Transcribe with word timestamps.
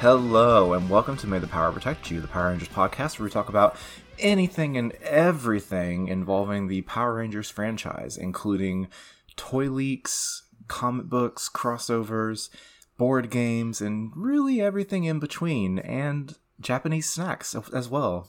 Hello, 0.00 0.74
and 0.74 0.88
welcome 0.88 1.16
to 1.16 1.26
May 1.26 1.40
the 1.40 1.48
Power 1.48 1.72
Protect 1.72 2.08
You, 2.08 2.20
the 2.20 2.28
Power 2.28 2.50
Rangers 2.50 2.68
podcast, 2.68 3.18
where 3.18 3.24
we 3.24 3.30
talk 3.32 3.48
about 3.48 3.74
anything 4.20 4.76
and 4.76 4.92
everything 5.02 6.06
involving 6.06 6.68
the 6.68 6.82
Power 6.82 7.14
Rangers 7.14 7.50
franchise, 7.50 8.16
including 8.16 8.86
toy 9.34 9.68
leaks, 9.68 10.44
comic 10.68 11.06
books, 11.06 11.50
crossovers, 11.52 12.48
board 12.96 13.28
games, 13.28 13.80
and 13.80 14.12
really 14.14 14.60
everything 14.60 15.02
in 15.02 15.18
between, 15.18 15.80
and 15.80 16.36
Japanese 16.60 17.08
snacks 17.08 17.56
as 17.74 17.88
well. 17.88 18.28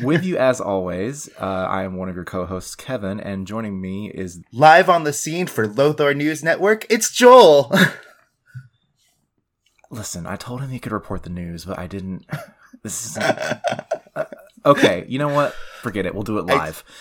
With 0.00 0.24
you, 0.24 0.36
as 0.38 0.60
always, 0.60 1.28
uh, 1.40 1.66
I 1.68 1.82
am 1.82 1.96
one 1.96 2.08
of 2.08 2.14
your 2.14 2.24
co 2.24 2.46
hosts, 2.46 2.76
Kevin, 2.76 3.18
and 3.18 3.48
joining 3.48 3.80
me 3.80 4.12
is 4.12 4.44
live 4.52 4.88
on 4.88 5.02
the 5.02 5.12
scene 5.12 5.48
for 5.48 5.66
Lothor 5.66 6.16
News 6.16 6.44
Network, 6.44 6.86
it's 6.88 7.10
Joel. 7.10 7.72
Listen, 9.90 10.26
I 10.26 10.36
told 10.36 10.60
him 10.60 10.70
he 10.70 10.78
could 10.78 10.92
report 10.92 11.22
the 11.22 11.30
news, 11.30 11.64
but 11.64 11.78
I 11.78 11.86
didn't. 11.86 12.26
This 12.82 13.06
is 13.06 13.18
uh, 13.18 13.58
okay. 14.64 15.04
You 15.08 15.18
know 15.18 15.30
what? 15.30 15.52
Forget 15.80 16.06
it. 16.06 16.14
We'll 16.14 16.22
do 16.22 16.38
it 16.38 16.44
live. 16.44 16.84
I, 16.86 16.92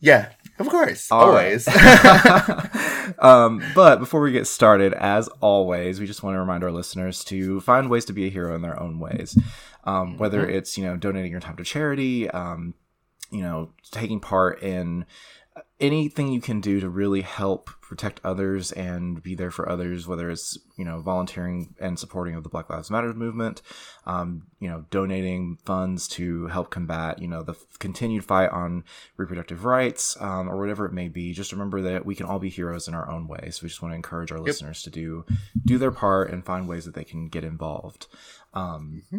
yeah, 0.00 0.28
of 0.58 0.68
course, 0.68 1.10
All 1.10 1.22
always. 1.22 1.66
Right. 1.66 3.14
um, 3.18 3.62
but 3.74 3.98
before 3.98 4.20
we 4.20 4.32
get 4.32 4.46
started, 4.46 4.92
as 4.94 5.28
always, 5.40 5.98
we 5.98 6.06
just 6.06 6.22
want 6.22 6.34
to 6.36 6.40
remind 6.40 6.62
our 6.62 6.70
listeners 6.70 7.24
to 7.24 7.60
find 7.60 7.90
ways 7.90 8.04
to 8.06 8.12
be 8.12 8.26
a 8.26 8.30
hero 8.30 8.54
in 8.54 8.62
their 8.62 8.80
own 8.80 9.00
ways. 9.00 9.36
Um, 9.84 10.18
whether 10.18 10.42
mm-hmm. 10.42 10.56
it's 10.56 10.78
you 10.78 10.84
know 10.84 10.96
donating 10.96 11.32
your 11.32 11.40
time 11.40 11.56
to 11.56 11.64
charity, 11.64 12.30
um, 12.30 12.74
you 13.30 13.42
know 13.42 13.70
taking 13.90 14.20
part 14.20 14.62
in 14.62 15.04
anything 15.80 16.32
you 16.32 16.40
can 16.40 16.60
do 16.60 16.80
to 16.80 16.88
really 16.88 17.22
help 17.22 17.70
protect 17.80 18.20
others 18.22 18.70
and 18.72 19.22
be 19.22 19.34
there 19.34 19.50
for 19.50 19.68
others, 19.68 20.06
whether 20.06 20.30
it's 20.30 20.58
you 20.76 20.84
know 20.84 21.00
volunteering 21.00 21.74
and 21.80 21.98
supporting 21.98 22.34
of 22.34 22.42
the 22.42 22.48
Black 22.48 22.68
Lives 22.68 22.90
Matter 22.90 23.14
movement, 23.14 23.62
um, 24.06 24.42
you 24.60 24.68
know 24.68 24.84
donating 24.90 25.58
funds 25.64 26.08
to 26.08 26.46
help 26.48 26.70
combat 26.70 27.20
you 27.20 27.28
know 27.28 27.42
the 27.42 27.54
continued 27.78 28.24
fight 28.24 28.50
on 28.50 28.84
reproductive 29.16 29.64
rights 29.64 30.16
um, 30.20 30.48
or 30.48 30.58
whatever 30.58 30.86
it 30.86 30.92
may 30.92 31.08
be. 31.08 31.32
Just 31.32 31.52
remember 31.52 31.80
that 31.82 32.04
we 32.04 32.14
can 32.14 32.26
all 32.26 32.38
be 32.38 32.50
heroes 32.50 32.88
in 32.88 32.94
our 32.94 33.08
own 33.10 33.26
way. 33.26 33.50
So 33.50 33.60
we 33.62 33.68
just 33.68 33.82
want 33.82 33.92
to 33.92 33.96
encourage 33.96 34.32
our 34.32 34.38
yep. 34.38 34.46
listeners 34.46 34.82
to 34.82 34.90
do 34.90 35.24
do 35.64 35.78
their 35.78 35.92
part 35.92 36.30
and 36.30 36.44
find 36.44 36.68
ways 36.68 36.84
that 36.84 36.94
they 36.94 37.04
can 37.04 37.28
get 37.28 37.44
involved. 37.44 38.06
Um, 38.52 39.02
mm-hmm. 39.06 39.18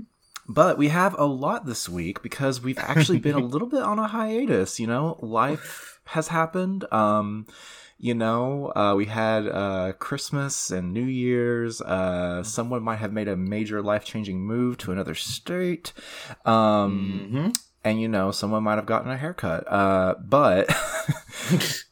But 0.52 0.80
we 0.80 0.88
have 0.88 1.16
a 1.18 1.26
lot 1.26 1.68
this 1.68 1.88
week 1.88 2.24
because 2.24 2.60
we've 2.60 2.80
actually 2.80 3.20
been 3.20 3.36
a 3.36 3.40
little 3.46 3.68
bit 3.68 3.84
on 3.84 4.00
a 4.00 4.08
hiatus. 4.08 4.80
You 4.80 4.88
know, 4.88 5.20
life 5.22 5.99
has 6.10 6.30
happened. 6.30 6.86
Um, 6.92 7.46
you 7.98 8.14
know, 8.14 8.72
uh, 8.76 8.96
we 8.96 9.06
had 9.06 9.46
uh, 9.48 9.92
Christmas 10.00 10.72
and 10.72 10.94
New 10.94 11.06
Year's. 11.06 11.82
Uh, 11.82 12.44
someone 12.44 12.82
might 12.82 12.98
have 12.98 13.12
made 13.12 13.28
a 13.28 13.36
major 13.36 13.82
life 13.82 14.06
changing 14.06 14.40
move 14.40 14.78
to 14.80 14.92
another 14.92 15.16
state. 15.16 15.92
Um, 16.46 17.30
mm-hmm. 17.34 17.50
And, 17.84 18.02
you 18.02 18.08
know, 18.08 18.32
someone 18.32 18.64
might 18.64 18.76
have 18.76 18.86
gotten 18.86 19.12
a 19.12 19.18
haircut. 19.18 19.72
Uh, 19.72 20.16
but. 20.24 20.70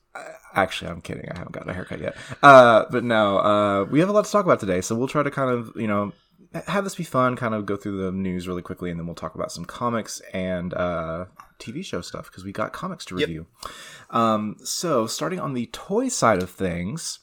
Actually, 0.54 0.90
I'm 0.90 1.02
kidding. 1.02 1.30
I 1.30 1.38
haven't 1.38 1.52
gotten 1.52 1.70
a 1.70 1.74
haircut 1.74 2.00
yet. 2.00 2.16
Uh, 2.42 2.86
but 2.90 3.04
no, 3.04 3.38
uh, 3.38 3.84
we 3.84 4.00
have 4.00 4.10
a 4.10 4.12
lot 4.12 4.26
to 4.26 4.32
talk 4.32 4.46
about 4.46 4.60
today. 4.60 4.82
So 4.82 4.96
we'll 4.96 5.08
try 5.08 5.22
to 5.22 5.30
kind 5.30 5.52
of, 5.52 5.72
you 5.76 5.88
know, 5.88 6.14
have 6.54 6.84
this 6.84 6.96
be 6.96 7.04
fun, 7.04 7.36
kind 7.36 7.54
of 7.54 7.66
go 7.66 7.76
through 7.76 7.98
the 7.98 8.12
news 8.12 8.48
really 8.48 8.62
quickly, 8.62 8.90
and 8.90 9.00
then 9.00 9.06
we'll 9.06 9.16
talk 9.16 9.36
about 9.36 9.52
some 9.52 9.66
comics 9.66 10.22
and 10.34 10.74
uh, 10.74 11.26
TV 11.60 11.84
show 11.84 12.02
stuff 12.02 12.30
because 12.30 12.44
we 12.44 12.52
got 12.52 12.74
comics 12.74 13.06
to 13.06 13.16
review. 13.16 13.48
Yep. 13.64 14.16
Um, 14.16 14.56
so, 14.64 15.08
starting 15.08 15.40
on 15.40 15.54
the 15.54 15.68
toy 15.68 16.08
side 16.10 16.42
of 16.42 16.50
things, 16.50 17.20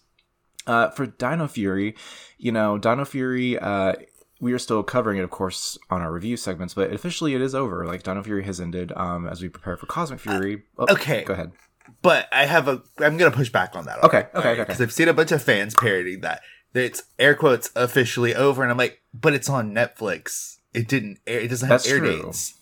uh, 0.67 0.91
for 0.91 1.07
Dino 1.07 1.47
Fury, 1.47 1.95
you 2.39 2.53
know, 2.53 2.79
Dino 2.79 3.05
Fury, 3.05 3.59
uh, 3.59 3.95
we 4.41 4.53
are 4.53 4.59
still 4.59 4.83
covering 4.83 5.19
it, 5.19 5.25
of 5.25 5.31
course, 5.31 5.79
on 5.91 6.03
our 6.03 6.13
review 6.13 6.37
segments, 6.37 6.75
but 6.75 6.93
officially 6.93 7.35
it 7.35 7.41
is 7.41 7.55
over. 7.55 7.87
Like, 7.87 8.03
Dino 8.03 8.23
Fury 8.23 8.45
has 8.45 8.61
ended 8.61 8.93
um, 8.97 9.27
as 9.27 9.43
we 9.43 9.49
prepare 9.49 9.77
for 9.77 9.87
Cosmic 9.87 10.21
uh, 10.27 10.31
Fury. 10.31 10.63
Uh, 10.79 10.87
oh, 10.89 10.93
okay. 10.95 11.25
Go 11.25 11.35
ahead. 11.35 11.53
But 12.03 12.29
I 12.33 12.47
have 12.47 12.69
a. 12.69 12.83
I'm 12.99 13.17
going 13.17 13.31
to 13.31 13.37
push 13.37 13.51
back 13.51 13.77
on 13.77 13.87
that. 13.87 14.03
Okay. 14.05 14.27
Right, 14.35 14.37
okay. 14.37 14.55
Because 14.61 14.77
okay. 14.77 14.85
I've 14.85 14.93
seen 14.93 15.09
a 15.09 15.15
bunch 15.15 15.33
of 15.33 15.43
fans 15.43 15.75
parodying 15.75 16.21
that. 16.23 16.41
It's 16.75 17.05
air 17.19 17.35
quotes 17.35 17.71
officially 17.77 18.35
over, 18.35 18.63
and 18.63 18.71
I'm 18.71 18.79
like, 18.79 19.01
but 19.13 19.33
it's 19.33 19.49
on 19.49 19.73
Netflix. 19.73 20.59
It 20.73 20.89
didn't 20.89 21.21
air. 21.27 21.41
It 21.41 21.49
doesn't 21.49 21.69
have 21.69 21.83
That's 21.83 21.91
air 21.91 21.99
true. 21.99 22.23
dates. 22.23 22.55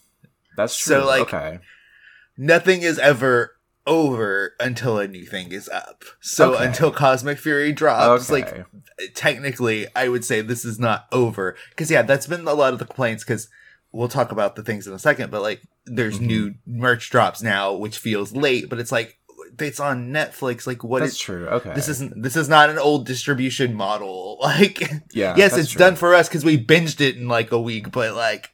That's 0.56 0.76
true. 0.76 0.96
So 0.96 1.06
like, 1.06 1.22
okay 1.22 1.60
nothing 2.36 2.82
is 2.82 2.98
ever 2.98 3.56
over 3.86 4.54
until 4.60 4.98
a 4.98 5.08
new 5.08 5.24
thing 5.24 5.52
is 5.52 5.68
up. 5.68 6.04
So 6.20 6.54
okay. 6.54 6.66
until 6.66 6.90
Cosmic 6.90 7.38
Fury 7.38 7.72
drops, 7.72 8.30
okay. 8.30 8.42
like 8.42 9.14
technically, 9.14 9.86
I 9.96 10.08
would 10.08 10.24
say 10.24 10.40
this 10.40 10.64
is 10.64 10.78
not 10.78 11.06
over. 11.12 11.56
Because 11.70 11.90
yeah, 11.90 12.02
that's 12.02 12.26
been 12.26 12.46
a 12.46 12.54
lot 12.54 12.72
of 12.72 12.78
the 12.78 12.84
complaints. 12.84 13.24
Because 13.24 13.48
we'll 13.90 14.08
talk 14.08 14.32
about 14.32 14.56
the 14.56 14.62
things 14.62 14.86
in 14.86 14.92
a 14.92 14.98
second, 14.98 15.30
but 15.30 15.42
like 15.42 15.62
there's 15.84 16.16
mm-hmm. 16.16 16.26
new 16.26 16.54
merch 16.66 17.10
drops 17.10 17.42
now, 17.42 17.72
which 17.72 17.98
feels 17.98 18.32
late, 18.32 18.68
but 18.68 18.78
it's 18.78 18.92
like 18.92 19.18
it's 19.58 19.80
on 19.80 20.10
Netflix. 20.10 20.66
Like 20.66 20.82
what 20.84 21.00
that's 21.00 21.12
is, 21.12 21.18
true. 21.18 21.46
Okay, 21.46 21.74
this 21.74 21.88
isn't 21.88 22.22
this 22.22 22.36
is 22.36 22.48
not 22.48 22.70
an 22.70 22.78
old 22.78 23.06
distribution 23.06 23.74
model. 23.74 24.30
Like 24.42 24.80
yeah, 25.12 25.34
yes, 25.36 25.56
it's 25.56 25.70
true. 25.70 25.78
done 25.78 25.96
for 25.96 26.14
us 26.14 26.28
because 26.28 26.44
we 26.44 26.62
binged 26.62 27.00
it 27.00 27.16
in 27.16 27.28
like 27.28 27.52
a 27.52 27.60
week, 27.60 27.92
but 27.92 28.14
like 28.14 28.50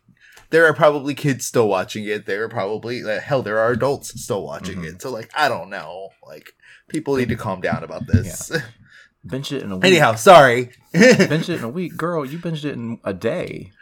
there 0.50 0.66
are 0.66 0.74
probably 0.74 1.14
kids 1.14 1.44
still 1.44 1.68
watching 1.68 2.04
it. 2.04 2.26
There 2.26 2.44
are 2.44 2.48
probably 2.48 3.02
hell, 3.20 3.42
there 3.42 3.58
are 3.58 3.72
adults 3.72 4.20
still 4.20 4.44
watching 4.44 4.76
mm-hmm. 4.76 4.96
it. 4.96 5.02
So 5.02 5.10
like, 5.10 5.30
I 5.36 5.48
don't 5.48 5.70
know. 5.70 6.10
Like, 6.26 6.54
people 6.88 7.16
need 7.16 7.28
to 7.28 7.36
calm 7.36 7.60
down 7.60 7.84
about 7.84 8.06
this. 8.06 8.50
Yeah. 8.52 8.60
Binge 9.26 9.52
it 9.52 9.62
in 9.62 9.72
a 9.72 9.76
week. 9.76 9.84
Anyhow, 9.84 10.14
sorry. 10.14 10.70
binge 10.92 11.50
it 11.50 11.58
in 11.58 11.64
a 11.64 11.68
week, 11.68 11.96
girl. 11.96 12.24
You 12.24 12.38
binged 12.38 12.64
it 12.64 12.74
in 12.74 12.98
a 13.04 13.12
day 13.12 13.72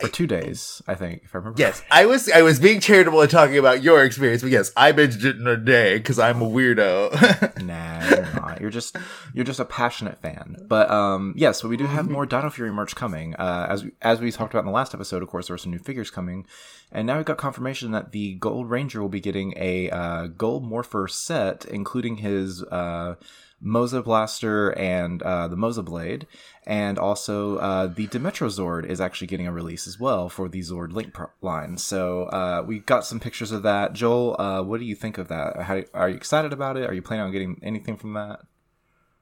for 0.00 0.08
two 0.08 0.26
days, 0.26 0.82
I 0.86 0.94
think, 0.94 1.22
if 1.24 1.34
I 1.34 1.38
remember. 1.38 1.60
Yes, 1.60 1.82
I 1.90 2.06
was 2.06 2.30
I 2.30 2.42
was 2.42 2.58
being 2.58 2.80
charitable 2.80 3.20
and 3.20 3.30
talking 3.30 3.58
about 3.58 3.82
your 3.82 4.04
experience, 4.04 4.42
but 4.42 4.50
yes, 4.50 4.72
I 4.76 4.92
binged 4.92 5.24
it 5.24 5.36
in 5.36 5.46
a 5.46 5.56
day 5.56 5.98
because 5.98 6.18
I'm 6.18 6.40
a 6.40 6.46
weirdo. 6.46 7.62
nah, 7.62 8.08
you're 8.08 8.34
not. 8.34 8.60
You're 8.60 8.70
just 8.70 8.96
you're 9.34 9.44
just 9.44 9.60
a 9.60 9.64
passionate 9.64 10.20
fan. 10.20 10.56
But 10.66 10.90
um, 10.90 11.34
yes, 11.36 11.62
we 11.62 11.76
do 11.76 11.86
have 11.86 12.08
more 12.08 12.26
Dino 12.26 12.50
Fury 12.50 12.72
merch 12.72 12.96
coming. 12.96 13.34
Uh, 13.36 13.66
as 13.68 13.84
as 14.02 14.20
we 14.20 14.32
talked 14.32 14.54
about 14.54 14.60
in 14.60 14.66
the 14.66 14.72
last 14.72 14.94
episode, 14.94 15.22
of 15.22 15.28
course, 15.28 15.46
there 15.46 15.54
were 15.54 15.58
some 15.58 15.72
new 15.72 15.78
figures 15.78 16.10
coming, 16.10 16.46
and 16.90 17.06
now 17.06 17.18
we 17.18 17.24
got 17.24 17.38
confirmation 17.38 17.90
that 17.92 18.12
the 18.12 18.34
Gold 18.34 18.70
Ranger 18.70 19.00
will 19.00 19.08
be 19.08 19.20
getting 19.20 19.54
a 19.56 19.90
uh, 19.90 20.26
Gold 20.26 20.64
Morpher 20.64 21.08
set, 21.08 21.64
including 21.66 22.16
his 22.16 22.62
uh 22.64 23.16
Mosa 23.64 24.02
Blaster 24.02 24.70
and 24.78 25.22
uh, 25.22 25.48
the 25.48 25.56
Mosa 25.56 25.84
Blade, 25.84 26.26
and 26.66 26.98
also 26.98 27.56
uh, 27.58 27.86
the 27.86 28.06
Dimetrozord 28.06 28.86
is 28.86 29.00
actually 29.00 29.26
getting 29.26 29.46
a 29.46 29.52
release 29.52 29.86
as 29.86 30.00
well 30.00 30.28
for 30.28 30.48
the 30.48 30.60
Zord 30.60 30.92
Link 30.92 31.12
pro- 31.12 31.30
line. 31.40 31.76
So 31.76 32.24
uh, 32.24 32.64
we 32.66 32.78
got 32.78 33.04
some 33.04 33.20
pictures 33.20 33.52
of 33.52 33.62
that. 33.62 33.92
Joel, 33.92 34.40
uh, 34.40 34.62
what 34.62 34.80
do 34.80 34.86
you 34.86 34.94
think 34.94 35.18
of 35.18 35.28
that? 35.28 35.62
How, 35.62 35.82
are 35.92 36.08
you 36.08 36.16
excited 36.16 36.52
about 36.52 36.76
it? 36.76 36.88
Are 36.88 36.94
you 36.94 37.02
planning 37.02 37.26
on 37.26 37.32
getting 37.32 37.60
anything 37.62 37.96
from 37.96 38.14
that? 38.14 38.40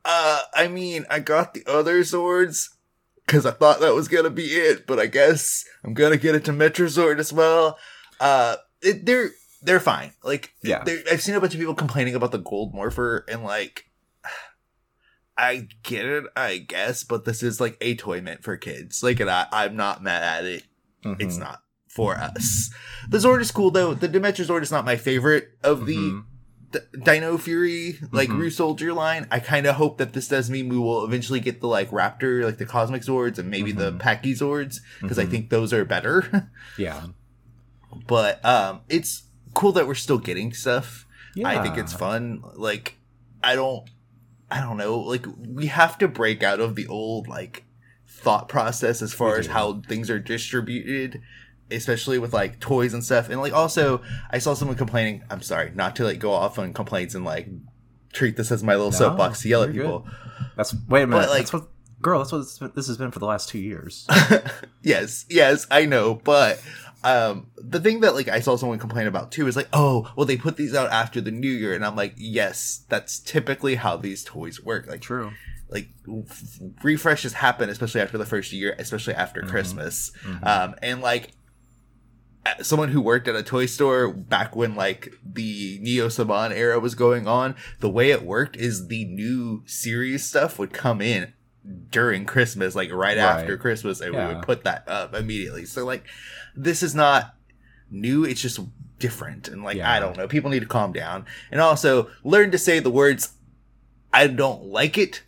Uh, 0.05 0.43
I 0.55 0.69
mean, 0.69 1.05
I 1.11 1.19
got 1.19 1.55
the 1.55 1.65
other 1.67 2.01
Zords 2.01 2.71
because 3.27 3.45
I 3.45 3.51
thought 3.51 3.81
that 3.81 3.95
was 3.95 4.09
gonna 4.09 4.31
be 4.31 4.47
it, 4.47 4.87
but 4.87 4.99
I 4.99 5.07
guess 5.07 5.65
I'm 5.85 5.95
gonna 5.95 6.17
get 6.17 6.35
a 6.35 6.41
Dimetrozord 6.41 7.19
as 7.19 7.33
well. 7.33 7.79
Uh, 8.21 8.57
it, 8.81 9.05
they're 9.05 9.31
they're 9.63 9.81
fine. 9.81 10.13
Like, 10.23 10.55
yeah, 10.63 10.85
I've 11.11 11.21
seen 11.21 11.35
a 11.35 11.41
bunch 11.41 11.55
of 11.55 11.61
people 11.61 11.75
complaining 11.75 12.15
about 12.15 12.33
the 12.33 12.39
Gold 12.39 12.73
Morpher 12.73 13.25
and 13.29 13.45
like 13.45 13.88
I 15.39 15.69
get 15.85 16.05
it, 16.05 16.25
I 16.37 16.59
guess, 16.59 17.05
but 17.05 17.25
this 17.25 17.45
is 17.45 17.61
like 17.61 17.79
a 17.81 17.95
toy 17.95 18.21
meant 18.21 18.43
for 18.43 18.57
kids. 18.57 19.05
Like, 19.05 19.21
and 19.21 19.31
I, 19.31 19.47
I'm 19.53 19.77
not 19.77 20.03
mad 20.03 20.25
at 20.25 20.45
it. 20.45 20.65
Mm-hmm. 21.05 21.23
It's 21.23 21.37
not 21.37 21.63
for 21.89 22.17
us. 22.17 22.71
The 23.09 23.19
Zord 23.19 23.41
is 23.41 23.53
cool 23.53 23.71
though. 23.71 23.95
The 23.95 24.09
Dimetrozord 24.09 24.63
is 24.63 24.73
not 24.73 24.85
my 24.85 24.97
favorite 24.97 25.51
of 25.63 25.81
mm-hmm. 25.81 26.21
the, 26.73 26.81
the, 26.91 26.99
Dino 26.99 27.39
Fury 27.39 27.99
like 28.11 28.29
mm-hmm. 28.29 28.43
Ryusoulger 28.43 28.95
line. 28.95 29.29
I 29.31 29.39
kind 29.39 29.67
of 29.67 29.77
hope 29.77 29.99
that 29.99 30.13
this 30.13 30.27
does 30.27 30.51
mean 30.51 30.69
we 30.69 30.77
will 30.77 31.05
eventually 31.05 31.39
get 31.39 31.61
the 31.61 31.69
like 31.69 31.91
Raptor, 31.91 32.45
like 32.45 32.59
the 32.59 32.67
Cosmic 32.67 33.03
Zords, 33.03 33.39
and 33.39 33.49
maybe 33.49 33.71
the 33.71 33.93
mm-hmm. 33.93 33.99
Pachyzords 33.99 34.81
because 35.01 35.19
I 35.19 35.23
mm-hmm. 35.23 35.31
think 35.31 35.51
those 35.51 35.73
are 35.73 35.85
better. 35.85 36.51
yeah, 36.79 37.07
but 38.09 38.45
um, 38.45 38.81
it's 38.89 39.23
cool 39.55 39.71
that 39.73 39.87
we're 39.87 39.95
still 39.95 40.19
getting 40.19 40.53
stuff. 40.53 41.07
Yeah. 41.35 41.49
I 41.49 41.63
think 41.63 41.79
it's 41.79 41.93
fun. 41.93 42.43
Like, 42.55 42.97
I 43.43 43.55
don't 43.55 43.89
I 44.51 44.61
don't 44.61 44.77
know, 44.77 44.99
like 44.99 45.27
we 45.39 45.67
have 45.67 45.99
to 45.99 46.09
break 46.09 46.43
out 46.43 46.61
of 46.61 46.75
the 46.75 46.87
old 46.87 47.29
like 47.29 47.65
thought 48.07 48.49
process 48.49 49.03
as 49.03 49.13
far 49.13 49.37
as 49.37 49.47
how 49.47 49.81
things 49.89 50.11
are 50.11 50.19
distributed, 50.19 51.21
especially 51.71 52.19
with 52.19 52.33
like 52.33 52.59
toys 52.59 52.95
and 52.95 53.05
stuff. 53.05 53.29
And 53.29 53.41
like 53.41 53.53
also, 53.53 54.03
I 54.31 54.39
saw 54.39 54.55
someone 54.55 54.77
complaining. 54.77 55.23
I'm 55.31 55.43
sorry, 55.43 55.71
not 55.75 55.97
to 55.97 56.05
like 56.05 56.19
go 56.19 56.33
off 56.33 56.59
on 56.59 56.73
complaints 56.73 57.15
and 57.15 57.25
like 57.25 57.49
treat 58.13 58.37
this 58.37 58.51
as 58.51 58.63
my 58.63 58.75
little 58.75 58.91
no, 58.91 58.97
soapbox 58.97 59.43
to 59.43 59.49
yell 59.49 59.63
at 59.63 59.73
people. 59.73 60.01
Good. 60.01 60.13
That's 60.57 60.75
wait 60.89 61.03
a 61.03 61.07
minute. 61.07 61.23
But, 61.23 61.31
like, 61.31 61.39
that's 61.41 61.53
what, 61.53 61.69
girl, 62.01 62.25
that's 62.25 62.61
what 62.61 62.75
this 62.75 62.89
has 62.89 62.97
been 62.97 63.11
for 63.11 63.19
the 63.19 63.27
last 63.27 63.49
two 63.49 63.59
years. 63.59 64.07
yes, 64.83 65.27
yes, 65.29 65.67
I 65.71 65.85
know, 65.87 66.15
but 66.15 66.63
um 67.05 67.47
the 67.57 67.79
thing 67.81 68.01
that 68.01 68.15
like 68.15 68.29
i 68.29 68.41
saw 68.41 68.57
someone 68.57 68.79
complain 68.79 69.07
about 69.07 69.31
too 69.31 69.47
is 69.47 69.55
like 69.57 69.69
oh 69.73 70.11
well 70.17 70.27
they 70.27 70.37
put 70.37 70.57
these 70.57 70.75
out 70.75 70.91
after 70.91 71.21
the 71.21 71.31
new 71.31 71.51
year 71.51 71.73
and 71.75 71.85
i'm 71.85 71.95
like 71.95 72.13
yes 72.17 72.85
that's 72.89 73.21
typically 73.21 73.77
how 73.77 73.97
these 73.97 74.25
toys 74.25 74.63
work 74.65 74.87
like 74.89 75.01
true 75.01 75.31
like 75.71 75.91
f- 76.29 76.59
refreshes 76.83 77.35
happen, 77.35 77.69
especially 77.69 78.01
after 78.01 78.17
the 78.17 78.25
first 78.25 78.55
year, 78.55 78.75
especially 78.79 79.13
after 79.13 79.43
Christmas. 79.43 80.11
Um, 80.43 80.75
and 80.81 81.03
like 81.03 81.33
someone 82.63 82.89
who 82.89 83.03
worked 83.03 83.29
at 83.29 83.37
a 83.37 83.43
toy 83.43 83.67
store 83.67 84.11
back 84.11 84.57
when 84.57 84.75
like 84.75 85.13
the 85.23 85.79
Neo 85.83 86.09
Saban 86.09 86.53
era 86.53 86.81
was 86.81 86.95
going 86.95 87.29
on, 87.29 87.55
the 87.81 87.91
way 87.91 88.11
it 88.11 88.23
worked 88.23 88.57
is 88.57 88.89
the 88.89 89.05
new 89.05 89.63
series 89.67 90.25
stuff 90.25 90.59
would 90.59 90.73
come 90.73 91.03
in 91.03 91.35
during 91.91 92.25
Christmas, 92.25 92.75
like 92.75 92.91
right, 92.91 93.19
Right. 93.19 93.25
after 93.41 93.59
Christmas, 93.59 94.01
and 94.01 94.17
we 94.17 94.25
would 94.25 94.43
put 94.43 94.65
that 94.65 94.89
up 94.89 95.15
immediately. 95.15 95.67
So 95.67 95.85
like 95.85 96.05
this 96.59 96.83
is 96.83 96.95
not 96.95 97.35
new, 97.91 98.25
it's 98.25 98.41
just 98.43 98.61
different. 98.99 99.49
And 99.49 99.63
like 99.63 99.77
Yeah. 99.77 99.91
I 99.91 100.01
don't 100.01 100.17
know, 100.17 100.27
people 100.29 100.51
need 100.51 100.61
to 100.61 100.67
calm 100.67 100.93
down. 100.93 101.25
And 101.51 101.61
also 101.61 102.11
learn 102.25 102.51
to 102.51 102.59
say 102.59 102.81
the 102.81 102.91
words 102.91 103.33
I 104.13 104.27
don't 104.27 104.65
like 104.65 104.99
it, 104.99 105.23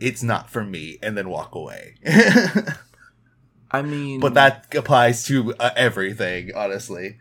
it's 0.00 0.22
not 0.22 0.50
for 0.50 0.64
me, 0.64 0.98
and 1.02 1.16
then 1.16 1.28
walk 1.28 1.54
away. 1.54 1.94
I 3.70 3.82
mean, 3.82 4.20
but 4.20 4.34
that 4.34 4.74
applies 4.74 5.24
to 5.26 5.54
uh, 5.58 5.70
everything, 5.76 6.50
honestly. 6.54 7.18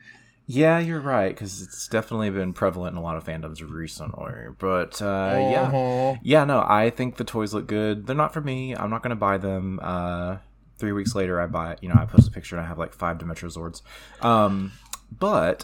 yeah, 0.48 0.78
you're 0.80 1.00
right 1.02 1.30
because 1.30 1.62
it's 1.62 1.88
definitely 1.88 2.30
been 2.30 2.54
prevalent 2.54 2.94
in 2.94 2.98
a 2.98 3.02
lot 3.04 3.18
of 3.18 3.24
fandoms 3.26 3.68
recently. 3.68 4.34
But 4.60 5.02
uh, 5.02 5.38
yeah, 5.52 5.62
Uh-huh. 5.64 6.16
yeah, 6.24 6.46
no, 6.46 6.64
I 6.66 6.92
think 6.92 7.18
the 7.18 7.24
toys 7.24 7.54
look 7.54 7.68
good. 7.68 8.06
They're 8.08 8.16
not 8.16 8.34
for 8.34 8.42
me. 8.42 8.76
I'm 8.76 8.90
not 8.90 9.02
gonna 9.04 9.16
buy 9.16 9.38
them. 9.38 9.80
Uh, 9.82 10.38
three 10.78 10.92
weeks 10.92 11.16
later, 11.16 11.40
I 11.40 11.48
buy. 11.48 11.78
You 11.82 11.90
know, 11.90 11.96
I 11.98 12.06
post 12.06 12.28
a 12.28 12.32
picture 12.32 12.56
and 12.56 12.66
I 12.66 12.68
have 12.68 12.78
like 12.78 12.94
five 12.94 13.18
Dimetrozords. 13.18 13.82
Um, 14.22 14.72
but 15.18 15.64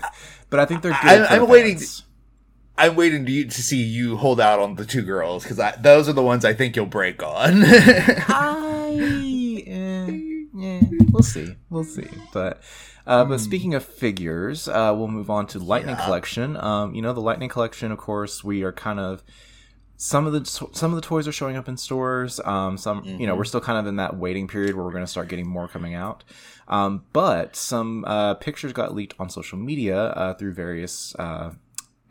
but 0.50 0.60
I 0.60 0.64
think 0.66 0.82
they're 0.82 0.92
good. 1.02 1.22
I, 1.22 1.34
i'm 1.34 1.40
the 1.40 1.44
waiting-. 1.46 1.80
I'm 2.78 2.96
waiting 2.96 3.26
to, 3.26 3.44
to 3.44 3.62
see 3.62 3.82
you 3.82 4.16
hold 4.16 4.40
out 4.40 4.58
on 4.58 4.76
the 4.76 4.86
two 4.86 5.02
girls 5.02 5.42
because 5.44 5.60
those 5.82 6.08
are 6.08 6.14
the 6.14 6.22
ones 6.22 6.46
I 6.46 6.54
think 6.54 6.76
you'll 6.76 6.86
break 6.86 7.22
on. 7.22 7.62
I, 7.64 9.62
eh, 9.66 10.10
eh, 10.58 10.80
we'll 11.12 11.22
see, 11.22 11.56
we'll 11.68 11.84
see. 11.84 12.08
But 12.32 12.62
uh, 13.06 13.26
but 13.26 13.38
speaking 13.40 13.74
of 13.74 13.84
figures, 13.84 14.66
uh, 14.66 14.94
we'll 14.96 15.08
move 15.08 15.28
on 15.28 15.46
to 15.48 15.58
Lightning 15.58 15.96
Yeah. 15.96 16.04
Collection. 16.06 16.56
Um, 16.56 16.94
you 16.94 17.02
know, 17.02 17.12
the 17.12 17.20
Lightning 17.20 17.50
Collection, 17.50 17.92
of 17.92 17.98
course, 17.98 18.42
we 18.42 18.62
are 18.62 18.72
kind 18.72 18.98
of 18.98 19.22
some 20.02 20.26
of 20.26 20.32
the 20.32 20.46
some 20.46 20.92
of 20.92 20.96
the 20.96 21.02
toys 21.02 21.28
are 21.28 21.32
showing 21.32 21.58
up 21.58 21.68
in 21.68 21.76
stores. 21.76 22.40
Um, 22.46 22.78
some 22.78 23.04
you 23.04 23.26
know 23.26 23.34
we're 23.36 23.44
still 23.44 23.60
kind 23.60 23.78
of 23.78 23.86
in 23.86 23.96
that 23.96 24.16
waiting 24.16 24.48
period 24.48 24.74
where 24.74 24.82
we're 24.82 24.92
going 24.92 25.04
to 25.04 25.10
start 25.10 25.28
getting 25.28 25.46
more 25.46 25.68
coming 25.68 25.94
out. 25.94 26.24
Um, 26.68 27.04
but 27.12 27.54
some 27.54 28.06
uh, 28.06 28.32
pictures 28.34 28.72
got 28.72 28.94
leaked 28.94 29.12
on 29.18 29.28
social 29.28 29.58
media 29.58 29.98
uh, 29.98 30.32
through 30.32 30.54
various 30.54 31.14
uh, 31.16 31.52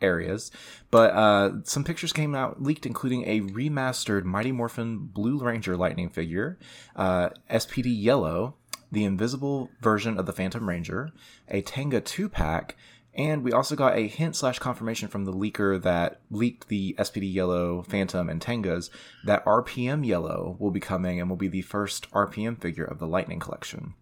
areas. 0.00 0.52
But 0.92 1.14
uh, 1.14 1.50
some 1.64 1.82
pictures 1.82 2.12
came 2.12 2.32
out 2.32 2.62
leaked, 2.62 2.86
including 2.86 3.24
a 3.26 3.40
remastered 3.40 4.22
Mighty 4.22 4.52
Morphin 4.52 5.08
Blue 5.12 5.38
Ranger 5.38 5.76
Lightning 5.76 6.10
figure, 6.10 6.60
uh, 6.94 7.30
SPD 7.50 7.86
Yellow, 7.86 8.54
the 8.92 9.02
invisible 9.02 9.68
version 9.80 10.16
of 10.16 10.26
the 10.26 10.32
Phantom 10.32 10.68
Ranger, 10.68 11.10
a 11.48 11.60
Tenga 11.62 12.00
two 12.00 12.28
pack, 12.28 12.76
and 13.14 13.42
we 13.42 13.52
also 13.52 13.74
got 13.74 13.96
a 13.96 14.06
hint 14.06 14.36
slash 14.36 14.58
confirmation 14.58 15.08
from 15.08 15.24
the 15.24 15.32
leaker 15.32 15.80
that 15.82 16.20
leaked 16.30 16.68
the 16.68 16.94
SPD 16.98 17.32
Yellow 17.32 17.82
Phantom 17.82 18.28
and 18.28 18.40
Tengas 18.40 18.90
that 19.24 19.44
RPM 19.44 20.06
Yellow 20.06 20.56
will 20.58 20.70
be 20.70 20.80
coming 20.80 21.20
and 21.20 21.28
will 21.28 21.36
be 21.36 21.48
the 21.48 21.62
first 21.62 22.10
RPM 22.12 22.60
figure 22.60 22.84
of 22.84 22.98
the 22.98 23.08
Lightning 23.08 23.40
collection. 23.40 23.94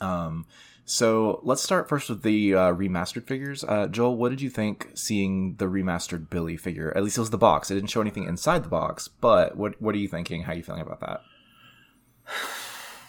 Um, 0.00 0.46
so 0.84 1.40
let's 1.44 1.62
start 1.62 1.88
first 1.88 2.08
with 2.08 2.22
the 2.22 2.54
uh, 2.54 2.72
remastered 2.72 3.24
figures. 3.24 3.62
Uh, 3.62 3.86
Joel, 3.86 4.16
what 4.16 4.30
did 4.30 4.40
you 4.40 4.50
think 4.50 4.90
seeing 4.94 5.54
the 5.56 5.66
remastered 5.66 6.28
Billy 6.30 6.56
figure? 6.56 6.92
At 6.96 7.04
least 7.04 7.18
it 7.18 7.20
was 7.20 7.30
the 7.30 7.38
box. 7.38 7.70
It 7.70 7.74
didn't 7.74 7.90
show 7.90 8.00
anything 8.00 8.24
inside 8.24 8.64
the 8.64 8.68
box, 8.68 9.06
but 9.06 9.56
what 9.56 9.80
what 9.80 9.94
are 9.94 9.98
you 9.98 10.08
thinking? 10.08 10.42
How 10.42 10.52
are 10.52 10.56
you 10.56 10.64
feeling 10.64 10.82
about 10.82 11.00
that? 11.00 11.22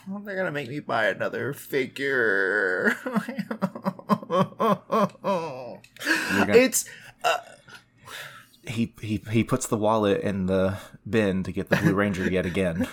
They're 0.07 0.35
gonna 0.35 0.51
make 0.51 0.69
me 0.69 0.79
buy 0.79 1.05
another 1.07 1.53
figure. 1.53 2.95
gonna- 6.41 6.53
It's 6.55 6.85
He 8.67 8.93
he 9.01 9.23
he 9.31 9.43
puts 9.43 9.67
the 9.67 9.77
wallet 9.77 10.21
in 10.21 10.45
the 10.45 10.77
bin 11.09 11.43
to 11.43 11.51
get 11.51 11.69
the 11.69 11.77
Blue 11.77 11.93
Ranger 11.95 12.29
yet 12.29 12.45
again. 12.45 12.87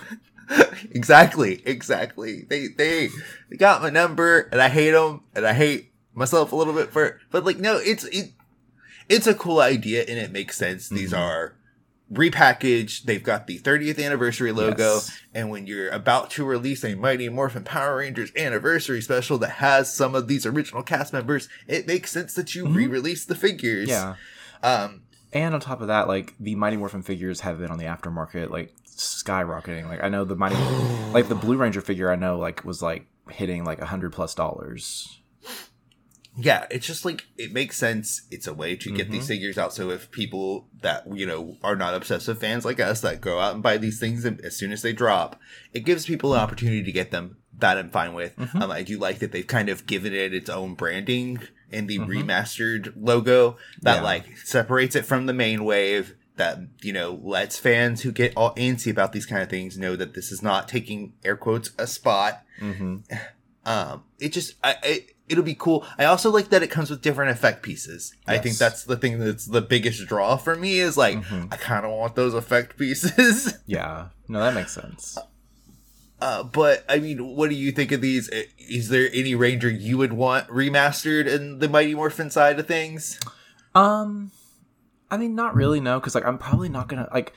exactly, 0.91 1.61
exactly. 1.65 2.45
They 2.49 2.67
they 2.67 3.09
they 3.49 3.57
got 3.57 3.81
my 3.83 3.89
number, 3.91 4.49
and 4.51 4.61
I 4.61 4.69
hate 4.69 4.91
them, 4.91 5.21
and 5.35 5.45
I 5.45 5.53
hate 5.53 5.91
myself 6.15 6.51
a 6.51 6.55
little 6.55 6.73
bit 6.73 6.91
for. 6.91 7.05
it. 7.05 7.15
But 7.31 7.45
like, 7.45 7.59
no, 7.59 7.77
it's 7.77 8.03
it, 8.05 8.31
it's 9.07 9.27
a 9.27 9.35
cool 9.35 9.59
idea, 9.61 10.01
and 10.07 10.17
it 10.17 10.31
makes 10.31 10.57
sense. 10.57 10.89
These 10.89 11.13
Mhm. 11.13 11.19
are 11.19 11.53
repackaged. 12.11 13.03
They've 13.03 13.23
got 13.23 13.47
the 13.47 13.59
30th 13.59 14.03
anniversary 14.03 14.51
logo, 14.51 14.95
Yes. 14.95 15.19
and 15.33 15.49
when 15.49 15.67
you're 15.67 15.89
about 15.89 16.29
to 16.31 16.45
release 16.45 16.83
a 16.83 16.95
Mighty 16.95 17.29
Morphin 17.29 17.63
Power 17.63 17.97
Rangers 17.97 18.31
anniversary 18.35 19.01
special 19.01 19.37
that 19.39 19.51
has 19.51 19.93
some 19.93 20.15
of 20.15 20.27
these 20.27 20.45
original 20.45 20.83
cast 20.83 21.13
members, 21.13 21.47
it 21.67 21.85
makes 21.87 22.11
sense 22.11 22.33
that 22.33 22.55
you 22.55 22.65
Mhm. 22.65 22.75
re-release 22.75 23.25
the 23.25 23.35
figures. 23.35 23.87
Yeah. 23.89 24.15
Um. 24.63 25.01
And 25.31 25.53
on 25.53 25.59
top 25.61 25.81
of 25.81 25.87
that, 25.87 26.07
like 26.07 26.33
the 26.39 26.55
Mighty 26.55 26.75
Morphin 26.77 27.03
figures 27.03 27.41
have 27.41 27.59
been 27.59 27.69
on 27.69 27.77
the 27.77 27.85
aftermarket, 27.85 28.49
like 28.49 28.73
skyrocketing. 28.87 29.87
Like 29.87 30.03
I 30.03 30.09
know 30.09 30.25
the 30.25 30.35
Mighty, 30.35 30.55
like 31.13 31.27
the 31.29 31.35
Blue 31.35 31.57
Ranger 31.57 31.81
figure, 31.81 32.11
I 32.11 32.15
know 32.15 32.37
like 32.39 32.65
was 32.65 32.81
like 32.81 33.05
hitting 33.29 33.63
like 33.63 33.79
a 33.79 33.85
hundred 33.85 34.11
plus 34.11 34.33
dollars. 34.33 35.18
Yeah, 36.39 36.65
it's 36.71 36.87
just 36.87 37.05
like 37.05 37.25
it 37.37 37.51
makes 37.53 37.77
sense. 37.77 38.23
It's 38.31 38.47
a 38.47 38.53
way 38.53 38.75
to 38.75 38.91
get 38.91 39.07
Mhm. 39.09 39.11
these 39.11 39.27
figures 39.27 39.57
out. 39.57 39.73
So 39.73 39.89
if 39.89 40.09
people 40.11 40.67
that 40.81 41.05
you 41.15 41.25
know 41.25 41.57
are 41.63 41.75
not 41.75 41.93
obsessive 41.93 42.39
fans 42.39 42.65
like 42.65 42.79
us 42.79 43.01
that 43.01 43.21
go 43.21 43.39
out 43.39 43.53
and 43.53 43.63
buy 43.63 43.77
these 43.77 43.99
things 43.99 44.25
as 44.25 44.55
soon 44.55 44.71
as 44.71 44.81
they 44.81 44.93
drop, 44.93 45.39
it 45.73 45.81
gives 45.81 46.05
people 46.05 46.33
an 46.33 46.39
opportunity 46.39 46.83
to 46.83 46.91
get 46.91 47.11
them. 47.11 47.37
That 47.57 47.77
I'm 47.77 47.89
fine 47.89 48.13
with. 48.13 48.35
Mhm. 48.37 48.61
Um, 48.61 48.71
I 48.71 48.83
do 48.83 48.97
like 48.97 49.19
that 49.19 49.31
they've 49.33 49.45
kind 49.45 49.67
of 49.69 49.85
given 49.85 50.13
it 50.13 50.33
its 50.33 50.49
own 50.49 50.75
branding 50.75 51.39
and 51.71 51.87
the 51.89 51.99
Mhm. 51.99 52.07
remastered 52.07 52.93
logo 52.95 53.57
that 53.81 53.95
Yeah. 53.97 54.01
like 54.01 54.37
separates 54.45 54.95
it 54.95 55.05
from 55.05 55.25
the 55.25 55.33
main 55.33 55.63
wave. 55.65 56.15
That 56.37 56.59
you 56.81 56.93
know 56.93 57.19
lets 57.21 57.59
fans 57.59 58.03
who 58.03 58.13
get 58.13 58.31
all 58.37 58.55
antsy 58.55 58.89
about 58.89 59.11
these 59.11 59.25
kind 59.25 59.41
of 59.43 59.49
things 59.49 59.77
know 59.77 59.97
that 59.97 60.13
this 60.13 60.31
is 60.31 60.41
not 60.41 60.69
taking 60.69 61.11
air 61.25 61.35
quotes 61.35 61.71
a 61.77 61.85
spot 61.85 62.45
Mm-hmm. 62.61 62.97
um 63.65 64.03
it 64.19 64.29
just 64.31 64.53
I, 64.63 64.75
I 64.81 65.05
it'll 65.29 65.43
be 65.43 65.55
cool. 65.55 65.85
I 65.97 66.05
also 66.05 66.29
like 66.31 66.49
that 66.49 66.63
it 66.63 66.71
comes 66.71 66.89
with 66.89 67.01
different 67.01 67.31
effect 67.31 67.61
pieces. 67.63 68.13
I 68.27 68.37
think 68.39 68.57
that's 68.57 68.83
the 68.83 68.97
thing 68.97 69.19
that's 69.19 69.45
the 69.45 69.61
biggest 69.61 70.05
draw 70.07 70.35
for 70.37 70.55
me 70.55 70.79
is 70.79 70.97
like 70.97 71.17
Mhm. 71.23 71.53
i 71.53 71.57
kind 71.57 71.85
of 71.85 71.91
want 71.91 72.15
those 72.15 72.33
effect 72.33 72.77
pieces. 72.77 73.53
Yeah, 73.65 74.07
no, 74.27 74.39
that 74.41 74.53
makes 74.55 74.73
sense. 74.73 75.17
uh 76.21 76.43
but 76.43 76.83
i 76.89 76.97
mean 76.99 77.35
what 77.35 77.49
do 77.49 77.55
you 77.55 77.71
think 77.71 77.91
of 77.91 78.01
these? 78.01 78.29
Is 78.57 78.89
there 78.89 79.07
any 79.13 79.35
ranger 79.35 79.69
you 79.69 79.97
would 79.97 80.11
want 80.13 80.47
remastered 80.49 81.27
in 81.27 81.59
the 81.59 81.69
mighty 81.69 81.95
morphin 81.95 82.29
side 82.29 82.59
of 82.59 82.67
things? 82.67 83.19
Um, 83.75 84.31
I 85.11 85.17
mean, 85.17 85.33
not 85.35 85.55
really, 85.55 85.79
no, 85.79 85.99
because 85.99 86.15
like 86.15 86.25
I'm 86.25 86.37
probably 86.37 86.69
not 86.69 86.87
gonna 86.89 87.07
like, 87.13 87.33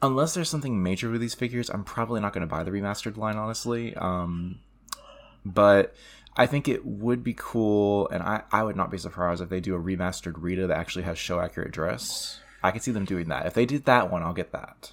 unless 0.00 0.34
there's 0.34 0.48
something 0.50 0.82
major 0.82 1.10
with 1.10 1.20
these 1.20 1.34
figures, 1.34 1.70
I'm 1.70 1.84
probably 1.84 2.20
not 2.20 2.32
gonna 2.32 2.46
buy 2.46 2.62
the 2.64 2.70
remastered 2.70 3.16
line, 3.16 3.36
honestly. 3.36 3.94
Um, 3.96 4.60
but 5.44 5.94
I 6.36 6.46
think 6.46 6.66
it 6.68 6.84
would 6.86 7.22
be 7.22 7.34
cool, 7.36 8.08
and 8.08 8.22
I 8.22 8.42
I 8.50 8.62
would 8.62 8.76
not 8.76 8.90
be 8.90 8.98
surprised 8.98 9.42
if 9.42 9.48
they 9.48 9.60
do 9.60 9.74
a 9.74 9.80
remastered 9.80 10.34
Rita 10.36 10.66
that 10.66 10.78
actually 10.78 11.02
has 11.04 11.18
show 11.18 11.40
accurate 11.40 11.72
dress. 11.72 12.40
I 12.62 12.70
could 12.70 12.82
see 12.82 12.92
them 12.92 13.04
doing 13.04 13.28
that. 13.28 13.46
If 13.46 13.54
they 13.54 13.66
did 13.66 13.84
that 13.86 14.10
one, 14.10 14.22
I'll 14.22 14.32
get 14.32 14.52
that. 14.52 14.92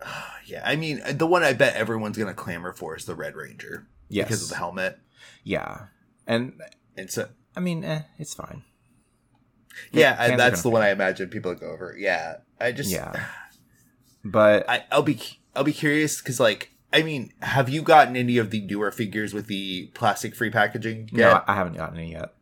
yeah 0.46 0.62
i 0.66 0.76
mean 0.76 1.00
the 1.16 1.26
one 1.26 1.42
i 1.42 1.52
bet 1.54 1.74
everyone's 1.74 2.18
gonna 2.18 2.34
clamor 2.34 2.72
for 2.72 2.94
is 2.96 3.06
the 3.06 3.14
red 3.14 3.34
ranger 3.34 3.86
Yes, 4.08 4.26
because 4.26 4.42
of 4.42 4.48
the 4.50 4.56
helmet 4.56 4.98
yeah, 5.42 5.86
and 6.26 6.60
and 6.96 7.10
so 7.10 7.28
I 7.56 7.60
mean, 7.60 7.84
eh, 7.84 8.02
it's 8.18 8.34
fine. 8.34 8.62
yeah 9.92 10.16
I, 10.18 10.36
that's 10.36 10.62
the 10.62 10.68
one 10.70 10.82
i 10.82 10.90
imagine 10.90 11.28
people 11.30 11.54
go 11.54 11.70
over 11.70 11.94
yeah 11.98 12.36
i 12.60 12.72
just 12.72 12.90
Yeah, 12.90 13.24
but 14.24 14.68
I, 14.68 14.84
I'll 14.92 15.02
be 15.02 15.18
I'll 15.56 15.64
be 15.64 15.72
curious 15.72 16.20
because 16.20 16.38
like 16.38 16.70
I 16.94 17.02
mean, 17.02 17.32
have 17.42 17.68
you 17.68 17.82
gotten 17.82 18.16
any 18.16 18.38
of 18.38 18.50
the 18.50 18.60
newer 18.62 18.90
figures 18.92 19.34
with 19.34 19.46
the 19.48 19.88
plastic 19.94 20.34
free 20.34 20.48
packaging 20.50 21.10
no, 21.12 21.18
yet? 21.28 21.44
I, 21.46 21.52
I 21.52 21.54
haven't 21.56 21.76
gotten 21.76 21.98
any 21.98 22.12
yet. 22.12 22.32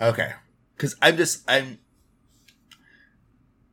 Okay, 0.00 0.32
because 0.76 0.94
I'm 1.02 1.16
just 1.16 1.42
I'm 1.50 1.78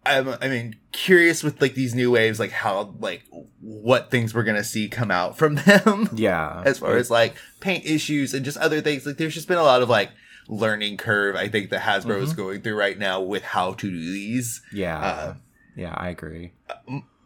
I'm 0.05 0.29
I 0.41 0.48
mean 0.48 0.77
curious 0.91 1.43
with 1.43 1.62
like 1.62 1.75
these 1.75 1.93
new 1.93 2.10
waves, 2.10 2.39
like 2.39 2.51
how 2.51 2.95
like 3.00 3.24
what 3.60 4.10
things 4.10 4.33
we're 4.33 4.43
gonna 4.43 4.63
see 4.63 4.88
come 4.89 5.12
out 5.12 5.38
from 5.38 5.55
them 5.65 6.10
Yeah, 6.13 6.63
as 6.65 6.79
far 6.79 6.98
as 6.98 7.12
like 7.12 7.36
paint 7.60 7.86
issues 7.86 8.33
and 8.33 8.43
just 8.45 8.57
other 8.57 8.81
things. 8.81 9.05
Like 9.05 9.17
there's 9.17 9.33
just 9.36 9.48
been 9.48 9.57
a 9.60 9.63
lot 9.63 9.81
of 9.83 9.89
like 9.89 10.10
learning 10.48 10.98
curve 10.98 11.36
I 11.36 11.48
think 11.50 11.69
that 11.69 11.81
Hasbro 11.81 12.21
is 12.21 12.33
Mhm. 12.33 12.38
going 12.38 12.62
through 12.62 12.75
right 12.75 12.98
now 12.98 13.21
with 13.21 13.43
how 13.43 13.74
to 13.74 13.89
do 13.89 14.00
these. 14.12 14.62
yeah, 14.74 15.00
uh, 15.00 15.33
yeah, 15.75 15.93
I 15.95 16.10
agree. 16.10 16.53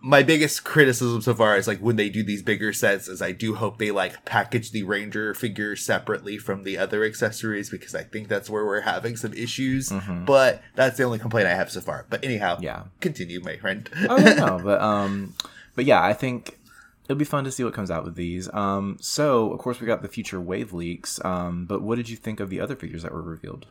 My 0.07 0.21
biggest 0.21 0.63
criticism 0.63 1.19
so 1.19 1.33
far 1.33 1.57
is 1.57 1.67
like 1.67 1.79
when 1.79 1.95
they 1.95 2.09
do 2.09 2.21
these 2.24 2.43
bigger 2.43 2.71
sets 2.71 3.07
is 3.07 3.24
I 3.24 3.31
do 3.31 3.55
hope 3.55 3.79
they 3.79 3.89
like 3.89 4.24
package 4.24 4.69
the 4.69 4.83
ranger 4.83 5.33
figure 5.33 5.75
separately 5.75 6.38
from 6.38 6.62
the 6.63 6.77
other 6.77 7.03
accessories 7.03 7.71
because 7.71 7.95
I 7.95 8.03
think 8.03 8.27
that's 8.27 8.47
where 8.47 8.63
we're 8.63 8.81
having 8.81 9.15
some 9.17 9.33
issues. 9.33 9.89
Mhm. 9.89 10.27
But 10.27 10.62
that's 10.75 10.97
the 10.97 11.03
only 11.05 11.17
complaint 11.17 11.47
I 11.47 11.55
have 11.55 11.71
so 11.71 11.81
far. 11.81 12.05
But 12.07 12.24
anyhow, 12.24 12.59
Yeah. 12.62 12.83
continue, 13.01 13.41
my 13.41 13.57
friend. 13.57 13.89
oh 14.07 14.15
no, 14.17 14.59
but 14.63 14.79
um, 14.79 15.33
but 15.74 15.85
yeah, 15.85 16.03
I 16.03 16.13
think 16.13 16.59
it'll 17.05 17.17
be 17.17 17.25
fun 17.25 17.43
to 17.45 17.51
see 17.51 17.63
what 17.63 17.74
comes 17.74 17.89
out 17.89 18.05
with 18.05 18.13
these. 18.15 18.47
Um, 18.53 18.97
so 19.01 19.51
of 19.53 19.59
course 19.59 19.81
we 19.81 19.88
got 19.88 20.03
the 20.03 20.07
future 20.07 20.39
wave 20.39 20.71
leaks. 20.71 21.19
Um, 21.25 21.65
but 21.65 21.81
what 21.81 21.95
did 21.95 22.09
you 22.09 22.15
think 22.15 22.39
of 22.39 22.51
the 22.51 22.59
other 22.62 22.75
figures 22.75 23.01
that 23.01 23.12
were 23.12 23.24
revealed? 23.24 23.65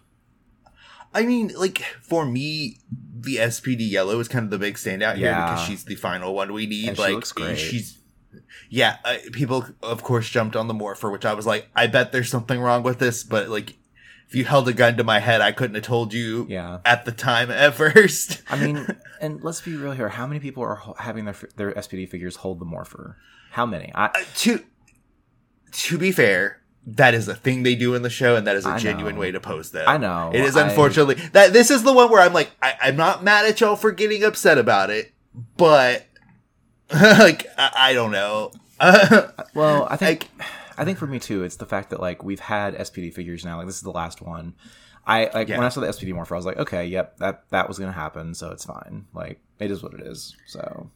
I 1.14 1.24
mean, 1.24 1.52
like 1.56 1.78
for 2.02 2.26
me, 2.26 2.78
the 3.14 3.36
SPD 3.36 3.88
yellow 3.90 4.18
is 4.20 4.28
kind 4.28 4.44
of 4.44 4.50
the 4.50 4.58
big 4.58 4.74
standout 4.74 5.16
here 5.16 5.32
because 5.32 5.62
she's 5.62 5.84
the 5.84 5.94
final 5.94 6.34
one 6.34 6.52
we 6.52 6.66
need. 6.66 6.88
And 6.88 6.96
she 6.96 7.02
like 7.02 7.12
looks 7.14 7.32
great. 7.32 7.56
she's. 7.56 7.98
Yeah, 8.68 8.96
uh, 9.04 9.16
people 9.32 9.64
of 9.82 10.02
course 10.02 10.28
jumped 10.28 10.56
on 10.56 10.66
the 10.66 10.74
morpher, 10.74 11.10
which 11.10 11.24
I 11.24 11.34
was 11.34 11.46
like, 11.46 11.68
I 11.76 11.86
bet 11.86 12.10
there's 12.10 12.28
something 12.28 12.60
wrong 12.60 12.82
with 12.82 12.98
this, 12.98 13.22
but 13.22 13.48
like, 13.48 13.76
if 14.26 14.34
you 14.34 14.44
held 14.44 14.66
a 14.68 14.72
gun 14.72 14.96
to 14.96 15.04
my 15.04 15.20
head, 15.20 15.40
I 15.40 15.52
couldn't 15.52 15.76
have 15.76 15.84
told 15.84 16.12
you 16.12 16.46
Yeah, 16.48 16.80
at 16.84 17.04
the 17.04 17.12
time 17.12 17.50
at 17.52 17.74
first. 17.76 18.42
I 18.50 18.56
mean, 18.58 18.86
and 19.20 19.42
let's 19.44 19.60
be 19.60 19.76
real 19.76 19.92
here. 19.92 20.08
How 20.08 20.26
many 20.26 20.40
people 20.40 20.64
are 20.64 20.80
having 20.98 21.26
their 21.26 21.36
their 21.56 21.72
SPD 21.72 22.08
figures 22.08 22.36
hold 22.36 22.58
the 22.58 22.64
morpher? 22.64 23.16
How 23.52 23.66
many? 23.66 23.92
I 23.94 24.06
Uh, 24.06 24.12
to 24.38 24.64
to 25.72 25.98
be 25.98 26.10
fair, 26.10 26.60
that 26.86 27.14
is 27.14 27.28
a 27.28 27.34
thing 27.34 27.62
they 27.62 27.74
do 27.74 27.94
in 27.94 28.02
the 28.02 28.10
show, 28.10 28.36
and 28.36 28.46
that 28.46 28.56
is 28.56 28.66
a 28.66 28.70
I 28.70 28.78
genuine 28.78 29.14
know. 29.14 29.20
way 29.22 29.30
to 29.32 29.40
pose 29.40 29.70
them. 29.70 29.84
I 29.88 29.96
know 29.96 30.30
It 30.34 30.40
is 30.42 30.56
I- 30.56 30.68
unfortunately 30.68 31.14
that 31.32 31.52
this 31.52 31.70
is 31.70 31.82
the 31.82 31.92
one 31.92 32.10
where 32.10 32.20
I'm 32.20 32.32
like, 32.34 32.50
I, 32.62 32.74
I'm 32.82 32.96
not 32.96 33.22
mad 33.24 33.46
at 33.46 33.60
y'all 33.60 33.76
for 33.76 33.90
getting 33.92 34.22
upset 34.24 34.58
about 34.58 34.90
it, 34.90 35.12
but 35.56 36.06
like 36.92 37.46
I, 37.58 37.70
I 37.76 37.92
don't 37.94 38.12
know. 38.12 38.52
Well, 39.54 39.86
I 39.88 39.96
think 39.96 40.28
I 40.76 40.84
think 40.84 40.98
for 40.98 41.06
me 41.06 41.18
too, 41.20 41.44
it's 41.44 41.56
the 41.56 41.66
fact 41.66 41.90
that 41.90 42.00
like 42.00 42.24
we've 42.24 42.40
had 42.40 42.74
SPD 42.76 43.14
figures 43.14 43.44
now. 43.44 43.56
Like 43.58 43.66
this 43.66 43.76
is 43.76 43.82
the 43.82 43.90
last 43.92 44.20
one. 44.20 44.54
I 45.06 45.30
like 45.32 45.48
Yeah. 45.48 45.58
when 45.58 45.64
I 45.66 45.68
saw 45.68 45.80
the 45.80 45.86
SPD 45.86 46.12
morpher, 46.12 46.34
I 46.34 46.38
was 46.38 46.44
like, 46.46 46.56
okay, 46.58 46.84
yep, 46.86 47.16
that 47.18 47.44
that 47.50 47.68
was 47.68 47.78
gonna 47.78 47.92
happen, 47.92 48.34
so 48.34 48.50
it's 48.50 48.64
fine. 48.64 49.06
Like 49.14 49.40
it 49.60 49.70
is 49.70 49.82
what 49.82 49.94
it 49.94 50.00
is. 50.00 50.34
So 50.46 50.90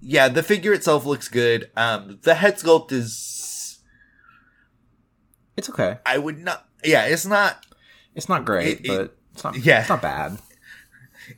yeah, 0.00 0.28
the 0.28 0.42
figure 0.42 0.72
itself 0.72 1.04
looks 1.04 1.28
good. 1.28 1.70
Um, 1.76 2.20
the 2.22 2.34
head 2.36 2.56
sculpt 2.58 2.92
is 2.92 3.16
it's 5.60 5.70
okay. 5.70 5.98
I 6.04 6.18
would 6.18 6.38
not. 6.38 6.66
Yeah, 6.82 7.04
it's 7.06 7.24
not. 7.26 7.64
It's 8.14 8.28
not 8.28 8.44
great, 8.44 8.80
It- 8.80 8.84
it- 8.84 8.88
but 8.88 9.16
it's 9.34 9.44
not. 9.44 9.56
yeah. 9.64 9.80
it's 9.80 9.88
not 9.88 10.02
bad. 10.02 10.38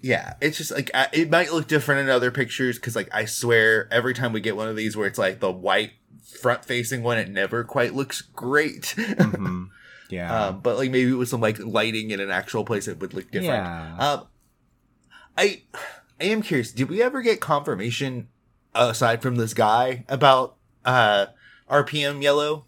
Yeah, 0.01 0.35
it's 0.41 0.57
just 0.57 0.71
like 0.71 0.91
I- 0.95 1.09
it 1.13 1.29
might 1.31 1.53
look 1.53 1.69
different 1.69 2.01
in 2.01 2.09
other 2.09 2.31
pictures 2.31 2.79
because, 2.79 2.97
like, 2.97 3.09
I 3.13 3.27
swear 3.27 3.89
every 3.93 4.15
time 4.15 4.33
we 4.33 4.41
get 4.41 4.57
one 4.57 4.69
of 4.69 4.77
these 4.77 4.97
where 4.97 5.07
it's 5.07 5.19
like 5.19 5.41
the 5.41 5.53
white 5.53 5.93
front 6.41 6.65
facing 6.65 7.03
one, 7.03 7.19
it 7.19 7.29
never 7.29 7.63
quite 7.65 7.95
looks 7.95 8.23
great. 8.23 8.95
hmm 8.97 9.65
Yeah, 10.09 10.47
um, 10.49 10.61
but 10.61 10.77
like 10.77 10.91
maybe 10.91 11.13
with 11.13 11.29
some 11.31 11.41
like 11.41 11.59
lighting 11.59 12.11
in 12.11 12.21
an 12.21 12.31
actual 12.31 12.65
place, 12.67 12.87
it 12.87 13.01
would 13.01 13.15
look 13.15 13.31
different. 13.31 13.65
yeah. 13.65 13.97
Um, 13.99 14.27
I 15.39 15.63
I 16.21 16.25
am 16.25 16.43
curious. 16.43 16.71
Did 16.71 16.89
we 16.91 17.03
ever 17.03 17.23
get 17.23 17.41
confirmation 17.41 18.29
aside 18.75 19.23
from 19.23 19.37
this 19.37 19.55
guy 19.55 20.05
about 20.09 20.57
uh 20.85 21.27
RPM 21.71 22.23
yellow? 22.23 22.67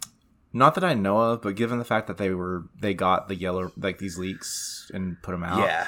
Not 0.54 0.74
that 0.76 0.84
I 0.84 0.94
know 0.94 1.18
of, 1.18 1.42
but 1.42 1.54
given 1.56 1.78
the 1.78 1.84
fact 1.84 2.06
that 2.06 2.16
they 2.16 2.30
were 2.30 2.64
they 2.80 2.94
got 2.94 3.28
the 3.28 3.34
yellow 3.34 3.72
like 3.76 3.98
these 3.98 4.16
leaks 4.16 4.90
and 4.94 5.20
put 5.20 5.32
them 5.32 5.44
out, 5.44 5.58
Yeah, 5.58 5.86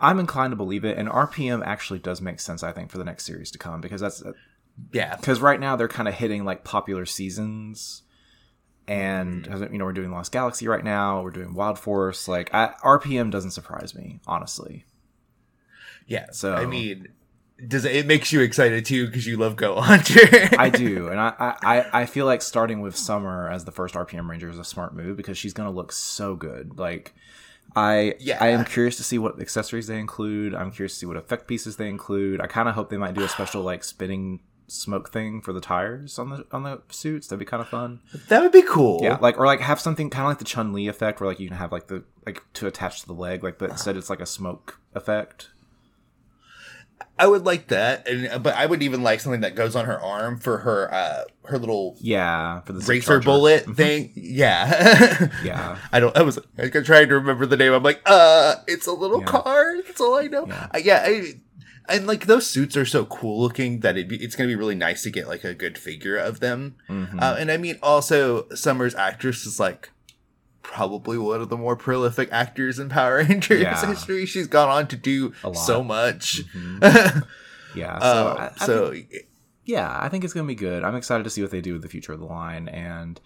I'm 0.00 0.18
inclined 0.18 0.52
to 0.52 0.56
believe 0.56 0.84
it. 0.84 0.96
And 0.96 1.08
RPM 1.08 1.62
actually 1.66 1.98
does 1.98 2.20
make 2.22 2.40
sense, 2.40 2.62
I 2.62 2.72
think, 2.72 2.90
for 2.90 2.96
the 2.98 3.04
next 3.04 3.24
series 3.26 3.50
to 3.50 3.58
come 3.58 3.80
because 3.82 4.00
that's 4.00 4.22
yeah, 4.92 5.16
because 5.16 5.40
right 5.40 5.58
now 5.60 5.76
they're 5.76 5.88
kind 5.88 6.08
of 6.08 6.14
hitting 6.14 6.44
like 6.46 6.64
popular 6.64 7.04
seasons 7.04 8.02
and 8.86 9.44
Mm-hmm. 9.44 9.72
you 9.72 9.78
know 9.78 9.84
we're 9.84 9.92
doing 9.92 10.10
lost 10.10 10.32
galaxy 10.32 10.66
right 10.66 10.82
now 10.84 11.20
we're 11.20 11.30
doing 11.30 11.52
wild 11.52 11.78
force 11.78 12.26
like 12.26 12.54
I, 12.54 12.72
rpm 12.82 13.30
doesn't 13.30 13.50
surprise 13.50 13.94
me 13.94 14.20
honestly 14.26 14.86
yeah. 16.06 16.26
So- 16.32 16.54
I 16.54 16.64
mean, 16.64 17.08
does 17.66 17.84
it, 17.84 17.94
it 17.96 18.06
makes 18.06 18.32
you 18.32 18.40
excited 18.40 18.84
too 18.84 19.06
because 19.06 19.26
you 19.26 19.36
love 19.36 19.56
Go-Onger? 19.56 20.56
i 20.58 20.70
do 20.70 21.08
and 21.10 21.18
I, 21.20 21.32
I 21.62 21.84
i 22.02 22.06
feel 22.06 22.26
like 22.26 22.42
starting 22.42 22.80
with 22.80 22.96
summer 22.96 23.50
as 23.50 23.64
the 23.64 23.72
first 23.72 23.94
rpm 23.94 24.28
ranger 24.28 24.48
is 24.48 24.58
a 24.58 24.64
smart 24.64 24.94
move 24.94 25.16
because 25.16 25.36
she's 25.38 25.52
gonna 25.52 25.70
look 25.72 25.92
so 25.92 26.36
good 26.36 26.78
like 26.78 27.14
I 27.76 28.14
Yeah. 28.18 28.38
I 28.40 28.48
am 28.48 28.64
curious 28.64 28.96
to 28.96 29.02
see 29.04 29.18
what 29.18 29.38
accessories 29.40 29.88
they 29.88 29.98
include. 29.98 30.54
I'm 30.54 30.70
curious 30.70 30.94
to 30.94 30.98
see 31.00 31.06
what 31.06 31.18
effect 31.18 31.46
pieces 31.46 31.76
they 31.76 31.88
include. 31.88 32.40
I 32.40 32.46
kind 32.46 32.66
of 32.66 32.74
hope 32.74 32.88
they 32.88 32.96
might 32.96 33.12
do 33.12 33.22
a 33.22 33.28
special 33.28 33.62
like 33.62 33.84
spinning 33.84 34.40
smoke 34.68 35.10
thing 35.12 35.42
for 35.42 35.52
the 35.52 35.60
tires 35.60 36.18
on 36.18 36.30
the 36.30 36.46
on 36.50 36.62
the 36.62 36.80
suits. 36.88 37.26
That'd 37.26 37.40
be 37.40 37.44
kind 37.44 37.60
of 37.60 37.68
fun. 37.68 38.00
that 38.28 38.42
would 38.42 38.52
be 38.52 38.62
cool. 38.62 39.00
Yeah, 39.02 39.18
like 39.20 39.38
or 39.38 39.44
like 39.44 39.60
have 39.60 39.80
something 39.80 40.08
kind 40.08 40.24
of 40.24 40.30
like 40.30 40.38
the 40.38 40.46
Chun 40.46 40.72
Li 40.72 40.88
effect, 40.88 41.20
where 41.20 41.28
like 41.28 41.40
you 41.40 41.48
can 41.48 41.58
have 41.58 41.70
like 41.70 41.88
the 41.88 42.04
like 42.24 42.42
to 42.54 42.66
attach 42.66 43.02
to 43.02 43.06
the 43.06 43.12
leg, 43.12 43.44
like 43.44 43.58
but 43.58 43.68
instead 43.70 43.98
it's 43.98 44.08
like 44.08 44.20
a 44.20 44.26
smoke 44.26 44.80
effect. 44.94 45.50
I 47.18 47.26
would 47.26 47.44
like 47.44 47.68
that, 47.68 48.06
and 48.08 48.42
but 48.42 48.54
I 48.54 48.66
would 48.66 48.82
even 48.82 49.02
like 49.02 49.20
something 49.20 49.40
that 49.40 49.54
goes 49.54 49.74
on 49.74 49.86
her 49.86 50.00
arm 50.00 50.38
for 50.38 50.58
her 50.58 50.92
uh 50.92 51.24
her 51.46 51.58
little 51.58 51.96
Yeah, 52.00 52.60
for 52.60 52.72
the 52.74 52.80
racer 52.80 53.06
charger. 53.14 53.24
bullet 53.24 53.66
Mhm. 53.66 53.76
thing. 53.76 54.12
Yeah. 54.14 55.28
Yeah, 55.42 55.78
I 55.92 56.00
don't. 56.00 56.16
I 56.16 56.22
was 56.22 56.38
like 56.56 56.72
trying 56.84 57.08
to 57.08 57.14
remember 57.14 57.46
the 57.46 57.56
name. 57.56 57.72
I'm 57.72 57.82
like, 57.82 58.00
uh, 58.06 58.56
it's 58.66 58.86
a 58.86 58.92
little 58.92 59.20
Yeah. 59.20 59.26
car. 59.26 59.74
That's 59.86 60.00
all 60.00 60.16
I 60.16 60.26
know. 60.28 60.46
Yeah. 60.46 60.66
I, 60.70 60.78
yeah. 60.78 61.02
I, 61.06 61.32
and 61.90 62.06
like 62.06 62.26
those 62.26 62.46
suits 62.46 62.76
are 62.76 62.84
so 62.84 63.06
cool 63.06 63.40
looking 63.40 63.80
that 63.80 63.94
be, 64.08 64.16
it's 64.22 64.36
gonna 64.36 64.46
be 64.48 64.54
really 64.56 64.74
nice 64.74 65.02
to 65.04 65.10
get 65.10 65.26
like 65.26 65.42
a 65.44 65.54
good 65.54 65.78
figure 65.78 66.16
of 66.18 66.40
them. 66.40 66.76
Mhm. 66.88 67.20
Uh, 67.20 67.36
and 67.38 67.50
I 67.50 67.56
mean, 67.56 67.78
also 67.82 68.48
Summer's 68.50 68.94
actress 68.94 69.46
is 69.46 69.58
like 69.58 69.90
probably 70.68 71.16
one 71.18 71.40
of 71.40 71.48
the 71.48 71.56
more 71.56 71.74
prolific 71.76 72.28
actors 72.30 72.78
in 72.78 72.88
Power 72.88 73.16
Rangers 73.28 73.62
Yeah. 73.62 73.86
history. 73.86 74.26
She's 74.26 74.46
gone 74.46 74.68
on 74.68 74.86
to 74.88 74.96
do 74.96 75.32
so 75.54 75.82
much. 75.82 76.42
Mhm. 76.54 77.26
yeah. 77.74 77.98
So, 77.98 78.06
Uh, 78.06 78.36
I, 78.38 78.62
I 78.62 78.66
so 78.66 78.90
think- 78.92 79.12
yeah, 79.64 79.98
I 80.00 80.08
think 80.08 80.24
it's 80.24 80.32
gonna 80.32 80.46
be 80.46 80.54
good. 80.54 80.84
I'm 80.84 80.94
excited 80.94 81.24
to 81.24 81.30
see 81.30 81.42
what 81.42 81.50
they 81.50 81.60
do 81.60 81.72
with 81.72 81.82
the 81.82 81.88
future 81.88 82.12
of 82.12 82.20
the 82.20 82.26
line, 82.26 82.68
and 82.68 83.20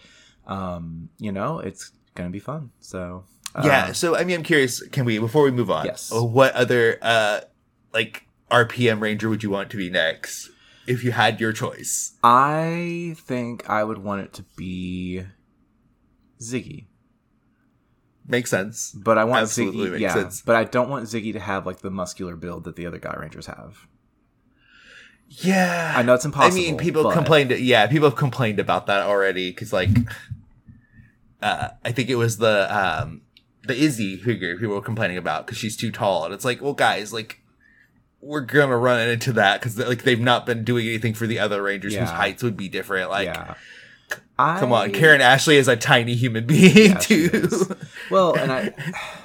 um, 0.46 1.08
you 1.18 1.30
know, 1.32 1.58
it's 1.58 1.90
gonna 2.14 2.30
be 2.30 2.38
fun. 2.40 2.70
So 2.80 3.25
yeah. 3.62 3.87
uh, 3.88 3.92
So 3.92 4.16
I 4.16 4.25
mean, 4.25 4.37
I'm 4.38 4.42
curious. 4.44 4.80
Can 4.88 5.04
we 5.04 5.18
before 5.18 5.42
we 5.44 5.50
move 5.50 5.70
on? 5.70 5.84
Yes. 5.87 6.11
uh, 6.14 6.25
What 6.25 6.54
other 6.54 6.99
uh 7.02 7.40
like 7.92 8.26
RPM 8.50 9.00
Ranger 9.00 9.28
would 9.28 9.42
you 9.42 9.50
want 9.50 9.70
to 9.70 9.76
be 9.76 9.90
next 9.90 10.50
if 10.87 11.04
you 11.04 11.12
had 11.12 11.40
your 11.40 11.52
choice? 11.52 12.12
I 12.25 13.14
think 13.18 13.68
I 13.68 13.84
would 13.84 13.99
want 13.99 14.22
it 14.22 14.32
to 14.34 14.44
be 14.56 15.25
Ziggy. 16.40 16.87
Makes 18.26 18.50
sense. 18.50 18.93
But 18.93 19.19
I 19.19 19.25
want 19.25 19.43
Absolutely 19.43 19.87
Ziggy, 19.87 19.91
makes 19.93 20.00
yeah. 20.00 20.14
sense. 20.14 20.43
But 20.43 20.57
I 20.57 20.64
don't 20.64 20.88
want 20.88 21.07
Ziggy 21.07 21.33
to 21.33 21.41
have 21.41 21.67
like 21.67 21.81
the 21.81 21.91
muscular 21.91 22.37
build 22.37 22.64
that 22.64 22.76
the 22.76 22.87
other 22.87 22.99
Guy 22.99 23.14
Rangers 23.19 23.47
have. 23.47 23.87
Yeah. 25.29 25.95
I 25.97 26.02
know 26.02 26.14
it's 26.14 26.25
impossible. 26.25 26.57
I 26.57 26.62
mean, 26.62 26.76
people 26.76 27.02
but- 27.05 27.14
complained. 27.14 27.50
Yeah, 27.50 27.87
people 27.87 28.09
have 28.09 28.19
complained 28.19 28.61
about 28.61 28.87
that 28.87 29.00
already 29.00 29.50
because, 29.50 29.73
like, 29.73 29.91
uh, 31.41 31.69
I 31.85 31.93
think 31.93 32.11
it 32.11 32.17
was 32.17 32.38
the 32.38 32.69
um, 32.75 33.23
the 33.67 33.75
Izzy 33.75 34.17
figure 34.17 34.57
people 34.57 34.75
were 34.75 34.83
complaining 34.83 35.17
about 35.17 35.47
because 35.47 35.59
she's 35.59 35.76
too 35.76 35.91
tall, 35.91 36.25
and 36.25 36.35
it's 36.35 36.45
like, 36.45 36.61
well, 36.61 36.75
guys, 36.75 37.12
like, 37.12 37.41
we're 38.21 38.41
gonna 38.41 38.76
run 38.76 39.09
into 39.09 39.33
that 39.33 39.61
because 39.61 39.79
like 39.79 40.05
they've 40.05 40.21
not 40.21 40.47
been 40.47 40.64
doing 40.64 40.87
anything 40.87 41.14
for 41.14 41.26
the 41.26 41.38
other 41.38 41.62
Rangers 41.62 41.95
whose 41.95 42.11
heights 42.11 42.43
would 42.43 42.57
be 42.57 42.69
different. 42.69 43.11
Like, 43.11 43.26
yeah. 43.26 43.55
I, 44.38 44.58
come 44.58 44.72
on, 44.72 44.90
Karan 44.92 45.20
Ashley 45.20 45.56
is 45.56 45.68
a 45.68 45.76
tiny 45.76 46.14
human 46.14 46.46
being 46.46 46.90
Yeah, 46.92 46.98
too. 46.98 47.48
Well, 48.10 48.34
and 48.36 48.50
I, 48.50 48.72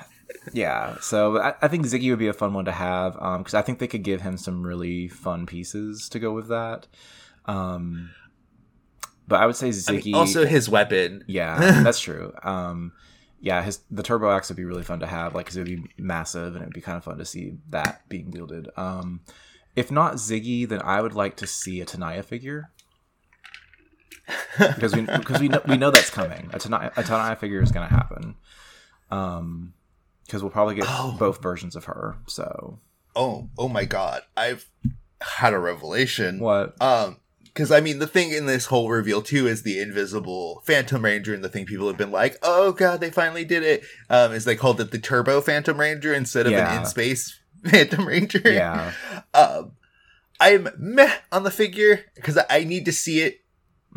yeah. 0.54 0.98
So 1.02 1.40
I, 1.42 1.56
I 1.62 1.68
think 1.68 1.86
Ziggy 1.86 2.10
would 2.10 2.20
be 2.20 2.28
a 2.28 2.34
fun 2.34 2.54
one 2.54 2.66
to 2.66 2.72
have 2.72 3.18
Um 3.20 3.40
because 3.40 3.54
I 3.54 3.62
think 3.62 3.80
they 3.80 3.88
could 3.88 4.04
give 4.04 4.22
him 4.22 4.38
some 4.38 4.64
really 4.64 5.08
fun 5.08 5.46
pieces 5.46 6.10
to 6.10 6.20
go 6.20 6.34
with 6.34 6.50
that. 6.50 6.88
Um, 7.46 8.12
but 9.28 9.42
I 9.42 9.46
would 9.46 9.56
say 9.56 9.68
I 9.68 9.72
Ziggy. 9.72 10.06
mean, 10.06 10.16
also, 10.16 10.46
his 10.46 10.70
weapon. 10.70 11.24
yeah, 11.28 11.58
that's 11.84 12.00
true. 12.00 12.34
Um, 12.44 12.94
yeah, 13.40 13.62
his 13.62 13.80
the 13.92 14.04
turbo 14.04 14.32
axe 14.32 14.50
would 14.50 14.58
be 14.58 14.66
really 14.66 14.84
fun 14.84 15.00
to 15.02 15.08
have, 15.08 15.36
like, 15.36 15.46
because 15.46 15.58
it 15.58 15.62
would 15.62 15.68
be 15.84 15.84
massive 15.98 16.56
and 16.56 16.64
it 16.64 16.68
would 16.68 16.74
be 16.74 16.82
kind 16.82 16.98
of 16.98 17.04
fun 17.04 17.18
to 17.18 17.26
see 17.26 17.54
that 17.70 18.08
being 18.10 18.32
wielded. 18.32 18.70
Um, 18.78 19.22
if 19.76 19.92
not 19.92 20.16
Ziggy, 20.16 20.68
then 20.68 20.82
I 20.82 21.02
would 21.02 21.14
like 21.14 21.36
to 21.38 21.48
see 21.48 21.82
a 21.82 21.86
Tenaya 21.86 22.24
figure. 22.26 22.72
Because 24.58 24.96
we 24.96 25.02
because 25.02 25.40
we 25.40 25.48
know, 25.48 25.62
we 25.68 25.78
know 25.78 25.92
that's 25.92 26.10
coming. 26.10 26.50
A 26.54 26.58
Tenaya, 26.60 26.88
a 26.98 27.04
Tenaya 27.04 27.38
figure 27.38 27.62
is 27.62 27.72
going 27.72 27.88
to 27.88 27.94
happen. 27.94 28.36
Um, 29.10 29.74
because 30.26 30.44
we'll 30.44 30.52
probably 30.52 30.76
get 30.76 30.86
Oh. 30.88 31.16
both 31.18 31.42
versions 31.42 31.76
of 31.76 31.86
her. 31.86 32.18
So 32.28 32.80
Oh, 33.16 33.50
oh 33.58 33.70
my 33.70 33.86
God! 33.86 34.22
I've 34.36 34.70
had 35.22 35.54
a 35.54 35.60
revelation. 35.60 36.40
what? 36.40 36.80
Um, 36.82 37.18
because 37.46 37.72
I 37.72 37.80
mean, 37.80 37.98
the 38.00 38.06
thing 38.08 38.32
in 38.32 38.46
this 38.46 38.66
whole 38.68 38.90
reveal 38.90 39.22
too 39.24 39.48
is 39.48 39.64
the 39.64 39.80
invisible 39.80 40.62
Phantom 40.66 41.04
Ranger, 41.04 41.34
and 41.34 41.44
the 41.44 41.50
thing 41.50 41.66
people 41.66 41.88
have 41.88 41.98
been 41.98 42.12
like, 42.12 42.38
"Oh 42.44 42.72
God, 42.74 43.00
they 43.00 43.10
finally 43.10 43.46
did 43.46 43.64
it!" 43.64 43.84
Um, 44.10 44.34
is 44.34 44.46
they 44.46 44.56
called 44.56 44.80
it 44.82 44.92
the 44.92 45.00
Turbo 45.00 45.42
Phantom 45.42 45.80
Ranger 45.80 46.14
instead 46.14 46.46
of 46.46 46.52
Yeah. 46.52 46.72
an 46.76 46.82
in 46.82 46.86
space 46.86 47.40
Phantom 47.66 48.06
Ranger. 48.08 48.42
Yeah, 48.46 48.92
Um, 49.34 49.72
I'm 50.40 50.70
meh 50.78 51.16
on 51.32 51.44
the 51.44 51.50
figure 51.52 52.06
because 52.16 52.38
I 52.50 52.64
need 52.66 52.86
to 52.86 52.92
see 52.92 53.22
it 53.22 53.40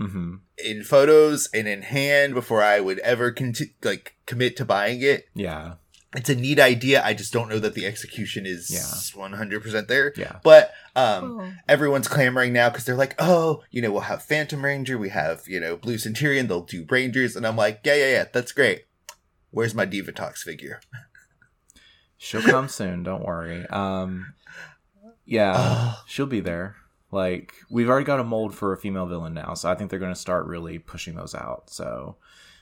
hmm 0.01 0.37
in 0.63 0.83
photos 0.85 1.49
and 1.55 1.67
in 1.69 1.83
hand 1.83 2.35
before 2.35 2.63
I 2.63 2.81
would 2.81 2.99
ever 3.01 3.31
conti- 3.33 3.75
like 3.83 4.17
commit 4.27 4.57
to 4.59 4.65
buying 4.65 5.01
it. 5.03 5.27
Yeah. 5.35 5.75
It's 6.15 6.29
a 6.29 6.35
neat 6.35 6.59
idea. 6.61 7.03
I 7.05 7.15
just 7.15 7.33
don't 7.33 7.49
know 7.49 7.59
that 7.61 7.75
the 7.75 7.87
execution 7.87 8.45
is 8.45 8.69
Yeah. 8.71 8.81
100% 8.81 9.87
there. 9.89 10.13
Yeah. 10.17 10.41
But 10.43 10.73
um, 10.97 11.41
Oh. 11.41 11.53
everyone's 11.69 12.09
clamoring 12.09 12.53
now 12.53 12.69
because 12.69 12.85
they're 12.85 12.95
like, 12.97 13.15
oh, 13.19 13.63
you 13.71 13.81
know, 13.81 13.91
we'll 13.93 14.01
have 14.03 14.23
Phantom 14.23 14.63
Ranger, 14.65 14.99
we 14.99 15.09
have, 15.11 15.45
you 15.49 15.61
know, 15.61 15.77
Blue 15.77 15.97
Centurion, 15.99 16.47
they'll 16.49 16.61
do 16.63 16.85
Rangers. 16.91 17.37
And 17.37 17.47
I'm 17.47 17.57
like, 17.57 17.81
yeah, 17.85 17.95
yeah, 17.95 18.11
yeah, 18.11 18.25
that's 18.33 18.53
great. 18.53 18.85
Where's 19.51 19.75
my 19.75 19.87
Divatox 19.87 20.39
figure? 20.39 20.81
She'll 22.19 22.43
come 22.43 22.69
soon. 22.69 23.03
Don't 23.03 23.25
worry. 23.25 23.67
Um, 23.69 24.35
yeah, 25.25 25.95
she'll 26.07 26.27
be 26.27 26.41
there. 26.41 26.77
Like 27.13 27.55
we've 27.71 27.89
already 27.89 28.05
got 28.07 28.21
a 28.21 28.25
mold 28.25 28.55
for 28.55 28.73
a 28.73 28.77
female 28.77 29.07
villain 29.07 29.35
now, 29.35 29.55
so 29.55 29.71
I 29.71 29.75
think 29.75 29.91
they're 29.91 29.99
going 29.99 30.15
to 30.15 30.21
start 30.21 30.47
really 30.47 30.79
pushing 30.79 31.15
those 31.17 31.35
out. 31.35 31.69
So, 31.71 32.17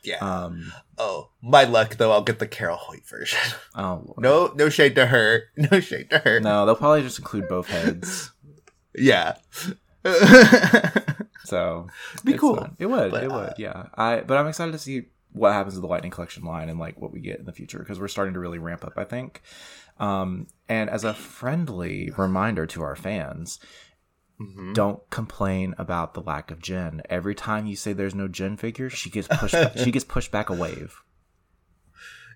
Yeah. 0.05 0.17
um, 0.19 0.73
oh, 0.97 1.31
my 1.43 1.65
luck 1.65 1.97
though, 1.97 2.13
I'll 2.13 2.23
get 2.23 2.39
the 2.39 2.47
Carol 2.47 2.77
Hoyt 2.79 3.07
version. 3.07 3.39
oh 3.75 4.03
Lord. 4.07 4.19
no, 4.19 4.53
no 4.57 4.69
shade 4.69 4.95
to 4.95 5.07
her. 5.07 5.45
No 5.57 5.81
shade 5.81 6.11
to 6.11 6.19
her. 6.21 6.41
no, 6.41 6.65
they'll 6.67 6.77
probably 6.77 7.03
just 7.03 7.19
include 7.19 7.49
both 7.49 7.69
heads. 7.69 8.31
Yeah. 8.95 9.37
So 11.45 11.87
Be 12.25 12.35
cool. 12.35 12.69
It 12.79 12.87
would. 12.87 13.11
But, 13.11 13.25
it 13.25 13.31
uh, 13.33 13.35
would. 13.37 13.55
Yeah. 13.59 13.87
I. 13.95 14.21
But 14.21 14.37
I'm 14.39 14.47
excited 14.49 14.73
to 14.73 14.79
see 14.79 15.05
what 15.33 15.53
happens 15.53 15.75
to 15.75 15.81
the 15.81 15.87
Lightning 15.87 16.11
Collection 16.11 16.45
line 16.45 16.69
and 16.69 16.79
like 16.79 17.01
what 17.01 17.13
we 17.13 17.21
get 17.21 17.39
in 17.39 17.45
the 17.47 17.53
future 17.53 17.79
because 17.79 18.01
we're 18.01 18.09
starting 18.09 18.35
to 18.35 18.41
really 18.41 18.59
ramp 18.59 18.85
up. 18.85 18.95
I 18.97 19.05
think. 19.05 19.43
Um, 19.99 20.47
and 20.69 20.91
as 20.91 21.05
a 21.05 21.15
friendly 21.15 22.11
reminder 22.17 22.67
to 22.67 22.83
our 22.83 22.97
fans, 22.97 23.59
Mhm. 24.41 24.73
don't 24.75 25.09
complain 25.11 25.75
about 25.79 26.15
the 26.15 26.21
lack 26.21 26.51
of 26.51 26.61
Jen. 26.63 27.03
Every 27.11 27.35
time 27.35 27.67
you 27.67 27.75
say 27.75 27.93
there's 27.93 28.15
no 28.15 28.29
Jen 28.29 28.57
figure, 28.57 28.89
she 28.89 29.11
gets 29.11 29.27
pushed. 29.29 29.55
she 29.77 29.91
gets 29.91 30.05
pushed 30.05 30.31
back 30.31 30.49
a 30.49 30.55
wave. 30.55 31.03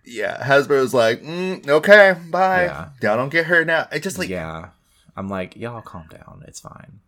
Yeah, 0.05 0.43
Hasbro's 0.45 0.93
like, 0.93 1.23
mm, 1.23 1.69
okay, 1.69 2.17
bye. 2.29 2.65
Yeah. 2.65 2.89
Y'all 3.01 3.17
don't 3.17 3.29
get 3.31 3.47
her 3.47 3.65
now. 3.65 3.87
I 3.93 4.01
just 4.01 4.19
like, 4.19 4.29
yeah, 4.29 4.59
yeah, 4.59 4.69
I'm 5.17 5.29
like, 5.29 5.55
y'all 5.57 5.81
calm 5.81 6.09
down. 6.11 6.43
It's 6.49 6.59
fine. 6.59 6.99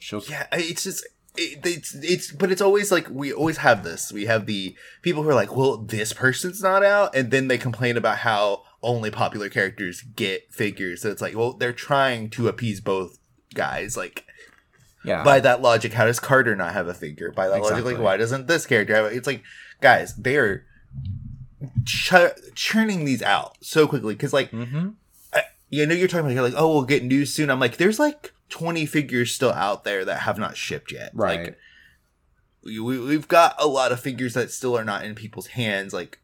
She'll. 0.00 0.22
Yeah, 0.28 0.46
it's 0.50 0.82
just, 0.82 1.06
it, 1.36 1.60
it's, 1.64 1.94
it's, 1.94 2.32
but 2.32 2.50
it's 2.50 2.60
always 2.60 2.90
like, 2.90 3.06
we 3.08 3.32
always 3.32 3.58
have 3.58 3.84
this. 3.84 4.12
We 4.12 4.26
have 4.26 4.46
the 4.46 4.74
people 5.02 5.22
who 5.22 5.28
are 5.28 5.34
like, 5.34 5.54
well, 5.54 5.76
this 5.76 6.12
person's 6.12 6.60
not 6.60 6.84
out. 6.84 7.14
And 7.14 7.30
then 7.30 7.46
they 7.46 7.56
complain 7.56 7.96
about 7.96 8.18
how 8.18 8.64
only 8.82 9.12
popular 9.12 9.48
characters 9.48 10.02
get 10.02 10.52
figures. 10.52 11.02
So 11.02 11.10
it's 11.12 11.22
like, 11.22 11.36
well, 11.36 11.52
they're 11.52 11.72
trying 11.72 12.30
to 12.30 12.48
appease 12.48 12.80
both 12.80 13.16
guys. 13.54 13.96
Like, 13.96 14.24
Yeah. 15.04 15.22
by 15.24 15.40
that 15.40 15.62
logic, 15.62 15.92
how 15.92 16.04
does 16.06 16.20
Carter 16.20 16.54
not 16.56 16.72
have 16.72 16.88
a 16.88 16.94
figure? 16.94 17.32
By 17.32 17.48
that 17.48 17.60
logic, 17.62 17.84
like, 17.84 17.98
why 17.98 18.16
doesn't 18.16 18.46
this 18.46 18.66
character 18.66 18.94
have 18.94 19.06
it? 19.06 19.16
It's 19.16 19.26
like, 19.26 19.42
guys, 19.80 20.14
they 20.14 20.36
are 20.36 20.64
ch- 21.84 22.54
churning 22.54 23.04
these 23.04 23.22
out 23.22 23.56
so 23.60 23.86
quickly. 23.86 24.14
Cause 24.14 24.32
like, 24.32 24.50
mm-hmm. 24.50 24.90
you 25.70 25.86
know, 25.86 25.94
you're 25.94 26.08
talking 26.08 26.26
about, 26.26 26.34
you're 26.34 26.42
like, 26.42 26.54
oh, 26.56 26.72
we'll 26.72 26.82
get 26.84 27.04
news 27.04 27.32
soon. 27.32 27.50
I'm 27.50 27.60
like, 27.60 27.76
there's 27.76 27.98
like 27.98 28.32
20 28.48 28.86
figures 28.86 29.32
still 29.34 29.52
out 29.52 29.84
there 29.84 30.04
that 30.04 30.20
have 30.20 30.38
not 30.38 30.56
shipped 30.56 30.92
yet. 30.92 31.10
Right. 31.14 31.40
Like, 31.40 31.58
we, 32.64 32.80
we- 32.80 32.98
we've 33.00 33.28
got 33.28 33.54
a 33.58 33.66
lot 33.66 33.92
of 33.92 34.00
figures 34.00 34.34
that 34.34 34.50
still 34.50 34.76
are 34.76 34.84
not 34.84 35.04
in 35.04 35.14
people's 35.14 35.48
hands. 35.48 35.92
Like, 35.94 36.18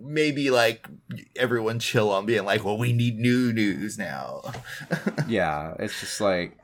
maybe 0.00 0.50
like 0.50 0.88
everyone 1.36 1.78
chill 1.78 2.10
on 2.10 2.26
being 2.26 2.44
like, 2.44 2.64
well, 2.64 2.76
we 2.78 2.92
need 2.92 3.18
new 3.18 3.52
news 3.52 3.96
now. 3.98 4.42
yeah. 5.28 5.74
It's 5.78 6.00
just 6.00 6.20
like 6.20 6.56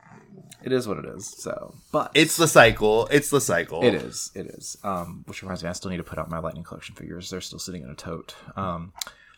it 0.63 0.71
is 0.71 0.87
what 0.87 0.97
it 0.99 1.05
is. 1.05 1.25
So, 1.27 1.73
but 1.91 2.11
it's 2.13 2.37
the 2.37 2.47
cycle. 2.47 3.07
It's 3.11 3.29
the 3.29 3.41
cycle. 3.41 3.83
It 3.83 3.95
is. 3.95 4.31
It 4.35 4.47
is. 4.47 4.77
Um, 4.83 5.23
which 5.25 5.41
reminds 5.41 5.63
me, 5.63 5.69
I 5.69 5.73
still 5.73 5.89
need 5.91 5.97
to 5.97 6.03
put 6.03 6.19
out 6.19 6.29
my 6.29 6.39
Lightning 6.39 6.63
Collection 6.63 6.95
figures. 6.95 7.29
They're 7.29 7.41
still 7.41 7.59
sitting 7.59 7.81
in 7.83 7.89
a 7.89 7.95
tote. 7.95 8.35
Um, 8.55 8.93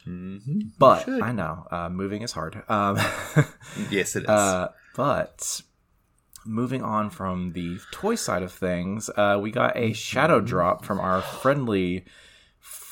Mhm. 0.05 0.71
but. 0.77 1.07
I 1.07 1.31
know 1.31 1.65
uh, 1.71 1.87
moving 1.89 2.23
is 2.23 2.33
hard. 2.33 2.61
Um, 2.67 2.97
Yes, 3.89 4.17
it 4.17 4.23
is. 4.23 4.29
uh, 4.29 4.67
but 4.97 5.61
moving 6.45 6.83
on 6.83 7.09
from 7.09 7.53
the 7.53 7.77
toy 7.91 8.15
side 8.15 8.43
of 8.43 8.51
things, 8.51 9.09
uh, 9.15 9.39
we 9.41 9.49
got 9.49 9.77
a 9.77 9.93
shadow 9.93 10.41
drop 10.41 10.83
from 10.83 10.99
our 10.99 11.21
friendly, 11.21 12.03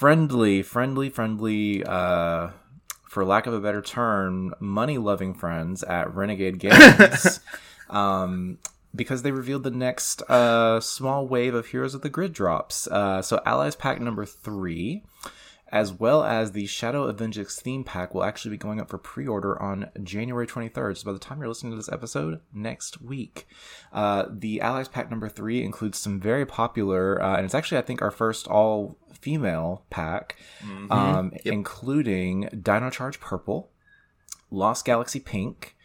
friendly, 0.02 0.64
friendly, 0.64 1.12
friendly. 1.12 1.84
Uh, 1.84 2.50
for 3.04 3.24
lack 3.24 3.46
of 3.46 3.54
a 3.54 3.60
better 3.60 3.84
term, 3.84 4.52
money 4.60 4.98
loving 4.98 5.36
friends 5.36 5.84
at 5.84 6.12
Renegade 6.16 6.58
Games. 6.60 7.40
um, 7.88 8.58
because 8.96 9.22
they 9.22 9.32
revealed 9.32 9.62
the 9.62 9.70
next 9.70 10.24
uh, 10.24 10.80
small 10.80 11.28
wave 11.28 11.54
of 11.54 11.68
Heroes 11.68 11.94
of 11.94 12.02
the 12.02 12.10
Grid 12.10 12.34
drops. 12.34 12.88
Uh, 12.88 13.22
so, 13.22 13.42
Allies 13.46 13.76
Pack 13.76 14.02
number 14.02 14.26
three, 14.26 15.04
as 15.72 15.94
well 15.94 16.24
as 16.24 16.52
the 16.52 16.66
Shadow 16.66 17.04
of 17.06 17.16
Venjix 17.18 17.60
theme 17.62 17.84
pack, 17.84 18.14
will 18.14 18.24
actually 18.24 18.52
be 18.52 18.58
going 18.58 18.82
up 18.82 18.90
for 18.90 18.98
pre 18.98 19.26
order 19.28 19.60
on 19.62 19.90
January 20.04 20.46
23rd. 20.46 20.98
So, 20.98 21.06
by 21.06 21.14
the 21.14 21.20
time 21.20 21.40
you're 21.40 21.48
listening 21.48 21.72
to 21.72 21.78
this 21.78 21.92
episode, 21.92 22.42
next 22.54 23.02
week. 23.02 23.48
Uh, 23.94 24.26
the 24.30 24.60
Allies 24.62 24.88
Pack 24.88 25.10
number 25.10 25.30
three 25.30 25.64
includes 25.64 25.98
some 25.98 26.20
very 26.20 26.46
popular, 26.46 27.22
uh, 27.22 27.36
and 27.38 27.46
it's 27.46 27.56
actually, 27.56 27.78
I 27.78 27.82
think, 27.84 28.02
our 28.02 28.12
first 28.12 28.48
all 28.48 28.98
female 29.20 29.86
pack, 29.90 30.36
um, 30.90 31.32
including 31.46 32.50
Dino 32.62 32.90
Charge 32.90 33.20
Purple, 33.20 33.70
Lost 34.50 34.84
Galaxy 34.86 35.20
Pink, 35.20 35.76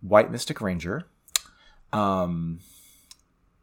White 0.00 0.30
Mystic 0.32 0.60
Ranger. 0.60 1.06
Um, 1.92 2.60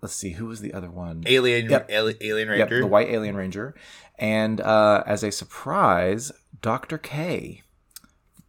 let's 0.01 0.15
see, 0.15 0.31
who 0.31 0.45
was 0.45 0.61
the 0.61 0.73
other 0.73 0.89
one? 0.89 1.23
Alien, 1.25 1.69
Yep. 1.69 1.89
Ali- 1.91 2.17
Alien 2.21 2.47
Yep, 2.49 2.57
Ranger. 2.69 2.79
the 2.81 2.88
White 2.88 3.09
Alien 3.09 3.35
Ranger, 3.35 3.75
and 4.17 4.62
uh, 4.62 5.04
as 5.06 5.23
a 5.23 5.32
surprise, 5.32 6.32
Doctor 6.62 6.97
K. 6.97 7.62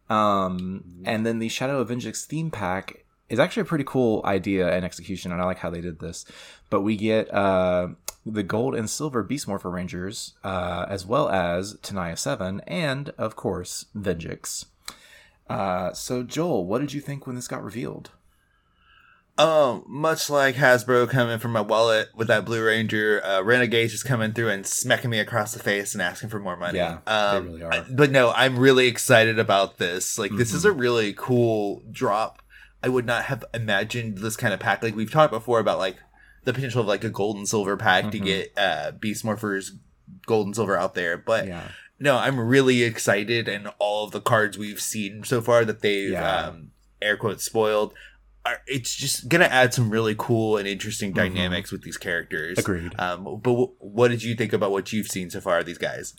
Um, 0.09 1.01
and 1.05 1.25
then 1.25 1.39
the 1.39 1.49
Shadow 1.49 1.79
of 1.79 1.89
Venjix 1.89 2.25
theme 2.25 2.49
pack 2.49 3.05
is 3.29 3.39
actually 3.39 3.61
a 3.61 3.65
pretty 3.65 3.83
cool 3.83 4.21
idea 4.25 4.71
and 4.71 4.85
execution, 4.85 5.31
and 5.31 5.41
I 5.41 5.45
like 5.45 5.57
how 5.57 5.69
they 5.69 5.81
did 5.81 5.99
this. 5.99 6.25
But 6.69 6.81
we 6.81 6.95
get 6.95 7.33
uh, 7.33 7.89
the 8.25 8.43
gold 8.43 8.75
and 8.75 8.89
silver 8.89 9.23
Beast 9.23 9.47
Morpher 9.47 9.69
Rangers, 9.69 10.33
uh, 10.43 10.85
as 10.87 11.05
well 11.05 11.29
as 11.29 11.75
Tenaya 11.75 12.17
Seven, 12.17 12.61
and 12.61 13.09
of 13.17 13.35
course 13.35 13.85
Venjix. 13.95 14.65
Uh, 15.49 15.93
so 15.93 16.23
Joel, 16.23 16.65
what 16.65 16.79
did 16.79 16.93
you 16.93 17.01
think 17.01 17.25
when 17.25 17.35
this 17.35 17.47
got 17.47 17.63
revealed? 17.63 18.11
Um, 19.37 19.83
much 19.87 20.29
like 20.31 20.55
Hasbro 20.55 21.07
coming 21.09 21.37
from 21.37 21.51
my 21.51 21.61
wallet 21.61 22.09
with 22.15 22.27
that 22.29 22.43
Blue 22.43 22.63
Ranger, 22.65 23.23
uh, 23.23 23.41
Renegades 23.43 23.91
just 23.91 24.05
coming 24.05 24.33
through 24.33 24.49
and 24.49 24.65
smacking 24.65 25.11
me 25.11 25.19
across 25.19 25.53
the 25.53 25.59
face 25.59 25.93
and 25.93 26.01
asking 26.01 26.29
for 26.29 26.39
more 26.39 26.57
money. 26.57 26.79
Yeah, 26.79 26.99
they 27.05 27.11
um, 27.11 27.45
really 27.45 27.63
are. 27.63 27.73
I- 27.73 27.85
but 27.87 28.09
no, 28.09 28.31
I'm 28.31 28.57
really 28.57 28.87
excited 28.87 29.37
about 29.37 29.77
this. 29.77 30.17
Like, 30.17 30.31
this 30.35 30.53
is 30.53 30.63
Mm-hmm. 30.65 30.69
a 30.79 30.81
really 30.81 31.13
cool 31.15 31.83
drop. 31.91 32.41
I 32.81 32.89
would 32.89 33.05
not 33.05 33.25
have 33.25 33.43
imagined 33.53 34.19
this 34.19 34.35
kind 34.37 34.53
of 34.55 34.59
pack. 34.59 34.81
Like 34.81 34.95
we've 34.95 35.11
talked 35.11 35.31
before 35.33 35.59
about 35.59 35.77
like 35.79 35.97
the 36.45 36.53
potential 36.53 36.81
of 36.81 36.87
like 36.87 37.03
a 37.03 37.09
gold 37.09 37.35
and 37.37 37.47
silver 37.47 37.75
pack 37.77 38.09
to 38.11 38.19
Mhm. 38.19 38.23
get 38.25 38.53
uh 38.57 38.91
Beast 38.91 39.23
Morphers 39.25 39.71
gold 40.25 40.45
and 40.47 40.55
silver 40.55 40.77
out 40.77 40.93
there, 40.95 41.17
but 41.17 41.45
Yeah, 41.47 41.67
no, 41.99 42.17
I'm 42.17 42.39
really 42.39 42.83
excited, 42.83 43.47
and 43.47 43.69
all 43.79 44.05
of 44.05 44.11
the 44.11 44.21
cards 44.21 44.57
we've 44.57 44.79
seen 44.79 45.23
so 45.23 45.41
far 45.41 45.65
that 45.65 45.81
they've 45.81 46.11
Yeah. 46.11 46.47
um, 46.47 46.71
air 47.01 47.17
quotes 47.17 47.43
spoiled. 47.43 47.93
It's 48.67 48.95
just 48.95 49.27
gonna 49.29 49.45
add 49.45 49.73
some 49.73 49.89
really 49.89 50.15
cool 50.17 50.57
and 50.57 50.67
interesting 50.67 51.11
Mhm. 51.11 51.15
dynamics 51.15 51.71
with 51.71 51.83
these 51.83 51.97
characters. 51.97 52.57
agreed. 52.57 52.93
Um, 52.99 53.23
but 53.23 53.43
w- 53.51 53.73
what 53.79 54.09
did 54.09 54.23
you 54.23 54.35
think 54.35 54.53
about 54.53 54.71
what 54.71 54.91
you've 54.93 55.07
seen 55.07 55.29
so 55.29 55.39
far? 55.41 55.59
of 55.59 55.65
These 55.65 55.77
guys. 55.77 56.13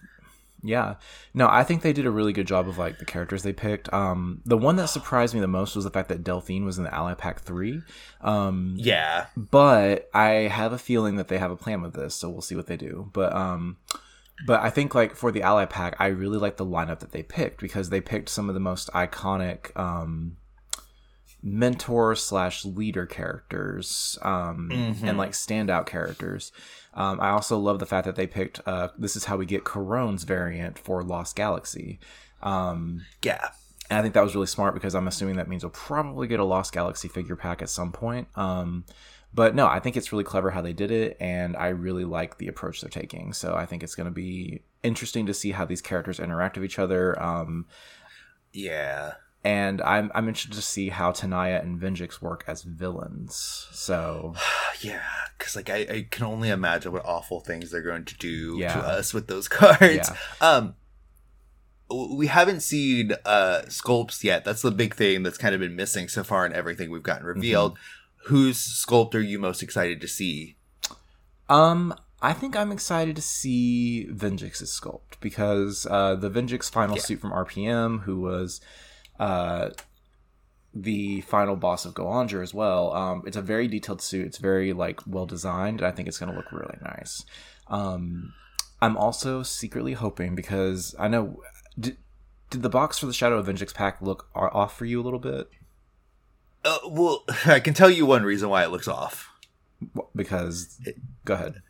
Yeah. 0.60 0.94
No, 1.34 1.46
I 1.48 1.62
think 1.62 1.82
they 1.82 1.92
did 1.92 2.04
a 2.04 2.10
really 2.10 2.32
good 2.32 2.48
job 2.48 2.68
of 2.68 2.78
like 2.78 2.98
the 2.98 3.04
characters 3.04 3.44
they 3.44 3.52
picked. 3.52 3.92
Um 3.92 4.40
the 4.44 4.58
one 4.58 4.74
that 4.76 4.88
surprised 4.88 5.32
me 5.32 5.40
the 5.40 5.46
most 5.46 5.76
was 5.76 5.84
the 5.84 5.90
fact 5.90 6.08
that 6.08 6.24
Delphine 6.24 6.64
was 6.64 6.78
in 6.78 6.84
the 6.84 6.92
Ally 6.92 7.14
Pack 7.14 7.40
3. 7.40 7.80
Um 8.20 8.74
Yeah, 8.76 9.26
but 9.36 10.10
I 10.12 10.30
have 10.50 10.72
a 10.72 10.78
feeling 10.78 11.14
that 11.16 11.28
they 11.28 11.38
have 11.38 11.52
a 11.52 11.56
plan 11.56 11.80
with 11.80 11.94
this, 11.94 12.16
so 12.16 12.28
we'll 12.28 12.40
see 12.42 12.56
what 12.56 12.66
they 12.66 12.76
do. 12.76 13.08
But 13.12 13.32
um 13.34 13.76
but 14.46 14.60
I 14.60 14.70
think 14.70 14.96
like 14.96 15.14
for 15.14 15.30
the 15.30 15.42
Ally 15.42 15.64
Pack, 15.64 15.94
I 16.00 16.08
really 16.08 16.38
like 16.38 16.56
the 16.56 16.66
lineup 16.66 16.98
that 17.00 17.12
they 17.12 17.22
picked 17.22 17.60
because 17.60 17.90
they 17.90 18.00
picked 18.00 18.28
some 18.28 18.48
of 18.48 18.54
the 18.54 18.60
most 18.60 18.90
iconic 18.92 19.76
um 19.78 20.38
mentor 21.42 22.14
slash 22.16 22.64
leader 22.64 23.06
characters 23.06 24.18
um 24.22 24.68
Mhm. 24.72 25.02
and 25.08 25.18
like 25.18 25.30
standout 25.32 25.86
characters 25.86 26.50
um 26.94 27.20
i 27.20 27.30
also 27.30 27.56
love 27.58 27.78
the 27.78 27.86
fact 27.86 28.06
that 28.06 28.16
they 28.16 28.26
picked 28.26 28.60
uh 28.66 28.88
this 28.98 29.14
is 29.16 29.26
how 29.26 29.36
we 29.36 29.46
get 29.46 29.64
Karone's 29.64 30.24
variant 30.24 30.78
for 30.78 31.02
lost 31.04 31.36
galaxy 31.36 32.00
um 32.42 33.04
yeah. 33.22 33.48
and 33.90 33.98
I 33.98 34.02
think 34.02 34.14
that 34.14 34.22
was 34.24 34.34
really 34.34 34.46
smart 34.46 34.74
because 34.74 34.94
I'm 34.94 35.08
assuming 35.08 35.36
that 35.36 35.48
means 35.48 35.64
we'll 35.64 35.70
probably 35.70 36.26
get 36.28 36.40
a 36.40 36.44
Lost 36.44 36.72
Galaxy 36.74 37.08
figure 37.08 37.36
pack 37.36 37.62
at 37.62 37.70
some 37.70 37.90
point. 37.90 38.28
Um, 38.36 38.84
but 39.34 39.54
no, 39.54 39.66
I 39.66 39.80
think 39.80 39.96
it's 39.96 40.12
really 40.12 40.24
clever 40.24 40.50
how 40.50 40.60
they 40.60 40.74
did 40.74 40.90
it, 40.90 41.16
and 41.20 41.56
I 41.56 41.68
really 41.68 42.04
like 42.04 42.36
the 42.38 42.48
approach 42.48 42.80
they're 42.82 42.90
taking. 42.90 43.32
So 43.32 43.54
I 43.54 43.64
think 43.66 43.82
it's 43.82 43.94
going 43.94 44.04
to 44.04 44.10
be 44.14 44.60
interesting 44.82 45.24
to 45.26 45.32
see 45.34 45.52
how 45.52 45.64
these 45.64 45.80
characters 45.80 46.20
interact 46.20 46.56
with 46.58 46.64
each 46.66 46.78
other. 46.78 47.20
Um, 47.20 47.66
Yeah. 48.52 49.14
And 49.48 49.80
I'm 49.82 50.10
I'm 50.14 50.28
interested 50.28 50.54
to 50.56 50.62
see 50.62 50.88
how 50.90 51.12
Tenaya 51.12 51.62
and 51.62 51.80
Venjix 51.80 52.20
work 52.20 52.44
as 52.46 52.62
villains. 52.62 53.66
So 53.72 54.34
yeah, 54.80 55.02
because 55.38 55.56
like 55.56 55.70
I, 55.70 55.76
I 55.96 56.06
can 56.10 56.24
only 56.26 56.50
imagine 56.50 56.92
what 56.92 57.04
awful 57.06 57.40
things 57.40 57.70
they're 57.70 57.82
going 57.92 58.04
to 58.04 58.16
do 58.18 58.56
Yeah. 58.58 58.74
to 58.74 58.80
us 58.80 59.14
with 59.14 59.26
those 59.28 59.48
cards. 59.60 60.10
Yeah. 60.10 60.16
Um, 60.40 60.74
we 61.90 62.26
haven't 62.26 62.60
seen 62.60 63.12
uh 63.24 63.62
sculpts 63.68 64.22
yet. 64.22 64.44
That's 64.44 64.60
the 64.62 64.70
big 64.70 64.94
thing 64.94 65.22
that's 65.22 65.38
kind 65.38 65.54
of 65.54 65.60
been 65.60 65.76
missing 65.76 66.08
so 66.08 66.22
far 66.22 66.44
in 66.44 66.52
everything 66.52 66.90
we've 66.90 67.02
gotten 67.02 67.26
revealed. 67.26 67.72
Mm-hmm. 67.74 68.34
Whose 68.34 68.58
sculpt 68.58 69.14
are 69.14 69.20
you 69.20 69.38
most 69.38 69.62
excited 69.62 70.00
to 70.02 70.08
see? 70.08 70.56
Um, 71.48 71.94
I 72.20 72.34
think 72.34 72.54
I'm 72.56 72.72
excited 72.72 73.16
to 73.16 73.22
see 73.22 74.06
Venjix's 74.12 74.78
sculpt 74.78 75.18
because 75.20 75.86
uh, 75.90 76.14
the 76.16 76.28
Venjix 76.30 76.68
final 76.70 76.96
Yeah. 76.96 77.02
suit 77.02 77.20
from 77.20 77.30
RPM, 77.32 78.02
who 78.02 78.20
was 78.20 78.60
uh, 79.18 79.70
the 80.74 81.20
final 81.22 81.56
boss 81.56 81.84
of 81.84 81.94
Go-Onger 81.94 82.42
as 82.42 82.54
well. 82.54 82.92
Um, 82.92 83.22
it's 83.26 83.36
a 83.36 83.42
very 83.42 83.68
detailed 83.68 84.00
suit. 84.02 84.26
It's 84.26 84.38
very 84.38 84.72
like 84.72 85.00
well 85.06 85.26
designed, 85.26 85.80
and 85.80 85.86
I 85.86 85.90
think 85.90 86.08
it's 86.08 86.18
going 86.18 86.30
to 86.30 86.36
look 86.36 86.52
really 86.52 86.78
nice. 86.82 87.24
Um, 87.68 88.32
I'm 88.80 88.96
also 88.96 89.42
secretly 89.42 89.94
hoping 89.94 90.34
because 90.34 90.94
I 90.98 91.08
know 91.08 91.40
did, 91.78 91.96
did 92.50 92.62
the 92.62 92.68
box 92.68 92.98
for 92.98 93.06
the 93.06 93.12
Shadow 93.12 93.38
of 93.38 93.46
Venjix 93.46 93.74
pack 93.74 94.00
look 94.00 94.28
off 94.34 94.76
for 94.76 94.84
you 94.84 95.00
a 95.00 95.04
little 95.04 95.18
bit 95.18 95.48
Uh, 96.64 96.78
well, 96.88 97.24
I 97.46 97.60
can 97.60 97.74
tell 97.74 97.90
you 97.90 98.06
one 98.06 98.22
reason 98.22 98.48
why 98.48 98.62
it 98.64 98.70
looks 98.70 98.88
off. 98.88 99.30
Because 100.14 100.80
go 101.24 101.34
ahead. 101.34 101.62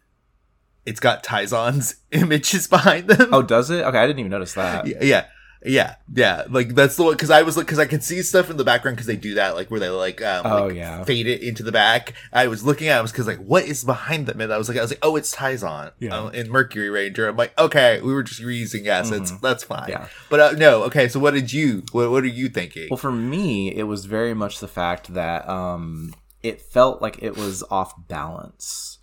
It's 0.87 1.01
got 1.01 1.23
Tyzon's 1.23 1.97
images 2.11 2.67
behind 2.67 3.09
them. 3.09 3.29
Oh, 3.33 3.43
does 3.43 3.71
it? 3.71 3.85
Okay, 3.85 3.99
I 3.99 4.07
didn't 4.07 4.21
even 4.21 4.31
notice 4.31 4.55
that. 4.55 4.87
yeah, 4.87 5.03
yeah, 5.03 5.27
yeah, 5.65 5.97
yeah. 6.15 6.45
Like 6.49 6.75
that's 6.75 6.97
the 6.97 7.03
one 7.03 7.13
because 7.15 7.31
I 7.31 7.43
was 7.43 7.57
like 7.57 7.67
because 7.67 7.79
I 7.79 7.87
could 7.87 8.05
see 8.05 8.23
stuff 8.23 8.49
in 8.51 8.57
the 8.57 8.65
background 8.65 8.97
because 8.97 9.07
they 9.07 9.17
do 9.17 9.35
that 9.35 9.55
like 9.57 9.71
where 9.71 9.81
they 9.81 9.89
like 9.89 10.23
um 10.23 10.47
Oh, 10.47 10.67
like, 10.67 10.77
yeah. 10.77 11.03
fade 11.05 11.27
it 11.27 11.43
into 11.43 11.63
the 11.63 11.73
back. 11.73 12.15
I 12.33 12.47
was 12.47 12.65
looking 12.65 12.89
at 12.89 13.05
it 13.05 13.11
because 13.11 13.27
like 13.27 13.39
what 13.39 13.65
is 13.65 13.83
behind 13.85 14.27
them 14.27 14.41
and 14.41 14.53
I 14.53 14.59
was 14.59 14.69
like 14.69 14.79
I 14.79 14.83
was 14.83 14.91
like 14.91 15.01
oh 15.03 15.17
it's 15.17 15.35
Tyzon 15.35 15.93
Yeah. 15.99 16.17
uh, 16.19 16.29
in 16.29 16.49
Mercury 16.51 16.91
Ranger. 16.91 17.29
I'm 17.29 17.37
like 17.37 17.59
okay 17.59 18.01
we 18.01 18.13
were 18.13 18.23
just 18.23 18.41
reusing 18.43 18.87
assets 18.87 19.33
that's 19.43 19.65
fine. 19.65 19.83
Mm-hmm. 19.83 19.91
Yeah. 19.91 20.09
but 20.31 20.41
uh, 20.41 20.53
no 20.53 20.83
okay 20.85 21.09
so 21.09 21.19
what 21.21 21.35
did 21.35 21.53
you 21.53 21.83
what 21.93 22.11
what 22.11 22.23
are 22.25 22.27
you 22.29 22.49
thinking? 22.49 22.89
Well, 22.91 22.97
for 22.99 23.13
me, 23.13 23.75
it 23.75 23.85
was 23.85 24.05
very 24.05 24.35
much 24.35 24.61
the 24.61 24.69
fact 24.69 25.15
that 25.15 25.49
um, 25.49 26.15
it 26.43 26.61
felt 26.61 27.03
like 27.03 27.23
it 27.23 27.37
was 27.37 27.65
off 27.71 27.95
balance 28.09 28.98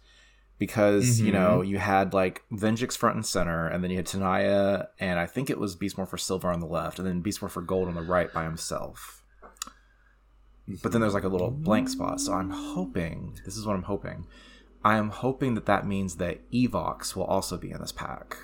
because 0.57 1.19
you 1.19 1.31
know 1.31 1.61
you 1.61 1.77
had 1.77 2.13
like 2.13 2.43
Venjix 2.51 2.97
front 2.97 3.15
and 3.15 3.25
center, 3.25 3.67
and 3.67 3.83
then 3.83 3.91
you 3.91 3.97
had 3.97 4.05
Tenaya, 4.05 4.87
and 4.99 5.19
I 5.19 5.25
think 5.25 5.49
it 5.49 5.59
was 5.59 5.75
Beast 5.75 5.97
Morpher 5.97 6.17
silver 6.17 6.51
on 6.51 6.59
the 6.59 6.65
left, 6.65 6.99
and 6.99 7.07
then 7.07 7.21
Beast 7.21 7.41
Morpher 7.41 7.61
gold 7.61 7.87
on 7.87 7.95
the 7.95 8.01
right 8.01 8.31
by 8.33 8.43
himself. 8.43 9.21
But 10.81 10.91
then 10.91 11.01
there's 11.01 11.13
like 11.13 11.23
a 11.23 11.29
little 11.29 11.51
blank 11.51 11.89
spot, 11.89 12.19
so 12.19 12.33
I'm 12.33 12.49
hoping 12.49 13.39
this 13.45 13.55
is 13.55 13.65
what 13.65 13.75
I'm 13.75 13.83
hoping. 13.83 14.25
I 14.83 14.97
am 14.97 15.09
hoping 15.09 15.55
that 15.55 15.65
that 15.65 15.85
means 15.85 16.15
that 16.17 16.49
Evox 16.51 17.15
will 17.15 17.23
also 17.25 17.57
be 17.57 17.71
in 17.71 17.81
this 17.81 17.91
pack. 17.91 18.37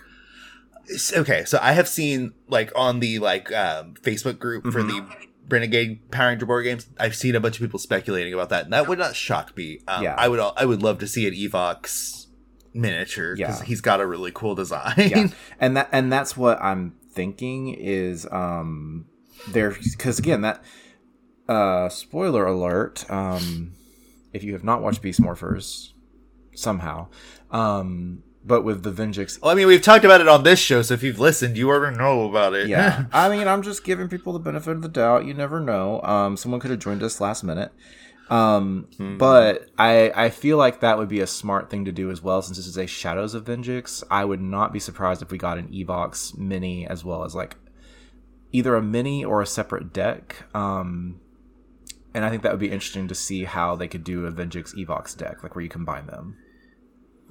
Okay 1.15 1.45
so 1.45 1.59
I 1.61 1.73
have 1.73 1.87
seen 1.87 2.33
like 2.47 2.71
on 2.75 2.99
the 2.99 3.19
like 3.19 3.51
um, 3.53 3.93
Facebook 4.01 4.39
group 4.39 4.65
for 4.71 4.81
the 4.83 4.93
Mm-hmm. 4.93 5.30
Renegade 5.49 6.11
Power 6.11 6.27
Ranger 6.29 6.45
board 6.45 6.63
games. 6.63 6.87
I've 6.99 7.15
seen 7.15 7.35
a 7.35 7.39
bunch 7.39 7.57
of 7.57 7.61
people 7.61 7.79
speculating 7.79 8.33
about 8.33 8.49
that, 8.49 8.65
and 8.65 8.73
that 8.73 8.87
would 8.87 8.99
not 8.99 9.15
shock 9.15 9.55
me. 9.57 9.79
Um, 9.87 10.03
Yeah. 10.03 10.15
I 10.17 10.27
would 10.27 10.39
I 10.39 10.65
would 10.65 10.81
love 10.81 10.99
to 10.99 11.07
see 11.07 11.27
an 11.27 11.33
Evox 11.33 12.27
miniature 12.73 13.35
because 13.35 13.59
Yeah. 13.59 13.65
he's 13.65 13.81
got 13.81 13.99
a 13.99 14.05
really 14.05 14.31
cool 14.33 14.55
design. 14.55 14.93
yeah 14.97 15.27
and 15.59 15.75
that 15.75 15.89
and 15.91 16.09
that's 16.11 16.37
what 16.37 16.57
i'm 16.61 16.93
thinking 17.11 17.67
is 17.73 18.25
um 18.31 19.05
there 19.51 19.71
because 19.71 20.19
again 20.19 20.39
that 20.39 20.63
uh 21.49 21.89
spoiler 21.89 22.45
alert 22.45 23.03
um 23.11 23.73
if 24.31 24.41
you 24.41 24.53
have 24.53 24.63
not 24.63 24.81
watched 24.81 25.01
beast 25.01 25.19
morphers 25.19 25.89
somehow 26.55 27.07
um 27.51 28.23
but 28.43 28.63
with 28.63 28.83
the 28.83 28.91
venjix 28.91 29.41
well, 29.41 29.51
I 29.51 29.55
mean, 29.55 29.67
we've 29.67 29.81
talked 29.81 30.03
about 30.05 30.21
it 30.21 30.27
on 30.27 30.43
this 30.43 30.59
show, 30.59 30.81
so 30.81 30.93
if 30.93 31.03
you've 31.03 31.19
listened, 31.19 31.57
you 31.57 31.69
already 31.69 31.97
know 31.97 32.27
about 32.29 32.53
it. 32.53 32.67
yeah. 32.67 33.05
I 33.13 33.29
mean 33.29 33.47
i'm 33.47 33.61
just 33.61 33.83
giving 33.83 34.07
people 34.09 34.33
the 34.33 34.39
benefit 34.39 34.71
of 34.71 34.81
the 34.81 34.89
doubt. 34.89 35.25
You 35.25 35.33
never 35.33 35.59
know. 35.59 36.01
Um 36.01 36.37
someone 36.37 36.59
could 36.59 36.71
have 36.71 36.79
joined 36.79 37.03
us 37.03 37.21
last 37.21 37.43
minute. 37.43 37.71
Um 38.29 38.87
but 39.19 39.67
i 39.77 40.11
i 40.15 40.29
feel 40.29 40.57
like 40.57 40.79
that 40.79 40.97
would 40.97 41.09
be 41.09 41.19
a 41.19 41.27
smart 41.27 41.69
thing 41.69 41.83
to 41.85 41.91
do 41.91 42.09
as 42.09 42.21
well 42.23 42.41
since 42.41 42.55
this 42.57 42.65
is 42.65 42.77
a 42.77 42.87
shadows 42.87 43.33
of 43.33 43.43
venjix 43.43 44.03
i 44.09 44.23
would 44.23 44.39
not 44.41 44.71
be 44.71 44.79
surprised 44.79 45.21
if 45.21 45.31
we 45.31 45.37
got 45.37 45.57
an 45.57 45.67
evox 45.67 46.37
mini 46.37 46.87
as 46.87 47.03
well 47.03 47.25
as 47.25 47.35
like 47.35 47.57
either 48.53 48.75
a 48.75 48.81
mini 48.81 49.23
or 49.25 49.41
a 49.41 49.45
separate 49.45 49.91
deck. 49.91 50.43
Um 50.53 51.19
and 52.13 52.23
i 52.23 52.29
think 52.29 52.41
that 52.43 52.53
would 52.53 52.59
be 52.61 52.71
interesting 52.71 53.09
to 53.09 53.15
see 53.15 53.43
how 53.43 53.75
they 53.75 53.89
could 53.89 54.03
do 54.05 54.25
a 54.25 54.31
venjix 54.31 54.73
evox 54.75 55.15
deck 55.17 55.43
like 55.43 55.53
where 55.53 55.63
you 55.63 55.69
combine 55.69 56.07
them 56.07 56.37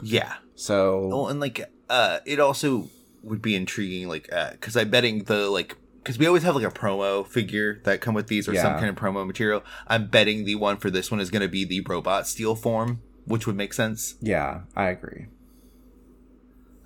yeah. 0.03 0.35
so 0.55 1.09
Oh, 1.13 1.27
and 1.27 1.41
like, 1.41 1.71
uh, 1.89 2.19
it 2.27 2.41
also 2.41 2.89
would 3.23 3.43
be 3.43 3.55
intriguing, 3.57 4.09
like, 4.09 4.33
uh, 4.33 4.51
because 4.53 4.77
I'm 4.77 4.91
betting 4.91 5.25
the 5.25 5.49
like. 5.51 5.77
Because 6.03 6.19
we 6.19 6.27
always 6.27 6.43
have 6.45 6.57
like 6.57 6.65
a 6.65 6.71
promo 6.71 7.27
figure 7.27 7.81
that 7.85 8.01
come 8.01 8.15
with 8.15 8.29
these 8.29 8.49
or 8.49 8.55
some 8.63 8.73
kind 8.79 8.87
of 8.89 8.97
promo 8.97 9.27
material. 9.27 9.63
I'm 9.87 10.07
betting 10.09 10.45
the 10.47 10.55
one 10.55 10.79
for 10.79 10.91
this 10.91 11.11
one 11.11 11.21
is 11.21 11.31
going 11.31 11.43
to 11.43 11.49
be 11.49 11.67
the 11.67 11.83
robot 11.83 12.27
steel 12.27 12.55
form, 12.57 13.03
which 13.27 13.47
would 13.47 13.55
make 13.57 13.75
sense. 13.75 14.15
yeah 14.23 14.63
i 14.75 14.87
agree 14.89 15.27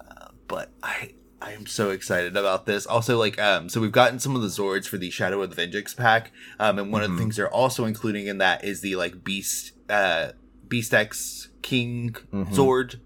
Uh, 0.01 0.29
but 0.49 0.71
I 0.83 1.15
I 1.41 1.53
am 1.53 1.67
so 1.67 1.91
excited 1.91 2.37
about 2.37 2.65
this. 2.65 2.87
Also, 2.87 3.19
like, 3.19 3.39
um, 3.39 3.69
so 3.69 3.79
we've 3.81 3.93
gotten 3.93 4.19
some 4.19 4.35
of 4.35 4.41
the 4.41 4.49
Zords 4.49 4.87
for 4.87 4.97
the 4.97 5.11
Shadow 5.11 5.43
of 5.43 5.55
the 5.55 5.63
Venjix 5.67 5.95
pack, 5.95 6.33
um, 6.59 6.79
and 6.79 6.91
one 6.91 7.03
of 7.03 7.11
the 7.11 7.19
things 7.19 7.37
they're 7.37 7.53
also 7.53 7.85
including 7.85 8.27
in 8.29 8.39
that 8.39 8.65
is 8.65 8.81
the 8.81 8.97
like 8.97 9.23
Beast, 9.23 9.73
uh, 9.91 10.29
Beast 10.69 10.95
X 10.95 11.49
King 11.63 12.13
mm-hmm. 12.33 12.53
Zord, 12.53 13.01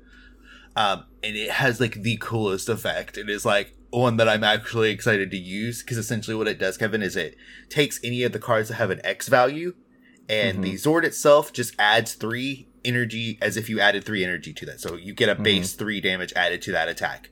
um, 0.76 1.04
and 1.22 1.36
it 1.36 1.50
has 1.50 1.80
like 1.80 2.02
the 2.02 2.18
coolest 2.20 2.68
effect. 2.68 3.16
It 3.16 3.28
is 3.28 3.44
like 3.44 3.74
one 3.90 4.16
that 4.18 4.28
I'm 4.28 4.44
actually 4.44 4.90
excited 4.90 5.30
to 5.30 5.38
use 5.38 5.82
because 5.82 5.96
essentially 5.96 6.36
what 6.36 6.48
it 6.48 6.58
does, 6.58 6.76
Kevin, 6.76 7.02
is 7.02 7.16
it 7.16 7.36
takes 7.68 8.00
any 8.04 8.22
of 8.22 8.32
the 8.32 8.38
cards 8.38 8.68
that 8.68 8.74
have 8.74 8.90
an 8.90 9.00
X 9.04 9.28
value, 9.28 9.74
and 10.28 10.54
mm-hmm. 10.58 10.62
the 10.62 10.74
Zord 10.74 11.04
itself 11.04 11.52
just 11.52 11.74
adds 11.78 12.14
three 12.14 12.68
energy 12.84 13.38
as 13.42 13.56
if 13.56 13.68
you 13.68 13.80
added 13.80 14.04
three 14.04 14.24
energy 14.24 14.52
to 14.52 14.66
that. 14.66 14.80
So 14.80 14.94
you 14.96 15.14
get 15.14 15.28
a 15.28 15.34
mm-hmm. 15.34 15.42
base 15.42 15.72
three 15.74 16.00
damage 16.00 16.32
added 16.34 16.62
to 16.62 16.72
that 16.72 16.88
attack. 16.88 17.30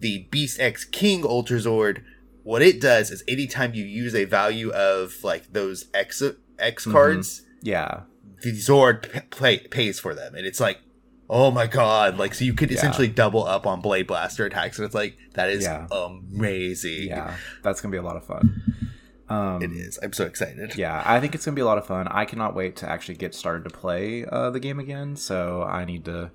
The 0.00 0.26
Beast 0.30 0.60
X 0.60 0.84
King 0.84 1.24
Ultra 1.24 1.58
Zord, 1.58 2.02
what 2.42 2.62
it 2.62 2.80
does 2.80 3.10
is 3.10 3.22
anytime 3.28 3.74
you 3.74 3.84
use 3.84 4.14
a 4.14 4.24
value 4.24 4.70
of 4.70 5.22
like 5.22 5.52
those 5.52 5.86
X 5.94 6.22
X 6.58 6.84
cards, 6.84 7.42
yeah 7.60 8.02
the 8.42 8.52
Zord 8.52 9.10
p- 9.12 9.20
play, 9.30 9.58
pays 9.58 9.98
for 10.00 10.14
them, 10.14 10.34
and 10.34 10.46
it's 10.46 10.60
like, 10.60 10.78
oh 11.30 11.50
my 11.50 11.66
god! 11.66 12.18
Like 12.18 12.34
so, 12.34 12.44
you 12.44 12.54
could 12.54 12.70
Yeah. 12.70 12.76
essentially 12.78 13.08
double 13.08 13.44
up 13.44 13.66
on 13.66 13.80
Blade 13.80 14.06
Blaster 14.06 14.44
attacks, 14.46 14.78
and 14.78 14.86
it's 14.86 14.94
like 14.94 15.16
that 15.34 15.48
is 15.48 15.62
Yeah. 15.64 15.86
amazing. 15.90 17.04
yeah 17.08 17.36
that's 17.62 17.80
gonna 17.80 17.92
be 17.92 17.98
a 17.98 18.02
lot 18.02 18.16
of 18.16 18.24
fun 18.24 18.62
um 19.28 19.62
it 19.62 19.72
is. 19.72 19.98
I'm 20.02 20.12
so 20.12 20.24
excited. 20.26 20.76
yeah 20.76 21.02
i 21.06 21.20
think 21.20 21.34
it's 21.34 21.44
gonna 21.44 21.54
be 21.54 21.60
a 21.60 21.64
lot 21.66 21.78
of 21.78 21.86
fun 21.86 22.08
i 22.08 22.24
cannot 22.24 22.54
wait 22.54 22.76
to 22.76 22.90
actually 22.90 23.14
get 23.14 23.34
started 23.34 23.62
to 23.64 23.70
play 23.70 24.24
uh, 24.26 24.50
the 24.50 24.58
game 24.60 24.78
again 24.80 25.14
so 25.16 25.62
i 25.62 25.84
need 25.84 26.04
to 26.06 26.30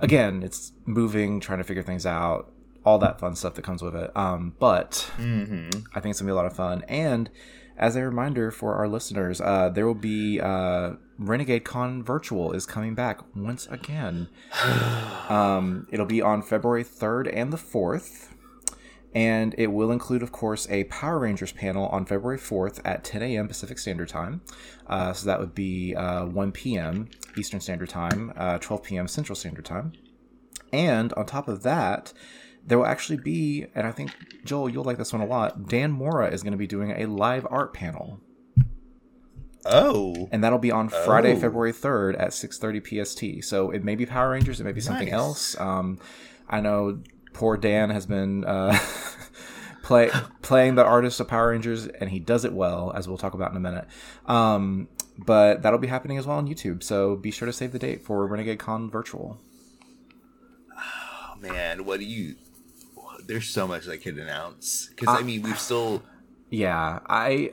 again 0.00 0.42
it's 0.42 0.72
moving 0.86 1.40
trying 1.40 1.58
to 1.58 1.64
figure 1.64 1.82
things 1.82 2.06
out 2.06 2.50
all 2.84 2.98
that 2.98 3.20
fun 3.20 3.36
stuff 3.36 3.54
that 3.54 3.62
comes 3.62 3.82
with 3.82 3.94
it 3.94 4.10
um, 4.16 4.54
but 4.58 5.10
hmm 5.16 5.68
i 5.94 6.00
think 6.00 6.10
it's 6.12 6.20
gonna 6.20 6.28
be 6.28 6.32
a 6.32 6.34
lot 6.34 6.46
of 6.46 6.54
fun 6.56 6.82
and 6.88 7.30
as 7.76 7.94
a 7.96 8.02
reminder 8.02 8.50
for 8.50 8.74
our 8.74 8.88
listeners 8.88 9.40
uh, 9.40 9.68
there 9.68 9.86
will 9.86 9.94
be 9.94 10.40
uh, 10.40 10.92
renegade 11.18 11.64
con 11.64 12.02
virtual 12.02 12.52
is 12.52 12.66
coming 12.66 12.94
back 12.94 13.20
once 13.34 13.66
again 13.68 14.28
um, 15.28 15.86
it'll 15.90 16.06
be 16.06 16.22
on 16.22 16.42
february 16.42 16.84
3rd 16.84 17.30
and 17.32 17.52
the 17.52 17.56
4th 17.56 18.28
and 19.16 19.54
it 19.56 19.68
will 19.68 19.90
include, 19.90 20.22
of 20.22 20.30
course, 20.30 20.68
a 20.68 20.84
Power 20.84 21.20
Rangers 21.20 21.50
panel 21.50 21.86
on 21.86 22.04
February 22.04 22.36
4th 22.36 22.82
at 22.84 23.02
10 23.02 23.22
a.m. 23.22 23.48
Pacific 23.48 23.78
Standard 23.78 24.10
Time. 24.10 24.42
Uh, 24.86 25.14
so 25.14 25.24
that 25.24 25.40
would 25.40 25.54
be 25.54 25.94
uh, 25.94 26.26
1 26.26 26.52
p.m. 26.52 27.08
Eastern 27.34 27.60
Standard 27.60 27.88
Time, 27.88 28.30
uh, 28.36 28.58
12 28.58 28.82
p.m. 28.82 29.08
Central 29.08 29.34
Standard 29.34 29.64
Time. 29.64 29.92
And 30.70 31.14
on 31.14 31.24
top 31.24 31.48
of 31.48 31.62
that, 31.62 32.12
there 32.62 32.76
will 32.76 32.84
actually 32.84 33.16
be, 33.16 33.64
and 33.74 33.86
I 33.86 33.90
think, 33.90 34.10
Joel, 34.44 34.68
you'll 34.68 34.84
like 34.84 34.98
this 34.98 35.14
one 35.14 35.22
a 35.22 35.26
lot, 35.26 35.66
Dan 35.66 35.92
Mora 35.92 36.30
is 36.30 36.42
going 36.42 36.52
to 36.52 36.58
be 36.58 36.66
doing 36.66 36.90
a 36.90 37.06
live 37.06 37.46
art 37.48 37.72
panel. 37.72 38.20
Oh, 39.68 40.28
And 40.32 40.42
that'll 40.44 40.58
be 40.58 40.70
on 40.70 40.88
Friday, 40.88 41.34
Oh. 41.34 41.40
February 41.40 41.72
3rd 41.72 42.18
at 42.20 42.30
6.30 42.30 42.80
PST. 43.40 43.44
So 43.44 43.70
it 43.70 43.84
may 43.84 43.94
be 43.94 44.06
Power 44.06 44.30
Rangers, 44.30 44.60
it 44.60 44.64
may 44.64 44.72
be 44.72 44.80
something 44.80 45.06
Nice. 45.08 45.14
else. 45.14 45.60
Um, 45.60 45.98
I 46.48 46.60
know 46.60 47.00
poor 47.32 47.56
Dan 47.56 47.90
has 47.90 48.06
been 48.06 48.44
uh, 48.44 48.78
play, 49.82 50.10
playing 50.42 50.74
the 50.76 50.84
artist 50.84 51.20
of 51.20 51.28
Power 51.28 51.50
Rangers, 51.50 51.86
and 51.86 52.10
he 52.10 52.18
does 52.20 52.44
it 52.44 52.52
well, 52.52 52.92
as 52.94 53.08
we'll 53.08 53.18
talk 53.18 53.34
about 53.34 53.50
in 53.50 53.56
a 53.56 53.60
minute. 53.60 53.86
Um, 54.26 54.88
but 55.18 55.62
that'll 55.62 55.78
be 55.78 55.86
happening 55.88 56.18
as 56.18 56.26
well 56.26 56.36
on 56.38 56.46
YouTube. 56.46 56.82
So 56.82 57.16
be 57.16 57.30
sure 57.30 57.46
to 57.46 57.52
save 57.52 57.72
the 57.72 57.78
date 57.78 58.02
for 58.04 58.26
Renegade 58.26 58.58
Con 58.58 58.90
Virtual. 58.90 59.38
Oh, 60.76 61.36
man, 61.40 61.84
what 61.84 62.00
do 62.00 62.06
you? 62.06 62.36
There's 63.26 63.48
so 63.48 63.66
much 63.66 63.88
I 63.88 63.96
could 63.96 64.18
announce 64.18 64.88
because 64.88 65.08
I 65.18 65.22
mean 65.24 65.42
we've 65.42 65.58
still 65.58 66.02
Yeah, 66.48 67.00
I 67.08 67.50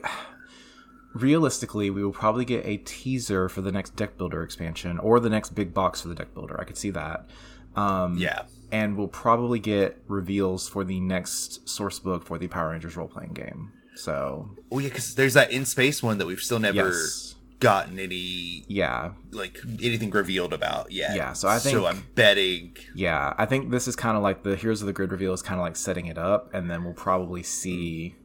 realistically, 1.14 1.90
we 1.90 2.04
will 2.04 2.12
probably 2.12 2.44
get 2.44 2.66
a 2.66 2.76
teaser 2.78 3.48
for 3.48 3.60
the 3.62 3.72
next 3.72 3.96
deck 3.96 4.18
builder 4.18 4.42
expansion 4.42 4.98
or 4.98 5.20
the 5.20 5.30
next 5.30 5.54
big 5.54 5.72
box 5.72 6.00
for 6.02 6.08
the 6.08 6.14
deck 6.14 6.34
builder. 6.34 6.60
I 6.60 6.64
could 6.64 6.76
see 6.76 6.90
that. 6.90 7.28
Um, 7.76 8.16
Yeah. 8.18 8.42
and 8.72 8.96
we'll 8.96 9.08
probably 9.08 9.58
get 9.58 10.02
reveals 10.08 10.68
for 10.68 10.84
the 10.84 11.00
next 11.00 11.68
source 11.68 11.98
book 11.98 12.24
for 12.26 12.38
the 12.38 12.48
Power 12.48 12.70
Rangers 12.70 12.96
role 12.96 13.08
playing 13.08 13.32
game. 13.32 13.72
So 13.96 14.50
Oh 14.72 14.78
yeah, 14.80 14.88
because 14.88 15.14
there's 15.14 15.34
that 15.34 15.52
in 15.52 15.64
space 15.64 16.02
one 16.02 16.18
that 16.18 16.26
we've 16.26 16.40
still 16.40 16.58
never 16.58 16.88
yes, 16.90 17.34
gotten 17.60 17.98
any 18.00 18.64
yeah, 18.68 19.12
like 19.30 19.58
anything 19.80 20.10
revealed 20.10 20.52
about 20.52 20.90
yet. 20.90 21.16
Yeah, 21.16 21.32
so 21.32 21.46
I 21.48 21.58
think- 21.60 21.76
So 21.76 21.86
I'm 21.86 22.04
betting. 22.16 22.76
yeah. 22.94 23.34
I 23.38 23.46
think 23.46 23.70
this 23.70 23.86
is 23.86 23.94
kind 23.96 24.16
of 24.16 24.22
like 24.24 24.42
the 24.42 24.56
Heroes 24.56 24.80
of 24.82 24.86
the 24.88 24.92
Grid 24.92 25.12
reveal 25.12 25.32
is 25.32 25.42
kind 25.42 25.60
of 25.60 25.64
like 25.64 25.76
setting 25.76 26.06
it 26.06 26.18
up, 26.18 26.52
and 26.52 26.68
then 26.68 26.82
we'll 26.84 26.92
probably 26.94 27.42
see 27.44 28.16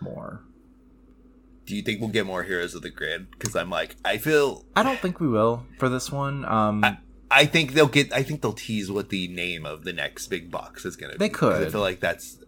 more. 0.00 0.42
Do 1.70 1.76
you 1.76 1.82
think 1.82 2.00
we'll 2.00 2.10
get 2.10 2.26
more 2.26 2.42
Heroes 2.42 2.74
of 2.74 2.82
the 2.82 2.90
Grid? 2.90 3.30
Because 3.30 3.54
I'm 3.54 3.70
like, 3.70 3.94
I 4.04 4.18
feel. 4.18 4.64
I 4.74 4.82
don't 4.82 4.98
think 4.98 5.20
we 5.20 5.28
will 5.28 5.64
for 5.78 5.88
this 5.88 6.10
one. 6.10 6.44
Um, 6.44 6.84
I 7.30 7.46
think 7.46 7.74
they'll 7.74 7.86
get. 7.86 8.12
I 8.12 8.24
think 8.24 8.42
they'll 8.42 8.52
tease 8.52 8.90
what 8.90 9.08
the 9.10 9.28
name 9.28 9.64
of 9.64 9.84
the 9.84 9.92
next 9.92 10.26
big 10.26 10.50
box 10.50 10.84
is 10.84 10.96
going 10.96 11.12
to 11.12 11.18
be. 11.18 11.24
They 11.26 11.28
'cause 11.32 11.64
I 11.64 11.70
feel 11.70 11.80
like 11.80 12.00
that's. 12.00 12.38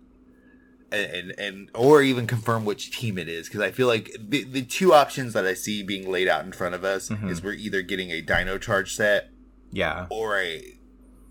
And, 0.90 1.32
and 1.38 1.70
or 1.72 2.02
even 2.02 2.26
confirm 2.26 2.64
which 2.66 2.90
team 2.98 3.16
it 3.16 3.28
is 3.28 3.46
because 3.48 3.61
I 3.62 3.70
feel 3.70 3.87
like 3.87 4.11
the, 4.18 4.44
the 4.44 4.62
two 4.62 4.92
options 4.92 5.32
that 5.32 5.46
I 5.46 5.54
see 5.54 5.82
being 5.82 6.11
laid 6.11 6.28
out 6.28 6.44
in 6.44 6.52
front 6.52 6.74
of 6.74 6.85
us 6.85 7.08
Mhm. 7.08 7.30
is 7.30 7.42
we're 7.42 7.52
either 7.54 7.80
getting 7.80 8.11
a 8.11 8.20
Dino 8.20 8.58
Charge 8.58 8.94
set 8.94 9.30
yeah, 9.70 10.06
or 10.11 10.38
a 10.38 10.78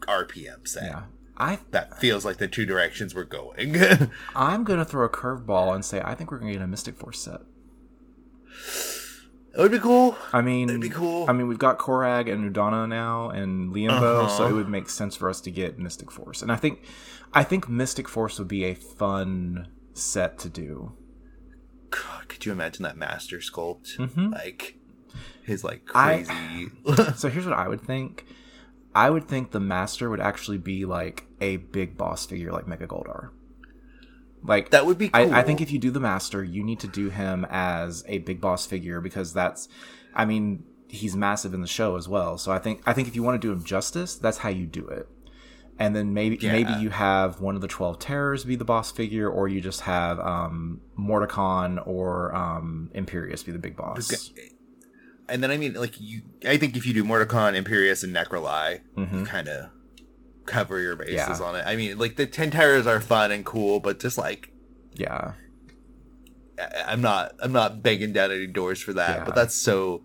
RPM 0.08 0.66
set. 0.68 0.84
yeah. 0.86 1.04
I 1.38 1.60
That 1.72 2.00
feels 2.00 2.24
like 2.26 2.38
the 2.38 2.48
two 2.48 2.66
directions 2.66 3.14
we're 3.14 3.24
going. 3.24 3.76
I'm 4.36 4.64
gonna 4.64 4.86
throw 4.86 5.06
a 5.06 5.10
curveball 5.10 5.76
and 5.76 5.84
say 5.86 6.02
I 6.04 6.16
think 6.16 6.32
we're 6.32 6.40
gonna 6.40 6.54
get 6.54 6.62
a 6.62 6.68
Mystic 6.68 6.98
Force 6.98 7.20
set. 7.20 7.42
It 9.54 9.60
would 9.60 9.72
be 9.72 9.80
cool. 9.80 10.16
I 10.32 10.42
mean, 10.42 10.68
That'd 10.68 10.82
be 10.82 10.90
cool. 10.90 11.26
I 11.30 11.34
mean, 11.34 11.48
we've 11.48 11.60
got 11.60 11.78
Koragg 11.78 12.32
and 12.32 12.54
Udonna 12.56 12.88
now 12.88 13.30
and 13.32 13.74
Leanbow, 13.74 14.30
so 14.30 14.44
Uh-huh. 14.46 14.50
it 14.50 14.54
would 14.54 14.70
make 14.70 14.88
sense 14.90 15.16
for 15.18 15.30
us 15.30 15.42
to 15.42 15.52
get 15.52 15.78
Mystic 15.78 16.10
Force. 16.10 16.42
And 16.42 16.52
I 16.52 16.56
think, 16.56 16.84
I 17.34 17.44
think 17.44 17.68
Mystic 17.68 18.08
Force 18.08 18.40
would 18.40 18.48
be 18.48 18.64
a 18.64 18.74
fun 18.76 19.68
set 19.94 20.40
to 20.40 20.50
do. 20.50 20.94
God, 21.90 22.30
could 22.30 22.46
you 22.46 22.54
imagine 22.54 22.84
that 22.84 22.96
master 22.96 23.40
sculpt? 23.40 23.98
Mhm. 23.98 24.32
Like 24.32 24.78
his 25.44 25.64
like 25.66 25.82
I- 25.94 26.24
crazy. 26.24 27.12
So 27.18 27.28
here's 27.30 27.46
what 27.46 27.58
I 27.58 27.68
would 27.68 27.82
think. 27.82 28.26
I 28.96 29.10
would 29.10 29.28
think 29.28 29.52
the 29.52 29.60
Master 29.62 30.10
would 30.10 30.20
actually 30.20 30.58
be 30.58 30.84
like 30.86 31.26
a 31.40 31.58
big 31.58 31.98
boss 31.98 32.26
figure, 32.26 32.52
like 32.52 32.68
Mega 32.68 32.88
Goldar. 32.88 33.30
Like 34.44 34.72
that 34.72 34.86
would 34.86 34.98
be 34.98 35.10
cool. 35.10 35.34
I, 35.34 35.40
I 35.40 35.44
think 35.44 35.62
if 35.62 35.72
you 35.72 35.78
do 35.80 35.92
the 35.92 36.00
master, 36.00 36.44
you 36.44 36.64
need 36.64 36.80
to 36.80 36.88
do 36.88 37.10
him 37.10 37.46
as 37.50 38.04
a 38.08 38.18
big 38.20 38.42
boss 38.42 38.66
figure 38.66 39.00
because 39.00 39.34
that's, 39.34 39.68
I 40.16 40.26
mean, 40.26 40.64
he's 40.88 41.16
massive 41.16 41.54
in 41.54 41.62
the 41.62 41.68
show 41.68 41.96
as 41.96 42.08
well. 42.08 42.38
So 42.38 42.52
I 42.52 42.58
think 42.60 42.82
I 42.86 42.94
think 42.94 43.08
if 43.08 43.16
you 43.16 43.24
want 43.24 43.40
to 43.42 43.48
do 43.48 43.52
him 43.52 43.64
justice, 43.64 44.16
that's 44.16 44.40
how 44.40 44.50
you 44.50 44.66
do 44.66 44.88
it. 44.88 45.08
And 45.80 45.96
then 45.96 46.14
maybe 46.14 46.38
Yeah. 46.42 46.52
maybe 46.52 46.74
you 46.74 46.90
have 46.90 47.40
one 47.40 47.56
of 47.56 47.62
the 47.62 47.68
twelve 47.68 48.00
terrors 48.00 48.44
be 48.44 48.56
the 48.56 48.66
boss 48.66 48.92
figure, 48.92 49.30
or 49.30 49.48
you 49.48 49.62
just 49.62 49.82
have 49.82 50.20
um, 50.20 50.82
Morticon 51.00 51.82
or 51.88 52.36
um, 52.36 52.90
Imperius 52.94 53.46
be 53.46 53.52
the 53.52 53.60
big 53.60 53.76
boss. 53.76 54.32
and 55.30 55.42
then 55.44 55.50
I 55.52 55.58
mean, 55.58 55.74
like 55.74 56.00
you, 56.00 56.22
I 56.48 56.58
think 56.58 56.76
if 56.76 56.86
you 56.86 56.94
do 56.94 57.04
Morticon, 57.04 57.60
Imperius, 57.62 58.04
and 58.04 58.14
Necrolai, 58.16 58.82
Mhm. 58.98 59.26
kind 59.26 59.48
of 59.48 59.70
cover 60.46 60.80
your 60.80 60.96
bases 60.96 61.14
Yeah. 61.16 61.40
on 61.42 61.56
it. 61.56 61.64
I 61.66 61.76
mean, 61.76 61.98
like 61.98 62.16
the 62.16 62.26
Ten 62.26 62.52
Terrors 62.52 62.88
are 62.88 63.00
fun 63.00 63.32
and 63.32 63.46
cool, 63.46 63.80
but 63.80 64.00
just 64.00 64.18
like 64.18 64.52
Yeah, 64.96 65.34
I- 66.60 66.84
I'm 66.88 67.02
not, 67.02 67.34
I'm 67.42 67.52
not 67.52 67.82
banging 67.82 68.14
down 68.14 68.32
any 68.32 68.48
doors 68.48 68.82
for 68.82 68.94
that. 68.94 69.20
Yeah. 69.20 69.26
But 69.26 69.36
that's 69.36 69.56
so. 69.56 70.04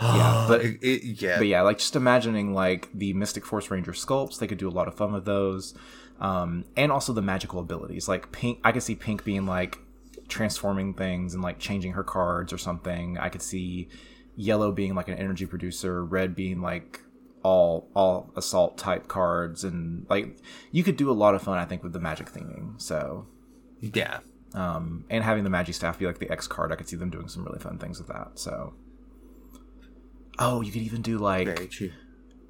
Yeah, 0.00 0.44
but- 0.48 0.60
it, 0.64 0.78
it- 0.82 1.22
yeah, 1.22 1.38
but 1.38 1.46
yeah, 1.46 1.62
like 1.62 1.78
just 1.78 1.96
imagining 1.96 2.52
like 2.54 2.88
the 2.94 3.12
Mystic 3.14 3.44
Force 3.46 3.70
Ranger 3.70 3.92
sculpts, 3.92 4.38
they 4.38 4.46
could 4.46 4.58
do 4.58 4.68
a 4.68 4.70
lot 4.70 4.88
of 4.88 4.94
fun 4.94 5.12
with 5.12 5.24
those, 5.24 5.74
um, 6.20 6.64
and 6.76 6.92
also 6.92 7.12
the 7.12 7.22
magical 7.22 7.60
abilities. 7.60 8.08
Like 8.08 8.30
Pink, 8.32 8.58
I 8.64 8.72
could 8.72 8.82
see 8.82 8.94
Pink 8.94 9.24
being 9.24 9.46
like 9.46 9.78
transforming 10.28 10.92
things 10.94 11.34
and 11.34 11.42
like 11.42 11.58
changing 11.58 11.92
her 11.92 12.04
cards 12.04 12.52
or 12.52 12.58
something. 12.58 13.16
I 13.18 13.28
could 13.28 13.42
see 13.42 13.88
Yellow 14.36 14.70
being 14.72 14.94
like 14.94 15.08
an 15.08 15.14
energy 15.14 15.46
producer, 15.46 16.04
Red 16.04 16.34
being 16.34 16.60
like 16.60 17.00
all 17.46 17.88
all 17.94 18.16
assault 18.36 18.72
type 18.78 19.04
cards, 19.08 19.64
and 19.68 20.06
like 20.08 20.26
you 20.72 20.82
could 20.86 20.96
do 20.96 21.08
a 21.10 21.16
lot 21.22 21.34
of 21.36 21.42
fun. 21.42 21.58
I 21.58 21.64
think 21.64 21.82
with 21.82 21.92
the 21.92 22.00
magic 22.10 22.28
theming. 22.34 22.80
So. 22.80 23.26
yeah. 23.80 24.18
Um, 24.54 25.04
and 25.10 25.22
having 25.22 25.44
the 25.44 25.50
magic 25.50 25.74
staff 25.74 25.98
be 25.98 26.06
like 26.06 26.18
the 26.18 26.30
X 26.30 26.46
card, 26.46 26.72
I 26.72 26.76
could 26.76 26.88
see 26.88 26.96
them 26.96 27.10
doing 27.10 27.28
some 27.28 27.44
really 27.44 27.58
fun 27.58 27.76
things 27.78 27.98
with 27.98 28.08
that. 28.08 28.28
So, 28.46 28.72
oh, 30.38 30.62
you 30.62 30.72
could 30.72 30.82
even 30.82 31.02
do 31.02 31.18
like 31.18 31.70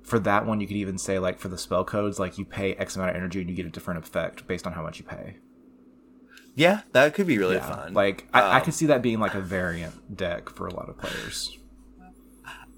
for 0.05 0.21
that 0.21 0.47
one, 0.47 0.61
you 0.61 0.69
could 0.69 0.77
even 0.77 0.99
say 0.99 1.19
like 1.19 1.39
for 1.41 1.49
the 1.49 1.59
spell 1.59 1.85
codes, 1.85 2.21
like 2.21 2.39
you 2.39 2.45
pay 2.45 2.75
X 2.75 2.95
amount 2.97 3.11
of 3.11 3.17
energy 3.17 3.41
and 3.41 3.51
you 3.51 3.57
get 3.57 3.67
a 3.67 3.71
different 3.71 3.99
effect 4.05 4.47
based 4.47 4.67
on 4.69 4.73
how 4.73 4.83
much 4.83 4.99
you 5.01 5.05
pay. 5.05 5.39
Yeah, 6.55 6.83
that 6.93 7.13
could 7.15 7.27
be 7.27 7.39
really 7.39 7.57
Yeah, 7.57 7.69
fun. 7.75 7.93
like 7.93 8.29
I, 8.33 8.41
I 8.41 8.59
Um, 8.59 8.65
could 8.65 8.75
see 8.75 8.87
that 8.87 9.03
being 9.03 9.19
like 9.19 9.35
a 9.35 9.41
variant 9.41 10.17
deck 10.17 10.49
for 10.49 10.67
a 10.69 10.75
lot 10.75 10.89
of 10.89 10.97
players. 10.99 11.59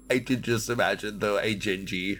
I 0.09 0.17
did 0.19 0.43
just 0.43 0.69
imagine 0.69 1.19
though 1.19 1.37
a 1.37 1.55
Jenji 1.55 2.19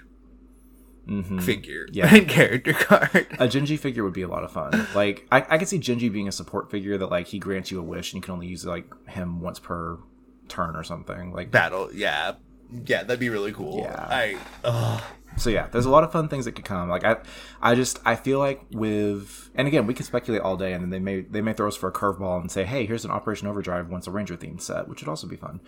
hmm 1.07 1.39
figure 1.39 1.87
Yeah. 1.91 2.07
and 2.15 2.27
character 2.29 2.73
card. 2.73 3.27
A 3.39 3.47
Jenji 3.47 3.79
figure 3.79 4.03
would 4.03 4.13
be 4.13 4.21
a 4.21 4.27
lot 4.27 4.43
of 4.43 4.51
fun. 4.51 4.87
Like 4.93 5.25
I, 5.31 5.45
I 5.49 5.57
could 5.57 5.67
see 5.67 5.79
Jenji 5.79 6.11
being 6.11 6.27
a 6.27 6.31
support 6.31 6.69
figure 6.69 6.97
that 6.97 7.09
like 7.09 7.27
he 7.27 7.39
grants 7.39 7.71
you 7.71 7.79
a 7.79 7.83
wish 7.83 8.13
and 8.13 8.17
you 8.17 8.21
can 8.21 8.33
only 8.33 8.47
use 8.47 8.65
like 8.65 8.85
him 9.07 9.41
once 9.41 9.57
per 9.59 9.97
turn 10.47 10.75
or 10.75 10.83
something. 10.83 11.33
Like 11.33 11.49
Battle, 11.51 11.89
yeah, 11.93 12.33
yeah, 12.85 13.01
that'd 13.03 13.19
be 13.19 13.29
really 13.29 13.51
cool. 13.53 13.79
Yeah. 13.79 14.05
I, 14.07 14.37
ugh. 14.63 15.01
so 15.37 15.49
yeah 15.49 15.67
there's 15.71 15.85
a 15.85 15.89
lot 15.89 16.03
of 16.03 16.11
fun 16.11 16.27
things 16.27 16.45
that 16.45 16.53
could 16.53 16.65
come 16.65 16.89
like 16.89 17.03
i 17.03 17.15
i 17.61 17.75
just 17.75 17.99
i 18.03 18.15
feel 18.15 18.39
like 18.39 18.61
with 18.71 19.51
and 19.53 19.67
again 19.67 19.85
we 19.85 19.93
could 19.93 20.05
speculate 20.07 20.41
all 20.41 20.57
day 20.57 20.73
and 20.73 20.81
then 20.83 20.89
they 20.89 20.97
may 20.99 21.21
they 21.21 21.39
may 21.39 21.53
throw 21.53 21.67
us 21.67 21.75
for 21.77 21.87
a 21.87 21.93
curveball 21.93 22.41
and 22.41 22.49
say 22.51 22.65
hey 22.65 22.87
here's 22.87 23.05
an 23.05 23.11
operation 23.11 23.47
overdrive 23.47 23.89
once 23.89 24.07
a 24.07 24.11
ranger 24.11 24.35
themed 24.35 24.59
set 24.59 24.87
which 24.87 25.01
would 25.01 25.07
also 25.07 25.27
be 25.27 25.35
fun 25.35 25.59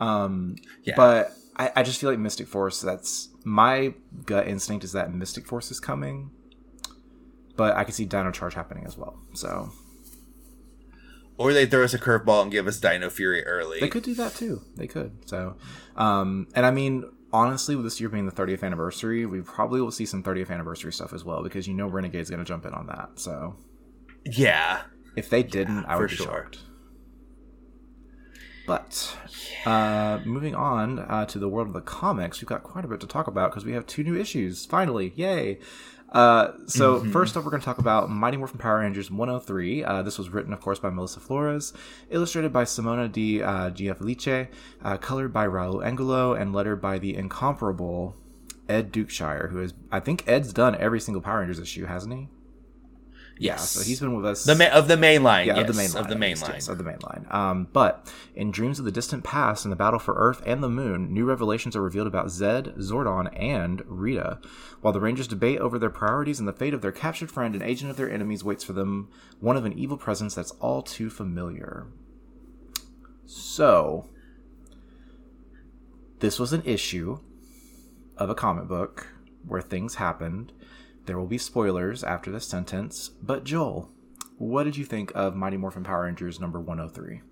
um 0.00 0.54
Yeah. 0.84 0.94
but 0.96 1.32
I, 1.56 1.72
I 1.76 1.82
just 1.82 2.00
feel 2.00 2.10
like 2.10 2.18
mystic 2.18 2.46
force 2.46 2.80
that's 2.80 3.28
my 3.44 3.94
gut 4.24 4.46
instinct 4.48 4.84
is 4.84 4.92
that 4.92 5.12
mystic 5.12 5.46
force 5.46 5.70
is 5.70 5.80
coming 5.80 6.30
but 7.56 7.76
i 7.76 7.84
could 7.84 7.94
see 7.94 8.04
dino 8.04 8.30
charge 8.30 8.54
happening 8.54 8.84
as 8.86 8.96
well 8.96 9.18
so 9.34 9.70
or 11.38 11.52
they 11.52 11.66
throw 11.66 11.84
us 11.84 11.94
a 11.94 11.98
curveball 11.98 12.42
and 12.42 12.50
give 12.50 12.66
us 12.66 12.80
Dino 12.80 13.10
Fury 13.10 13.44
early. 13.44 13.80
They 13.80 13.88
could 13.88 14.02
do 14.02 14.14
that 14.14 14.34
too. 14.34 14.62
They 14.74 14.86
could. 14.86 15.28
So, 15.28 15.56
um, 15.96 16.48
and 16.54 16.64
I 16.64 16.70
mean, 16.70 17.04
honestly, 17.32 17.76
with 17.76 17.84
this 17.84 18.00
year 18.00 18.08
being 18.08 18.26
the 18.26 18.32
30th 18.32 18.62
anniversary, 18.62 19.26
we 19.26 19.42
probably 19.42 19.80
will 19.80 19.90
see 19.90 20.06
some 20.06 20.22
30th 20.22 20.50
anniversary 20.50 20.92
stuff 20.92 21.12
as 21.12 21.24
well 21.24 21.42
because 21.42 21.68
you 21.68 21.74
know 21.74 21.88
Renegade's 21.88 22.30
going 22.30 22.40
to 22.40 22.46
jump 22.46 22.64
in 22.64 22.72
on 22.72 22.86
that. 22.86 23.10
So, 23.16 23.56
yeah, 24.24 24.82
if 25.14 25.28
they 25.28 25.42
didn't, 25.42 25.84
I 25.84 25.96
for 25.96 26.02
would 26.02 26.10
be 26.10 26.16
sure. 26.16 26.26
shocked. 26.26 26.58
But 28.66 29.16
uh, 29.64 30.20
moving 30.24 30.54
on 30.54 30.98
uh, 30.98 31.26
to 31.26 31.38
the 31.38 31.48
world 31.48 31.68
of 31.68 31.74
the 31.74 31.80
comics, 31.80 32.40
we've 32.40 32.48
got 32.48 32.62
quite 32.62 32.84
a 32.84 32.88
bit 32.88 33.00
to 33.00 33.06
talk 33.06 33.26
about 33.26 33.50
because 33.50 33.64
we 33.64 33.72
have 33.72 33.86
two 33.86 34.02
new 34.04 34.16
issues. 34.16 34.66
Finally, 34.66 35.12
yay! 35.16 35.58
Uh, 36.12 36.52
so 36.66 37.00
Mm-hmm. 37.00 37.12
first 37.12 37.36
up, 37.36 37.44
we're 37.44 37.50
going 37.50 37.60
to 37.60 37.64
talk 37.64 37.78
about 37.78 38.08
Mighty 38.10 38.36
Morphin 38.36 38.58
Power 38.58 38.78
Rangers 38.78 39.10
103. 39.10 39.84
Uh, 39.84 40.02
this 40.02 40.18
was 40.18 40.30
written, 40.30 40.52
of 40.52 40.60
course, 40.60 40.78
by 40.78 40.88
Melissa 40.90 41.20
Flores, 41.20 41.72
illustrated 42.10 42.52
by 42.52 42.64
Simona 42.64 43.10
Di 43.10 43.42
uh, 43.42 43.70
Gianfelice, 43.70 44.48
uh, 44.82 44.96
colored 44.98 45.32
by 45.32 45.46
Raul 45.46 45.84
Angulo, 45.84 46.32
and 46.34 46.52
lettered 46.54 46.80
by 46.80 46.98
the 46.98 47.14
incomparable 47.16 48.16
Ed 48.68 48.92
Dukeshire, 48.92 49.50
who 49.50 49.60
is, 49.60 49.74
I 49.92 50.00
think 50.00 50.24
Ed's 50.26 50.52
done 50.52 50.74
every 50.76 51.00
single 51.00 51.20
Power 51.22 51.40
Rangers 51.40 51.58
issue, 51.60 51.86
hasn't 51.86 52.14
he? 52.14 52.28
Yeah, 53.38 53.52
Yes. 53.52 53.70
so 53.72 53.82
he's 53.84 54.00
been 54.00 54.14
with 54.16 54.24
us. 54.24 54.44
the 54.44 54.54
ma- 54.54 54.70
of 54.72 54.88
the 54.88 54.96
main 54.96 55.22
line. 55.22 55.46
Yeah, 55.46 55.56
yes, 55.56 55.68
of 55.68 55.74
the 55.76 55.82
main 55.82 55.90
line. 55.92 56.02
of 56.02 56.08
the 56.08 56.16
main 56.16 56.30
least, 56.30 56.42
line. 56.44 56.52
yes, 56.54 56.68
of 56.68 56.78
the 56.78 56.84
main 56.84 56.98
line. 57.02 57.26
Um, 57.30 57.68
but 57.72 58.10
in 58.34 58.50
Dreams 58.50 58.78
of 58.78 58.86
the 58.86 58.90
Distant 58.90 59.24
Past 59.24 59.64
and 59.66 59.72
the 59.72 59.76
Battle 59.76 59.98
for 59.98 60.14
Earth 60.14 60.42
and 60.46 60.62
the 60.62 60.70
Moon, 60.70 61.12
new 61.12 61.26
revelations 61.26 61.76
are 61.76 61.82
revealed 61.82 62.06
about 62.06 62.30
Zed, 62.30 62.74
Zordon, 62.78 63.28
and 63.38 63.82
Rita. 63.86 64.38
While 64.80 64.94
the 64.94 65.00
Rangers 65.00 65.28
debate 65.28 65.58
over 65.58 65.78
their 65.78 65.90
priorities 65.90 66.38
and 66.38 66.48
the 66.48 66.52
fate 66.54 66.72
of 66.72 66.80
their 66.80 66.92
captured 66.92 67.30
friend, 67.30 67.54
an 67.54 67.60
agent 67.62 67.90
of 67.90 67.98
their 67.98 68.10
enemies 68.10 68.42
waits 68.42 68.64
for 68.64 68.72
them, 68.72 69.08
one 69.38 69.56
of 69.58 69.66
an 69.66 69.78
evil 69.78 69.98
presence 69.98 70.34
that's 70.34 70.52
all 70.52 70.80
too 70.80 71.10
familiar. 71.10 71.88
So, 73.26 74.08
this 76.20 76.38
was 76.38 76.52
an 76.52 76.62
issue 76.64 77.18
of 78.16 78.30
a 78.30 78.34
comic 78.34 78.66
book 78.68 79.08
where 79.46 79.60
things 79.60 79.96
happened. 79.96 80.52
There 81.06 81.18
will 81.18 81.26
be 81.26 81.38
spoilers 81.38 82.02
after 82.04 82.30
this 82.30 82.46
sentence, 82.46 83.08
but 83.22 83.44
Joel, 83.44 83.90
what 84.38 84.64
did 84.64 84.76
you 84.76 84.84
think 84.84 85.12
of 85.14 85.34
Mighty 85.34 85.56
Morphin 85.56 85.84
Power 85.84 86.02
Rangers 86.04 86.38
number 86.40 86.60
103? 86.60 87.22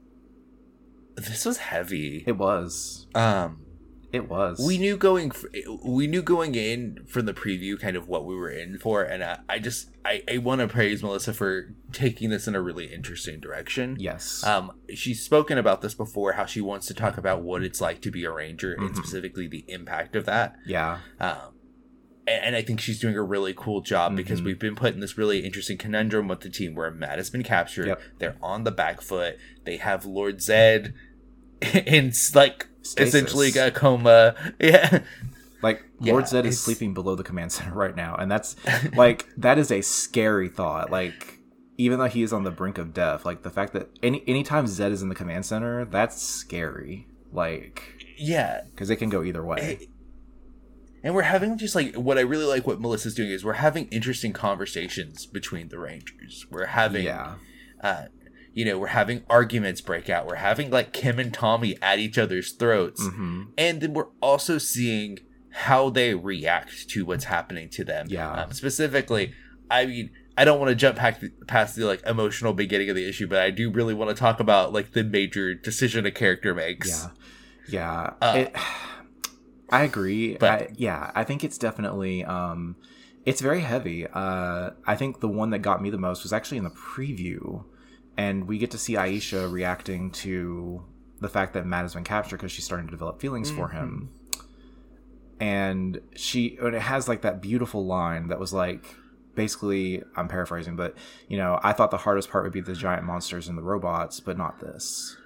This 1.16 1.44
was 1.44 1.58
heavy. 1.58 2.24
It 2.26 2.36
was. 2.36 3.06
Um, 3.14 3.60
It 4.12 4.28
was. 4.28 4.60
we 4.64 4.78
knew 4.78 4.96
going 4.96 5.32
we 5.84 6.06
knew 6.06 6.22
going 6.22 6.54
in 6.54 7.04
from 7.08 7.26
the 7.26 7.34
preview 7.34 7.78
kind 7.80 7.96
of 7.96 8.06
what 8.08 8.24
we 8.24 8.36
were 8.36 8.48
in 8.50 8.78
for 8.78 9.02
and 9.02 9.24
i, 9.24 9.38
I 9.48 9.58
just 9.58 9.90
i, 10.04 10.22
I 10.32 10.38
want 10.38 10.60
to 10.60 10.68
praise 10.68 11.02
melissa 11.02 11.34
for 11.34 11.74
taking 11.90 12.30
this 12.30 12.46
in 12.46 12.54
a 12.54 12.62
really 12.62 12.86
interesting 12.94 13.40
direction 13.40 13.96
Yes. 13.98 14.44
um 14.44 14.70
she's 14.94 15.20
spoken 15.24 15.58
about 15.58 15.80
this 15.82 15.94
before 15.94 16.34
how 16.34 16.44
she 16.46 16.60
wants 16.60 16.86
to 16.86 16.94
talk 16.94 17.18
about 17.18 17.42
what 17.42 17.64
it's 17.64 17.80
like 17.80 18.02
to 18.02 18.12
be 18.12 18.24
a 18.24 18.30
ranger 18.30 18.72
and 18.74 18.90
Mhm. 18.90 18.96
specifically 18.96 19.48
the 19.48 19.64
impact 19.66 20.14
of 20.14 20.26
that 20.26 20.54
yeah. 20.64 20.98
um 21.18 21.53
and, 22.26 22.44
and 22.44 22.56
i 22.56 22.62
think 22.62 22.80
she's 22.80 23.00
doing 23.00 23.16
a 23.16 23.22
really 23.22 23.52
cool 23.56 23.80
job 23.80 24.14
because 24.16 24.40
Mhm. 24.40 24.44
we've 24.44 24.58
been 24.58 24.74
put 24.76 24.94
in 24.94 25.00
this 25.00 25.16
really 25.18 25.40
interesting 25.40 25.76
conundrum 25.78 26.28
with 26.28 26.40
the 26.40 26.50
team 26.50 26.74
where 26.74 26.90
matt 26.90 27.18
has 27.18 27.30
been 27.30 27.42
captured 27.42 27.86
Yep. 27.88 28.00
they're 28.18 28.36
on 28.42 28.64
the 28.64 28.70
back 28.72 29.00
foot 29.00 29.36
they 29.64 29.76
have 29.78 30.04
lord 30.04 30.40
zed 30.42 30.94
in 31.86 32.12
like 32.34 32.68
Stasis. 32.82 33.14
essentially 33.14 33.48
a 33.58 33.70
coma 33.70 34.34
yeah 34.60 35.00
Like 35.62 35.82
Yeah, 35.98 36.12
Lord 36.12 36.28
Zed 36.28 36.44
is 36.44 36.60
sleeping 36.60 36.92
below 36.92 37.14
the 37.14 37.22
command 37.24 37.50
center 37.50 37.72
right 37.74 37.96
now, 37.96 38.14
and 38.16 38.30
that's 38.30 38.54
like 38.94 39.26
that 39.38 39.56
is 39.56 39.72
a 39.72 39.80
scary 39.80 40.50
thought. 40.50 40.90
Like 40.90 41.38
even 41.78 41.98
though 41.98 42.04
he 42.04 42.22
is 42.22 42.34
on 42.34 42.44
the 42.44 42.50
brink 42.50 42.76
of 42.76 42.92
death, 42.92 43.24
like 43.24 43.44
the 43.44 43.50
fact 43.50 43.72
that 43.72 43.88
any 44.02 44.22
anytime 44.28 44.66
Zed 44.66 44.92
is 44.92 45.00
in 45.00 45.08
the 45.08 45.14
command 45.14 45.46
center, 45.46 45.86
that's 45.86 46.20
scary. 46.20 47.06
Like 47.32 47.82
yeah 48.18 48.60
because 48.70 48.90
it 48.90 48.96
can 48.96 49.08
go 49.08 49.22
either 49.24 49.42
way. 49.42 49.78
Eh, 49.80 49.84
and 51.04 51.14
we're 51.14 51.22
having 51.22 51.56
just 51.56 51.74
like 51.76 51.94
what 51.94 52.18
i 52.18 52.20
really 52.22 52.44
like 52.46 52.66
what 52.66 52.80
melissa's 52.80 53.14
doing 53.14 53.30
is 53.30 53.44
we're 53.44 53.52
having 53.54 53.86
interesting 53.88 54.32
conversations 54.32 55.26
between 55.26 55.68
the 55.68 55.78
rangers 55.78 56.46
we're 56.50 56.66
having 56.66 57.04
yeah. 57.04 57.34
uh 57.82 58.06
you 58.52 58.64
know 58.64 58.78
we're 58.78 58.88
having 58.88 59.22
arguments 59.28 59.80
break 59.80 60.08
out 60.08 60.26
we're 60.26 60.36
having 60.36 60.70
like 60.70 60.92
kim 60.92 61.18
and 61.18 61.32
tommy 61.34 61.76
at 61.82 61.98
each 62.00 62.18
other's 62.18 62.50
throats 62.52 63.06
hmm 63.06 63.42
and 63.58 63.80
then 63.80 63.92
we're 63.94 64.08
also 64.20 64.58
seeing 64.58 65.18
how 65.50 65.88
they 65.90 66.14
react 66.14 66.88
to 66.88 67.04
what's 67.04 67.24
happening 67.24 67.68
to 67.68 67.84
them 67.84 68.06
Yeah. 68.08 68.32
um, 68.32 68.52
specifically 68.52 69.32
i 69.70 69.86
mean 69.86 70.10
i 70.36 70.44
don't 70.44 70.58
want 70.58 70.70
to 70.70 70.74
jump 70.74 70.96
past 70.96 71.20
the, 71.20 71.30
past 71.46 71.76
the 71.76 71.84
like 71.84 72.02
emotional 72.06 72.52
beginning 72.54 72.88
of 72.90 72.96
the 72.96 73.08
issue 73.08 73.28
but 73.28 73.38
i 73.38 73.50
do 73.50 73.70
really 73.70 73.94
want 73.94 74.08
to 74.10 74.16
talk 74.16 74.40
about 74.40 74.72
like 74.72 74.92
the 74.92 75.04
major 75.04 75.54
decision 75.54 76.06
a 76.06 76.10
character 76.10 76.54
makes 76.54 76.88
Yeah. 76.88 77.10
Yeah. 77.66 78.12
Uh, 78.20 78.34
it, 78.38 78.54
I 79.74 79.82
agree. 79.82 80.36
but- 80.36 80.50
I, 80.62 80.68
yeah, 80.76 81.10
I 81.14 81.24
think 81.24 81.44
it's 81.44 81.58
definitely 81.58 82.24
um 82.24 82.76
it's 83.24 83.40
very 83.40 83.60
heavy. 83.60 84.06
Uh 84.06 84.70
I 84.86 84.94
think 84.96 85.20
the 85.20 85.28
one 85.28 85.50
that 85.50 85.60
got 85.60 85.80
me 85.82 85.90
the 85.90 85.98
most 85.98 86.22
was 86.22 86.32
actually 86.32 86.58
in 86.58 86.64
the 86.64 86.70
preview 86.70 87.64
and 88.16 88.46
we 88.46 88.58
get 88.58 88.70
to 88.72 88.78
see 88.78 88.94
Aisha 88.94 89.50
reacting 89.50 90.10
to 90.12 90.84
the 91.20 91.28
fact 91.28 91.54
that 91.54 91.64
Matt 91.66 91.82
has 91.82 91.94
been 91.94 92.04
captured 92.04 92.36
because 92.36 92.52
she's 92.52 92.64
starting 92.64 92.86
to 92.86 92.90
develop 92.90 93.20
feelings 93.20 93.50
for 93.50 93.68
him. 93.68 94.10
And 95.40 96.00
she 96.14 96.56
and 96.60 96.74
it 96.74 96.82
has 96.82 97.08
like 97.08 97.22
that 97.22 97.40
beautiful 97.42 97.84
line 97.84 98.28
that 98.28 98.38
was 98.38 98.52
like 98.52 98.94
basically 99.34 100.02
I'm 100.16 100.28
paraphrasing, 100.28 100.76
but 100.76 100.94
you 101.28 101.36
know, 101.36 101.58
I 101.62 101.72
thought 101.72 101.90
the 101.90 101.96
hardest 101.98 102.30
part 102.30 102.44
would 102.44 102.52
be 102.52 102.60
the 102.60 102.74
giant 102.74 103.04
monsters 103.04 103.48
and 103.48 103.58
the 103.58 103.62
robots, 103.62 104.20
but 104.20 104.38
not 104.38 104.60
this. 104.60 105.16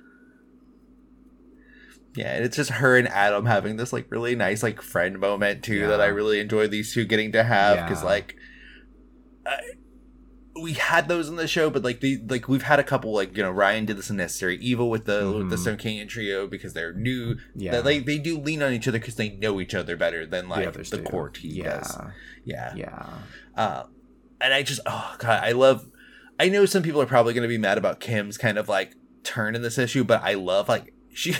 Yeah, 2.18 2.34
and 2.34 2.44
it's 2.44 2.56
just 2.56 2.70
her 2.70 2.96
and 2.96 3.06
Adam 3.08 3.46
having 3.46 3.76
this 3.76 3.92
like 3.92 4.10
really 4.10 4.34
nice 4.34 4.62
like 4.62 4.82
friend 4.82 5.18
moment 5.20 5.62
too 5.62 5.86
that 5.86 6.00
I 6.00 6.06
really 6.06 6.40
enjoy 6.40 6.66
these 6.66 6.92
two 6.92 7.04
getting 7.04 7.30
to 7.32 7.44
have 7.44 7.86
because 7.86 8.02
Yeah. 8.02 8.08
like 8.08 8.34
I, 9.46 9.56
we 10.60 10.72
had 10.72 11.06
those 11.06 11.28
in 11.28 11.36
the 11.36 11.46
show, 11.46 11.70
but 11.70 11.84
like 11.84 12.00
the 12.00 12.20
like 12.28 12.48
we've 12.48 12.62
had 12.64 12.80
a 12.80 12.82
couple 12.84 13.12
like 13.12 13.36
you 13.36 13.42
know 13.44 13.50
Ryan 13.52 13.84
did 13.84 13.96
this 13.96 14.10
in 14.10 14.16
Necessary 14.16 14.56
Evil 14.58 14.90
with 14.90 15.04
the 15.04 15.32
with 15.38 15.50
the 15.50 15.56
Mhm. 15.56 15.60
Stone 15.60 15.76
Canyon 15.76 16.08
trio 16.08 16.46
because 16.48 16.72
they're 16.74 16.92
new. 16.92 17.36
Yeah. 17.54 17.70
That 17.72 17.84
they 17.84 18.00
they 18.00 18.18
do 18.18 18.36
lean 18.38 18.62
on 18.62 18.72
each 18.72 18.88
other 18.88 18.98
because 18.98 19.14
they 19.14 19.30
know 19.30 19.60
each 19.60 19.74
other 19.74 19.96
better 19.96 20.26
than 20.26 20.48
like 20.48 20.72
the, 20.72 20.96
do. 20.96 21.02
core 21.04 21.28
team 21.30 21.52
yeah. 21.54 21.78
does. 21.78 21.98
Yeah, 22.44 22.74
Yeah. 22.74 23.06
uh, 23.56 23.84
and 24.40 24.52
I 24.52 24.62
just 24.64 24.80
oh 24.86 25.14
god, 25.18 25.44
I 25.44 25.52
love. 25.52 25.86
I 26.40 26.48
know 26.48 26.66
some 26.66 26.82
people 26.82 27.00
are 27.00 27.06
probably 27.06 27.34
going 27.34 27.42
to 27.42 27.48
be 27.48 27.58
mad 27.58 27.78
about 27.78 28.00
Kim's 28.00 28.36
kind 28.38 28.58
of 28.58 28.68
like 28.68 28.94
turn 29.22 29.54
in 29.54 29.62
this 29.62 29.78
issue, 29.78 30.02
but 30.02 30.22
I 30.24 30.34
love 30.34 30.68
like 30.68 30.92
she. 31.14 31.36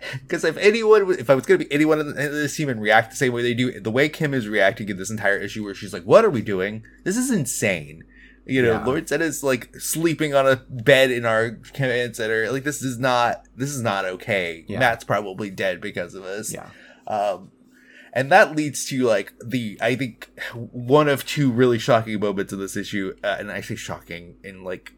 Because 0.22 0.44
if 0.44 0.56
anyone, 0.56 1.10
if 1.18 1.28
I 1.30 1.34
was 1.34 1.46
going 1.46 1.58
to 1.60 1.64
be 1.66 1.72
anyone 1.72 2.00
in 2.00 2.14
this 2.14 2.56
team 2.56 2.68
and 2.68 2.80
react 2.80 3.10
the 3.10 3.16
same 3.16 3.32
way 3.32 3.42
they 3.42 3.54
do, 3.54 3.80
the 3.80 3.90
way 3.90 4.08
Kim 4.08 4.32
is 4.34 4.48
reacting 4.48 4.88
in 4.88 4.96
this 4.96 5.10
entire 5.10 5.38
issue, 5.38 5.64
where 5.64 5.74
she's 5.74 5.92
like, 5.92 6.04
"What 6.04 6.24
are 6.24 6.30
we 6.30 6.42
doing? 6.42 6.82
This 7.04 7.16
is 7.16 7.30
insane." 7.30 8.04
You 8.46 8.62
know, 8.62 8.72
Yeah. 8.72 8.84
Lord 8.86 9.08
Zed 9.08 9.20
is 9.20 9.42
like 9.44 9.74
sleeping 9.76 10.34
on 10.34 10.46
a 10.46 10.56
bed 10.56 11.10
in 11.10 11.24
our 11.26 11.50
command 11.74 12.16
center. 12.16 12.50
Like 12.50 12.64
this 12.64 12.82
is 12.82 12.98
not, 12.98 13.44
this 13.54 13.70
is 13.70 13.82
not 13.82 14.04
okay. 14.06 14.64
Yeah. 14.66 14.78
Matt's 14.80 15.04
probably 15.04 15.50
dead 15.50 15.80
because 15.80 16.14
of 16.14 16.24
this 16.24 16.52
Yeah. 16.52 16.68
um 17.06 17.52
and 18.12 18.32
that 18.32 18.56
leads 18.56 18.84
to 18.86 19.04
like 19.04 19.32
the 19.44 19.78
i 19.80 19.94
think 19.94 20.30
one 20.72 21.08
of 21.08 21.24
two 21.24 21.48
really 21.52 21.78
shocking 21.78 22.18
moments 22.18 22.52
of 22.52 22.58
this 22.58 22.76
issue 22.76 23.14
uh, 23.22 23.36
and 23.38 23.52
i 23.52 23.60
say 23.60 23.76
shocking 23.76 24.34
in 24.42 24.64
like 24.64 24.94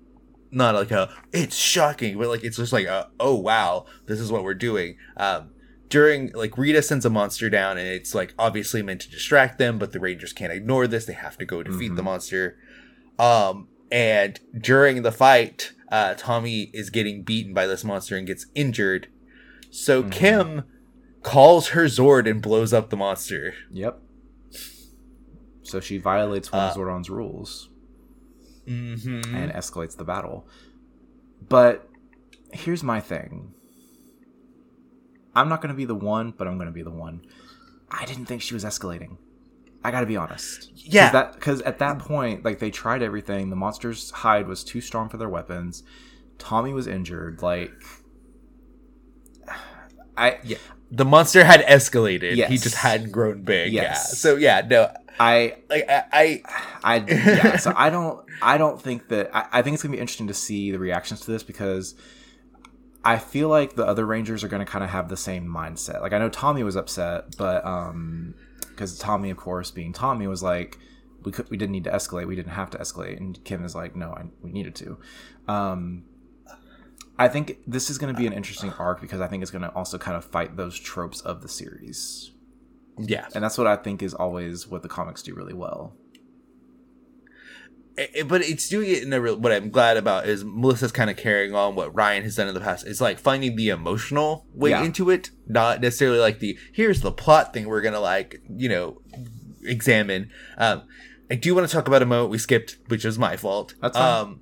not 0.53 0.75
like 0.75 0.91
a 0.91 1.11
it's 1.33 1.57
shocking 1.57 2.19
but 2.19 2.29
like 2.29 2.45
it's 2.45 2.59
just 2.59 2.73
like 2.73 2.87
a 2.87 3.09
oh 3.19 3.35
wow 3.35 3.87
this 4.07 4.21
is 4.21 4.31
what 4.31 4.45
we're 4.45 4.53
doing 4.55 4.97
um 5.17 5.51
during 5.89 6.31
like 6.35 6.57
rita 6.59 6.83
sends 6.83 7.05
a 7.07 7.11
monster 7.11 7.49
down 7.51 7.79
and 7.79 7.89
it's 7.89 8.15
like 8.15 8.35
obviously 8.39 8.83
meant 8.83 9.01
to 9.01 9.11
distract 9.11 9.59
them 9.59 9.79
but 9.79 9.93
the 9.93 9.99
rangers 10.01 10.33
can't 10.33 10.53
ignore 10.53 10.87
this 10.87 11.07
they 11.07 11.13
have 11.15 11.37
to 11.39 11.45
go 11.47 11.63
defeat 11.63 11.95
the 11.97 12.03
Mhm. 12.03 12.05
monster 12.05 12.57
um 13.19 13.69
and 13.91 14.41
during 14.59 15.03
the 15.03 15.13
fight 15.13 15.73
uh 15.91 16.15
tommy 16.17 16.71
is 16.75 16.91
getting 16.91 17.23
beaten 17.23 17.53
by 17.55 17.67
this 17.67 17.83
monster 17.85 18.17
and 18.17 18.27
gets 18.27 18.47
injured 18.55 19.09
so 19.71 20.03
Mhm. 20.03 20.13
kim 20.13 20.63
calls 21.23 21.69
her 21.69 21.85
Zord 21.85 22.29
and 22.29 22.43
blows 22.43 22.73
up 22.73 22.91
the 22.91 22.97
monster. 22.97 23.55
Yep. 23.71 24.03
So 25.63 25.79
she 25.81 25.99
violates 25.99 26.51
one 26.51 26.63
Uh, 26.63 26.69
of 26.71 26.77
Zordon's 26.77 27.09
rules 27.09 27.69
Mm-hmm. 28.67 29.35
and 29.35 29.53
escalates 29.53 29.97
the 29.97 30.05
battle. 30.05 30.47
But 31.49 31.89
here's 32.53 32.83
my 32.83 33.01
thing. 33.01 33.55
I'm 35.35 35.49
not 35.49 35.61
going 35.63 35.73
to 35.73 35.77
be 35.77 35.85
the 35.85 35.95
one, 35.95 36.33
but 36.37 36.47
I'm 36.47 36.57
going 36.57 36.67
to 36.67 36.73
be 36.73 36.83
the 36.83 36.91
one. 36.91 37.25
I 37.91 38.05
didn't 38.05 38.27
think 38.27 38.43
she 38.43 38.55
was 38.55 38.65
escalating. 38.65 39.17
I 39.85 39.91
got 39.91 40.01
to 40.01 40.07
be 40.07 40.17
honest. 40.17 40.71
Yeah. 40.75 41.31
Because 41.33 41.61
at 41.63 41.79
that 41.79 41.99
point, 41.99 42.45
like 42.45 42.59
they 42.59 42.71
tried 42.71 43.03
everything. 43.03 43.51
The 43.51 43.57
monster's 43.57 44.11
hide 44.11 44.47
was 44.47 44.63
too 44.63 44.81
strong 44.81 45.09
for 45.09 45.17
their 45.17 45.29
weapons. 45.29 45.83
Tommy 46.39 46.73
was 46.73 46.87
injured. 46.87 47.43
Like, 47.43 47.73
I 50.17 50.39
Yeah. 50.45 50.59
The 50.95 51.05
monster 51.05 51.43
had 51.43 51.63
escalated. 51.63 52.37
He 52.49 52.59
just 52.59 52.77
hadn't 52.77 53.11
grown 53.11 53.43
big. 53.43 53.73
Yeah. 53.73 53.95
So 53.95 54.37
yeah, 54.37 54.61
no, 54.69 54.95
I 55.19 55.57
like 55.69 55.89
I, 55.89 56.05
I 56.13 56.43
I 56.85 56.97
yeah, 57.07 57.57
so 57.57 57.73
I 57.77 57.91
don't 57.91 58.25
I 58.41 58.59
don't 58.59 58.81
think 58.81 59.09
that 59.09 59.35
I, 59.35 59.47
I 59.53 59.63
think 59.63 59.75
it's 59.75 59.83
gonna 59.83 59.93
be 59.93 60.01
interesting 60.01 60.29
to 60.29 60.35
see 60.35 60.71
the 60.71 60.79
reactions 60.79 61.21
to 61.21 61.31
this 61.31 61.43
because 61.43 61.95
I 63.05 63.19
feel 63.19 63.49
like 63.49 63.75
the 63.75 63.87
other 63.87 64.07
Rangers 64.07 64.45
are 64.45 64.49
gonna 64.49 64.67
kind 64.67 64.85
of 64.85 64.91
have 64.91 65.09
the 65.09 65.17
same 65.17 65.47
mindset. 65.47 66.01
Like 66.01 66.13
I 66.13 66.19
know 66.19 66.29
Tommy 66.29 66.63
was 66.63 66.77
upset, 66.77 67.37
but 67.37 67.65
um 67.65 68.35
because 68.71 68.99
Tommy, 68.99 69.31
of 69.31 69.37
course, 69.37 69.71
being 69.71 69.93
Tommy, 69.93 70.27
was 70.27 70.43
like 70.43 70.79
we 71.25 71.33
could 71.33 71.49
we 71.51 71.57
didn't 71.57 71.73
need 71.73 71.85
to 71.85 71.91
escalate, 71.91 72.27
we 72.27 72.37
didn't 72.37 72.53
have 72.53 72.71
to 72.71 72.79
escalate, 72.79 73.19
and 73.19 73.43
Kim 73.45 73.65
is 73.65 73.75
like 73.75 73.95
no, 73.95 74.11
I, 74.11 74.25
we 74.43 74.53
needed 74.53 74.75
to. 74.77 74.99
Um, 75.47 76.05
I 77.25 77.29
think 77.29 77.59
this 77.67 77.89
is 77.91 77.99
going 77.99 78.15
to 78.15 78.19
be 78.19 78.27
an 78.27 78.33
interesting 78.33 78.71
arc 78.79 79.01
because 79.01 79.21
I 79.21 79.29
think 79.29 79.43
it's 79.43 79.51
going 79.53 79.63
to 79.63 79.71
also 79.71 79.99
kind 79.99 80.17
of 80.17 80.25
fight 80.25 80.57
those 80.57 80.79
tropes 80.79 81.21
of 81.21 81.41
the 81.43 81.49
series, 81.49 82.33
yeah. 82.99 83.27
and 83.35 83.43
that's 83.45 83.57
what 83.59 83.67
I 83.67 83.77
think 83.77 84.03
is 84.03 84.15
always 84.15 84.67
what 84.67 84.83
the 84.83 84.89
comics 84.89 85.23
do 85.23 85.35
really 85.35 85.55
well. 85.55 85.95
It- 87.97 88.11
it- 88.15 88.29
but 88.29 88.41
it's 88.43 88.69
doing 88.71 88.89
it 88.91 89.03
in 89.03 89.13
a 89.13 89.21
real. 89.21 89.37
What 89.39 89.53
I'm 89.53 89.69
glad 89.71 89.97
about 89.99 90.27
is 90.27 90.45
Melissa's 90.45 90.93
kind 90.93 91.11
of 91.11 91.17
carrying 91.17 91.55
on 91.55 91.75
what 91.75 91.95
Ryan 91.95 92.23
has 92.23 92.37
done 92.37 92.49
in 92.49 92.55
the 92.55 92.61
past. 92.61 92.87
It's 92.87 93.03
like 93.03 93.19
finding 93.19 93.55
the 93.55 93.69
emotional 93.69 94.47
way 94.55 94.71
Yeah. 94.71 94.83
into 94.83 95.11
it, 95.11 95.31
not 95.47 95.81
necessarily 95.83 96.19
like 96.19 96.39
the 96.39 96.59
here's 96.73 97.03
the 97.03 97.13
plot 97.13 97.53
thing 97.53 97.67
we're 97.69 97.83
gonna 97.83 98.01
like 98.01 98.41
you 98.49 98.69
know 98.71 99.03
examine. 99.63 100.31
Um, 100.57 100.83
I 101.31 101.35
do 101.35 101.55
want 101.55 101.69
to 101.69 101.73
talk 101.73 101.87
about 101.87 102.03
a 102.03 102.07
moment 102.07 102.31
we 102.31 102.39
skipped, 102.39 102.79
which 102.89 103.05
was 103.05 103.19
my 103.19 103.37
fault. 103.37 103.75
That's 103.83 103.97
fine. 103.97 104.21
Um, 104.27 104.41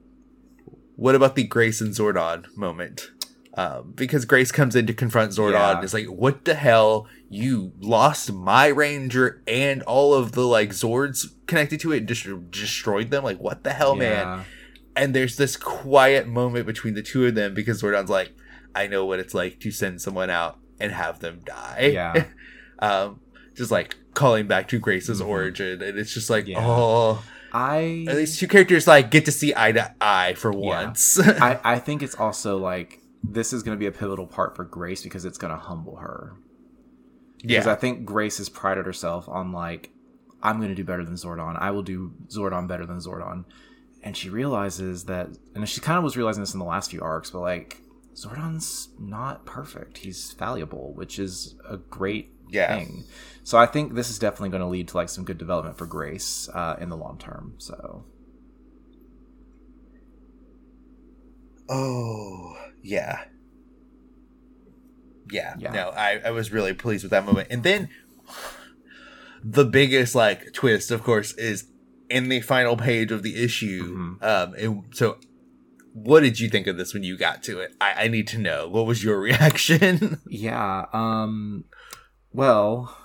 what 1.00 1.14
about 1.14 1.34
the 1.34 1.44
Grace 1.44 1.80
and 1.80 1.92
Zordon 1.94 2.44
moment? 2.56 3.10
Um, 3.54 3.92
because 3.96 4.25
Grace 4.27 4.52
comes 4.52 4.77
in 4.77 4.87
to 4.87 4.94
confront 4.94 5.33
Zordon 5.33 5.52
Yeah. 5.54 5.75
and 5.77 5.85
is 5.85 5.92
like, 5.94 6.06
"What 6.06 6.44
the 6.44 6.54
hell? 6.54 7.08
You 7.29 7.72
lost 7.81 8.33
my 8.33 8.66
Ranger 8.68 9.42
and 9.48 9.83
all 9.83 10.14
of 10.14 10.33
the 10.33 10.46
like 10.46 10.70
Zords 10.70 11.27
connected 11.46 11.81
to 11.81 11.92
it, 11.92 11.98
and 11.98 12.08
just 12.08 12.27
destroyed 12.50 13.10
them. 13.10 13.25
Like, 13.25 13.40
what 13.40 13.64
the 13.64 13.72
hell, 13.72 13.96
man?" 13.96 14.44
And 14.94 15.14
there's 15.14 15.37
this 15.37 15.56
quiet 15.56 16.29
moment 16.29 16.66
between 16.66 16.94
the 16.94 17.02
two 17.02 17.27
of 17.27 17.35
them 17.35 17.54
because 17.54 17.83
Zordon's 17.83 18.10
like, 18.10 18.33
"I 18.75 18.87
know 18.87 19.04
what 19.04 19.18
it's 19.18 19.35
like 19.35 19.58
to 19.60 19.70
send 19.70 20.00
someone 20.00 20.31
out 20.31 20.58
and 20.79 20.92
have 20.92 21.18
them 21.20 21.40
die." 21.44 21.90
Yeah. 21.92 22.25
um, 22.79 23.20
just 23.56 23.70
like 23.72 23.96
calling 24.14 24.46
back 24.46 24.68
to 24.68 24.79
Grace's 24.79 25.20
Mhm. 25.20 25.27
origin, 25.27 25.83
and 25.83 25.98
it's 25.98 26.14
just 26.14 26.31
like, 26.31 26.46
Yeah. 26.46 26.58
oh, 26.64 27.22
I 27.53 28.05
at 28.09 28.17
least 28.17 28.38
two 28.40 28.48
characters 28.48 28.87
like 28.87 29.11
get 29.11 29.25
to 29.27 29.33
see 29.33 29.53
eye 29.57 29.73
to 29.73 29.94
eye 30.01 30.35
for 30.35 30.53
Yeah. 30.53 30.59
once. 30.85 31.19
I, 31.21 31.59
I 31.65 31.79
think 31.79 32.03
it's 32.03 32.15
also 32.15 32.59
like 32.59 33.01
this 33.23 33.53
is 33.53 33.63
going 33.63 33.77
to 33.77 33.79
be 33.81 33.87
a 33.87 33.92
pivotal 33.92 34.27
part 34.27 34.57
for 34.57 34.65
Grace 34.65 35.03
because 35.03 35.25
it's 35.25 35.38
going 35.38 35.53
to 35.53 35.59
humble 35.59 35.96
her. 35.96 36.35
Yeah, 37.42 37.59
because 37.61 37.67
I 37.67 37.75
think 37.75 38.05
Grace 38.05 38.38
has 38.38 38.48
prided 38.48 38.87
herself 38.87 39.29
on 39.29 39.53
like, 39.53 39.90
I'm 40.42 40.57
going 40.59 40.69
to 40.71 40.75
do 40.75 40.85
better 40.85 41.05
than 41.05 41.15
Zordon. 41.15 41.57
I 41.61 41.71
will 41.71 41.83
do 41.83 42.13
Zordon 42.29 42.67
better 42.69 42.87
than 42.87 42.98
Zordon, 42.98 43.44
and 44.03 44.17
she 44.17 44.29
realizes 44.31 45.05
that, 45.05 45.29
and 45.55 45.69
she 45.69 45.81
kind 45.81 45.98
of 45.98 46.05
was 46.05 46.17
realizing 46.17 46.42
this 46.42 46.53
in 46.55 46.59
the 46.61 46.67
last 46.67 46.90
few 46.90 47.01
arcs, 47.03 47.31
but 47.31 47.40
like 47.40 47.81
Zordon's 48.15 48.88
not 48.98 49.44
perfect. 49.46 49.98
He's 49.98 50.33
fallible, 50.33 50.92
which 50.94 51.19
is 51.19 51.57
a 51.69 51.77
great 51.79 52.31
Yeah. 52.51 52.77
thing. 52.79 53.05
So 53.44 53.59
I 53.59 53.67
think 53.67 53.94
this 53.94 54.11
is 54.11 54.19
definitely 54.19 54.51
going 54.51 54.61
to 54.63 54.67
lead 54.69 54.88
to 54.88 54.96
like 54.96 55.09
some 55.09 55.25
good 55.25 55.38
development 55.38 55.79
for 55.79 55.87
Grace 55.87 56.48
uh, 56.55 56.77
in 56.81 56.88
the 56.88 56.96
long 56.96 57.19
term. 57.19 57.55
So 57.59 58.05
Oh, 61.69 62.57
yeah. 62.83 63.25
Yeah. 65.31 65.55
Yeah. 65.59 65.73
No, 65.73 65.88
I, 65.90 66.21
I 66.25 66.31
was 66.33 66.51
really 66.53 66.75
pleased 66.75 67.05
with 67.05 67.11
that 67.13 67.25
moment. 67.25 67.48
And 67.51 67.63
then 67.63 67.88
the 69.44 69.65
biggest 69.65 70.15
like 70.15 70.53
twist, 70.53 70.90
of 70.90 71.03
course, 71.05 71.33
is 71.35 71.69
in 72.09 72.29
the 72.29 72.40
final 72.40 72.77
page 72.77 73.13
of 73.13 73.23
the 73.23 73.42
issue. 73.42 73.96
Mhm. 74.19 74.23
Um 74.23 74.55
and 74.55 74.85
so 74.92 75.19
what 75.92 76.21
did 76.21 76.38
you 76.40 76.48
think 76.48 76.67
of 76.67 76.77
this 76.77 76.92
when 76.94 77.03
you 77.03 77.17
got 77.17 77.42
to 77.44 77.61
it? 77.61 77.75
I, 77.81 78.05
I 78.05 78.09
need 78.09 78.27
to 78.29 78.38
know. 78.38 78.69
What 78.69 78.87
was 78.87 79.03
your 79.03 79.21
reaction? 79.29 80.21
Yeah. 80.29 80.87
Um. 80.92 81.65
Well, 82.33 82.96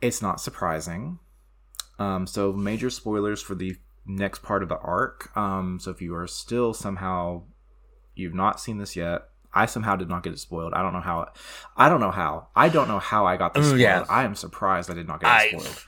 it's 0.00 0.22
not 0.22 0.40
surprising. 0.40 1.18
Um. 1.98 2.26
So 2.26 2.52
major 2.52 2.90
spoilers 2.90 3.42
for 3.42 3.54
the 3.54 3.76
next 4.06 4.42
part 4.42 4.62
of 4.62 4.68
the 4.68 4.78
arc. 4.78 5.34
Um. 5.36 5.78
So 5.80 5.90
if 5.90 6.00
you 6.02 6.14
are 6.14 6.26
still 6.26 6.74
somehow 6.74 7.42
you've 8.14 8.34
not 8.34 8.60
seen 8.60 8.78
this 8.78 8.96
yet, 8.96 9.22
I 9.52 9.66
somehow 9.66 9.96
did 9.96 10.08
not 10.08 10.22
get 10.22 10.32
it 10.32 10.38
spoiled. 10.38 10.72
I 10.74 10.82
don't 10.82 10.92
know 10.92 11.00
how. 11.00 11.28
I 11.76 11.88
don't 11.88 12.00
know 12.00 12.10
how. 12.10 12.48
I 12.56 12.68
don't 12.68 12.88
know 12.88 12.98
how 12.98 13.26
I 13.26 13.36
got 13.36 13.54
this 13.54 13.66
spoiled. 13.66 13.80
yeah. 13.80 14.04
I 14.08 14.24
am 14.24 14.34
surprised 14.34 14.90
I 14.90 14.94
did 14.94 15.06
not 15.06 15.20
get 15.20 15.26
it 15.28 15.54
I- 15.54 15.58
spoiled. 15.58 15.84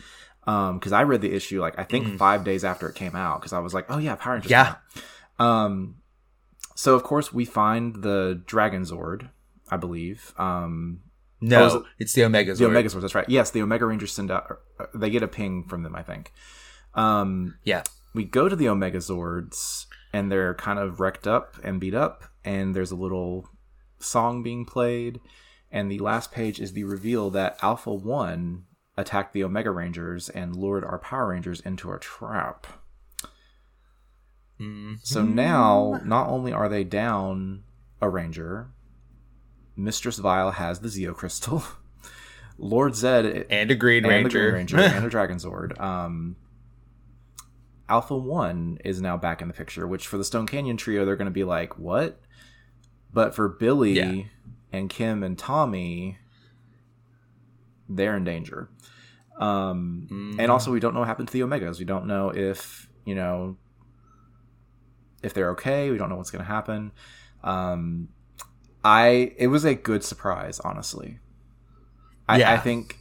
Um. 0.46 0.78
Because 0.78 0.92
I 0.92 1.02
read 1.04 1.22
the 1.22 1.32
issue 1.34 1.60
like 1.60 1.78
I 1.78 1.84
think 1.84 2.06
Mm. 2.06 2.18
five 2.18 2.44
days 2.44 2.64
after 2.64 2.88
it 2.88 2.94
came 2.94 3.16
out. 3.16 3.40
Because 3.40 3.52
I 3.52 3.60
was 3.60 3.72
like, 3.74 3.86
oh 3.88 3.98
yeah, 3.98 4.14
Power 4.16 4.34
Rangers. 4.34 4.50
Yeah. 4.50 4.74
Um. 5.38 5.96
So 6.76 6.94
of 6.94 7.02
course 7.02 7.32
we 7.32 7.44
find 7.44 8.02
the 8.02 8.42
Dragon 8.46 8.82
Zord, 8.82 9.30
I 9.70 9.76
believe. 9.78 10.34
Um. 10.36 11.00
No, 11.40 11.64
Oh, 11.70 11.76
it- 11.78 11.84
it's 11.98 12.12
the 12.14 12.24
Omega 12.24 12.54
The 12.54 12.64
Zord. 12.64 12.68
Omega 12.68 12.88
Zords, 12.88 13.00
that's 13.02 13.14
right. 13.14 13.28
Yes, 13.28 13.50
the 13.50 13.60
Omega 13.62 13.84
Rangers 13.86 14.12
send 14.12 14.30
out. 14.30 14.58
uh, 14.78 14.86
They 14.94 15.10
get 15.10 15.22
a 15.22 15.28
ping 15.28 15.64
from 15.64 15.82
them, 15.82 15.94
I 15.94 16.02
think. 16.02 16.32
Um, 16.94 17.56
Yeah. 17.64 17.82
we 18.14 18.24
go 18.24 18.48
to 18.48 18.56
the 18.56 18.68
Omega 18.68 18.98
Zords, 18.98 19.86
and 20.12 20.30
they're 20.30 20.54
kind 20.54 20.78
of 20.78 21.00
wrecked 21.00 21.26
up 21.26 21.56
and 21.62 21.80
beat 21.80 21.94
up, 21.94 22.24
and 22.44 22.74
there's 22.74 22.90
a 22.92 22.96
little 22.96 23.48
song 23.98 24.42
being 24.42 24.64
played, 24.64 25.20
and 25.70 25.90
the 25.90 25.98
last 25.98 26.30
page 26.32 26.60
is 26.60 26.72
the 26.72 26.84
reveal 26.84 27.30
that 27.30 27.58
Alpha 27.62 27.92
One 27.92 28.64
attacked 28.96 29.32
the 29.32 29.42
Omega 29.42 29.70
Rangers 29.72 30.28
and 30.28 30.54
lured 30.54 30.84
our 30.84 30.98
Power 31.00 31.28
Rangers 31.28 31.60
into 31.60 31.90
a 31.92 31.98
trap. 31.98 32.66
Mhm. 34.60 34.98
So 35.02 35.24
now, 35.24 36.00
not 36.04 36.28
only 36.28 36.52
are 36.52 36.68
they 36.68 36.84
down 36.84 37.64
a 38.00 38.08
Ranger, 38.08 38.68
Mistress 39.76 40.18
Vile 40.18 40.52
has 40.52 40.80
the 40.80 40.88
Zeo 40.88 41.14
Crystal. 41.14 41.62
Lord 42.58 42.94
Zed 42.94 43.46
and 43.50 43.70
a 43.70 43.74
Green 43.74 44.04
and 44.04 44.10
Ranger. 44.12 44.50
Green 44.50 44.54
Ranger 44.54 44.78
and 44.78 45.04
a 45.06 45.08
Dragon 45.08 45.38
Zord. 45.38 45.78
Um, 45.80 46.36
Alpha 47.88 48.16
One 48.16 48.78
is 48.84 49.00
now 49.00 49.16
back 49.16 49.42
in 49.42 49.48
the 49.48 49.54
picture, 49.54 49.86
which 49.86 50.06
for 50.06 50.16
the 50.18 50.24
Stone 50.24 50.46
Canyon 50.46 50.76
trio, 50.76 51.04
they're 51.04 51.16
going 51.16 51.26
to 51.26 51.32
be 51.32 51.44
like, 51.44 51.78
what? 51.78 52.20
But 53.12 53.34
for 53.34 53.48
Billy 53.48 53.92
Yeah. 53.94 54.22
and 54.72 54.88
Kim 54.88 55.22
and 55.22 55.36
Tommy, 55.38 56.18
they're 57.88 58.16
in 58.16 58.24
danger. 58.24 58.68
Um, 59.38 60.06
Mhm. 60.10 60.36
And 60.38 60.50
also, 60.50 60.70
we 60.72 60.80
don't 60.80 60.94
know 60.94 61.00
what 61.00 61.08
happened 61.08 61.28
to 61.28 61.32
the 61.32 61.40
Omegas. 61.40 61.78
We 61.80 61.84
don't 61.84 62.06
know 62.06 62.30
if, 62.30 62.88
you 63.04 63.14
know, 63.16 63.56
if 65.22 65.34
they're 65.34 65.50
okay. 65.50 65.90
We 65.90 65.98
don't 65.98 66.08
know 66.08 66.16
what's 66.16 66.30
going 66.30 66.44
to 66.44 66.50
happen. 66.50 66.92
Um, 67.42 68.08
I 68.84 69.32
it 69.38 69.48
was 69.48 69.64
a 69.64 69.74
good 69.74 70.04
surprise, 70.04 70.60
honestly. 70.60 71.18
I, 72.28 72.38
Yeah. 72.38 72.52
I 72.52 72.58
think 72.58 72.98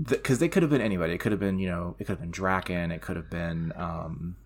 because 0.00 0.38
they 0.38 0.48
could 0.48 0.62
have 0.62 0.70
been 0.70 0.80
anybody. 0.80 1.14
It 1.14 1.18
could 1.18 1.32
have 1.32 1.40
been 1.40 1.58
you 1.58 1.68
know 1.68 1.96
it 1.98 2.04
could 2.04 2.18
have 2.18 2.20
been 2.20 2.32
Drakkon. 2.32 2.92
It 2.92 3.00
could 3.00 3.16
have 3.16 3.30
been 3.30 3.72
um, 3.76 4.36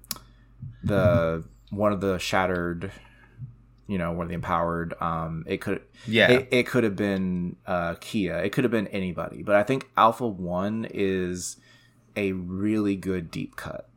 the 0.82 1.44
one 1.70 1.92
of 1.92 2.00
the 2.00 2.18
shattered. 2.18 2.92
You 3.88 3.98
know, 3.98 4.12
one 4.12 4.24
of 4.24 4.28
the 4.28 4.36
empowered. 4.36 4.94
Um, 5.02 5.44
it 5.46 5.60
could 5.60 5.82
yeah. 6.06 6.30
it, 6.30 6.48
it 6.50 6.66
could 6.66 6.84
have 6.84 6.96
been 6.96 7.56
uh, 7.66 7.96
Kia. 8.00 8.36
It 8.36 8.50
could 8.50 8.64
have 8.64 8.70
been 8.70 8.86
anybody. 8.86 9.42
But 9.42 9.56
I 9.56 9.64
think 9.64 9.90
Alpha 9.96 10.26
One 10.26 10.86
is 10.88 11.56
a 12.16 12.32
really 12.32 12.96
good 12.96 13.30
deep 13.30 13.56
cut. 13.56 13.88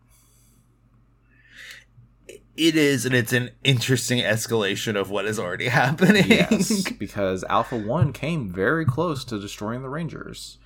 It 2.57 2.75
is, 2.75 3.05
and 3.05 3.13
it's 3.13 3.33
an 3.33 3.51
interesting 3.63 4.19
escalation 4.19 4.95
of 4.95 5.09
what 5.09 5.25
is 5.25 5.39
already 5.39 5.67
happening. 5.69 6.25
Yes, 6.27 6.89
because 6.91 7.43
Alpha 7.45 7.77
One 7.77 8.13
came 8.13 8.49
very 8.49 8.85
close 8.85 9.25
to 9.25 9.39
destroying 9.39 9.81
the 9.81 9.89
Rangers. 9.89 10.57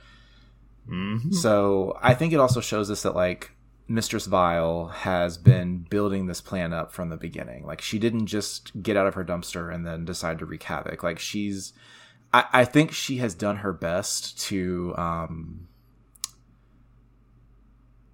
Mhm. 0.89 1.33
So 1.33 1.97
I 2.01 2.13
think 2.13 2.33
it 2.33 2.39
also 2.39 2.61
shows 2.61 2.89
us 2.89 3.03
that 3.03 3.15
like 3.15 3.51
Mistress 3.87 4.25
Vile 4.27 4.87
has 4.87 5.37
been 5.37 5.79
building 5.89 6.27
this 6.27 6.41
plan 6.41 6.73
up 6.73 6.91
from 6.91 7.09
the 7.09 7.17
beginning. 7.17 7.65
Like 7.65 7.81
she 7.81 7.97
didn't 7.99 8.27
just 8.27 8.81
get 8.81 8.95
out 8.97 9.07
of 9.07 9.15
her 9.15 9.25
dumpster 9.25 9.73
and 9.73 9.85
then 9.85 10.05
decide 10.05 10.39
to 10.39 10.45
wreak 10.45 10.63
havoc. 10.63 11.01
Like 11.03 11.17
she's, 11.19 11.73
I, 12.33 12.45
I 12.53 12.65
think 12.65 12.91
she 12.91 13.17
has 13.17 13.33
done 13.33 13.57
her 13.57 13.73
best 13.73 14.39
to, 14.47 14.93
um, 14.97 15.67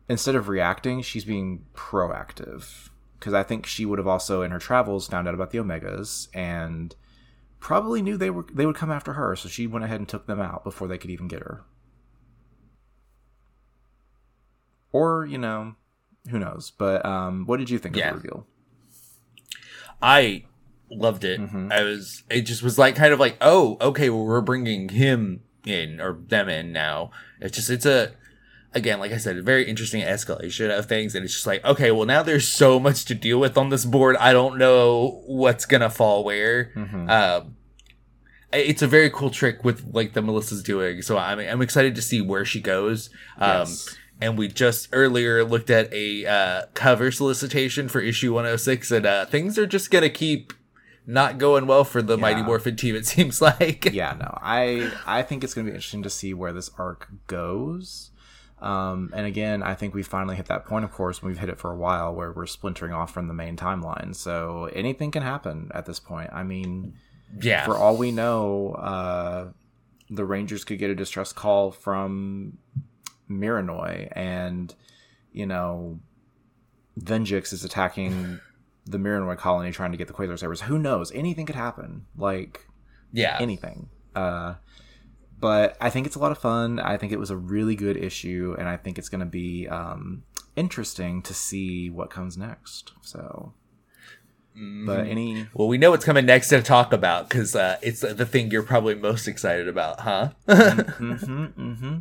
instead 0.07 0.35
of 0.35 0.47
reacting, 0.49 1.01
she's 1.01 1.25
being 1.25 1.65
proactive. 1.73 2.89
Because 3.19 3.33
I 3.33 3.43
think 3.43 3.65
she 3.65 3.85
would 3.85 3.97
have 3.99 4.07
also 4.07 4.41
in 4.41 4.51
her 4.51 4.59
travels 4.59 5.07
found 5.07 5.27
out 5.27 5.33
about 5.33 5.51
the 5.51 5.57
Omegas 5.57 6.27
and 6.33 6.95
probably 7.59 8.01
knew 8.01 8.17
they 8.17 8.29
were 8.29 8.45
they 8.53 8.65
would 8.65 8.75
come 8.75 8.91
after 8.91 9.13
her. 9.13 9.35
So 9.35 9.49
she 9.49 9.65
went 9.67 9.85
ahead 9.85 9.99
and 9.99 10.07
took 10.07 10.27
them 10.27 10.39
out 10.39 10.63
before 10.63 10.87
they 10.87 10.97
could 10.97 11.09
even 11.11 11.27
get 11.27 11.39
her. 11.41 11.63
or 14.91 15.25
you 15.25 15.37
know 15.37 15.75
who 16.29 16.39
knows 16.39 16.71
but 16.77 17.05
um 17.05 17.45
what 17.45 17.57
did 17.57 17.69
you 17.69 17.77
think 17.77 17.95
Yeah. 17.95 18.11
of 18.11 18.21
the 18.23 18.29
reveal 18.29 18.47
I 20.01 20.43
loved 20.91 21.23
it. 21.23 21.39
Mhm. 21.39 21.71
I 21.71 21.81
was, 21.83 22.23
it 22.29 22.41
just 22.41 22.61
was 22.61 22.77
like 22.77 22.95
kind 22.95 23.11
of 23.13 23.19
like, 23.19 23.37
oh, 23.41 23.77
okay, 23.81 24.09
well, 24.09 24.25
we're 24.25 24.41
bringing 24.41 24.89
him 24.89 25.41
in 25.65 25.99
or 26.01 26.19
them 26.27 26.47
in 26.49 26.71
now. 26.73 27.11
It's 27.39 27.55
just, 27.55 27.69
it's 27.69 27.85
a, 27.85 28.11
again, 28.75 28.99
like 28.99 29.11
I 29.11 29.17
said, 29.17 29.37
a 29.37 29.41
very 29.41 29.67
interesting 29.67 30.01
escalation 30.03 30.69
of 30.77 30.85
things. 30.85 31.15
And 31.15 31.23
it's 31.25 31.33
just 31.33 31.47
like, 31.47 31.63
okay, 31.65 31.91
well, 31.91 32.05
now 32.05 32.21
there's 32.21 32.47
so 32.47 32.79
much 32.79 33.05
to 33.05 33.15
deal 33.15 33.39
with 33.39 33.57
on 33.57 33.69
this 33.69 33.85
board. 33.85 34.15
I 34.17 34.33
don't 34.33 34.57
know 34.57 35.23
what's 35.25 35.65
going 35.65 35.81
to 35.81 35.89
fall 35.89 36.23
where. 36.23 36.71
Mhm. 36.75 37.09
Um, 37.09 37.55
it's 38.53 38.81
a 38.81 38.87
very 38.87 39.09
cool 39.09 39.29
trick 39.31 39.63
with 39.63 39.85
like 39.93 40.13
the 40.13 40.21
Melissa's 40.21 40.61
doing. 40.63 41.01
So 41.01 41.17
I'm, 41.17 41.39
I'm 41.39 41.61
excited 41.61 41.95
to 41.95 42.01
see 42.01 42.21
where 42.21 42.45
she 42.45 42.61
goes. 42.61 43.09
Um, 43.37 43.59
Yes. 43.61 43.95
and 44.21 44.37
we 44.37 44.47
just 44.47 44.87
earlier 44.93 45.43
looked 45.43 45.69
at 45.69 45.91
a 45.93 46.25
uh, 46.25 46.65
cover 46.73 47.11
solicitation 47.11 47.89
for 47.89 47.99
issue 47.99 48.33
106 48.33 48.91
and 48.91 49.05
uh, 49.05 49.25
things 49.25 49.57
are 49.57 49.65
just 49.67 49.91
gonna 49.91 50.09
keep 50.09 50.53
not 51.05 51.37
going 51.37 51.67
well 51.67 51.83
for 51.83 52.01
the 52.01 52.17
mighty 52.17 52.39
Yeah. 52.39 52.45
morphin 52.45 52.75
team 52.77 52.95
it 52.95 53.05
seems 53.05 53.41
like 53.49 53.89
yeah 53.91 54.15
no 54.17 54.37
i 54.41 54.89
i 55.05 55.21
think 55.21 55.43
it's 55.43 55.53
going 55.53 55.65
to 55.67 55.71
be 55.71 55.75
interesting 55.75 56.01
to 56.03 56.09
see 56.09 56.33
where 56.33 56.51
this 56.53 56.71
arc 56.79 57.09
goes 57.27 58.09
um 58.59 59.11
and 59.13 59.25
again 59.25 59.61
i 59.61 59.73
think 59.73 59.93
we 59.93 60.01
finally 60.01 60.35
hit 60.35 60.45
that 60.45 60.65
point 60.65 60.85
of 60.85 60.91
course 60.91 61.21
when 61.21 61.29
we've 61.29 61.39
hit 61.39 61.49
it 61.49 61.59
for 61.59 61.71
a 61.71 61.75
while 61.75 62.13
where 62.13 62.31
we're 62.31 62.45
splintering 62.45 62.93
off 62.93 63.13
from 63.13 63.27
the 63.27 63.33
main 63.33 63.57
timeline. 63.57 64.15
So 64.15 64.69
anything 64.73 65.11
can 65.11 65.23
happen 65.23 65.71
at 65.73 65.85
this 65.85 65.99
point. 65.99 66.29
I 66.33 66.43
mean 66.43 66.93
yeah. 67.41 67.65
for 67.65 67.75
all 67.75 67.97
we 67.97 68.11
know 68.11 68.73
uh 68.73 69.47
the 70.09 70.23
rangers 70.23 70.63
could 70.63 70.79
get 70.79 70.89
a 70.89 70.95
distress 70.95 71.33
call 71.33 71.71
from 71.71 72.57
mirinoi 73.29 74.07
and 74.11 74.73
you 75.31 75.45
know 75.45 75.99
venjix 76.99 77.51
is 77.51 77.63
attacking 77.65 78.39
the 78.85 78.97
mirinoi 78.97 79.37
colony 79.37 79.71
trying 79.71 79.91
to 79.91 79.97
get 79.97 80.07
the 80.07 80.13
quasar 80.13 80.37
sabers 80.37 80.61
who 80.61 80.77
knows? 80.77 81.11
Anything 81.11 81.45
could 81.45 81.55
happen. 81.55 82.05
Like 82.15 82.67
yeah. 83.11 83.37
anything. 83.39 83.89
Uh, 84.15 84.55
but 85.45 85.77
I 85.79 85.91
think 85.91 86.07
it's 86.07 86.15
a 86.15 86.19
lot 86.19 86.31
of 86.31 86.39
fun. 86.39 86.79
I 86.79 86.97
think 86.97 87.11
it 87.13 87.19
was 87.19 87.29
a 87.29 87.37
really 87.37 87.75
good 87.75 87.97
issue, 87.97 88.55
and 88.57 88.67
I 88.67 88.77
think 88.77 88.97
it's 88.97 89.09
going 89.09 89.19
to 89.19 89.27
be 89.27 89.67
um, 89.67 90.23
interesting 90.55 91.21
to 91.21 91.35
see 91.35 91.87
what 91.91 92.09
comes 92.09 92.35
next. 92.35 92.93
So, 93.01 93.53
Mm-hmm. 94.57 94.85
but 94.85 95.05
any 95.05 95.45
well 95.53 95.67
we 95.67 95.77
know 95.77 95.91
what's 95.91 96.05
coming 96.05 96.25
next 96.25 96.47
to 96.47 96.61
talk 96.61 96.93
about 96.93 97.27
because 97.29 97.55
uh, 97.57 97.77
it's 97.81 97.99
the 97.99 98.25
thing 98.25 98.49
you're 98.51 98.63
probably 98.63 98.95
most 98.95 99.27
excited 99.27 99.67
about 99.67 99.99
huh 99.99 100.29
hmm 100.47 101.45
hmm 101.59 101.97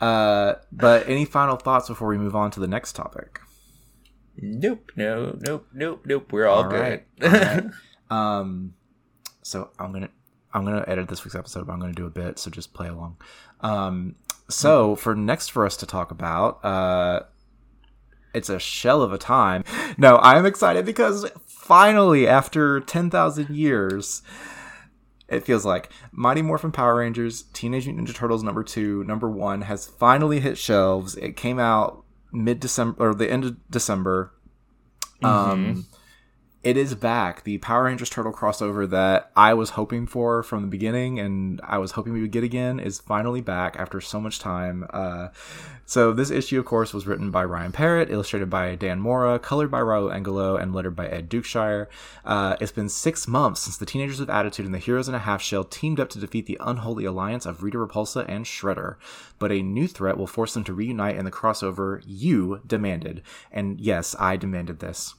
Uh, 0.00 0.54
but 0.72 1.06
any 1.06 1.24
final 1.26 1.56
thoughts 1.56 1.86
before 1.86 2.08
we 2.08 2.16
move 2.16 2.34
on 2.34 2.50
to 2.50 2.60
the 2.60 2.66
next 2.66 2.94
topic? 2.96 3.40
nope 4.40 4.90
no 4.96 5.36
nope 5.40 5.66
nope 5.72 6.00
nope 6.06 6.32
we're 6.32 6.46
all, 6.46 6.64
All 6.64 6.70
good 6.70 6.80
right, 6.80 7.06
all 7.22 7.28
right. 7.30 7.64
Um, 8.10 8.72
so 9.42 9.68
I'm 9.78 9.92
gonna 9.92 10.08
I'm 10.52 10.64
gonna 10.64 10.84
edit 10.86 11.08
this 11.08 11.24
week's 11.24 11.34
episode, 11.34 11.66
but 11.66 11.72
I'm 11.72 11.80
gonna 11.80 11.92
do 11.92 12.06
a 12.06 12.10
bit, 12.10 12.38
so 12.38 12.50
just 12.50 12.72
play 12.72 12.88
along. 12.88 13.16
Um, 13.60 14.16
so 14.48 14.96
for 14.96 15.14
next 15.14 15.48
for 15.50 15.66
us 15.66 15.76
to 15.78 15.86
talk 15.86 16.10
about, 16.10 16.64
uh, 16.64 17.20
it's 18.34 18.48
a 18.48 18.58
shell 18.58 19.02
of 19.02 19.12
a 19.12 19.18
time. 19.18 19.64
No, 19.96 20.18
I'm 20.18 20.46
excited 20.46 20.86
because 20.86 21.30
finally, 21.46 22.26
after 22.26 22.80
ten 22.80 23.10
thousand 23.10 23.54
years, 23.54 24.22
it 25.28 25.44
feels 25.44 25.64
like 25.64 25.90
Mighty 26.12 26.42
Morphin 26.42 26.72
Power 26.72 26.96
Rangers 26.96 27.42
Teenage 27.52 27.86
Mutant 27.86 28.08
Ninja 28.08 28.14
Turtles 28.14 28.42
number 28.42 28.64
two, 28.64 29.04
number 29.04 29.28
one 29.28 29.62
has 29.62 29.86
finally 29.86 30.40
hit 30.40 30.56
shelves. 30.56 31.16
It 31.16 31.36
came 31.36 31.58
out 31.58 32.04
mid 32.32 32.60
December 32.60 33.10
or 33.10 33.14
the 33.14 33.30
end 33.30 33.44
of 33.44 33.70
December. 33.70 34.32
Um, 35.22 35.86
it 36.68 36.76
is 36.76 36.94
back. 36.94 37.44
The 37.44 37.56
Power 37.56 37.84
Rangers 37.84 38.10
Turtle 38.10 38.30
crossover 38.30 38.86
that 38.90 39.30
I 39.34 39.54
was 39.54 39.70
hoping 39.70 40.06
for 40.06 40.42
from 40.42 40.60
the 40.60 40.68
beginning 40.68 41.18
and 41.18 41.62
I 41.64 41.78
was 41.78 41.92
hoping 41.92 42.12
we 42.12 42.20
would 42.20 42.30
get 42.30 42.44
again 42.44 42.78
is 42.78 43.00
finally 43.00 43.40
back 43.40 43.76
after 43.78 44.02
so 44.02 44.20
much 44.20 44.38
time. 44.38 44.86
Uh, 44.90 45.28
so 45.86 46.12
this 46.12 46.30
issue, 46.30 46.58
of 46.58 46.66
course, 46.66 46.92
was 46.92 47.06
written 47.06 47.30
by 47.30 47.42
Ryan 47.46 47.72
Parrott, 47.72 48.10
illustrated 48.10 48.50
by 48.50 48.74
Dan 48.74 49.00
Mora, 49.00 49.38
colored 49.38 49.70
by 49.70 49.80
Raul 49.80 50.12
Angulo, 50.12 50.58
and 50.58 50.74
lettered 50.74 50.94
by 50.94 51.08
Ed 51.08 51.30
Dukeshire. 51.30 51.86
Uh, 52.22 52.56
it's 52.60 52.70
been 52.70 52.90
six 52.90 53.26
months 53.26 53.62
since 53.62 53.78
the 53.78 53.86
Teenagers 53.86 54.20
of 54.20 54.28
Attitude 54.28 54.66
and 54.66 54.74
the 54.74 54.78
Heroes 54.78 55.08
in 55.08 55.14
a 55.14 55.20
Half 55.20 55.40
Shell 55.40 55.64
teamed 55.64 55.98
up 55.98 56.10
to 56.10 56.18
defeat 56.18 56.44
the 56.44 56.58
unholy 56.60 57.06
alliance 57.06 57.46
of 57.46 57.62
Rita 57.62 57.78
Repulsa 57.78 58.26
and 58.28 58.44
Shredder. 58.44 58.96
But 59.38 59.52
a 59.52 59.62
new 59.62 59.88
threat 59.88 60.18
will 60.18 60.26
force 60.26 60.52
them 60.52 60.64
to 60.64 60.74
reunite 60.74 61.16
in 61.16 61.24
the 61.24 61.30
crossover 61.30 62.02
you 62.06 62.60
demanded. 62.66 63.22
And 63.50 63.80
yes, 63.80 64.14
I 64.18 64.36
demanded 64.36 64.80
this. 64.80 65.14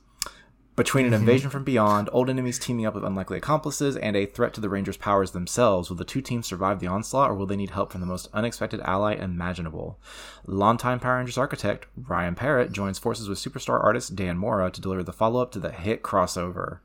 Between 0.80 1.07
an 1.07 1.13
invasion 1.13 1.49
from 1.49 1.65
beyond, 1.65 2.07
old 2.13 2.30
enemies 2.30 2.57
teaming 2.57 2.86
up 2.86 2.95
with 2.95 3.03
unlikely 3.03 3.38
accomplices, 3.38 3.97
and 3.97 4.15
a 4.15 4.25
threat 4.25 4.53
to 4.53 4.61
the 4.61 4.69
Rangers' 4.69 4.95
powers 4.95 5.32
themselves, 5.32 5.89
will 5.89 5.97
the 5.97 6.05
two 6.05 6.21
teams 6.21 6.47
survive 6.47 6.80
the 6.80 6.88
onslaught, 6.88 7.30
or 7.30 7.34
will 7.34 7.45
they 7.45 7.57
need 7.57 7.71
help 7.71 7.91
from 7.91 7.99
the 7.99 8.07
most 8.07 8.30
unexpected 8.34 8.80
ally 8.86 9.15
imaginable? 9.15 9.99
Longtime 10.45 11.01
Power 11.01 11.17
Rangers 11.17 11.38
architect 11.38 11.88
Ryan 11.97 12.34
Parrott 12.34 12.71
joins 12.71 12.97
forces 12.97 13.27
with 13.27 13.39
superstar 13.39 13.84
artist 13.84 14.15
Dan 14.15 14.38
Mora 14.38 14.71
to 14.71 14.80
deliver 14.80 15.03
the 15.03 15.11
follow 15.11 15.41
up 15.41 15.51
to 15.51 15.59
the 15.59 15.73
hit 15.73 16.01
crossover. 16.01 16.80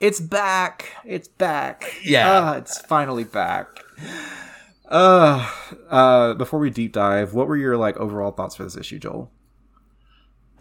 It's 0.00 0.18
back! 0.18 0.90
It's 1.04 1.28
back! 1.28 1.84
Yeah. 2.02 2.28
Ah, 2.28 2.56
it's 2.56 2.78
finally 2.78 3.22
back. 3.22 3.68
Uh, 4.88 5.48
uh, 5.88 6.34
before 6.34 6.58
we 6.58 6.70
deep 6.70 6.94
dive, 6.94 7.32
what 7.32 7.46
were 7.46 7.56
your 7.56 7.76
like 7.76 7.96
overall 7.96 8.32
thoughts 8.32 8.56
for 8.56 8.64
this 8.64 8.76
issue, 8.76 8.98
Joel? 8.98 9.30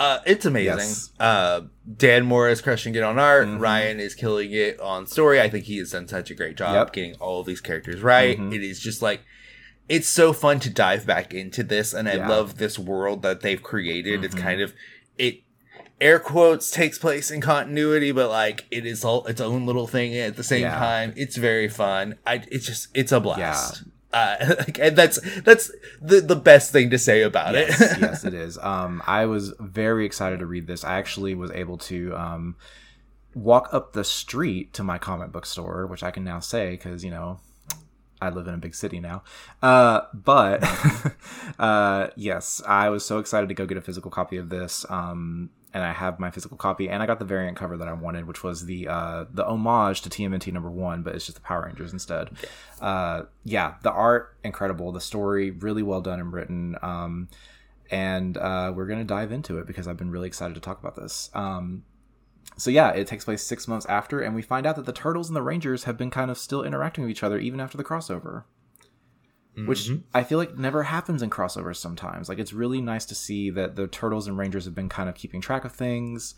Uh, 0.04 0.20
it's 0.26 0.45
amazing. 0.45 0.78
Yes. 0.80 1.12
Uh, 1.20 1.62
Dan 1.97 2.26
Mora 2.26 2.51
is 2.51 2.62
crushing 2.62 2.93
it 2.95 3.04
on 3.04 3.18
art. 3.18 3.47
Mhm. 3.47 3.60
Ryan 3.60 3.99
is 3.99 4.16
killing 4.16 4.51
it 4.51 4.80
on 4.80 5.08
story. 5.08 5.39
I 5.39 5.49
think 5.49 5.66
he 5.66 5.78
has 5.78 5.91
done 5.91 6.08
such 6.08 6.30
a 6.30 6.36
great 6.36 6.58
job 6.58 6.76
Yep. 6.76 6.93
getting 6.93 7.16
all 7.16 7.39
of 7.39 7.45
these 7.47 7.62
characters 7.62 8.01
right. 8.01 8.38
Mhm. 8.38 8.54
It 8.54 8.64
is 8.64 8.80
just 8.80 9.01
like 9.01 9.22
it's 9.89 10.08
so 10.08 10.32
fun 10.34 10.60
to 10.62 10.70
dive 10.70 11.06
back 11.06 11.34
into 11.34 11.62
this, 11.64 11.93
and 11.93 12.08
I 12.10 12.16
Yeah. 12.16 12.28
love 12.30 12.58
this 12.58 12.80
world 12.80 13.22
that 13.24 13.41
they've 13.41 13.62
created. 13.62 14.24
It's 14.24 14.36
Mhm. 14.36 14.39
kind 14.41 14.62
of 14.62 14.74
it. 15.18 15.39
Air 16.01 16.20
quotes 16.20 16.70
takes 16.72 16.97
place 16.97 17.30
in 17.32 17.39
continuity, 17.39 18.12
but 18.12 18.30
like 18.30 18.66
it 18.72 18.86
is 18.86 19.06
all 19.06 19.26
its 19.26 19.39
own 19.39 19.66
little 19.66 19.88
thing 19.88 20.18
at 20.18 20.36
the 20.36 20.43
same 20.43 20.62
Yeah. 20.62 20.78
time. 20.80 21.14
It's 21.16 21.38
very 21.38 21.70
fun. 21.70 22.16
I 22.28 22.41
it's 22.51 22.66
just 22.66 22.88
it's 22.93 23.12
a 23.12 23.20
blast. 23.22 23.84
Uh, 24.14 24.55
like, 24.59 24.80
and 24.80 24.95
that's 24.95 25.20
that's 25.41 25.72
the 26.01 26.22
the 26.22 26.36
best 26.36 26.72
thing 26.72 26.89
to 26.91 26.99
say 26.99 27.24
about 27.24 27.55
yes, 27.55 27.82
it. 27.82 27.97
yes, 28.01 28.24
it 28.24 28.34
is. 28.34 28.57
Um, 28.59 29.01
I 29.07 29.26
was 29.26 29.53
very 29.59 30.05
excited 30.05 30.39
to 30.39 30.45
read 30.45 30.68
this. 30.68 30.84
I 30.84 30.97
actually 30.97 31.36
was 31.36 31.51
able 31.51 31.78
to 31.80 32.16
um, 32.16 32.55
walk 33.34 33.70
up 33.72 33.93
the 33.93 34.03
street 34.03 34.74
to 34.74 34.84
my 34.84 34.97
comic 34.97 35.32
book 35.32 35.45
store, 35.45 35.88
which 35.88 36.03
I 36.03 36.11
can 36.11 36.24
now 36.24 36.39
say 36.39 36.72
because 36.72 37.03
you 37.03 37.11
know 37.11 37.39
I 38.22 38.30
live 38.30 38.47
in 38.47 38.53
a 38.53 38.57
big 38.57 38.76
city 38.76 38.99
now. 38.99 39.24
Uh, 39.61 40.01
but 40.14 40.64
uh, 41.59 42.09
yes, 42.16 42.61
I 42.68 42.89
was 42.89 43.05
so 43.05 43.20
excited 43.20 43.49
to 43.49 43.55
go 43.55 43.66
get 43.66 43.78
a 43.78 43.82
physical 43.82 44.11
copy 44.11 44.38
of 44.38 44.49
this. 44.49 44.86
Um, 44.89 45.49
and 45.74 45.84
I 45.84 45.91
have 45.91 46.19
my 46.19 46.30
physical 46.30 46.55
copy, 46.55 46.88
and 46.88 47.01
I 47.01 47.05
got 47.05 47.19
the 47.19 47.26
variant 47.26 47.57
cover 47.57 47.78
that 47.78 47.88
I 47.88 47.93
wanted, 47.93 48.28
which 48.28 48.43
was 48.43 48.65
the 48.65 48.88
uh, 48.88 49.26
the 49.34 49.45
homage 49.45 50.01
to 50.01 50.09
TMNT 50.09 50.53
number 50.53 50.69
one, 50.69 51.01
but 51.01 51.15
it's 51.15 51.26
just 51.26 51.36
the 51.36 51.41
Power 51.41 51.65
Rangers 51.65 51.91
instead. 51.91 52.30
Uh, 52.80 53.24
yeah, 53.43 53.76
the 53.82 53.91
art 53.91 54.36
incredible, 54.43 54.91
the 54.91 55.01
story 55.01 55.51
really 55.51 55.84
well 55.84 56.01
done 56.01 56.19
and 56.19 56.32
written. 56.32 56.78
Um, 56.82 57.30
and 57.89 58.38
uh, 58.38 58.71
we're 58.76 58.86
gonna 58.86 59.03
dive 59.03 59.32
into 59.32 59.57
it 59.57 59.67
because 59.67 59.88
I've 59.88 59.97
been 59.97 60.11
really 60.11 60.28
excited 60.28 60.53
to 60.53 60.61
talk 60.61 60.80
about 60.80 60.95
this. 60.95 61.30
Um, 61.34 61.84
so 62.57 62.69
yeah, 62.69 62.91
it 62.91 63.07
takes 63.07 63.26
place 63.26 63.41
six 63.41 63.67
months 63.67 63.86
after, 63.88 64.21
and 64.21 64.36
we 64.36 64.41
find 64.41 64.65
out 64.67 64.76
that 64.76 64.86
the 64.86 64.93
turtles 64.93 65.28
and 65.28 65.36
the 65.36 65.41
rangers 65.41 65.86
have 65.86 65.97
been 65.97 66.11
kind 66.11 66.30
of 66.30 66.38
still 66.38 66.63
interacting 66.63 67.03
with 67.03 67.11
each 67.11 67.24
other 67.24 67.39
even 67.39 67.59
after 67.59 67.78
the 67.78 67.84
crossover, 67.84 68.43
which 69.56 69.88
Mhm. 69.89 70.04
I 70.14 70.24
feel 70.24 70.38
like 70.39 70.58
never 70.58 70.84
happens 70.84 71.22
in 71.22 71.30
crossovers. 71.30 71.76
Sometimes, 71.78 72.28
like 72.30 72.39
it's 72.39 72.54
really 72.54 72.82
nice 72.82 73.06
to 73.06 73.16
see 73.16 73.49
that 73.51 73.76
the 73.76 73.88
turtles 73.88 74.28
and 74.28 74.38
rangers 74.38 74.66
have 74.66 74.76
been 74.76 74.89
kind 74.89 75.08
of 75.10 75.16
keeping 75.16 75.41
track 75.41 75.64
of 75.66 75.72
things. 75.72 76.36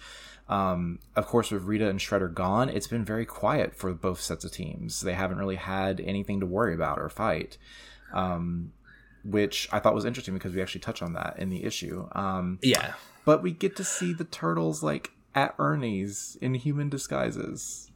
Um, 0.47 0.99
of 1.16 1.26
course, 1.26 1.49
with 1.49 1.63
Rita 1.63 1.89
and 1.89 1.99
Shredder 1.99 2.32
gone, 2.34 2.70
it's 2.70 2.88
been 2.88 3.03
very 3.05 3.26
quiet 3.26 3.74
for 3.76 3.91
both 3.93 4.22
sets 4.22 4.45
of 4.45 4.51
teams. 4.51 5.01
They 5.01 5.13
haven't 5.13 5.38
really 5.39 5.55
had 5.55 5.99
anything 6.01 6.39
to 6.41 6.45
worry 6.45 6.74
about 6.76 6.99
or 6.99 7.09
fight. 7.09 7.57
Um, 8.13 8.72
which 9.24 9.68
I 9.72 9.80
thought 9.80 9.95
was 9.95 10.05
interesting 10.05 10.36
because 10.36 10.53
we 10.53 10.61
actually 10.61 10.82
touch 10.82 11.01
on 11.01 11.13
that 11.13 11.39
in 11.39 11.49
the 11.49 11.63
issue. 11.63 12.07
Um, 12.11 12.59
yeah. 12.61 12.93
but 13.26 13.41
we 13.41 13.51
get 13.51 13.76
to 13.78 13.84
see 13.84 14.13
the 14.13 14.24
turtles 14.24 14.84
like 14.84 15.11
at 15.34 15.55
Ernie's 15.57 16.38
in 16.41 16.53
human 16.53 16.89
disguises. 16.89 17.89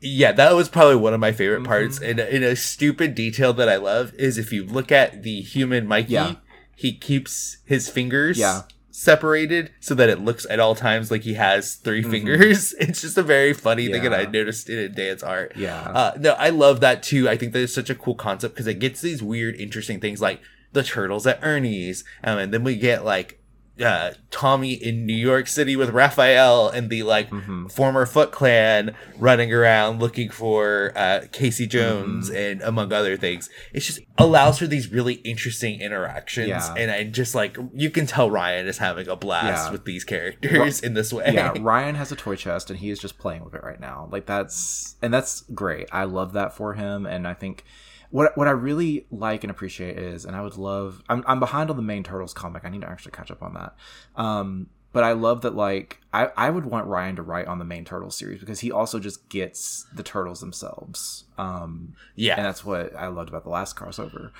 Yeah, 0.00 0.32
that 0.32 0.54
was 0.56 0.68
probably 0.68 0.96
one 0.96 1.14
of 1.14 1.20
my 1.20 1.30
favorite 1.30 1.62
parts. 1.64 2.00
And, 2.00 2.18
and 2.18 2.42
a 2.44 2.56
stupid 2.56 3.14
detail 3.14 3.52
that 3.52 3.68
I 3.68 3.76
love 3.76 4.12
is 4.14 4.36
if 4.36 4.52
you 4.52 4.64
look 4.64 4.90
at 4.90 5.22
the 5.22 5.40
human 5.40 5.86
Mikey, 5.86 6.14
Yeah. 6.14 6.34
he 6.74 6.92
keeps 6.92 7.58
his 7.64 7.88
fingers 7.88 8.38
Yeah. 8.38 8.62
separated 8.90 9.70
so 9.78 9.94
that 9.94 10.08
it 10.08 10.18
looks 10.18 10.44
at 10.50 10.58
all 10.58 10.74
times 10.74 11.12
like 11.12 11.22
he 11.22 11.34
has 11.34 11.74
3 11.76 12.02
Mhm. 12.02 12.10
fingers. 12.10 12.74
It's 12.80 13.02
just 13.02 13.16
a 13.16 13.22
very 13.22 13.52
funny 13.54 13.86
thing 13.86 14.02
that 14.02 14.12
I 14.12 14.24
noticed 14.24 14.68
in 14.68 14.92
Dan's 14.94 15.22
art. 15.22 15.52
Yeah, 15.56 15.80
Uh, 15.82 16.12
no, 16.18 16.32
I 16.32 16.50
love 16.50 16.80
that 16.80 17.04
too. 17.04 17.28
I 17.28 17.36
think 17.36 17.52
that 17.52 17.60
is 17.60 17.72
such 17.72 17.88
a 17.88 17.94
cool 17.94 18.16
concept 18.16 18.54
because 18.54 18.66
it 18.66 18.80
gets 18.80 19.00
these 19.00 19.22
weird, 19.22 19.54
interesting 19.60 20.00
things 20.00 20.20
like 20.20 20.40
the 20.72 20.82
turtles 20.82 21.26
at 21.26 21.38
Ernie's, 21.42 22.02
um, 22.24 22.38
and 22.38 22.52
then 22.52 22.64
we 22.64 22.74
get 22.76 23.04
like 23.04 23.37
uh, 23.82 24.12
Tommy 24.30 24.72
in 24.72 25.06
New 25.06 25.14
York 25.16 25.46
City 25.46 25.76
with 25.76 25.90
Raphael 25.90 26.68
and 26.68 26.90
the 26.90 27.02
like 27.02 27.30
Mhm. 27.30 27.70
former 27.70 28.06
Foot 28.06 28.32
Clan 28.32 28.94
running 29.18 29.52
around 29.52 30.00
looking 30.00 30.30
for 30.30 30.92
uh, 30.96 31.20
Casey 31.32 31.66
Jones 31.66 32.28
and 32.30 32.60
among 32.62 32.92
other 32.92 33.16
things. 33.16 33.48
It 33.72 33.80
just 33.80 34.00
allows 34.18 34.58
for 34.58 34.66
these 34.66 34.90
really 34.90 35.14
interesting 35.14 35.80
interactions, 35.80 36.48
Yeah. 36.48 36.74
and 36.76 36.90
I 36.90 37.04
just 37.04 37.34
like 37.34 37.56
you 37.72 37.90
can 37.90 38.06
tell 38.06 38.30
Ryan 38.30 38.66
is 38.66 38.78
having 38.78 39.08
a 39.08 39.16
blast 39.16 39.66
Yeah. 39.66 39.70
with 39.72 39.84
these 39.84 40.04
characters 40.04 40.80
in 40.82 40.94
this 40.94 41.12
way. 41.12 41.30
yeah. 41.32 41.52
Ryan 41.58 41.94
has 41.94 42.10
a 42.12 42.16
toy 42.16 42.36
chest 42.36 42.70
and 42.70 42.78
he 42.78 42.90
is 42.90 42.98
just 42.98 43.18
playing 43.18 43.44
with 43.44 43.54
it 43.54 43.62
right 43.62 43.80
now. 43.80 44.08
Like 44.10 44.26
that's 44.26 44.96
and 45.02 45.12
that's 45.14 45.42
great. 45.54 45.88
I 45.92 46.04
love 46.04 46.32
that 46.32 46.54
for 46.56 46.74
him, 46.74 47.06
and 47.06 47.26
I 47.26 47.34
think. 47.34 47.64
What, 48.10 48.36
what 48.36 48.48
I 48.48 48.52
really 48.52 49.06
like 49.10 49.44
and 49.44 49.50
appreciate 49.50 49.98
is, 49.98 50.24
and 50.24 50.34
I 50.34 50.42
would 50.42 50.56
love, 50.56 51.02
I'm, 51.08 51.22
I'm 51.26 51.40
behind 51.40 51.70
on 51.70 51.76
the 51.76 51.82
main 51.82 52.02
Turtles 52.02 52.32
comic. 52.32 52.64
I 52.64 52.70
need 52.70 52.80
to 52.80 52.88
actually 52.88 53.12
catch 53.12 53.30
up 53.30 53.42
on 53.42 53.54
that. 53.54 53.76
Um, 54.16 54.68
but 54.92 55.04
I 55.04 55.12
love 55.12 55.42
that, 55.42 55.54
like, 55.54 56.00
I, 56.12 56.30
I 56.36 56.48
would 56.50 56.64
want 56.64 56.86
Ryan 56.86 57.16
to 57.16 57.22
write 57.22 57.46
on 57.46 57.58
the 57.58 57.64
main 57.64 57.84
Turtles 57.84 58.16
series 58.16 58.40
because 58.40 58.60
he 58.60 58.72
also 58.72 58.98
just 58.98 59.28
gets 59.28 59.86
the 59.94 60.02
Turtles 60.02 60.40
themselves. 60.40 61.24
Um, 61.36 61.94
yeah. 62.14 62.36
and 62.36 62.44
that's 62.44 62.64
what 62.64 62.96
I 62.96 63.08
loved 63.08 63.28
about 63.28 63.44
the 63.44 63.50
last 63.50 63.76
crossover. 63.76 64.30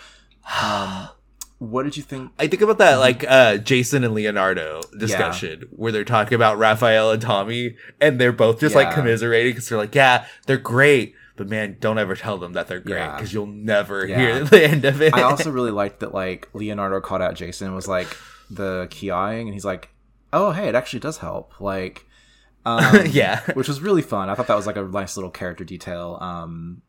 Um, 0.63 1.09
what 1.59 1.83
did 1.83 1.97
you 1.97 2.03
think? 2.03 2.33
I 2.39 2.47
think 2.47 2.63
about 2.63 2.79
that 2.79 2.97
like 2.97 3.25
uh 3.29 3.59
Jason 3.59 4.05
and 4.05 4.15
Leonardo 4.15 4.81
discussion 4.97 5.65
where 5.71 5.91
they're 5.91 6.05
talking 6.05 6.37
about 6.37 6.57
Raphael 6.57 7.11
and 7.11 7.21
Tommy 7.21 7.75
and 8.01 8.21
they're 8.21 8.33
both 8.33 8.61
just 8.61 8.77
like 8.77 8.95
commiserating 8.95 9.53
because 9.53 9.69
they're 9.69 9.79
like, 9.79 9.95
yeah, 9.95 10.27
they're 10.47 10.57
great, 10.57 11.15
but 11.39 11.49
man, 11.49 11.77
don't 11.81 11.97
ever 11.99 12.15
tell 12.15 12.37
them 12.37 12.53
that 12.53 12.69
they're 12.69 12.81
great 12.81 12.97
Yeah. 12.99 13.17
because 13.17 13.33
you'll 13.33 13.47
never 13.47 14.07
Yeah. 14.07 14.19
hear 14.19 14.45
the 14.45 14.65
end 14.69 14.85
of 14.85 15.01
it. 15.01 15.15
I 15.15 15.23
also 15.23 15.51
really 15.51 15.71
liked 15.71 16.01
that 16.01 16.13
like 16.13 16.49
Leonardo 16.53 17.01
called 17.01 17.23
out 17.23 17.35
Jason 17.35 17.75
was 17.75 17.89
like 17.89 18.15
the 18.51 18.87
keying, 18.91 19.47
and 19.49 19.55
he's 19.55 19.65
like, 19.65 19.89
"Oh, 20.33 20.51
hey, 20.51 20.69
it 20.69 20.75
actually 20.75 21.01
does 21.01 21.19
help." 21.19 21.59
Like, 21.61 22.05
um, 22.67 23.07
yeah. 23.07 23.41
which 23.55 23.69
was 23.69 23.81
really 23.81 24.03
fun. 24.03 24.29
I 24.29 24.35
thought 24.35 24.49
that 24.49 24.57
was 24.57 24.67
like 24.67 24.77
a 24.77 24.83
nice 24.83 25.17
little 25.17 25.31
character 25.31 25.65
detail. 25.65 26.19
Um, 26.21 26.83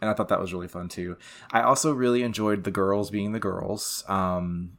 and 0.00 0.08
I 0.10 0.14
thought 0.14 0.28
that 0.28 0.40
was 0.40 0.52
really 0.54 0.68
fun 0.68 0.88
too. 0.88 1.16
I 1.50 1.62
also 1.62 1.92
really 1.92 2.22
enjoyed 2.22 2.64
the 2.64 2.70
girls 2.70 3.10
being 3.10 3.32
the 3.32 3.40
girls. 3.40 4.04
Um, 4.08 4.72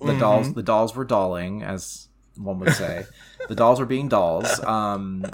the 0.00 0.12
Mhm. 0.12 0.20
dolls, 0.20 0.52
the 0.54 0.62
dolls 0.62 0.94
were 0.94 1.04
dolling, 1.04 1.62
as 1.62 2.07
one 2.42 2.58
would 2.60 2.72
say. 2.74 3.04
the 3.48 3.54
dolls 3.54 3.80
were 3.80 3.86
being 3.86 4.08
dolls. 4.08 4.62
Um, 4.64 5.24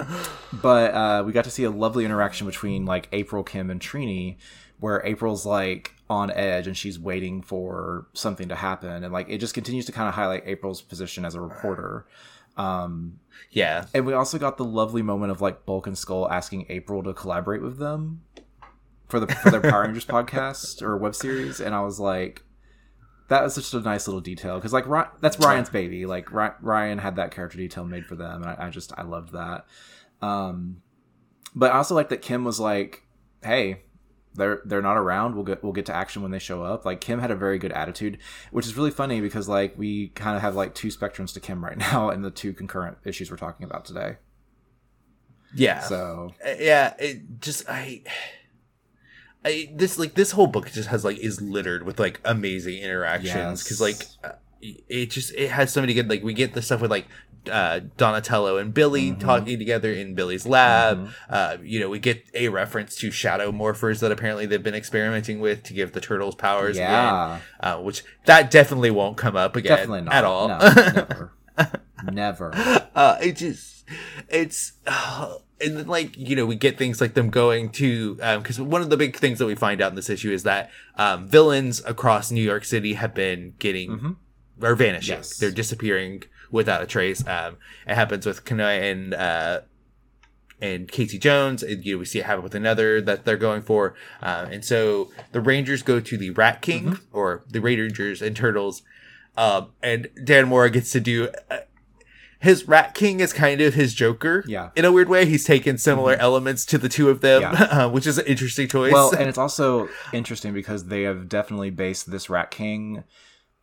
but 0.53 0.93
uh, 0.93 1.23
we 1.25 1.31
got 1.31 1.43
to 1.45 1.51
see 1.51 1.63
a 1.63 1.69
lovely 1.69 2.05
interaction 2.05 2.47
between 2.47 2.85
like 2.85 3.07
April, 3.11 3.43
Kim, 3.43 3.69
and 3.69 3.79
Trini, 3.79 4.37
where 4.79 5.01
April's 5.05 5.45
like 5.45 5.91
on 6.09 6.29
edge 6.31 6.67
and 6.67 6.77
she's 6.77 6.99
waiting 6.99 7.41
for 7.41 8.05
something 8.13 8.49
to 8.49 8.55
happen, 8.55 9.03
and 9.03 9.11
like 9.13 9.27
it 9.29 9.37
just 9.39 9.53
continues 9.53 9.85
to 9.85 9.91
kind 9.91 10.07
of 10.07 10.13
highlight 10.15 10.43
April's 10.45 10.81
position 10.81 11.25
as 11.25 11.33
a 11.35 11.41
reporter. 11.41 12.05
Um, 12.57 13.19
Yeah. 13.51 13.85
and 13.93 14.05
we 14.05 14.13
also 14.13 14.37
got 14.37 14.57
the 14.57 14.63
lovely 14.65 15.01
moment 15.01 15.31
of 15.31 15.41
like 15.41 15.65
Bulk 15.65 15.87
and 15.87 15.97
Skull 15.97 16.29
asking 16.31 16.67
April 16.69 17.03
to 17.03 17.13
collaborate 17.13 17.61
with 17.61 17.77
them 17.79 18.21
for 19.09 19.19
the 19.19 19.27
for 19.27 19.49
their 19.51 19.61
Power 19.61 19.83
Rangers 19.83 20.05
podcast 20.17 20.81
or 20.81 20.95
web 20.97 21.15
series, 21.15 21.59
and 21.59 21.75
I 21.75 21.81
was 21.81 21.99
like, 21.99 22.43
that 23.27 23.43
was 23.43 23.55
just 23.55 23.73
a 23.73 23.79
nice 23.81 24.07
little 24.07 24.21
detail 24.21 24.55
because 24.55 24.73
like 24.73 24.87
Ry- 24.87 25.09
that's 25.21 25.39
Ryan's 25.39 25.69
baby. 25.69 26.05
Like 26.05 26.31
Ryan 26.31 26.97
had 26.99 27.15
that 27.15 27.31
character 27.31 27.57
detail 27.57 27.85
made 27.85 28.05
for 28.05 28.15
them, 28.15 28.43
and 28.43 28.51
I, 28.51 28.67
I 28.67 28.69
just 28.69 28.93
I 28.97 29.03
loved 29.03 29.33
that. 29.33 29.65
Um, 30.21 30.81
but 31.55 31.71
I 31.71 31.77
also 31.77 31.95
like 31.95 32.09
that 32.09 32.21
Kim 32.21 32.43
was 32.43 32.59
like, 32.59 33.03
hey. 33.43 33.81
They're 34.37 34.59
they're 34.65 34.81
not 34.81 34.97
around. 34.97 35.35
We'll 35.35 35.45
get 35.45 35.63
we'll 35.63 35.71
get 35.71 35.85
to 35.85 35.93
action 35.95 36.21
when 36.21 36.29
they 36.31 36.39
show 36.39 36.61
up. 36.61 36.83
Like 36.83 36.99
Kim 36.99 37.19
had 37.21 37.31
a 37.31 37.37
very 37.37 37.57
good 37.57 37.71
attitude, 37.71 38.17
which 38.51 38.65
is 38.65 38.75
really 38.75 38.91
funny 38.91 39.21
because 39.21 39.47
like 39.47 39.77
we 39.77 40.09
kind 40.09 40.35
of 40.35 40.41
have 40.41 40.55
like 40.57 40.75
two 40.75 40.89
spectrums 40.89 41.31
to 41.35 41.39
Kim 41.39 41.63
right 41.63 41.77
now 41.93 42.09
in 42.09 42.21
the 42.21 42.29
two 42.31 42.51
concurrent 42.51 42.97
issues 43.05 43.31
we're 43.31 43.37
talking 43.37 43.63
about 43.63 43.85
today. 43.85 44.17
Yeah. 45.53 45.79
So 45.79 46.33
Uh, 46.45 46.49
yeah 46.59 46.95
it 46.99 47.39
just 47.39 47.63
i 47.69 48.01
I, 49.45 49.69
this 49.73 49.97
like 49.99 50.15
this 50.15 50.31
whole 50.31 50.47
book 50.47 50.71
just 50.71 50.89
has 50.89 51.05
like 51.05 51.17
is 51.19 51.39
littered 51.41 51.83
with 51.83 51.99
like 51.99 52.19
amazing 52.25 52.79
interactions 52.79 53.63
because 53.63 53.79
like 53.79 53.99
Yes. 53.99 54.17
uh, 54.23 54.31
it 54.89 55.11
just 55.11 55.31
it 55.35 55.51
has 55.51 55.71
so 55.71 55.79
many 55.81 55.93
good 55.93 56.09
like 56.09 56.23
we 56.23 56.33
get 56.33 56.53
the 56.53 56.61
stuff 56.63 56.81
with 56.81 56.89
like 56.89 57.05
uh 57.51 57.81
donatello 57.97 58.57
and 58.57 58.73
billy 58.73 59.11
Mhm. 59.11 59.19
talking 59.19 59.59
together 59.59 59.91
in 59.93 60.15
billy's 60.15 60.47
lab 60.47 60.97
Mhm. 61.05 61.11
uh 61.29 61.57
you 61.61 61.79
know 61.79 61.89
we 61.89 61.99
get 61.99 62.23
a 62.33 62.49
reference 62.49 62.95
to 62.95 63.11
shadow 63.11 63.51
morphers 63.51 63.99
that 63.99 64.11
apparently 64.11 64.47
they've 64.47 64.63
been 64.63 64.73
experimenting 64.73 65.39
with 65.39 65.61
to 65.63 65.73
give 65.73 65.91
the 65.91 66.01
turtles 66.01 66.33
powers 66.33 66.77
again 66.77 66.89
yeah, 66.89 67.39
uh, 67.59 67.77
which 67.77 68.03
that 68.25 68.49
definitely 68.49 68.89
won't 68.89 69.15
come 69.17 69.35
up 69.35 69.55
again 69.55 69.77
definitely 69.77 70.01
not 70.01 70.13
at 70.15 70.23
all 70.23 70.47
No, 70.47 70.57
never, 70.57 71.31
never. 72.11 72.51
uh 72.95 73.17
it 73.21 73.33
just 73.35 73.83
it's 74.29 74.73
uh, 74.87 75.35
and 75.61 75.77
then 75.77 75.87
like 75.87 76.17
you 76.17 76.35
know 76.35 76.45
we 76.45 76.55
get 76.55 76.77
things 76.77 76.99
like 76.99 77.13
them 77.13 77.29
going 77.29 77.69
to 77.69 78.15
because 78.15 78.59
one 78.59 78.81
of 78.81 78.89
the 78.89 78.97
big 78.97 79.15
things 79.17 79.39
that 79.39 79.45
we 79.45 79.55
find 79.55 79.81
out 79.81 79.91
in 79.91 79.95
this 79.95 80.09
issue 80.09 80.31
is 80.31 80.43
that 80.43 80.69
um, 80.95 81.27
villains 81.27 81.81
across 81.85 82.31
new 82.31 82.43
york 82.43 82.65
city 82.65 82.93
have 82.93 83.13
been 83.13 83.53
getting 83.59 83.89
Mhm. 83.91 84.15
or 84.61 84.75
vanishing 84.75 85.15
Yes. 85.17 85.37
they're 85.37 85.51
disappearing 85.51 86.23
without 86.51 86.81
a 86.81 86.85
trace 86.85 87.25
um, 87.27 87.57
it 87.87 87.95
happens 87.95 88.25
with 88.25 88.43
Kanoi 88.45 88.91
and 88.91 89.13
uh, 89.13 89.61
and 90.61 90.89
Casey 90.89 91.17
Jones. 91.19 91.61
And, 91.63 91.83
you 91.85 91.93
know, 91.95 91.99
we 91.99 92.05
see 92.05 92.19
it 92.19 92.25
happen 92.25 92.41
with 92.41 92.55
another 92.55 93.01
that 93.01 93.25
they're 93.25 93.35
going 93.35 93.61
for. 93.61 93.93
Uh, 94.21 94.47
and 94.49 94.63
so 94.63 95.11
the 95.33 95.41
Rangers 95.41 95.83
go 95.83 95.99
to 95.99 96.17
the 96.17 96.29
Rat 96.29 96.61
King 96.61 96.83
Mm-hmm. 96.85 97.17
or 97.17 97.43
the 97.49 97.59
Rangers 97.59 98.21
and 98.21 98.35
Turtles. 98.37 98.81
Um, 99.35 99.71
and 99.83 100.07
Dan 100.23 100.47
Mora 100.47 100.69
gets 100.69 100.91
to 100.93 101.01
do 101.01 101.27
uh, 101.51 101.57
his 102.45 102.67
Rat 102.67 102.93
King 102.93 103.19
is 103.19 103.33
kind 103.33 103.59
of 103.59 103.73
his 103.73 103.93
Joker. 103.93 104.43
Yeah. 104.47 104.69
In 104.75 104.85
a 104.85 104.91
weird 104.91 105.09
way, 105.09 105.25
he's 105.25 105.43
taken 105.43 105.77
similar 105.77 106.13
elements 106.13 106.65
to 106.67 106.77
the 106.77 106.87
two 106.87 107.09
of 107.09 107.19
them, 107.21 107.41
Yeah. 107.41 107.51
uh, 107.85 107.89
which 107.89 108.07
is 108.07 108.17
an 108.17 108.25
interesting 108.25 108.67
choice. 108.67 108.93
Well, 108.93 109.11
and 109.17 109.27
it's 109.27 109.37
also 109.37 109.89
interesting 110.13 110.53
because 110.53 110.85
they 110.85 111.01
have 111.03 111.27
definitely 111.27 111.69
based 111.71 112.09
this 112.09 112.29
Rat 112.29 112.51
King. 112.51 113.03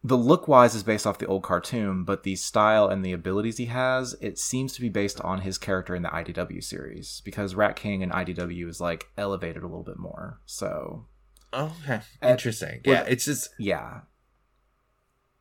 The 0.05 0.17
look 0.19 0.49
wise 0.49 0.75
is 0.75 0.83
based 0.83 1.07
off 1.07 1.19
the 1.19 1.27
old 1.27 1.45
cartoon, 1.45 2.03
but 2.05 2.25
the 2.25 2.35
style 2.37 2.89
and 2.89 3.05
the 3.05 3.13
abilities 3.13 3.57
he 3.57 3.67
has, 3.67 4.17
it 4.21 4.37
seems 4.39 4.73
to 4.75 4.81
be 4.81 4.89
based 4.89 5.21
on 5.21 5.43
his 5.43 5.59
character 5.59 5.95
in 5.95 6.03
the 6.03 6.09
IDW 6.09 6.63
series 6.63 7.23
because 7.25 7.55
Rat 7.55 7.77
King 7.77 8.03
in 8.03 8.11
IDW 8.11 8.69
is 8.69 8.81
like 8.81 9.07
elevated 9.17 9.63
a 9.63 9.67
little 9.67 9.85
bit 9.85 9.99
more. 9.99 10.41
So 10.45 11.07
Oh, 11.53 11.77
okay. 11.85 12.01
Interesting. 12.23 12.81
well, 12.85 12.97
yeah, 12.97 13.05
it's 13.09 13.27
just 13.27 13.51
yeah, 13.59 14.01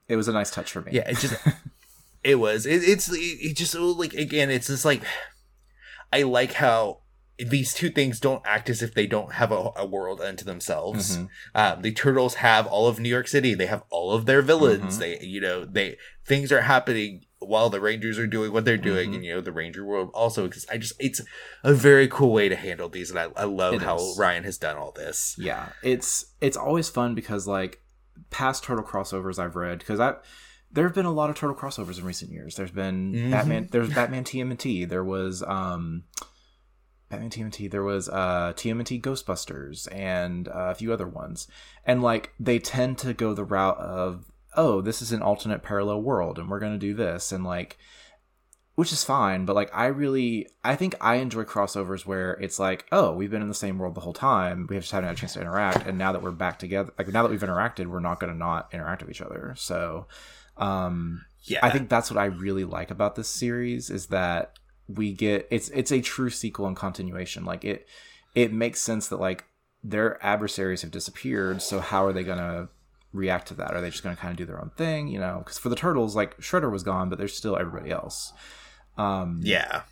it 0.08 0.16
was 0.16 0.28
a 0.28 0.32
nice 0.34 0.52
touch 0.52 0.72
for 0.72 0.82
me. 0.82 0.92
Yeah, 0.94 1.10
it 1.10 1.18
just 1.18 1.34
it 2.24 2.36
was. 2.36 2.66
It, 2.66 2.84
it's 2.84 3.12
it, 3.12 3.18
it 3.20 3.58
just 3.58 3.76
like 3.76 4.14
again, 4.14 4.50
it's 4.50 4.68
just 4.68 4.86
like 4.86 5.02
I 6.14 6.24
like 6.24 6.54
how 6.54 7.00
these 7.40 7.74
two 7.74 7.90
things 7.90 8.20
don't 8.20 8.44
act 8.46 8.70
as 8.70 8.84
if 8.84 8.94
they 8.94 9.08
don't 9.08 9.34
have 9.34 9.52
a, 9.52 9.72
a 9.76 9.86
world 9.86 10.22
unto 10.22 10.46
themselves. 10.46 11.18
Mhm. 11.18 11.30
Um, 11.56 11.82
the 11.82 11.92
turtles 11.92 12.36
have 12.36 12.68
all 12.68 12.88
of 12.88 13.00
New 13.00 13.10
York 13.10 13.28
City. 13.28 13.56
They 13.56 13.66
have 13.66 13.84
all 13.90 14.12
of 14.12 14.26
their 14.28 14.44
villains. 14.44 14.98
Mhm. 14.98 15.00
They, 15.00 15.20
you 15.22 15.42
know, 15.42 15.66
they 15.66 15.98
things 16.26 16.52
are 16.52 16.62
happening 16.62 17.26
while 17.40 17.72
the 17.72 17.82
Rangers 17.82 18.20
are 18.20 18.28
doing 18.28 18.54
what 18.54 18.66
they're 18.66 18.78
doing, 18.78 19.10
Mhm. 19.12 19.16
and 19.16 19.26
you 19.26 19.34
know, 19.34 19.42
the 19.42 19.52
Ranger 19.52 19.84
world 19.84 20.12
also 20.14 20.46
exists. 20.46 20.70
I 20.70 20.78
just, 20.78 20.94
it's 21.00 21.22
a 21.64 21.74
very 21.74 22.08
cool 22.08 22.32
way 22.32 22.48
to 22.50 22.56
handle 22.56 22.90
these, 22.90 23.10
and 23.10 23.18
I, 23.18 23.30
I 23.36 23.46
love 23.46 23.74
It 23.74 23.82
how 23.82 23.96
is. 23.96 24.16
Ryan 24.20 24.44
has 24.44 24.60
done 24.60 24.78
all 24.78 24.92
this. 24.92 25.36
yeah 25.40 25.70
it's 25.82 26.26
it's 26.42 26.58
always 26.58 26.90
fun 26.90 27.16
because 27.16 27.48
like 27.48 27.82
past 28.30 28.64
turtle 28.64 28.84
crossovers 28.86 29.40
i've 29.40 29.56
read 29.56 29.80
because 29.80 30.00
i 30.00 30.14
there 30.74 30.86
have 30.86 30.96
been 30.96 31.06
a 31.06 31.12
lot 31.12 31.30
of 31.30 31.36
turtle 31.36 31.56
crossovers 31.56 32.00
in 32.00 32.06
recent 32.06 32.32
years. 32.32 32.56
There's 32.56 32.72
been 32.72 33.14
Mhm. 33.14 33.32
batman 33.32 33.68
there's 33.72 33.94
batman 33.94 34.24
tmnt 34.24 34.88
there 34.90 35.04
was 35.04 35.44
um 35.44 36.04
batman 37.10 37.30
tmnt 37.30 37.70
there 37.72 37.84
was 37.84 38.08
uh 38.08 38.54
tmnt 38.56 39.02
ghostbusters 39.02 39.88
and 39.94 40.48
uh, 40.48 40.70
a 40.72 40.76
few 40.76 40.94
other 40.94 41.08
ones. 41.08 41.48
And 41.86 42.02
like 42.02 42.34
they 42.40 42.60
tend 42.60 42.98
to 43.00 43.14
go 43.14 43.34
the 43.34 43.44
route 43.44 43.78
of 43.80 44.32
oh 44.56 44.82
this 44.82 45.02
is 45.02 45.12
an 45.12 45.22
alternate 45.22 45.64
parallel 45.64 46.02
world 46.02 46.38
and 46.40 46.50
we're 46.50 46.60
gonna 46.60 46.78
do 46.78 46.94
this 46.94 47.32
and 47.32 47.44
like 47.44 47.78
which 48.76 48.92
is 48.94 49.04
fine 49.04 49.46
but 49.46 49.56
like 49.56 49.70
i 49.74 49.86
really 49.88 50.48
i 50.64 50.76
think 50.76 50.96
i 51.02 51.16
enjoy 51.16 51.44
crossovers 51.44 52.06
where 52.06 52.34
it's 52.34 52.60
like 52.60 52.86
oh 52.92 53.14
we've 53.14 53.30
been 53.32 53.42
in 53.42 53.48
the 53.50 53.54
same 53.54 53.78
world 53.78 53.96
the 53.96 54.02
whole 54.02 54.14
time. 54.14 54.66
We 54.70 54.78
just 54.80 54.92
haven't 54.92 55.08
had 55.08 55.18
a 55.18 55.20
chance 55.20 55.34
to 55.34 55.42
interact. 55.42 55.86
And 55.86 55.98
now 55.98 56.12
that 56.14 56.22
we're 56.22 56.32
back 56.32 56.60
together 56.60 56.92
like 56.98 57.08
now 57.10 57.24
that 57.24 57.30
we've 57.32 57.42
interacted 57.42 57.88
we're 57.88 58.00
not 58.00 58.20
going 58.22 58.32
to 58.32 58.38
not 58.38 58.70
interact 58.74 59.02
with 59.02 59.12
each 59.12 59.22
other. 59.22 59.54
So 59.58 60.08
um 60.62 61.26
Yeah, 61.44 61.60
i 61.64 61.70
think 61.70 61.90
that's 61.90 62.10
what 62.10 62.18
i 62.18 62.26
really 62.26 62.64
like 62.64 62.92
about 62.92 63.16
this 63.16 63.28
series 63.28 63.90
is 63.90 64.08
that 64.08 64.54
we 64.96 65.14
get 65.14 65.48
it's 65.50 65.70
it's 65.70 65.92
a 65.92 66.02
true 66.02 66.30
sequel 66.30 66.68
and 66.68 66.76
continuation. 66.76 67.46
Like 67.46 67.64
it 67.64 67.88
it 68.36 68.54
makes 68.54 68.82
sense 68.82 69.08
that 69.10 69.20
like 69.20 69.46
their 69.84 70.24
adversaries 70.26 70.84
have 70.84 70.92
disappeared 70.92 71.62
so 71.62 71.80
how 71.80 72.06
are 72.06 72.14
they 72.14 72.24
going 72.24 72.38
to 72.38 72.70
react 73.14 73.48
to 73.48 73.54
that? 73.56 73.74
Are 73.74 73.82
they 73.82 73.90
just 73.90 74.04
going 74.04 74.16
to 74.16 74.22
kind 74.22 74.32
of 74.32 74.38
do 74.38 74.46
their 74.46 74.62
own 74.62 74.72
thing 74.78 75.08
you 75.08 75.20
know? 75.20 75.40
Because 75.40 75.58
for 75.58 75.70
the 75.70 75.76
turtles 75.76 76.16
like 76.16 76.38
shredder 76.40 76.72
was 76.72 76.84
gone 76.84 77.10
but 77.10 77.18
there's 77.18 77.36
still 77.36 77.58
everybody 77.58 77.92
else. 77.92 78.34
Um 78.98 79.40
yeah, 79.44 79.84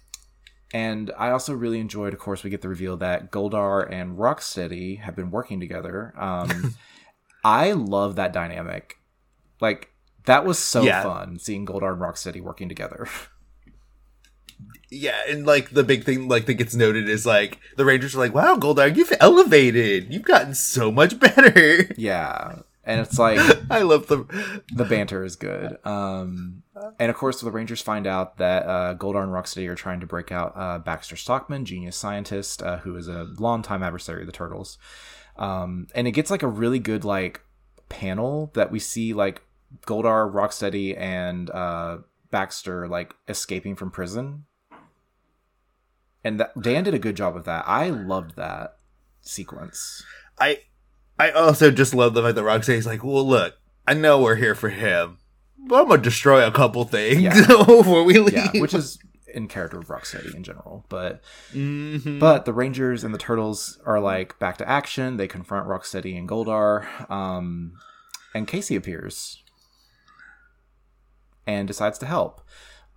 and 0.74 1.12
I 1.18 1.32
also 1.32 1.54
really 1.54 1.80
enjoyed, 1.80 2.14
of 2.14 2.20
course, 2.20 2.44
we 2.44 2.50
get 2.52 2.62
the 2.62 2.70
reveal 2.70 2.98
that 2.98 3.32
Goldar 3.32 3.92
and 3.92 4.18
Rocksteady 4.18 5.00
have 5.00 5.16
been 5.16 5.32
working 5.32 5.60
together. 5.60 6.14
Um, 6.16 6.76
I 7.44 7.72
love 7.72 8.18
that 8.18 8.34
dynamic. 8.34 8.98
Like, 9.60 9.90
that 10.30 10.46
was 10.46 10.58
so 10.60 10.84
Yeah. 10.84 11.04
fun 11.04 11.38
seeing 11.40 11.66
Goldar 11.66 11.92
and 11.94 12.02
Rocksteady 12.02 12.42
working 12.42 12.70
together. 12.70 13.08
yeah, 14.90 15.18
and 15.28 15.46
like 15.46 15.72
the 15.72 15.84
big 15.84 16.04
thing, 16.04 16.28
like 16.28 16.46
that 16.48 16.56
gets 16.56 16.76
noted 16.76 17.08
is 17.08 17.26
like 17.26 17.60
the 17.78 17.86
Rangers 17.86 18.16
are 18.16 18.20
like, 18.20 18.34
"Wow, 18.34 18.56
Goldar, 18.58 18.96
you've 18.96 19.14
elevated. 19.20 20.12
You've 20.14 20.24
gotten 20.24 20.56
so 20.56 20.92
much 20.92 21.20
better." 21.26 21.94
yeah. 21.98 22.60
And 22.86 23.02
it's 23.02 23.20
like, 23.20 23.40
I 23.70 23.82
love 23.84 24.08
the 24.08 24.26
the 24.74 24.86
banter 24.86 25.24
is 25.24 25.36
good. 25.36 25.78
Um, 25.86 26.64
and 26.98 27.12
of 27.12 27.18
course, 27.18 27.40
the 27.40 27.52
Rangers 27.52 27.82
find 27.82 28.08
out 28.08 28.38
that 28.38 28.64
uh, 28.66 28.96
Goldar 28.96 29.22
and 29.22 29.32
Rocksteady 29.32 29.68
are 29.70 29.76
trying 29.76 30.00
to 30.00 30.08
break 30.08 30.32
out 30.32 30.54
uh, 30.56 30.80
Baxter 30.80 31.16
Stockman, 31.16 31.66
genius 31.66 31.96
scientist, 31.98 32.64
uh, 32.64 32.78
who 32.78 32.96
is 32.96 33.08
a 33.08 33.28
longtime 33.38 33.84
adversary 33.84 34.22
of 34.22 34.26
the 34.26 34.32
Turtles. 34.32 34.80
Um, 35.38 35.88
and 35.94 36.08
it 36.08 36.12
gets 36.12 36.32
like 36.32 36.42
a 36.42 36.48
really 36.48 36.80
good 36.80 37.04
like 37.06 37.42
panel 37.90 38.50
that 38.56 38.72
we 38.72 38.80
see 38.80 39.14
like 39.14 39.44
Goldar, 39.86 40.32
Rocksteady, 40.34 40.98
and 41.00 41.50
uh, 41.52 42.00
Baxter 42.32 42.88
like 42.88 43.16
escaping 43.28 43.76
from 43.76 43.92
prison. 43.92 44.46
And 46.24 46.40
that, 46.40 46.60
Dan 46.62 46.84
did 46.84 46.94
a 46.94 47.00
good 47.00 47.16
job 47.16 47.36
of 47.38 47.46
that. 47.46 47.64
I 47.68 47.90
loved 47.90 48.36
that 48.36 48.76
sequence. 49.22 50.04
I 50.40 50.60
I 51.18 51.32
also 51.32 51.72
just 51.72 51.94
love 51.94 52.14
the 52.14 52.22
fact 52.22 52.36
that 52.36 52.44
Rocksteady's 52.44 52.86
like, 52.88 53.04
well, 53.04 53.26
look, 53.28 53.56
I 53.88 53.94
know 53.94 54.22
we're 54.22 54.36
here 54.36 54.56
for 54.56 54.70
him, 54.70 55.18
but 55.58 55.82
I'm 55.82 55.88
gonna 55.90 56.02
destroy 56.02 56.46
a 56.46 56.52
couple 56.52 56.84
things 56.86 57.22
Yeah. 57.22 57.46
before 57.48 58.04
we 58.04 58.20
leave. 58.20 58.34
Yeah, 58.34 58.52
which 58.62 58.74
is 58.74 59.00
in 59.34 59.48
character 59.48 59.78
of 59.80 59.88
Rocksteady 59.88 60.34
in 60.36 60.44
general, 60.44 60.86
but. 60.90 61.22
Mhm. 61.54 62.20
But 62.20 62.46
the 62.46 62.54
Rangers 62.54 63.04
and 63.04 63.14
the 63.14 63.18
Turtles 63.20 63.80
are 63.86 64.00
like 64.00 64.38
back 64.40 64.58
to 64.58 64.68
action. 64.68 65.18
They 65.18 65.28
confront 65.28 65.68
Rocksteady 65.68 66.18
and 66.18 66.28
Goldar, 66.28 67.10
um, 67.12 67.74
and 68.34 68.48
Casey 68.48 68.76
appears 68.76 69.42
and 71.48 71.68
decides 71.68 71.98
to 72.00 72.06
help. 72.06 72.42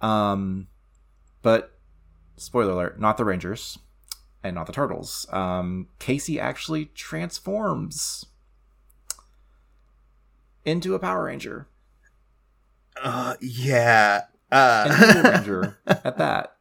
Um, 0.01 0.69
but 1.43 1.79
spoiler 2.37 2.73
alert: 2.73 3.01
not 3.01 3.17
the 3.17 3.25
Rangers 3.25 3.79
and 4.45 4.55
not 4.55 4.67
the 4.67 4.73
Turtles. 4.73 5.27
Um, 5.31 5.89
Casey 5.99 6.39
actually 6.41 6.87
transforms 6.87 8.27
into 10.65 10.95
a 10.95 10.99
Power 10.99 11.25
Ranger, 11.25 11.67
uh, 13.03 13.35
yeah, 13.41 14.23
uh, 14.51 15.23
Ranger 15.25 15.79
at 15.87 16.19
that. 16.19 16.57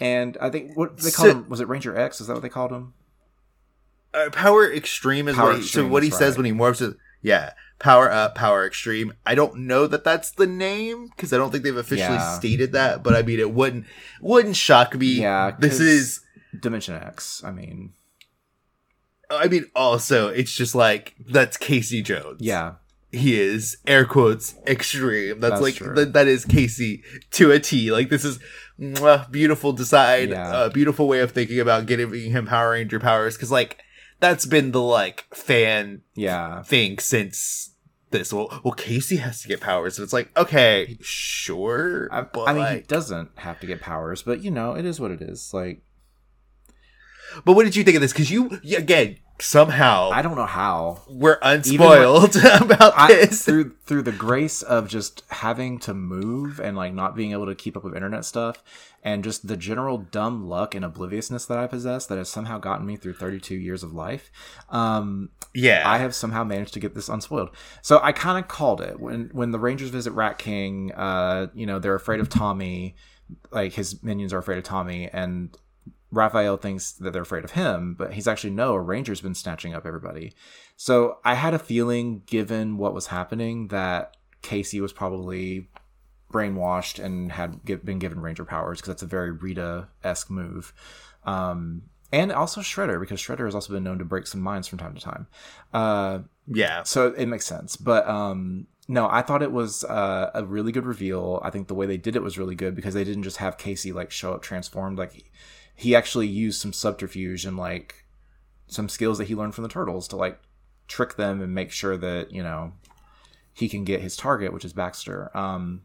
And 0.00 0.36
I 0.40 0.50
think 0.50 0.76
what 0.76 0.98
they 0.98 1.10
So- 1.10 1.30
him 1.30 1.48
was 1.48 1.60
it 1.60 1.68
Ranger 1.68 1.96
X? 1.96 2.20
Is 2.20 2.26
that 2.26 2.34
what 2.34 2.42
they 2.42 2.48
called 2.48 2.72
him? 2.72 2.92
uh, 4.14 4.30
Power 4.30 4.70
Extreme 4.72 5.28
is 5.28 5.36
Power 5.36 5.48
what 5.52 5.56
he, 5.56 5.62
so 5.62 5.86
what 5.86 6.02
he 6.02 6.08
that's 6.08 6.18
says 6.18 6.32
right. 6.32 6.38
when 6.38 6.46
he 6.46 6.52
morphs. 6.52 6.80
Is, 6.82 6.94
yeah, 7.22 7.52
Power 7.78 8.10
Up, 8.10 8.34
Power 8.34 8.66
Extreme. 8.66 9.12
I 9.26 9.34
don't 9.34 9.56
know 9.66 9.86
that 9.86 10.02
that's 10.04 10.30
the 10.30 10.46
name 10.46 11.08
because 11.08 11.32
I 11.32 11.36
don't 11.36 11.50
think 11.50 11.62
they've 11.64 11.76
officially 11.76 12.16
Yeah. 12.16 12.38
stated 12.38 12.72
that. 12.72 13.02
But 13.02 13.14
I 13.14 13.22
mean, 13.22 13.38
it 13.38 13.52
wouldn't 13.52 13.84
wouldn't 14.20 14.56
shock 14.56 14.94
me. 14.94 15.20
Yeah, 15.20 15.54
this 15.58 15.78
is. 15.80 16.20
Dimension 16.58 16.94
X. 16.94 17.42
I 17.44 17.50
mean, 17.50 17.92
I 19.30 19.48
mean, 19.48 19.66
also, 19.74 20.28
it's 20.28 20.52
just 20.52 20.74
like 20.74 21.14
that's 21.28 21.56
Casey 21.56 22.00
Jones. 22.02 22.40
yeah, 22.40 22.74
he 23.12 23.38
is 23.40 23.76
air 23.86 24.04
quotes 24.06 24.54
extreme. 24.66 25.40
That's, 25.40 25.60
That's 25.60 25.80
like 25.82 25.94
th- 25.96 26.12
that 26.14 26.26
is 26.28 26.44
Casey 26.44 27.02
to 27.32 27.50
a 27.50 27.58
T. 27.60 27.90
Like 27.92 28.08
this 28.08 28.24
is 28.24 28.38
mwah, 28.80 29.30
beautiful 29.30 29.72
design, 29.72 30.28
a 30.28 30.32
Yeah. 30.32 30.68
beautiful 30.72 31.08
way 31.08 31.20
of 31.20 31.32
thinking 31.32 31.60
about 31.60 31.86
giving 31.86 32.30
him 32.30 32.46
Power 32.46 32.70
Ranger 32.70 33.00
powers 33.00 33.36
because 33.36 33.50
like 33.50 33.78
that's 34.20 34.46
been 34.46 34.72
the 34.72 34.82
like 34.82 35.26
fan 35.34 36.02
yeah. 36.14 36.62
thing 36.62 36.98
since 36.98 37.70
this. 38.10 38.32
Well, 38.32 38.60
well, 38.64 38.74
Casey 38.74 39.16
has 39.16 39.42
to 39.42 39.48
get 39.48 39.60
powers, 39.60 39.98
and 39.98 40.04
it's 40.04 40.12
like 40.12 40.36
okay, 40.36 40.96
sure, 41.00 42.08
I, 42.12 42.26
I 42.46 42.52
mean, 42.52 42.74
he 42.76 42.80
doesn't 42.82 43.30
have 43.36 43.60
to 43.60 43.66
get 43.66 43.80
powers, 43.80 44.22
but 44.22 44.42
you 44.42 44.50
know, 44.50 44.74
it 44.74 44.84
is 44.84 45.00
what 45.00 45.10
it 45.10 45.22
is. 45.22 45.52
Like, 45.52 45.82
but 47.44 47.52
what 47.52 47.64
did 47.64 47.76
you 47.76 47.84
think 47.84 47.96
of 47.96 48.00
this? 48.00 48.12
Because 48.12 48.30
you 48.30 48.60
again 48.76 49.18
somehow 49.38 50.10
I 50.10 50.22
don't 50.22 50.36
know 50.36 50.46
how. 50.46 51.02
we're 51.08 51.38
unspoiled 51.42 52.36
about 52.60 52.94
I, 52.96 53.08
this. 53.08 53.44
through 53.44 53.74
through 53.84 54.02
the 54.02 54.12
grace 54.12 54.62
of 54.62 54.88
just 54.88 55.22
having 55.28 55.78
to 55.80 55.94
move 55.94 56.58
and 56.58 56.76
like 56.76 56.94
not 56.94 57.14
being 57.14 57.32
able 57.32 57.46
to 57.46 57.54
keep 57.54 57.76
up 57.76 57.84
with 57.84 57.94
internet 57.94 58.24
stuff 58.24 58.62
and 59.02 59.22
just 59.22 59.46
the 59.46 59.56
general 59.56 59.98
dumb 59.98 60.48
luck 60.48 60.74
and 60.74 60.84
obliviousness 60.84 61.46
that 61.46 61.58
I 61.58 61.66
possess 61.66 62.06
that 62.06 62.18
has 62.18 62.28
somehow 62.28 62.58
gotten 62.58 62.86
me 62.86 62.96
through 62.96 63.14
32 63.14 63.54
years 63.54 63.82
of 63.82 63.92
life. 63.92 64.32
Um, 64.68 65.30
yeah, 65.54 65.82
I 65.86 65.98
have 65.98 66.14
somehow 66.14 66.42
managed 66.42 66.74
to 66.74 66.80
get 66.80 66.94
this 66.94 67.08
unspoiled. 67.08 67.50
So 67.82 68.00
I 68.02 68.12
kind 68.12 68.42
of 68.42 68.48
called 68.48 68.80
it 68.80 68.98
when 68.98 69.30
when 69.32 69.52
the 69.52 69.58
Rangers 69.58 69.90
visit 69.90 70.12
Rat 70.12 70.38
King. 70.38 70.92
Uh, 70.92 71.48
you 71.54 71.66
know, 71.66 71.78
they're 71.78 71.94
afraid 71.94 72.20
of 72.20 72.28
Tommy. 72.28 72.96
Like 73.50 73.72
his 73.72 74.02
minions 74.02 74.32
are 74.32 74.38
afraid 74.38 74.58
of 74.58 74.64
Tommy, 74.64 75.08
and 75.12 75.56
Raphael 76.16 76.56
thinks 76.56 76.92
that 76.92 77.12
they're 77.12 77.22
afraid 77.22 77.44
of 77.44 77.52
him, 77.52 77.94
but 77.94 78.14
he's 78.14 78.26
actually 78.26 78.50
no. 78.50 78.74
A 78.74 78.80
Ranger's 78.80 79.20
been 79.20 79.34
snatching 79.34 79.74
up 79.74 79.86
everybody. 79.86 80.32
So 80.76 81.18
I 81.24 81.34
had 81.34 81.54
a 81.54 81.58
feeling, 81.58 82.22
given 82.26 82.78
what 82.78 82.94
was 82.94 83.08
happening, 83.08 83.68
that 83.68 84.16
Casey 84.42 84.80
was 84.80 84.92
probably 84.92 85.68
brainwashed 86.32 87.02
and 87.02 87.30
had 87.30 87.64
been 87.84 87.98
given 87.98 88.20
Ranger 88.20 88.44
powers 88.44 88.78
because 88.78 88.88
that's 88.88 89.02
a 89.02 89.06
very 89.06 89.30
Rita 89.30 89.88
esque 90.02 90.30
move. 90.30 90.72
Um, 91.24 91.82
and 92.12 92.32
also 92.32 92.62
Shredder 92.62 92.98
because 92.98 93.20
Shredder 93.20 93.44
has 93.44 93.54
also 93.54 93.72
been 93.72 93.84
known 93.84 93.98
to 93.98 94.04
break 94.04 94.26
some 94.26 94.40
minds 94.40 94.68
from 94.68 94.78
time 94.78 94.94
to 94.94 95.00
time. 95.00 95.26
Uh, 95.74 96.20
yeah. 96.46 96.82
so 96.84 97.08
it 97.08 97.26
makes 97.26 97.44
sense. 97.44 97.76
But 97.76 98.08
um, 98.08 98.68
no, 98.88 99.08
I 99.08 99.22
thought 99.22 99.42
it 99.42 99.52
was 99.52 99.84
uh, 99.84 100.30
a 100.32 100.44
really 100.44 100.72
good 100.72 100.86
reveal. 100.86 101.40
I 101.42 101.50
think 101.50 101.68
the 101.68 101.74
way 101.74 101.86
they 101.86 101.98
did 101.98 102.16
it 102.16 102.22
was 102.22 102.38
really 102.38 102.54
good 102.54 102.74
because 102.74 102.94
they 102.94 103.04
didn't 103.04 103.24
just 103.24 103.38
have 103.38 103.58
Casey 103.58 103.92
like 103.92 104.10
show 104.10 104.32
up 104.32 104.42
transformed. 104.42 104.98
Like 104.98 105.30
he, 105.76 105.94
actually 105.94 106.26
used 106.26 106.60
some 106.60 106.72
subterfuge 106.72 107.44
and 107.44 107.56
like 107.56 108.04
some 108.66 108.88
skills 108.88 109.18
that 109.18 109.28
he 109.28 109.34
learned 109.34 109.54
from 109.54 109.62
the 109.62 109.68
turtles 109.68 110.08
to 110.08 110.16
like 110.16 110.40
trick 110.88 111.16
them 111.16 111.40
and 111.40 111.54
make 111.54 111.70
sure 111.70 111.96
that 111.96 112.32
you 112.32 112.42
know 112.42 112.72
he 113.52 113.68
can 113.68 113.84
get 113.84 114.00
his 114.00 114.16
target, 114.16 114.52
which 114.52 114.64
is 114.64 114.72
Baxter. 114.72 115.30
Um, 115.36 115.82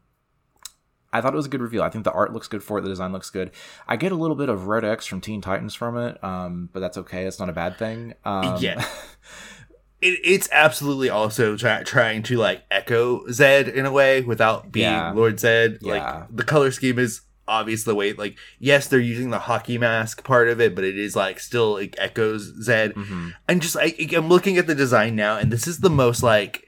I 1.14 1.20
thought 1.20 1.34
it 1.34 1.38
was 1.38 1.46
a 1.46 1.50
good 1.50 1.62
reveal. 1.62 1.84
I 1.84 1.90
think 1.90 2.06
the 2.06 2.12
art 2.12 2.32
looks 2.32 2.48
good 2.48 2.64
for 2.64 2.78
it. 2.78 2.82
The 2.82 2.90
design 2.90 3.12
looks 3.12 3.30
good. 3.30 3.52
I 3.88 3.98
get 3.98 4.12
a 4.14 4.16
little 4.16 4.36
bit 4.36 4.48
of 4.50 4.68
Red 4.68 4.86
X 4.86 5.06
from 5.06 5.20
Teen 5.20 5.42
Titans 5.42 5.76
from 5.76 5.98
it, 5.98 6.22
um, 6.24 6.70
but 6.72 6.80
that's 6.80 6.98
okay. 7.00 7.26
It's 7.26 7.40
not 7.40 7.50
a 7.50 7.54
bad 7.54 7.78
thing. 7.78 8.14
Um, 8.24 8.58
Yeah. 8.62 8.80
it, 10.02 10.20
it's 10.24 10.48
absolutely 10.52 11.10
also 11.10 11.58
try, 11.58 11.84
trying 11.84 12.24
to 12.24 12.38
like 12.38 12.64
echo 12.72 13.28
Zed 13.30 13.68
in 13.68 13.86
a 13.86 13.92
way 13.92 14.22
without 14.22 14.72
being 14.72 14.86
Yeah. 14.86 15.12
Lord 15.12 15.40
Zed. 15.40 15.80
Yeah. 15.82 15.92
Like 15.94 16.36
the 16.36 16.44
color 16.44 16.72
scheme 16.72 16.98
is 16.98 17.22
obvious 17.52 17.84
the 17.84 17.94
way 17.96 18.14
like 18.14 18.36
yes 18.60 18.88
they're 18.88 19.00
using 19.00 19.30
the 19.30 19.40
hockey 19.40 19.78
mask 19.78 20.24
part 20.24 20.48
of 20.48 20.60
it, 20.62 20.74
but 20.76 20.84
it 20.84 20.98
is 20.98 21.16
like 21.16 21.40
still 21.40 21.74
like 21.74 21.96
echoes 21.98 22.44
Zed. 22.64 22.94
mhm. 22.96 23.34
And 23.48 23.62
just 23.62 23.76
I, 23.78 23.94
I'm 24.16 24.30
looking 24.30 24.58
at 24.58 24.68
the 24.68 24.76
design 24.76 25.16
now, 25.16 25.38
and 25.38 25.52
this 25.52 25.68
is 25.68 25.80
the 25.80 25.90
most 25.90 26.24
like 26.24 26.66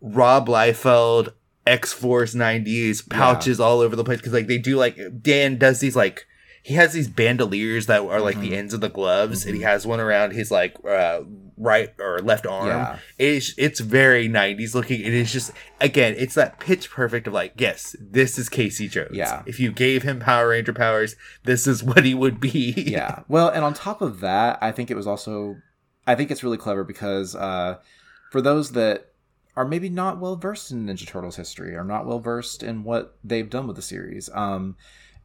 Rob 0.00 0.48
Liefeld 0.48 1.32
X 1.66 1.92
Force 1.92 2.34
'90s 2.34 3.08
pouches 3.08 3.60
all 3.60 3.80
over 3.80 3.94
the 3.96 4.04
place 4.04 4.18
because 4.18 4.32
like 4.32 4.46
they 4.48 4.58
do 4.58 4.76
like 4.76 4.98
Dan 5.22 5.58
does 5.58 5.80
these 5.80 5.94
like 5.96 6.26
he 6.62 6.74
has 6.74 6.92
these 6.92 7.08
bandoliers 7.08 7.86
that 7.86 8.02
are 8.02 8.20
like 8.20 8.36
Mhm. 8.36 8.40
the 8.40 8.56
ends 8.56 8.74
of 8.74 8.80
the 8.80 8.88
gloves, 8.88 9.44
and 9.46 9.56
he 9.56 9.62
has 9.62 9.86
one 9.86 10.00
around 10.00 10.32
his 10.32 10.50
like 10.50 10.74
uh, 10.88 11.20
right 11.56 11.90
or 12.00 12.18
left 12.20 12.46
arm. 12.46 12.66
Yeah. 12.68 12.98
It's 13.18 13.54
it's 13.58 13.80
very 13.80 14.28
'90s 14.28 14.74
looking. 14.74 15.00
It 15.00 15.12
is 15.12 15.32
just 15.32 15.52
again, 15.80 16.14
it's 16.16 16.34
that 16.34 16.58
pitch 16.60 16.90
perfect 16.90 17.26
of 17.26 17.32
like, 17.32 17.54
yes, 17.58 17.94
this 18.00 18.38
is 18.38 18.48
Casey 18.48 18.88
Jones. 18.88 19.10
Yeah. 19.12 19.42
If 19.46 19.58
you 19.60 19.72
gave 19.72 20.02
him 20.02 20.20
Power 20.20 20.48
Ranger 20.48 20.72
powers, 20.72 21.16
this 21.44 21.66
is 21.66 21.82
what 21.82 22.04
he 22.04 22.14
would 22.14 22.40
be. 22.40 22.72
yeah. 22.86 23.20
Well, 23.28 23.48
and 23.48 23.64
on 23.64 23.74
top 23.74 24.00
of 24.02 24.20
that, 24.20 24.58
I 24.62 24.72
think 24.72 24.90
it 24.90 24.96
was 24.96 25.06
also, 25.06 25.56
I 26.06 26.14
think 26.14 26.30
it's 26.30 26.42
really 26.44 26.58
clever 26.58 26.84
because 26.84 27.34
uh, 27.34 27.78
for 28.30 28.40
those 28.40 28.72
that 28.72 29.08
are 29.56 29.66
maybe 29.66 29.88
not 29.90 30.18
well 30.18 30.36
versed 30.36 30.70
in 30.70 30.86
Ninja 30.86 31.06
Turtles 31.06 31.36
history, 31.36 31.74
or 31.76 31.84
not 31.84 32.06
well 32.06 32.18
versed 32.20 32.62
in 32.62 32.84
what 32.84 33.16
they've 33.22 33.50
done 33.50 33.66
with 33.66 33.76
the 33.76 33.82
series, 33.82 34.30
um, 34.32 34.76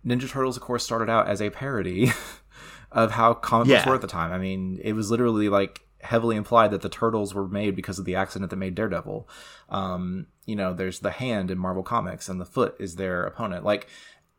Ninja 0.06 0.30
Turtles, 0.30 0.58
of 0.58 0.64
course, 0.64 0.84
started 0.84 1.10
out 1.10 1.28
as 1.28 1.42
a 1.42 1.50
parody 1.50 2.12
of 2.92 3.12
how 3.12 3.34
comic 3.34 3.68
books 3.70 3.84
Yeah. 3.86 3.90
were 3.90 3.96
at 3.96 4.02
the 4.02 4.08
time. 4.08 4.32
I 4.32 4.38
mean, 4.38 4.80
it 4.84 4.94
was 4.94 5.10
literally 5.12 5.48
like 5.50 5.82
heavily 6.02 6.36
implied 6.36 6.72
that 6.72 6.82
the 6.82 6.90
turtles 6.90 7.34
were 7.34 7.48
made 7.48 7.76
because 7.76 8.00
of 8.00 8.06
the 8.06 8.16
accident 8.16 8.50
that 8.50 8.58
made 8.58 8.76
Daredevil. 8.76 9.28
Um, 9.70 10.28
you 10.46 10.56
know, 10.56 10.74
there's 10.74 11.00
the 11.00 11.12
hand 11.12 11.52
in 11.52 11.58
Marvel 11.58 11.84
Comics, 11.84 12.30
and 12.30 12.40
the 12.40 12.46
foot 12.46 12.76
is 12.80 12.96
their 12.96 13.24
opponent. 13.24 13.66
Like, 13.66 13.88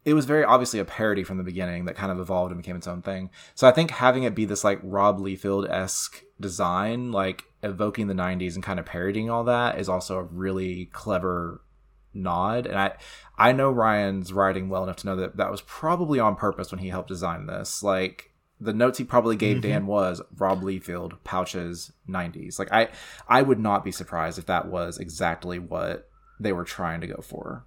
it 0.05 0.15
was 0.15 0.25
very 0.25 0.45
obviously 0.45 0.79
a 0.79 0.85
parody 0.85 1.23
from 1.23 1.37
the 1.37 1.45
beginning 1.45 1.85
that 1.85 1.97
kind 1.97 2.11
of 2.11 2.19
evolved 2.19 2.53
and 2.53 2.63
became 2.63 2.77
its 2.77 2.87
own 2.87 3.03
thing. 3.03 3.31
So 3.55 3.69
I 3.69 3.73
think 3.73 3.91
having 3.91 4.23
it 4.23 4.35
be 4.35 4.45
this 4.45 4.65
like 4.65 4.81
Rob 4.83 5.19
Liefeld 5.19 5.69
esque 5.69 6.23
design, 6.41 7.13
like 7.13 7.45
evoking 7.63 8.07
the 8.07 8.15
'90s 8.15 8.55
and 8.55 8.63
kind 8.63 8.79
of 8.79 8.87
parodying 8.87 9.29
all 9.29 9.45
that, 9.45 9.79
is 9.79 9.89
also 9.89 10.19
a 10.19 10.23
really 10.23 10.87
clever 10.87 11.61
nod. 12.15 12.67
And 12.67 12.79
I, 12.79 12.97
I 13.37 13.53
know 13.53 13.71
Ryan's 13.71 14.33
writing 14.33 14.69
well 14.69 14.85
enough 14.85 14.97
to 14.97 15.07
know 15.07 15.17
that 15.17 15.37
that 15.37 15.51
was 15.51 15.61
probably 15.63 16.21
on 16.21 16.37
purpose 16.37 16.71
when 16.71 16.81
he 16.81 16.89
helped 16.89 17.09
design 17.09 17.47
this. 17.47 17.83
Like 17.83 18.33
the 18.61 18.73
notes 18.73 18.99
he 18.99 19.05
probably 19.05 19.37
gave 19.37 19.59
Mhm. 19.59 19.63
Dan 19.63 19.87
was 19.87 20.21
Rob 20.37 20.63
Liefeld 20.63 21.19
pouches 21.25 21.93
'90s. 22.09 22.59
Like 22.59 22.73
I, 22.73 22.89
I 23.29 23.43
would 23.43 23.59
not 23.61 23.85
be 23.85 23.93
surprised 23.93 24.39
if 24.39 24.47
that 24.47 24.67
was 24.67 24.99
exactly 24.99 25.59
what 25.59 26.09
they 26.41 26.53
were 26.53 26.65
trying 26.65 27.01
to 27.03 27.07
go 27.07 27.21
for. 27.23 27.65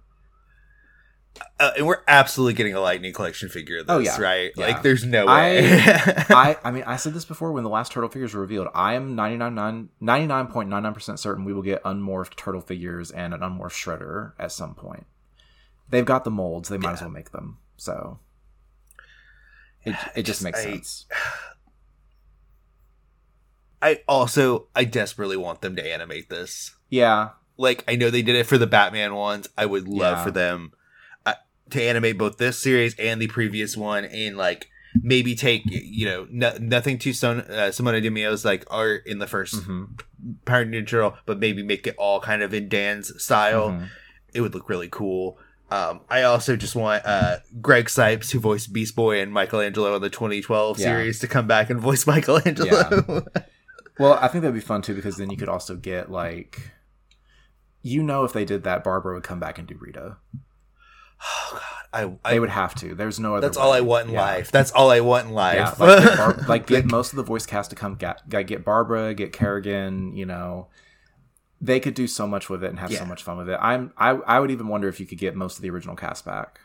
Uh, 1.58 1.70
and 1.78 1.86
we're 1.86 2.02
absolutely 2.06 2.52
getting 2.52 2.74
a 2.74 2.80
Lightning 2.80 3.10
Collection 3.14 3.48
figure 3.48 3.78
of 3.78 3.86
this, 3.86 3.94
Oh, 3.96 3.98
yeah. 4.00 4.20
right? 4.20 4.50
Yeah. 4.54 4.66
Like, 4.66 4.82
there's 4.82 5.02
no 5.02 5.24
way. 5.26 5.64
I, 5.82 6.58
I 6.62 6.70
mean, 6.70 6.82
I 6.86 6.96
said 6.96 7.14
this 7.14 7.24
before 7.24 7.52
when 7.52 7.64
the 7.64 7.70
last 7.70 7.90
turtle 7.92 8.10
figures 8.10 8.34
were 8.34 8.42
revealed. 8.42 8.68
I 8.74 8.92
am 8.94 9.16
99.99% 10.00 11.18
certain 11.18 11.44
we 11.44 11.52
will 11.54 11.62
get 11.62 11.82
unmorphed 11.84 12.36
turtle 12.36 12.60
figures 12.60 13.10
and 13.10 13.32
an 13.32 13.40
unmorphed 13.40 13.72
shredder 13.72 14.32
at 14.38 14.52
some 14.52 14.74
point. 14.74 15.06
They've 15.88 16.04
got 16.04 16.24
the 16.24 16.30
molds; 16.30 16.68
they 16.68 16.78
might 16.78 16.92
as 16.94 17.00
well 17.00 17.10
make 17.10 17.32
them. 17.32 17.58
So 17.76 18.18
it 19.84 19.94
it 20.14 20.22
just 20.22 20.26
Just- 20.26 20.42
makes 20.42 20.60
I- 20.60 20.62
sense. 20.64 21.06
I 23.80 24.00
also, 24.06 24.68
I 24.76 24.84
desperately 24.84 25.36
want 25.36 25.60
them 25.60 25.74
to 25.76 25.84
animate 25.86 26.28
this. 26.30 26.74
Yeah, 26.88 27.30
Like, 27.58 27.84
I 27.88 27.96
know 27.96 28.10
they 28.10 28.22
did 28.22 28.34
it 28.36 28.46
for 28.46 28.56
the 28.58 28.66
Batman 28.66 29.14
ones. 29.14 29.48
I 29.58 29.66
would 29.66 29.86
love 29.88 30.18
Yeah. 30.18 30.24
for 30.24 30.30
them 30.30 30.72
uh, 31.26 31.34
to 31.70 31.82
animate 31.82 32.16
both 32.16 32.38
this 32.38 32.58
series 32.58 32.94
and 32.98 33.20
the 33.20 33.26
previous 33.28 33.76
one, 33.76 34.04
and 34.04 34.36
like 34.36 34.68
maybe 35.02 35.34
take 35.34 35.62
you 35.66 36.04
know 36.06 36.26
no, 36.30 36.54
nothing 36.60 36.98
too 36.98 37.12
Son, 37.12 37.40
uh, 37.42 37.70
Simone 37.72 38.02
Di 38.02 38.10
Meo's 38.10 38.44
like 38.44 38.64
art 38.70 39.06
in 39.06 39.18
the 39.18 39.26
1st 39.26 39.64
hmm 39.64 39.84
Power 40.44 40.64
Turtle, 40.64 41.16
but 41.26 41.38
maybe 41.40 41.62
make 41.62 41.86
it 41.86 41.94
all 41.98 42.20
kind 42.20 42.42
of 42.42 42.54
in 42.54 42.68
Dan's 42.68 43.20
style. 43.22 43.70
Mhm. 43.70 43.88
It 44.34 44.40
would 44.40 44.54
look 44.54 44.68
really 44.68 44.88
cool. 44.90 45.38
Um, 45.72 46.00
I 46.10 46.22
also 46.22 46.54
just 46.56 46.76
want 46.76 47.04
uh, 47.06 47.38
Greg 47.60 47.86
Cipes, 47.86 48.30
who 48.30 48.38
voiced 48.40 48.72
Beast 48.72 48.94
Boy 48.94 49.20
and 49.20 49.32
Michelangelo 49.32 49.94
in 49.96 50.02
the 50.02 50.10
2012 50.10 50.78
Yeah. 50.78 50.84
series, 50.84 51.18
to 51.20 51.28
come 51.28 51.46
back 51.46 51.70
and 51.70 51.80
voice 51.80 52.06
Michelangelo. 52.14 53.24
Well, 53.98 54.14
I 54.20 54.28
think 54.28 54.42
that'd 54.42 54.54
be 54.54 54.60
fun 54.60 54.82
too 54.82 54.94
because 54.94 55.16
then 55.16 55.30
you 55.30 55.36
could 55.36 55.48
also 55.48 55.76
get 55.76 56.10
like, 56.10 56.72
you 57.82 58.02
know, 58.02 58.24
if 58.24 58.32
they 58.32 58.44
did 58.44 58.64
that, 58.64 58.84
Barbara 58.84 59.14
would 59.14 59.22
come 59.22 59.40
back 59.40 59.58
and 59.58 59.66
do 59.66 59.76
Rita. 59.80 60.16
oh 61.22 61.50
God, 61.92 62.18
I, 62.24 62.30
They 62.32 62.40
would 62.40 62.48
have 62.50 62.74
to. 62.76 62.94
There's 62.94 63.20
no 63.20 63.36
other. 63.36 63.46
that's 63.46 63.56
all. 63.58 63.72
I 63.72 63.80
want 63.80 64.08
in 64.08 64.14
Yeah. 64.14 64.22
life. 64.22 64.50
That's 64.50 64.72
all 64.72 64.90
I 64.90 65.00
want 65.00 65.26
in 65.28 65.32
Yeah, 65.34 65.68
life. 65.70 65.78
like 65.80 66.02
get, 66.04 66.16
Bar- 66.16 66.36
like 66.48 66.66
get 66.66 66.84
most 66.90 67.12
of 67.12 67.16
the 67.16 67.22
voice 67.22 67.46
cast 67.46 67.70
to 67.70 67.76
come 67.76 67.94
get, 67.96 68.28
get 68.28 68.46
get 68.46 68.64
Barbara, 68.64 69.14
get 69.14 69.32
Kerrigan. 69.32 70.16
You 70.16 70.26
know, 70.26 70.68
they 71.64 71.78
could 71.80 71.94
do 71.94 72.06
so 72.08 72.26
much 72.26 72.50
with 72.50 72.62
it 72.64 72.70
and 72.70 72.78
have 72.80 72.92
so 72.92 73.04
much 73.06 73.22
fun 73.22 73.38
with 73.38 73.48
it. 73.48 73.58
I'm 73.62 73.92
I 73.96 74.10
I 74.10 74.40
would 74.40 74.50
even 74.50 74.66
wonder 74.68 74.88
if 74.88 74.98
you 75.00 75.06
could 75.06 75.18
get 75.18 75.34
most 75.36 75.56
of 75.56 75.62
the 75.62 75.70
original 75.70 75.94
cast 75.96 76.24
back. 76.24 76.60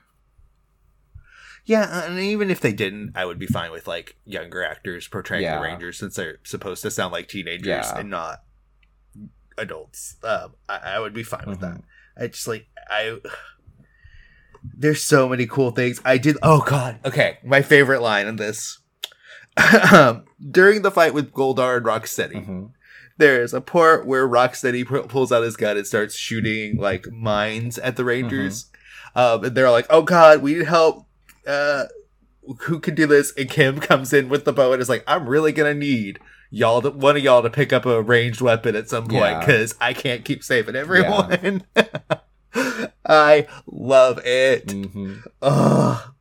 yeah, 1.65 2.05
and 2.05 2.17
even 2.19 2.49
if 2.49 2.59
they 2.61 2.71
didn't, 2.73 3.11
I 3.15 3.25
would 3.25 3.37
be 3.37 3.45
fine 3.45 3.71
with 3.71 3.87
like 3.87 4.15
younger 4.25 4.63
actors 4.63 5.07
portraying 5.07 5.43
Yeah. 5.43 5.57
the 5.57 5.61
Rangers 5.63 5.97
since 5.99 6.15
they're 6.15 6.39
supposed 6.43 6.81
to 6.83 6.91
sound 6.91 7.11
like 7.13 7.27
teenagers 7.27 7.67
Yeah. 7.67 7.97
and 7.99 8.09
not 8.09 8.43
adults. 9.57 10.15
Um, 10.23 10.53
I, 10.69 10.77
I 10.95 10.99
would 10.99 11.13
be 11.13 11.23
fine 11.23 11.45
with 11.47 11.59
Mhm. 11.59 11.61
that. 11.61 11.81
I 12.23 12.27
just 12.27 12.47
like 12.47 12.67
I. 12.89 13.19
There's 14.73 15.03
so 15.03 15.29
many 15.29 15.45
cool 15.45 15.71
things. 15.71 16.01
I 16.03 16.17
did. 16.17 16.37
Oh 16.41 16.61
God. 16.65 16.99
Okay, 17.05 17.37
my 17.43 17.61
favorite 17.61 18.01
line 18.01 18.27
in 18.27 18.37
this. 18.37 18.79
um, 19.93 20.25
during 20.51 20.81
the 20.83 20.91
fight 20.91 21.13
with 21.13 21.31
Goldar 21.31 21.77
and 21.77 21.85
Rocksteady, 21.85 22.69
Mhm. 23.17 23.19
there's 23.19 23.53
a 23.53 23.61
part 23.61 24.05
where 24.05 24.27
Rocksteady 24.27 24.85
pu- 24.87 25.03
pulls 25.03 25.31
out 25.31 25.43
his 25.43 25.57
gun 25.57 25.77
and 25.77 25.85
starts 25.87 26.15
shooting 26.15 26.77
like 26.77 27.11
mines 27.11 27.77
at 27.79 27.95
the 27.95 28.05
Rangers. 28.05 28.67
Um, 29.15 29.43
and 29.45 29.55
they're 29.55 29.71
like, 29.71 29.87
"Oh 29.89 30.03
God, 30.03 30.41
we 30.41 30.53
need 30.55 30.67
help. 30.67 31.05
Uh, 31.45 31.85
who 32.61 32.79
can 32.79 32.93
do 32.95 33.07
this?" 33.07 33.33
And 33.37 33.49
Kim 33.49 33.79
comes 33.89 34.13
in 34.13 34.29
with 34.29 34.45
the 34.45 34.53
bow 34.53 34.73
and 34.73 34.81
is 34.81 34.89
like, 34.89 35.03
"I'm 35.07 35.27
really 35.27 35.51
gonna 35.51 35.73
need 35.73 36.19
y'all, 36.51 36.81
to, 36.81 36.91
one 36.91 37.17
of 37.17 37.23
y'all, 37.23 37.41
to 37.41 37.49
pick 37.49 37.73
up 37.73 37.85
a 37.85 38.01
ranged 38.01 38.41
weapon 38.41 38.75
at 38.75 38.89
some 38.89 39.03
point 39.07 39.21
Yeah. 39.23 39.39
because 39.39 39.75
I 39.81 39.93
can't 39.93 40.23
keep 40.23 40.43
saving 40.43 40.75
everyone." 40.75 41.63
I 43.05 43.47
love 43.65 44.19
it. 44.23 44.73
Oh 45.41 46.11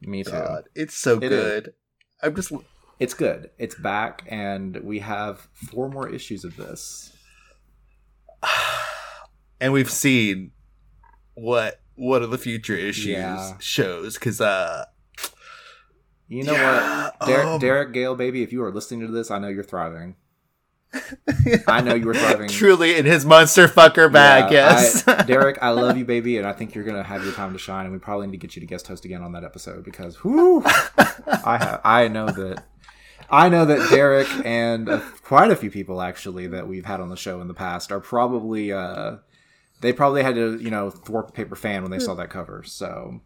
Me 0.00 0.24
too. 0.24 0.30
God, 0.30 0.64
it's 0.74 0.96
so 0.96 1.16
It 1.18 1.24
is. 1.24 1.30
good. 1.30 1.72
I'm 2.22 2.34
just 2.34 2.52
It's 3.00 3.14
good. 3.14 3.50
It's 3.58 3.74
back, 3.74 4.22
and 4.28 4.76
we 4.82 5.00
have 5.00 5.48
four 5.52 5.88
more 5.88 6.08
issues 6.08 6.44
of 6.44 6.56
this. 6.56 7.12
and 9.60 9.72
we've 9.72 9.90
seen 9.90 10.52
what 11.34 11.80
what 11.96 12.22
of 12.22 12.30
the 12.30 12.38
future 12.38 12.76
issues 12.76 13.06
Yeah. 13.06 13.56
shows 13.58 14.14
because 14.14 14.40
uh 14.40 14.84
You 16.28 16.44
know 16.44 16.52
Yeah, 16.52 17.04
what, 17.18 17.26
Derek, 17.26 17.46
um, 17.46 17.58
Derek 17.60 17.92
Gale, 17.92 18.14
baby, 18.16 18.42
if 18.42 18.52
you 18.52 18.62
are 18.64 18.72
listening 18.72 19.06
to 19.06 19.12
this, 19.12 19.30
I 19.30 19.38
know 19.38 19.48
you're 19.48 19.62
thriving. 19.64 20.16
I 21.66 21.80
know 21.80 21.94
you 21.94 22.06
were 22.06 22.14
thriving. 22.14 22.48
truly 22.48 22.96
in 22.96 23.04
his 23.04 23.24
monster 23.26 23.66
fucker 23.66 24.10
bag 24.12 24.52
Yeah, 24.52 24.70
yes 24.80 25.06
I- 25.08 25.22
Derek, 25.26 25.58
I 25.60 25.70
love 25.70 25.96
you, 25.98 26.04
baby, 26.04 26.38
and 26.38 26.46
I 26.46 26.52
think 26.52 26.74
you're 26.74 26.84
gonna 26.84 27.02
have 27.02 27.24
your 27.24 27.32
time 27.32 27.52
to 27.52 27.58
shine. 27.58 27.84
And 27.86 27.92
we 27.92 27.98
probably 27.98 28.26
need 28.28 28.32
to 28.32 28.38
get 28.46 28.54
you 28.56 28.60
to 28.60 28.66
guest 28.66 28.86
host 28.86 29.04
again 29.04 29.22
on 29.22 29.32
that 29.32 29.42
episode 29.44 29.84
because, 29.84 30.22
whoo, 30.22 30.62
I 31.44 31.58
have, 31.60 31.80
I 31.84 32.06
know 32.08 32.26
that, 32.26 32.64
I 33.30 33.48
know 33.48 33.64
that 33.64 33.90
Derek 33.90 34.28
and 34.44 34.88
uh, 34.88 35.00
quite 35.22 35.50
a 35.50 35.56
few 35.56 35.70
people 35.70 36.00
actually 36.00 36.46
that 36.48 36.68
we've 36.68 36.84
had 36.84 37.00
on 37.00 37.08
the 37.08 37.16
show 37.16 37.40
in 37.40 37.48
the 37.48 37.54
past 37.54 37.90
are 37.92 38.00
probably, 38.00 38.72
uh, 38.72 39.16
they 39.80 39.92
probably 39.92 40.22
had 40.22 40.34
to, 40.36 40.56
you 40.58 40.70
know, 40.70 40.90
thwart 40.90 41.26
the 41.26 41.32
paper 41.32 41.56
fan 41.56 41.82
when 41.82 41.90
they 41.90 41.98
saw 41.98 42.14
that 42.14 42.30
cover. 42.30 42.62
So 42.64 43.20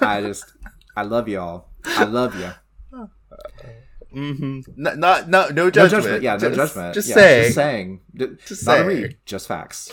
I 0.00 0.20
just, 0.22 0.52
I 0.96 1.02
love 1.02 1.28
y'all. 1.28 1.68
I 1.84 2.04
love 2.04 2.34
you. 2.38 2.50
Mm-hmm. 4.14 4.60
not, 4.76 4.96
not 4.96 5.28
no 5.28 5.48
no 5.48 5.64
No 5.64 5.70
judgment, 5.70 6.04
judgment. 6.04 6.22
Yeah, 6.22 6.36
no 6.36 6.54
judgment. 6.54 6.94
just 6.94 7.08
yeah, 7.10 7.14
saying 7.14 7.42
Just 7.44 7.54
saying. 7.54 8.00
Just 8.46 8.66
not 8.66 8.80
a 8.80 8.84
read, 8.84 9.18
just 9.26 9.46
facts. 9.46 9.92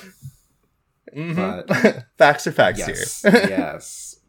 Mhm. 1.13 1.67
But 1.67 2.05
facts 2.17 2.47
are 2.47 2.53
facts 2.53 2.79
yes, 2.79 3.21
here 3.21 3.31
yes. 3.33 4.19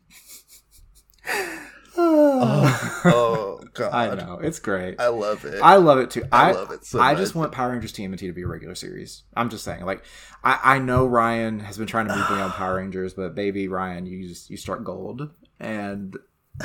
oh, 1.98 3.00
oh 3.06 3.60
god 3.74 3.92
I 3.92 4.14
know 4.14 4.38
it's 4.38 4.58
great. 4.58 5.00
I 5.00 5.08
love 5.08 5.44
it 5.44 5.60
I 5.62 5.76
love 5.76 5.98
it 5.98 6.10
too. 6.10 6.24
I 6.30 6.50
I, 6.50 6.52
love 6.52 6.70
it 6.70 6.84
so 6.84 7.00
I 7.00 7.12
much. 7.12 7.18
just 7.22 7.34
want 7.34 7.52
Power 7.52 7.70
Rangers 7.72 7.92
TMNT 7.92 8.18
to 8.20 8.32
be 8.32 8.42
a 8.42 8.46
regular 8.46 8.74
series. 8.74 9.22
I'm 9.36 9.48
just 9.50 9.64
saying, 9.64 9.84
like, 9.84 10.02
I, 10.44 10.58
I 10.62 10.78
know 10.78 11.06
Ryan 11.06 11.60
has 11.60 11.78
been 11.78 11.86
trying 11.86 12.08
to 12.08 12.14
move 12.16 12.28
me 12.30 12.36
on 12.36 12.50
Power 12.52 12.76
Rangers, 12.76 13.14
but 13.14 13.34
baby 13.34 13.68
Ryan, 13.68 14.06
you 14.06 14.28
just 14.28 14.50
you 14.50 14.56
start 14.56 14.84
gold, 14.84 15.30
and 15.60 16.16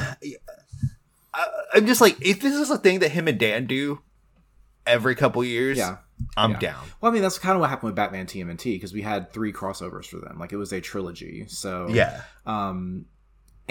I, 1.34 1.48
I'm 1.74 1.86
just 1.88 2.02
like 2.02 2.18
if 2.22 2.42
this 2.42 2.54
is 2.56 2.70
a 2.70 2.78
thing 2.78 3.00
that 3.00 3.10
him 3.12 3.28
and 3.28 3.40
Dan 3.40 3.66
do 3.66 4.02
every 4.86 5.16
couple 5.16 5.44
years 5.44 5.78
yeah. 5.78 5.98
I'm 6.36 6.52
Yeah. 6.52 6.60
down 6.60 6.88
Well, 7.00 7.12
I 7.12 7.14
mean 7.14 7.22
that's 7.22 7.38
kind 7.40 7.56
of 7.56 7.62
what 7.62 7.70
happened 7.70 7.90
with 7.90 7.96
Batman 7.96 8.26
TMNT 8.26 8.64
because 8.66 8.94
we 8.94 9.02
had 9.02 9.32
three 9.32 9.54
crossovers 9.54 10.06
for 10.06 10.18
them. 10.18 10.38
Like 10.40 10.52
it 10.52 10.58
was 10.58 10.74
a 10.74 10.82
trilogy. 10.82 11.46
So 11.48 11.88
yeah 11.90 12.24
Um, 12.46 13.06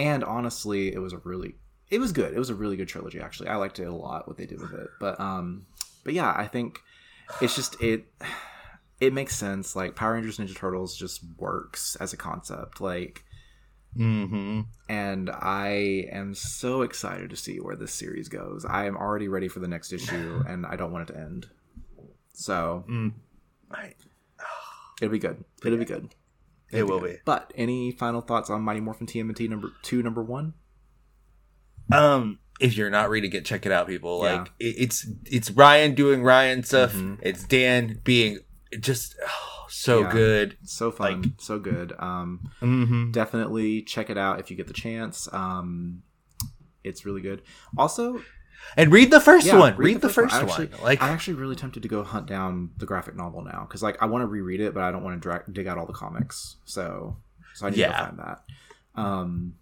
and 0.01 0.25
honestly, 0.25 0.93
it 0.93 0.99
was 0.99 1.13
a 1.13 1.19
really, 1.19 1.55
it 1.91 1.99
was 1.99 2.13
good. 2.13 2.33
It 2.35 2.39
was 2.39 2.51
a 2.51 2.55
really 2.55 2.77
good 2.77 2.89
trilogy. 2.89 3.21
Actually, 3.21 3.49
I 3.49 3.57
liked 3.57 3.79
it 3.79 3.85
a 3.85 3.93
lot 3.93 4.27
what 4.27 4.37
they 4.37 4.47
did 4.47 4.61
with 4.61 4.73
it. 4.73 4.89
But 4.99 5.21
um, 5.21 5.67
but 6.05 6.15
yeah, 6.15 6.33
I 6.37 6.47
think 6.47 6.81
it's 7.41 7.55
just 7.55 7.81
it. 7.81 8.07
It 9.01 9.13
makes 9.15 9.35
sense. 9.35 9.75
Like 9.75 9.97
Power 9.97 10.15
Rangers 10.15 10.39
Ninja 10.39 10.55
Turtles 10.55 10.97
just 10.97 11.23
works 11.39 11.97
as 11.97 12.13
a 12.13 12.17
concept. 12.17 12.81
Like, 12.81 13.25
mm-hmm 13.97 14.61
and 14.91 15.31
I 15.31 16.09
am 16.11 16.35
so 16.35 16.83
excited 16.83 17.31
to 17.31 17.37
see 17.37 17.61
where 17.61 17.77
this 17.77 17.93
series 17.93 18.29
goes. 18.29 18.65
I 18.65 18.87
am 18.87 18.97
already 18.97 19.29
ready 19.29 19.47
for 19.47 19.61
the 19.61 19.69
next 19.69 19.93
issue, 19.93 20.43
and 20.49 20.67
I 20.67 20.75
don't 20.75 20.91
want 20.91 21.09
it 21.09 21.13
to 21.13 21.21
end. 21.21 21.47
So 22.33 22.85
mm. 22.91 23.13
I- 23.71 23.95
it'll 25.01 25.13
be 25.13 25.21
good. 25.21 25.45
It'll 25.65 25.79
be 25.79 25.85
good. 25.85 26.09
It 26.73 26.85
will 26.85 27.01
be 27.01 27.17
But 27.25 27.53
any 27.57 27.93
final 27.93 28.21
thoughts 28.21 28.49
on 28.51 28.63
Mighty 28.63 28.81
Morphin 28.81 29.07
TMNT 29.07 29.49
number 29.49 29.71
two, 29.83 30.03
number 30.03 30.23
one? 30.23 30.55
um 31.93 32.39
if 32.61 32.77
you're 32.77 32.91
not 32.91 33.11
reading 33.11 33.33
it 33.33 33.45
check 33.45 33.67
it 33.67 33.73
out 33.73 33.87
people 33.89 34.21
Yeah. 34.23 34.35
like 34.43 34.53
it, 34.61 34.75
it's 34.79 35.07
it's 35.25 35.51
ryan 35.51 35.95
doing 35.95 36.23
ryan 36.23 36.63
stuff 36.63 36.95
Mhm. 36.95 37.19
it's 37.23 37.43
dan 37.45 38.01
being 38.05 38.39
just 38.79 39.17
oh, 39.27 39.67
so 39.69 40.03
Yeah. 40.03 40.13
good 40.13 40.57
So 40.63 40.93
fun, 40.93 41.35
so 41.39 41.59
good. 41.59 41.93
Um, 41.99 42.51
mm-hmm. 42.63 43.11
definitely 43.11 43.83
check 43.83 44.09
it 44.11 44.17
out 44.19 44.39
if 44.39 44.51
you 44.51 44.57
get 44.57 44.69
the 44.69 44.73
chance. 44.73 45.29
Um, 45.33 46.03
it's 46.85 47.05
really 47.05 47.21
good. 47.23 47.43
Also, 47.77 48.23
and 48.77 48.93
read 48.93 49.11
the 49.11 49.21
first 49.21 49.47
yeah, 49.47 49.59
one 49.59 49.77
read, 49.77 50.01
the, 50.01 50.09
first 50.09 50.35
I 50.35 50.45
one, 50.45 50.49
Actually, 50.51 50.83
like 50.83 51.03
I'm 51.03 51.11
actually 51.11 51.35
really 51.35 51.57
tempted 51.57 51.83
to 51.83 51.89
go 51.89 52.03
hunt 52.03 52.27
down 52.27 52.71
the 52.77 52.87
graphic 52.87 53.17
novel 53.17 53.43
now 53.43 53.65
because, 53.69 53.83
like, 53.83 54.01
I 54.03 54.07
want 54.07 54.23
to 54.23 54.27
reread 54.27 54.61
it, 54.61 54.75
but 54.75 54.83
I 54.83 54.91
don't 54.91 55.03
want 55.03 55.17
to 55.17 55.21
dra- 55.21 55.45
dig 55.51 55.67
out 55.67 55.79
all 55.79 55.87
the 55.87 55.93
comics. 55.93 56.57
So, 56.65 57.17
so 57.55 57.67
I 57.67 57.71
need 57.71 57.77
to 57.77 57.81
Yeah. 57.83 57.99
go 57.99 58.05
find 58.07 58.19
that. 58.19 58.43
Um, 58.95 59.55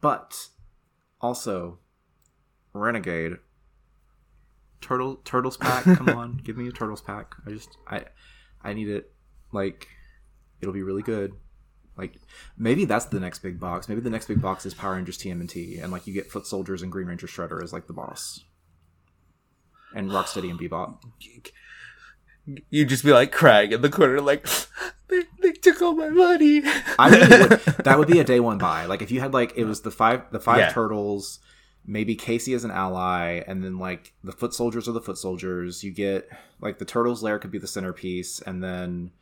but 0.00 0.48
also, 1.20 1.78
Renegade. 2.72 3.34
Turtle 4.80 5.16
Turtles 5.24 5.56
pack, 5.56 5.84
come 5.84 6.08
on, 6.16 6.40
give 6.42 6.56
me 6.56 6.66
a 6.66 6.72
Turtles 6.72 7.00
pack. 7.00 7.34
I 7.46 7.50
just 7.50 7.76
I 7.86 8.04
I 8.62 8.72
need 8.72 8.88
it. 8.88 9.12
Like 9.52 9.86
it'll 10.60 10.74
be 10.74 10.82
really 10.82 11.02
good. 11.02 11.34
Like 11.96 12.14
maybe 12.56 12.84
that's 12.84 13.04
the 13.06 13.20
next 13.20 13.40
big 13.40 13.60
box. 13.60 13.88
Maybe 13.88 14.00
the 14.00 14.10
next 14.10 14.26
big 14.26 14.40
box 14.40 14.64
is 14.64 14.74
Power 14.74 14.94
Rangers 14.94 15.18
TMNT, 15.18 15.82
and 15.82 15.92
like 15.92 16.06
you 16.06 16.14
get 16.14 16.30
Foot 16.30 16.46
Soldiers 16.46 16.82
and 16.82 16.90
Green 16.90 17.06
Ranger 17.06 17.26
Shredder 17.26 17.62
as 17.62 17.72
like 17.72 17.86
the 17.86 17.92
boss, 17.92 18.44
and 19.94 20.10
Rocksteady 20.10 20.50
and 20.50 20.58
Bebop. 20.58 21.02
You'd 22.70 22.88
just 22.88 23.04
be 23.04 23.12
like 23.12 23.30
crying 23.30 23.70
in 23.70 23.82
the 23.82 23.88
corner 23.90 24.20
like 24.20 24.48
they, 25.08 25.22
they 25.40 25.52
took 25.52 25.80
all 25.80 25.94
my 25.94 26.08
money 26.08 26.62
I 26.98 27.08
really 27.10 27.40
would. 27.48 27.60
That 27.84 27.98
would 27.98 28.08
be 28.08 28.18
a 28.18 28.24
day 28.24 28.40
one 28.40 28.58
buy. 28.58 28.86
Like 28.86 29.00
if 29.00 29.12
you 29.12 29.20
had 29.20 29.32
like 29.32 29.52
it 29.56 29.64
was 29.64 29.82
the 29.82 29.92
five 29.92 30.22
the 30.32 30.40
five 30.40 30.58
Yeah. 30.58 30.72
turtles, 30.72 31.38
maybe 31.86 32.16
Casey 32.16 32.54
as 32.54 32.64
an 32.64 32.72
ally, 32.72 33.42
and 33.46 33.62
then 33.62 33.78
like 33.78 34.12
the 34.24 34.32
foot 34.32 34.54
soldiers 34.54 34.88
are 34.88 34.92
the 34.92 35.00
foot 35.00 35.18
soldiers. 35.18 35.84
You 35.84 35.92
get 35.92 36.28
like 36.60 36.78
the 36.78 36.84
turtles 36.84 37.22
lair 37.22 37.38
could 37.38 37.52
be 37.52 37.58
the 37.58 37.68
centerpiece, 37.68 38.40
and 38.40 38.62
then 38.64 39.12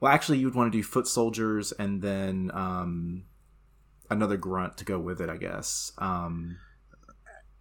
well 0.00 0.12
actually 0.12 0.38
you'd 0.38 0.54
want 0.54 0.70
to 0.72 0.78
do 0.78 0.82
foot 0.82 1.06
soldiers 1.06 1.72
and 1.72 2.02
then 2.02 2.50
um 2.54 3.24
another 4.10 4.36
grunt 4.36 4.76
to 4.76 4.84
go 4.84 4.98
with 4.98 5.20
it, 5.20 5.28
I 5.30 5.36
guess. 5.36 5.92
Um 5.98 6.58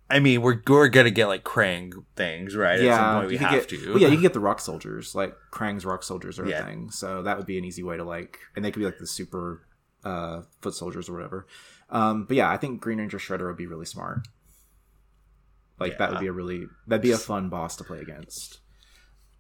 i 0.08 0.20
mean 0.20 0.42
we're, 0.44 0.62
we're 0.68 0.88
gonna 0.88 1.10
get 1.10 1.26
like 1.28 1.44
krang 1.44 1.92
things 2.16 2.56
right 2.56 2.74
at 2.80 2.80
some 2.80 2.86
yeah, 2.86 3.16
point 3.16 3.28
we 3.28 3.38
have 3.38 3.52
get, 3.52 3.70
to 3.70 3.90
well, 3.94 3.98
yeah, 4.00 4.08
you 4.08 4.14
can 4.14 4.22
get 4.22 4.34
the 4.34 4.40
rock 4.40 4.60
soldiers, 4.60 5.16
like 5.16 5.36
Krang's 5.52 5.84
rock 5.86 6.04
soldiers 6.04 6.38
or 6.40 6.48
Yeah. 6.48 6.62
a 6.62 6.66
thing. 6.66 6.92
So 6.92 7.24
that 7.24 7.38
would 7.38 7.48
be 7.48 7.58
an 7.58 7.66
easy 7.66 7.82
way 7.82 7.98
to 7.98 8.04
like, 8.04 8.40
and 8.56 8.64
they 8.64 8.70
could 8.72 8.80
be 8.80 8.86
like 8.86 9.00
the 9.00 9.08
super 9.08 9.66
uh, 10.04 10.42
foot 10.62 10.76
soldiers 10.76 11.10
or 11.10 11.14
whatever. 11.14 11.48
Um, 11.90 12.26
but 12.26 12.38
yeah, 12.38 12.52
I 12.52 12.58
think 12.58 12.82
Green 12.82 13.00
Ranger 13.00 13.18
Shredder 13.18 13.48
would 13.48 13.58
be 13.58 13.66
really 13.68 13.86
smart. 13.88 14.28
Like 15.80 15.98
that 15.98 16.12
would 16.12 16.20
be 16.20 16.28
a 16.28 16.32
really 16.32 16.68
that'd 16.88 17.02
be 17.02 17.12
a 17.12 17.18
fun 17.18 17.50
boss 17.50 17.76
to 17.78 17.84
play 17.84 18.00
against. 18.00 18.60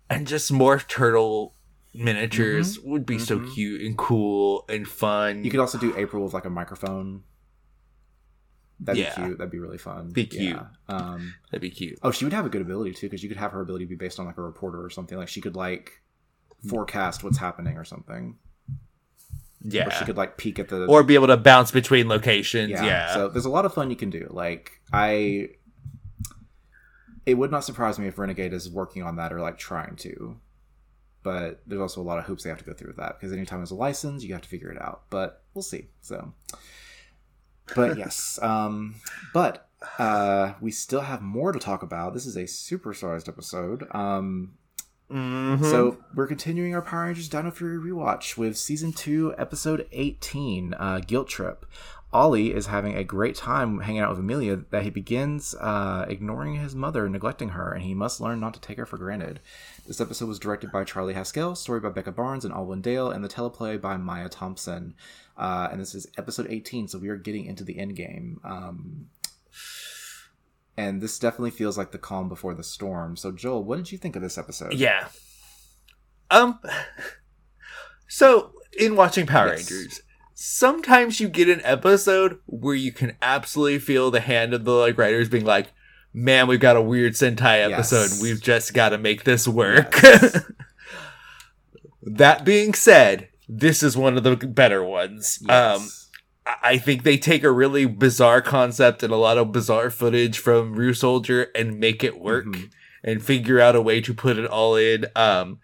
and 0.10 0.28
just 0.28 0.52
more 0.52 0.80
turtle 0.80 1.54
miniatures 1.96 2.78
Mm-hmm. 2.78 2.89
would 2.91 3.06
be 3.06 3.20
so 3.20 3.39
Mhm. 3.39 3.54
cute 3.54 3.82
and 3.82 3.98
cool 3.98 4.66
and 4.70 4.88
fun 4.88 5.43
You 5.43 5.52
could 5.52 5.60
also 5.60 5.78
do 5.78 5.96
April 5.98 6.24
with 6.24 6.34
like 6.34 6.46
a 6.46 6.50
microphone. 6.50 7.24
That'd 8.80 9.02
Yeah. 9.02 9.16
be 9.16 9.24
cute. 9.28 9.38
That'd 9.38 9.52
be 9.52 9.60
really 9.60 9.78
fun. 9.78 10.10
Be 10.12 10.26
cute. 10.26 10.43
Yeah. 10.56 10.66
Um, 10.89 11.34
that'd 11.50 11.62
be 11.62 11.70
cute 11.70 11.98
oh, 12.04 12.12
she 12.12 12.26
would 12.26 12.34
have 12.34 12.46
a 12.46 12.50
good 12.50 12.62
ability 12.62 12.91
too, 12.93 13.08
because 13.08 13.24
you 13.24 13.30
could 13.30 13.38
have 13.38 13.52
her 13.54 13.62
ability 13.62 13.86
be 13.86 13.96
based 13.96 14.20
on 14.20 14.26
like 14.26 14.38
a 14.38 14.41
reporter 14.41 14.84
or 14.84 14.89
something. 14.89 15.18
Like 15.18 15.30
she 15.30 15.39
could 15.41 15.56
like 15.56 16.02
forecast 16.68 17.24
what's 17.24 17.38
happening 17.38 17.78
or 17.78 17.86
something. 17.86 18.38
yeah 19.62 19.88
Or 19.88 19.91
she 19.91 20.06
could 20.06 20.18
like 20.18 20.38
peek 20.38 20.60
at 20.60 20.68
the 20.70 20.86
or 20.88 21.04
be 21.04 21.16
able 21.16 21.28
to 21.28 21.38
bounce 21.38 21.72
between 21.72 22.08
locations 22.08 22.70
yeah, 22.72 23.14
So 23.14 23.30
there's 23.30 23.46
a 23.46 23.50
lot 23.50 23.66
of 23.66 23.74
fun 23.74 23.89
you 23.89 23.96
can 23.96 24.10
do. 24.10 24.28
Like 24.30 24.72
I, 24.91 25.50
it 27.26 27.36
would 27.36 27.50
not 27.52 27.64
surprise 27.64 27.98
me 27.98 28.08
if 28.08 28.20
Renegade 28.20 28.54
is 28.54 28.70
working 28.70 29.02
on 29.04 29.16
that 29.16 29.32
or 29.34 29.39
like 29.41 29.58
trying 29.58 29.96
to. 29.98 30.39
But 31.26 31.60
there's 31.68 31.82
also 31.82 32.00
a 32.02 32.04
lot 32.10 32.20
of 32.20 32.26
hoops 32.26 32.44
they 32.44 32.50
have 32.50 32.60
to 32.60 32.64
go 32.64 32.74
through 32.74 32.90
with 32.90 32.98
that 32.98 33.20
because 33.20 33.34
anytime 33.34 33.60
there's 33.60 33.72
a 33.72 33.76
license, 33.76 34.24
you 34.24 34.32
have 34.34 34.44
to 34.44 34.48
figure 34.48 34.72
it 34.72 34.80
out. 34.82 35.02
But 35.10 35.42
we'll 35.56 35.64
see. 35.64 35.88
So, 36.02 36.32
but 37.76 37.98
yes, 38.04 38.40
um, 38.42 38.96
but 39.34 39.68
uh, 40.00 40.54
we 40.62 40.70
still 40.72 41.02
have 41.02 41.22
more 41.22 41.52
to 41.52 41.60
talk 41.60 41.82
about. 41.84 42.14
This 42.14 42.26
is 42.28 42.36
a 42.38 42.44
supersized 42.44 43.28
episode. 43.28 43.88
Um, 43.92 44.54
Mhm. 45.12 45.62
So 45.70 45.98
we're 46.16 46.26
continuing 46.26 46.74
our 46.74 46.82
Power 46.82 47.06
Rangers 47.06 47.30
Dino 47.30 47.52
Fury 47.52 47.78
rewatch 47.78 48.38
with 48.38 48.58
season 48.58 48.92
two, 48.92 49.36
episode 49.38 49.88
eighteen, 49.92 50.74
uh, 50.80 51.00
Guilt 51.06 51.28
Trip. 51.28 51.64
Ollie 52.12 52.54
is 52.54 52.66
having 52.68 52.96
a 52.96 53.04
great 53.04 53.36
time 53.36 53.82
hanging 53.82 54.02
out 54.02 54.10
with 54.10 54.18
Amelia 54.20 54.64
that 54.72 54.82
he 54.82 54.90
begins 54.90 55.54
uh, 55.60 56.06
ignoring 56.10 56.56
his 56.56 56.74
mother, 56.74 57.08
neglecting 57.10 57.50
her, 57.50 57.72
and 57.72 57.84
he 57.84 57.94
must 57.94 58.20
learn 58.22 58.40
not 58.40 58.54
to 58.56 58.60
take 58.62 58.78
her 58.78 58.86
for 58.88 58.98
granted. 58.98 59.42
This 59.88 60.02
episode 60.02 60.28
was 60.28 60.40
directed 60.40 60.72
by 60.72 60.84
Charlie 60.84 61.14
Haskell, 61.14 61.56
story 61.56 61.80
by 61.80 61.90
Becca 61.90 62.12
Barnes 62.12 62.44
and 62.44 62.52
Alwyn 62.54 62.82
Dale, 62.82 63.12
and 63.12 63.24
the 63.24 63.28
teleplay 63.28 63.80
by 63.80 63.98
Maya 63.98 64.30
Thompson. 64.30 64.96
Uh, 65.38 65.68
and 65.72 65.80
this 65.80 65.94
is 65.94 66.08
episode 66.18 66.48
18, 66.50 66.88
so 66.88 66.98
we 66.98 67.08
are 67.10 67.18
getting 67.18 67.46
into 67.46 67.64
the 67.64 67.78
end 67.78 67.96
game. 67.96 68.40
Um, 68.44 69.10
and 70.76 71.02
this 71.02 71.20
definitely 71.20 71.52
feels 71.52 71.78
like 71.78 71.92
the 71.92 72.00
calm 72.00 72.30
before 72.30 72.56
the 72.56 72.64
storm. 72.64 73.16
So, 73.16 73.32
Joel, 73.32 73.64
what 73.64 73.78
did 73.78 73.92
you 73.92 74.00
think 74.00 74.16
of 74.16 74.24
this 74.24 74.38
episode? 74.40 74.74
Yeah. 74.74 75.08
Um. 76.32 76.60
So, 78.08 78.54
in 78.80 78.96
watching 78.96 79.26
Power 79.28 79.48
Yes. 79.50 79.72
Rangers, 79.72 80.02
sometimes 80.34 81.20
you 81.20 81.28
get 81.28 81.48
an 81.50 81.62
episode 81.64 82.40
where 82.46 82.76
you 82.76 82.92
can 82.92 83.18
absolutely 83.22 83.80
feel 83.80 84.10
the 84.10 84.20
hand 84.20 84.54
of 84.54 84.64
the 84.64 84.72
like 84.72 84.98
writers 84.98 85.30
being 85.30 85.46
like, 85.46 85.74
"Man, 86.16 86.47
we've 86.47 86.59
got 86.59 86.78
a 86.78 86.82
weird 86.82 87.13
Sentai 87.13 87.70
episode. 87.72 88.09
Yes. 88.09 88.22
We've 88.22 88.41
just 88.41 88.74
got 88.74 88.89
to 88.89 88.97
make 88.97 89.24
this 89.26 89.47
work." 89.47 90.01
Yes. 90.01 90.43
that 92.03 92.45
being 92.45 92.74
said, 92.74 93.30
this 93.49 93.84
is 93.84 93.97
one 93.97 94.18
of 94.18 94.24
the 94.24 94.36
better 94.36 94.84
ones. 94.84 95.39
Um, 95.43 95.82
Yes. 95.82 96.01
I- 96.45 96.55
I 96.63 96.78
think 96.78 97.01
they 97.03 97.18
take 97.18 97.43
a 97.43 97.51
really 97.51 97.86
bizarre 97.86 98.41
concept 98.41 99.01
and 99.01 99.11
a 99.11 99.16
lot 99.18 99.38
of 99.39 99.51
bizarre 99.51 99.89
footage 99.89 100.38
from 100.38 100.76
Ryusoulger 100.76 101.47
and 101.55 101.80
make 101.80 102.03
it 102.03 102.20
work 102.20 102.45
Mhm. 102.45 102.70
and 103.03 103.24
figure 103.24 103.59
out 103.59 103.76
a 103.76 103.82
way 103.82 103.99
to 104.01 104.13
put 104.13 104.38
it 104.38 104.45
all 104.45 104.76
in. 104.76 105.07
Um, 105.16 105.57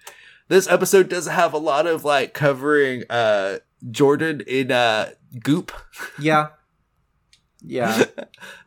this 0.48 0.68
episode 0.68 1.08
does 1.08 1.28
have 1.28 1.54
a 1.54 1.58
lot 1.60 1.86
of 1.86 2.04
like 2.04 2.34
covering 2.34 3.04
uh 3.12 3.60
Jordan 3.92 4.42
in 4.48 4.72
uh 4.72 5.12
goop 5.44 5.72
yeah. 6.20 6.48
Yeah. 7.66 8.06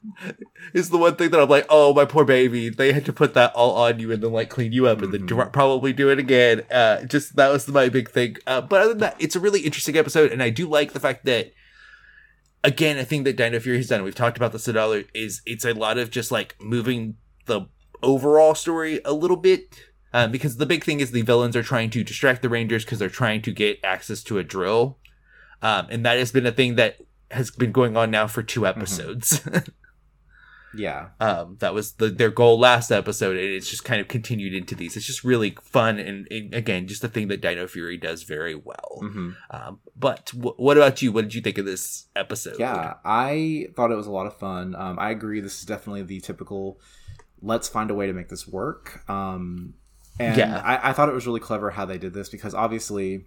is 0.73 0.91
the 0.91 0.99
one 0.99 1.17
thing 1.17 1.31
that 1.31 1.41
I'm 1.41 1.49
like, 1.49 1.67
oh 1.69 1.93
my 1.95 2.05
poor 2.05 2.25
baby, 2.25 2.69
they 2.69 2.93
had 2.93 3.05
to 3.07 3.13
put 3.13 3.35
that 3.35 3.53
all 3.55 3.73
on 3.77 3.99
you 3.99 4.13
and 4.13 4.23
then 4.23 4.33
like 4.33 4.51
clean 4.51 4.73
you 4.73 4.87
up 4.87 5.03
and 5.03 5.13
then 5.13 5.23
Mhm. 5.23 5.27
dr- 5.27 5.53
probably 5.53 5.93
do 5.93 6.11
it 6.11 6.19
again. 6.19 6.63
Uh, 6.71 7.03
just 7.05 7.37
that 7.37 7.51
was 7.51 7.67
my 7.69 7.89
big 7.89 8.11
thing. 8.11 8.37
Uh, 8.47 8.61
but 8.61 8.81
other 8.83 8.91
than 8.91 8.99
that, 8.99 9.17
it's 9.19 9.35
a 9.37 9.41
really 9.41 9.61
interesting 9.61 9.97
episode, 9.97 10.31
and 10.33 10.43
I 10.43 10.51
do 10.51 10.69
like 10.69 10.93
the 10.93 11.01
fact 11.01 11.25
that. 11.25 11.53
Again, 12.63 12.97
I 12.97 13.05
think 13.05 13.25
that 13.25 13.37
Dino 13.37 13.61
Fury 13.61 13.77
has 13.77 13.89
done. 13.89 14.03
We've 14.05 14.15
talked 14.15 14.39
about 14.39 14.53
this 14.53 14.69
at 14.69 14.77
all. 14.77 14.99
Is 15.13 15.43
it's 15.45 15.67
a 15.67 15.75
lot 15.75 15.99
of 15.99 16.11
just 16.11 16.33
like 16.33 16.57
moving 16.63 17.17
the 17.45 17.67
overall 18.03 18.55
story 18.55 19.01
a 19.05 19.13
little 19.13 19.37
bit 19.37 19.79
um, 20.15 20.31
because 20.33 20.57
the 20.57 20.65
big 20.65 20.83
thing 20.83 21.01
is 21.01 21.11
the 21.11 21.21
villains 21.21 21.57
are 21.57 21.63
trying 21.63 21.91
to 21.91 22.03
distract 22.03 22.41
the 22.41 22.49
Rangers 22.49 22.83
because 22.85 22.99
they're 23.01 23.11
trying 23.11 23.43
to 23.43 23.53
get 23.53 23.81
access 23.85 24.23
to 24.23 24.39
a 24.39 24.45
drill, 24.45 24.97
um, 25.61 25.89
and 25.91 26.07
that 26.07 26.17
has 26.19 26.33
been 26.33 26.47
a 26.47 26.53
thing 26.53 26.77
that 26.77 26.97
has 27.31 27.51
been 27.51 27.73
going 27.73 27.97
on 27.97 28.11
now 28.11 28.27
for 28.27 28.43
two 28.43 28.67
episodes. 28.67 29.41
Yeah. 30.77 31.11
um, 31.21 31.57
that 31.61 31.73
was 31.73 31.93
the, 31.93 32.09
their 32.09 32.31
goal 32.31 32.59
last 32.59 32.91
episode, 32.91 33.37
and 33.37 33.47
it's 33.47 33.71
just 33.71 33.85
kind 33.85 34.01
of 34.01 34.09
continued 34.09 34.55
into 34.55 34.75
these. 34.75 34.97
It's 34.97 35.07
just 35.07 35.23
really 35.23 35.57
fun, 35.63 36.01
and, 36.01 36.27
and 36.33 36.53
again, 36.53 36.89
just 36.89 37.05
a 37.05 37.09
thing 37.09 37.29
that 37.29 37.41
Dino 37.41 37.69
Fury 37.69 37.97
does 37.97 38.25
very 38.25 38.57
well. 38.57 38.99
hmm 38.99 39.31
Um, 39.53 39.79
but 39.95 40.33
w- 40.35 40.57
what 40.57 40.77
about 40.77 41.01
you? 41.01 41.13
What 41.13 41.23
did 41.23 41.35
you 41.37 41.43
think 41.43 41.59
of 41.59 41.65
this 41.65 42.07
episode? 42.17 42.57
Yeah, 42.59 42.95
I 43.05 43.69
thought 43.77 43.93
it 43.93 43.95
was 43.97 44.09
a 44.09 44.11
lot 44.11 44.27
of 44.27 44.37
fun. 44.37 44.75
Um, 44.75 44.99
I 44.99 45.11
agree. 45.11 45.39
This 45.41 45.61
is 45.61 45.65
definitely 45.65 46.03
the 46.03 46.19
typical. 46.19 46.81
Let's 47.41 47.69
find 47.69 47.89
a 47.93 47.95
way 47.95 48.09
to 48.09 48.13
make 48.13 48.29
this 48.29 48.49
work. 48.49 49.09
Um, 49.09 49.75
and 50.19 50.37
Yeah. 50.37 50.59
I, 50.65 50.91
I 50.91 50.93
thought 50.93 51.09
it 51.09 51.15
was 51.15 51.25
really 51.27 51.39
clever 51.39 51.71
how 51.71 51.85
they 51.85 51.99
did 51.99 52.15
this 52.15 52.29
because 52.29 52.53
obviously, 52.53 53.27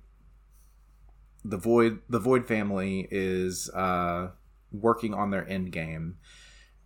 the 1.48 1.58
void 1.58 2.00
the 2.10 2.20
void 2.20 2.46
family 2.48 3.08
is 3.10 3.70
uh, 3.72 4.32
working 4.72 5.14
on 5.14 5.30
their 5.32 5.48
end 5.48 5.72
game, 5.72 6.18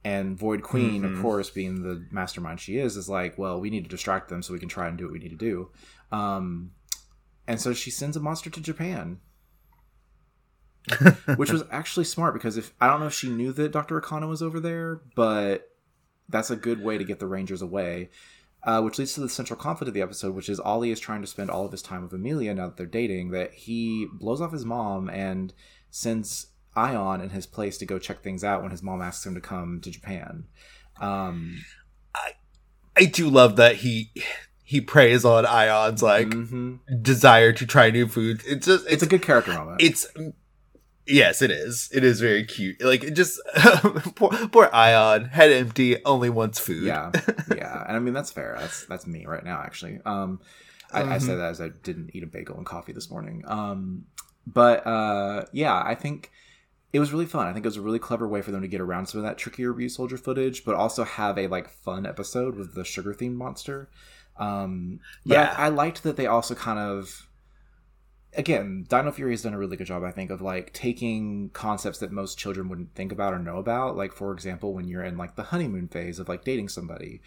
and 0.04 0.38
Void 0.38 0.62
Queen, 0.62 1.04
of 1.06 1.12
Mhm. 1.12 1.22
course, 1.22 1.50
being 1.50 1.82
the 1.84 2.06
mastermind 2.12 2.60
she 2.60 2.78
is, 2.78 2.96
is 2.98 3.10
like, 3.10 3.38
well, 3.38 3.60
we 3.60 3.70
need 3.70 3.84
to 3.84 3.90
distract 3.90 4.30
them 4.30 4.42
so 4.44 4.54
we 4.54 4.60
can 4.60 4.70
try 4.70 4.88
and 4.88 4.98
do 4.98 5.06
what 5.06 5.14
we 5.14 5.20
need 5.20 5.30
to 5.30 5.36
do. 5.36 5.70
Um, 6.12 6.72
and 7.48 7.60
so 7.60 7.74
she 7.74 7.90
sends 7.92 8.16
a 8.16 8.20
monster 8.20 8.50
to 8.52 8.62
Japan 8.62 9.20
which 11.36 11.52
was 11.52 11.64
actually 11.72 12.06
smart 12.06 12.34
because 12.34 12.58
if 12.58 12.74
I 12.82 12.88
don't 12.88 13.00
know 13.00 13.06
if 13.08 13.14
she 13.14 13.30
knew 13.30 13.52
that 13.54 13.72
Dr. 13.72 14.00
Akana 14.02 14.28
was 14.28 14.42
over 14.42 14.60
there, 14.60 15.02
but 15.16 15.70
that's 16.28 16.50
a 16.50 16.56
good 16.56 16.82
way 16.84 16.98
to 16.98 17.04
get 17.04 17.20
the 17.20 17.28
Rangers 17.28 17.62
away. 17.62 18.10
Uh, 18.64 18.80
which 18.82 19.00
leads 19.00 19.14
to 19.14 19.22
the 19.22 19.30
central 19.30 19.60
conflict 19.60 19.88
of 19.88 19.94
the 19.96 20.04
episode, 20.04 20.36
which 20.36 20.48
is 20.48 20.60
Ollie 20.60 20.92
is 20.92 21.00
trying 21.00 21.22
to 21.22 21.28
spend 21.28 21.50
all 21.50 21.66
of 21.66 21.72
his 21.72 21.82
time 21.82 22.04
with 22.04 22.14
Amelia 22.14 22.54
now 22.54 22.68
that 22.68 22.78
they're 22.78 22.86
dating. 22.86 23.32
That 23.32 23.54
he 23.54 24.08
blows 24.14 24.40
off 24.40 24.52
his 24.52 24.66
mom 24.66 25.10
and 25.10 25.52
sends 25.90 26.48
Ion 26.76 27.22
in 27.22 27.32
his 27.32 27.48
place 27.48 27.78
to 27.80 27.86
go 27.86 27.98
check 27.98 28.22
things 28.22 28.44
out 28.44 28.62
when 28.62 28.70
his 28.72 28.84
mom 28.84 29.02
asks 29.02 29.26
him 29.26 29.34
to 29.34 29.42
come 29.42 29.82
to 29.82 29.90
Japan. 29.90 30.46
Um, 31.00 31.64
I 32.96 33.06
do 33.06 33.30
love 33.30 33.56
that 33.56 33.78
he 33.78 34.12
he 34.64 34.82
preys 34.82 35.26
on 35.26 35.46
Ion's 35.46 36.04
like 36.04 36.28
mhm. 36.28 36.80
desire 37.02 37.54
to 37.54 37.66
try 37.66 37.90
new 37.90 38.08
foods. 38.08 38.44
It's 38.46 38.66
just 38.66 38.86
It's 38.90 39.04
a 39.04 39.08
good 39.08 39.22
character 39.22 39.54
moment. 39.54 39.82
it's 39.82 40.08
yes, 41.12 41.42
it 41.42 41.52
is. 41.52 41.90
It 41.94 42.04
is 42.04 42.20
very 42.22 42.44
cute. 42.46 42.82
Like 42.82 43.04
it 43.04 43.12
just 43.12 43.40
poor, 44.16 44.30
poor 44.48 44.70
Ion, 44.74 45.26
head 45.26 45.52
empty, 45.52 46.04
only 46.06 46.30
wants 46.30 46.60
food. 46.60 46.84
yeah. 46.84 47.12
Yeah. 47.56 47.84
And 47.88 47.96
i 47.98 48.00
mean 48.00 48.14
that's 48.14 48.32
fair. 48.32 48.56
That's 48.60 48.86
that's 48.86 49.06
me 49.06 49.26
right 49.26 49.44
now 49.44 49.62
actually. 49.64 50.00
Um 50.06 50.40
I, 50.94 51.04
I 51.16 51.18
say 51.20 51.36
that 51.36 51.50
as 51.52 51.62
i 51.62 51.70
didn't 51.70 52.12
eat 52.14 52.24
a 52.24 52.28
bagel 52.28 52.58
and 52.58 52.66
coffee 52.66 52.92
this 52.94 53.10
morning. 53.10 53.44
Um 53.48 54.06
but 54.48 54.86
uh 54.88 55.46
yeah 55.54 55.82
i 55.86 55.96
think 55.96 56.32
it 56.94 57.00
was 57.00 57.14
really 57.14 57.26
fun. 57.26 57.48
I 57.48 57.54
think 57.54 57.66
it 57.66 57.70
was 57.70 57.78
a 57.78 57.82
really 57.82 58.00
clever 58.00 58.28
way 58.28 58.42
for 58.42 58.52
them 58.52 58.62
to 58.64 58.68
get 58.68 58.82
around 58.82 59.06
some 59.06 59.20
of 59.20 59.24
that 59.26 59.38
trickier 59.38 59.74
Ryusoulger 59.74 60.20
footage 60.20 60.66
but 60.66 60.76
also 60.76 61.04
have 61.06 61.38
a 61.38 61.48
like 61.48 61.70
fun 61.70 62.06
episode 62.06 62.56
with 62.58 62.76
the 62.76 62.84
sugar 62.84 63.14
themed 63.14 63.36
monster. 63.36 63.90
Um 64.38 65.00
but 65.26 65.36
Yeah. 65.36 65.56
I, 65.58 65.66
I 65.68 65.70
liked 65.70 66.04
that 66.04 66.16
they 66.18 66.28
also 66.28 66.56
kind 66.56 66.80
of 66.80 67.28
again 68.36 68.86
dino 68.88 69.12
fury 69.12 69.32
has 69.32 69.42
done 69.42 69.54
a 69.54 69.58
really 69.58 69.76
good 69.76 69.88
job 69.88 70.04
i 70.04 70.12
think 70.12 70.30
of 70.30 70.42
like 70.42 70.72
taking 70.74 71.50
concepts 71.50 72.00
that 72.00 72.12
most 72.12 72.38
children 72.38 72.70
wouldn't 72.70 72.94
think 72.96 73.12
about 73.12 73.34
or 73.34 73.40
know 73.40 73.58
about. 73.58 73.98
Like 73.98 74.14
for 74.14 74.32
example 74.32 74.74
when 74.74 74.88
you're 74.88 75.04
in 75.04 75.18
like 75.18 75.36
the 75.36 75.44
honeymoon 75.44 75.88
phase 75.88 76.20
of 76.20 76.30
like 76.30 76.44
dating 76.44 76.70
somebody 76.70 77.22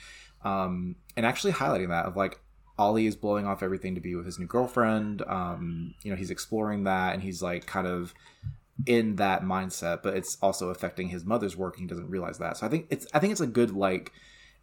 um 0.45 0.97
and 1.17 1.27
actually 1.27 1.53
highlighting 1.53 1.89
that 1.89 2.07
of 2.07 2.17
like 2.17 2.41
ollie 2.79 3.07
is 3.07 3.17
blowing 3.17 3.47
off 3.47 3.63
everything 3.63 3.95
to 3.95 4.01
be 4.01 4.15
with 4.15 4.27
his 4.27 4.39
new 4.39 4.47
girlfriend 4.47 5.23
um 5.23 5.95
you 6.03 6.11
know 6.11 6.17
he's 6.17 6.31
exploring 6.31 6.85
that 6.85 7.15
and 7.15 7.23
he's 7.23 7.43
like 7.43 7.67
kind 7.67 7.87
of 7.87 8.15
in 8.87 9.17
that 9.17 9.43
mindset 9.43 10.03
but 10.03 10.17
it's 10.17 10.37
also 10.43 10.71
affecting 10.71 11.09
his 11.09 11.25
mother's 11.25 11.57
work 11.57 11.77
and 11.77 11.83
he 11.83 11.87
doesn't 11.87 12.11
realize 12.11 12.39
that. 12.39 12.57
So 12.57 12.67
i 12.67 12.69
think 12.69 12.87
it's 12.91 13.07
i 13.15 13.19
think 13.19 13.31
it's 13.31 13.41
a 13.41 13.47
good 13.47 13.71
like 13.71 14.13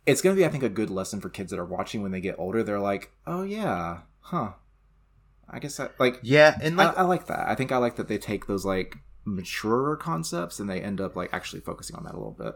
it's 0.05 0.21
going 0.21 0.35
to 0.35 0.39
be 0.39 0.45
i 0.45 0.49
think 0.49 0.63
a 0.63 0.69
good 0.69 0.89
lesson 0.89 1.21
for 1.21 1.29
kids 1.29 1.51
that 1.51 1.59
are 1.59 1.65
watching 1.65 2.01
when 2.01 2.11
they 2.11 2.21
get 2.21 2.39
older. 2.39 2.63
They're 2.63 2.79
like 2.79 3.11
oh 3.25 3.43
yeah 3.43 3.99
huh 4.21 4.53
i 5.51 5.59
guess 5.59 5.77
that 5.77 5.93
like 5.99 6.19
Yeah, 6.23 6.57
and 6.61 6.77
like 6.77 6.97
I, 6.97 7.01
I 7.01 7.03
like 7.03 7.27
that. 7.27 7.47
I 7.47 7.55
think 7.55 7.71
I 7.71 7.77
like 7.77 7.95
that 7.97 8.07
they 8.07 8.17
take 8.17 8.47
those 8.47 8.65
like 8.65 8.97
maturer 9.25 9.95
concepts 9.97 10.59
and 10.59 10.69
they 10.69 10.81
end 10.81 10.99
up 10.99 11.15
like 11.15 11.29
actually 11.33 11.61
focusing 11.61 11.95
on 11.95 12.03
that 12.05 12.13
a 12.13 12.17
little 12.17 12.31
bit. 12.37 12.55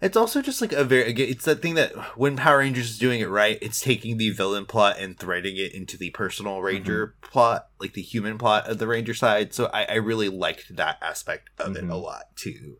It's 0.00 0.16
also 0.16 0.40
just 0.42 0.60
like 0.60 0.72
a 0.72 0.84
very 0.84 1.12
it's 1.12 1.44
that 1.46 1.60
thing 1.60 1.74
that 1.74 1.92
when 2.16 2.36
Power 2.36 2.58
Rangers 2.58 2.88
is 2.90 2.98
doing 3.00 3.18
it 3.20 3.28
right, 3.28 3.58
it's 3.60 3.80
taking 3.80 4.16
the 4.16 4.30
villain 4.30 4.64
plot 4.64 4.96
and 5.00 5.18
threading 5.18 5.56
it 5.56 5.74
into 5.74 5.96
the 5.96 6.10
personal 6.10 6.62
Ranger 6.62 7.16
plot, 7.20 7.66
like 7.80 7.94
the 7.94 8.02
human 8.02 8.38
plot 8.38 8.68
of 8.68 8.78
the 8.78 8.86
Ranger 8.86 9.12
side. 9.14 9.52
So 9.54 9.68
I, 9.74 9.86
I 9.86 9.94
really 9.94 10.28
liked 10.28 10.76
that 10.76 10.98
aspect 11.02 11.50
of 11.58 11.74
it 11.76 11.82
a 11.82 11.86
Mhm. 11.88 12.00
lot 12.02 12.36
too. 12.36 12.76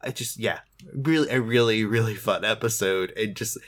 I 0.00 0.12
just 0.12 0.38
yeah, 0.38 0.60
really 0.94 1.28
a 1.28 1.42
really 1.42 1.84
really 1.84 2.14
fun 2.14 2.42
episode, 2.42 3.10
and 3.18 3.36
just 3.36 3.58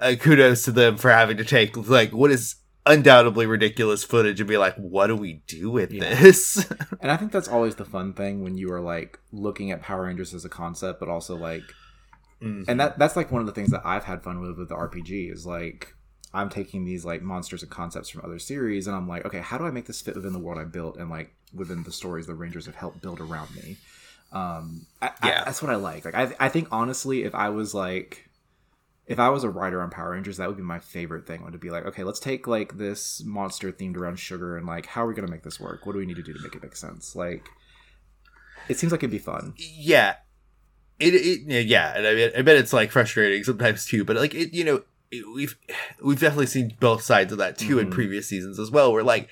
uh, 0.00 0.14
kudos 0.18 0.62
to 0.62 0.72
them 0.72 0.96
for 0.96 1.10
having 1.10 1.36
to 1.36 1.44
take 1.44 1.76
like 1.76 2.12
what 2.12 2.30
is 2.30 2.56
undoubtedly 2.88 3.46
ridiculous 3.46 4.02
footage 4.04 4.40
and 4.40 4.48
be 4.48 4.56
like, 4.56 4.74
what 4.76 5.06
do 5.08 5.16
we 5.16 5.42
do 5.46 5.70
with 5.70 5.92
Yeah. 5.92 6.14
this? 6.20 6.66
And 7.00 7.10
I 7.12 7.16
think 7.16 7.30
that's 7.32 7.48
always 7.48 7.76
the 7.76 7.84
fun 7.84 8.12
thing 8.14 8.42
when 8.42 8.56
you 8.58 8.72
are 8.72 8.80
like 8.80 9.18
looking 9.32 9.70
at 9.70 9.82
Power 9.82 10.04
Rangers 10.04 10.34
as 10.34 10.44
a 10.44 10.48
concept, 10.48 10.98
but 11.00 11.08
also 11.08 11.36
like, 11.36 11.62
and 12.40 12.78
that 12.80 12.98
that's 12.98 13.16
like 13.16 13.30
one 13.32 13.40
of 13.40 13.46
the 13.46 13.52
things 13.52 13.70
that 13.70 13.82
I've 13.84 14.04
had 14.04 14.22
fun 14.22 14.40
with 14.40 14.56
with 14.58 14.68
the 14.68 14.76
RPG 14.76 15.32
is 15.32 15.44
like 15.46 15.94
I'm 16.32 16.48
taking 16.48 16.84
these 16.84 17.04
like 17.04 17.20
monsters 17.22 17.62
and 17.62 17.70
concepts 17.70 18.08
from 18.08 18.24
other 18.24 18.38
series, 18.38 18.86
and 18.86 18.94
I'm 18.96 19.08
like, 19.08 19.24
okay, 19.26 19.40
how 19.40 19.58
do 19.58 19.64
I 19.64 19.70
make 19.70 19.86
this 19.86 20.00
fit 20.00 20.14
within 20.14 20.32
the 20.32 20.38
world 20.38 20.58
I 20.58 20.64
built 20.64 20.96
and 20.98 21.10
like 21.10 21.32
within 21.54 21.82
the 21.82 21.90
stories 21.92 22.26
the 22.26 22.34
Rangers 22.34 22.66
have 22.66 22.74
helped 22.76 23.00
build 23.02 23.20
around 23.20 23.54
me? 23.56 23.76
Um, 24.32 24.86
I, 25.02 25.10
I- 25.22 25.28
Yeah. 25.28 25.44
that's 25.44 25.62
what 25.62 25.72
I 25.72 25.76
like. 25.76 26.04
Like, 26.04 26.14
I 26.14 26.34
I 26.38 26.48
think 26.48 26.68
honestly, 26.70 27.22
if 27.24 27.34
I 27.34 27.48
was 27.48 27.74
like 27.74 28.27
if 29.08 29.18
I 29.18 29.30
was 29.30 29.42
a 29.42 29.50
writer 29.50 29.82
on 29.82 29.90
Power 29.90 30.10
Rangers, 30.10 30.36
that 30.36 30.46
would 30.48 30.56
be 30.56 30.62
my 30.62 30.78
favorite 30.78 31.26
thing. 31.26 31.42
Would 31.44 31.54
it 31.54 31.60
be 31.60 31.70
like, 31.70 31.86
okay, 31.86 32.04
let's 32.04 32.20
take 32.20 32.46
like 32.46 32.76
this 32.78 33.22
monster 33.24 33.72
themed 33.72 33.96
around 33.96 34.18
sugar, 34.18 34.56
and 34.56 34.66
like, 34.66 34.86
how 34.86 35.04
are 35.04 35.08
we 35.08 35.14
gonna 35.14 35.30
make 35.30 35.42
this 35.42 35.58
work? 35.58 35.86
What 35.86 35.92
do 35.94 35.98
we 35.98 36.06
need 36.06 36.16
to 36.16 36.22
do 36.22 36.32
to 36.34 36.40
make 36.42 36.54
it 36.54 36.62
make 36.62 36.76
sense? 36.76 37.16
Like, 37.16 37.48
it 38.68 38.78
seems 38.78 38.92
like 38.92 39.00
it'd 39.02 39.10
be 39.10 39.18
fun. 39.18 39.54
yeah 39.56 40.16
it, 41.00 41.14
it 41.14 41.66
yeah 41.68 41.96
and 41.96 42.06
I, 42.06 42.14
mean, 42.14 42.30
I 42.36 42.42
bet 42.42 42.56
it's 42.56 42.72
like 42.72 42.90
frustrating 42.90 43.44
sometimes 43.44 43.86
too 43.86 44.04
but 44.04 44.16
like 44.16 44.34
it 44.34 44.52
you 44.52 44.64
know 44.64 44.82
it- 45.12 45.24
we've 45.32 45.56
we've 46.02 46.18
definitely 46.18 46.46
seen 46.48 46.74
both 46.80 47.02
sides 47.02 47.30
of 47.32 47.38
that 47.38 47.56
too 47.56 47.78
in 47.78 47.86
Mhm. 47.86 47.92
previous 47.92 48.28
seasons 48.28 48.58
as 48.58 48.70
well. 48.70 48.92
Where 48.92 49.04
like 49.04 49.28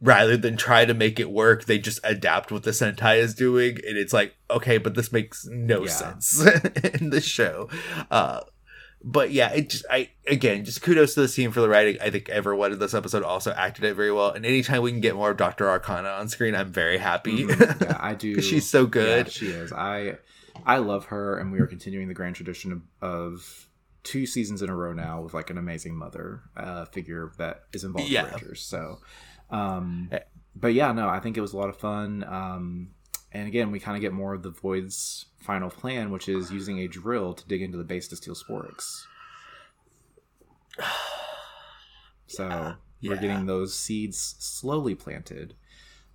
rather 0.00 0.36
than 0.36 0.56
try 0.56 0.84
to 0.84 0.94
make 0.94 1.18
it 1.18 1.30
work, 1.30 1.64
they 1.64 1.78
just 1.78 1.98
adapt 2.04 2.52
what 2.52 2.62
the 2.62 2.70
Sentai 2.72 3.18
is 3.18 3.34
doing, 3.34 3.78
and 3.86 3.96
it's 3.96 4.12
like 4.12 4.36
okay, 4.50 4.78
but 4.78 4.94
this 4.94 5.10
makes 5.10 5.44
no 5.50 5.84
Yeah. 5.84 5.88
sense 5.88 6.40
in 7.00 7.10
the 7.10 7.20
show. 7.22 7.68
Uh, 8.12 8.40
but 9.02 9.30
yeah, 9.30 9.50
it 9.52 9.70
just 9.70 9.84
I 9.90 10.10
again 10.26 10.64
just 10.64 10.82
kudos 10.82 11.14
to 11.14 11.20
the 11.22 11.28
team 11.28 11.52
for 11.52 11.60
the 11.60 11.68
writing. 11.68 11.98
I 12.00 12.10
think 12.10 12.28
everyone 12.28 12.72
in 12.72 12.78
this 12.78 12.94
episode 12.94 13.22
also 13.22 13.52
acted 13.52 13.84
it 13.84 13.94
very 13.94 14.12
well, 14.12 14.30
and 14.30 14.44
anytime 14.44 14.82
we 14.82 14.90
can 14.90 15.00
get 15.00 15.14
more 15.14 15.30
of 15.30 15.36
Doctor 15.36 15.66
Akana 15.66 16.18
on 16.18 16.28
screen, 16.28 16.54
I'm 16.54 16.72
very 16.72 16.98
happy. 16.98 17.44
Mhm. 17.44 17.80
yeah, 17.88 17.96
I 18.00 18.14
do. 18.14 18.40
she's 18.42 18.68
so 18.68 18.86
good. 18.86 19.26
Yeah, 19.26 19.30
she 19.32 19.46
is. 19.48 19.72
I 19.72 20.18
I 20.66 20.78
love 20.78 21.06
her, 21.06 21.38
and 21.38 21.52
we 21.52 21.60
are 21.60 21.66
continuing 21.66 22.08
the 22.08 22.14
grand 22.14 22.34
tradition 22.36 22.72
of, 22.72 22.82
of 23.08 23.68
two 24.02 24.26
seasons 24.26 24.62
in 24.62 24.70
a 24.70 24.74
row 24.74 24.92
now 24.92 25.20
with 25.20 25.34
like 25.34 25.50
an 25.50 25.58
amazing 25.58 25.94
mother 25.94 26.42
uh, 26.56 26.84
figure 26.86 27.30
that 27.38 27.62
is 27.72 27.84
involved 27.84 28.10
Yeah. 28.10 28.26
in 28.26 28.30
Rangers. 28.32 28.62
So, 28.62 28.98
um, 29.50 30.08
Eh. 30.10 30.18
but 30.56 30.72
yeah, 30.74 30.92
no, 30.92 31.08
I 31.08 31.20
think 31.20 31.36
it 31.36 31.40
was 31.40 31.52
a 31.52 31.56
lot 31.56 31.68
of 31.68 31.76
fun. 31.76 32.24
Um, 32.24 32.90
and 33.32 33.46
again, 33.48 33.70
we 33.70 33.78
kind 33.80 33.96
of 33.96 34.00
get 34.00 34.12
more 34.12 34.34
of 34.34 34.42
the 34.42 34.50
Void's 34.50 35.26
final 35.38 35.70
plan, 35.70 36.10
which 36.10 36.28
is 36.28 36.50
using 36.50 36.78
a 36.80 36.88
drill 36.88 37.34
to 37.34 37.46
dig 37.46 37.62
into 37.62 37.78
the 37.78 37.84
base 37.84 38.08
to 38.08 38.16
steal 38.16 38.34
Sporix. 38.34 39.02
So 42.26 42.74
we're 43.02 43.14
Yeah. 43.14 43.20
getting 43.20 43.46
those 43.46 43.76
seeds 43.76 44.36
slowly 44.38 44.94
planted. 44.94 45.54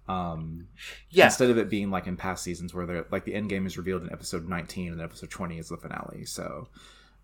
Um, 0.07 0.67
yeah, 1.09 1.25
instead 1.25 1.49
of 1.49 1.57
it 1.57 1.69
being 1.69 1.89
like 1.89 2.07
in 2.07 2.17
past 2.17 2.43
seasons 2.43 2.73
where 2.73 2.85
they're 2.85 3.05
like 3.09 3.23
the 3.25 3.33
end 3.33 3.49
game 3.49 3.65
is 3.65 3.77
revealed 3.77 4.03
in 4.03 4.11
episode 4.11 4.47
19 4.47 4.91
and 4.91 5.01
episode 5.01 5.29
20 5.29 5.57
is 5.57 5.69
the 5.69 5.77
finale 5.77 6.25
so 6.25 6.67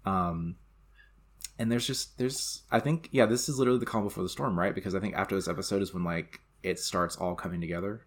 um 0.06 0.56
and 1.60 1.70
there's 1.70 1.86
just 1.86 2.18
there's 2.18 2.64
i 2.72 2.80
think 2.80 3.10
yeah 3.12 3.26
this 3.26 3.50
is 3.50 3.60
literally 3.60 3.82
the 3.82 3.86
calm 3.86 4.06
before 4.06 4.24
the 4.24 4.30
storm 4.30 4.58
right 4.58 4.74
because 4.74 4.96
i 4.96 5.00
think 5.02 5.14
after 5.14 5.36
this 5.36 5.50
episode 5.50 5.82
is 5.82 5.94
when 5.94 6.06
like 6.06 6.40
it 6.64 6.80
starts 6.80 7.18
all 7.18 7.36
coming 7.36 7.60
together 7.60 8.06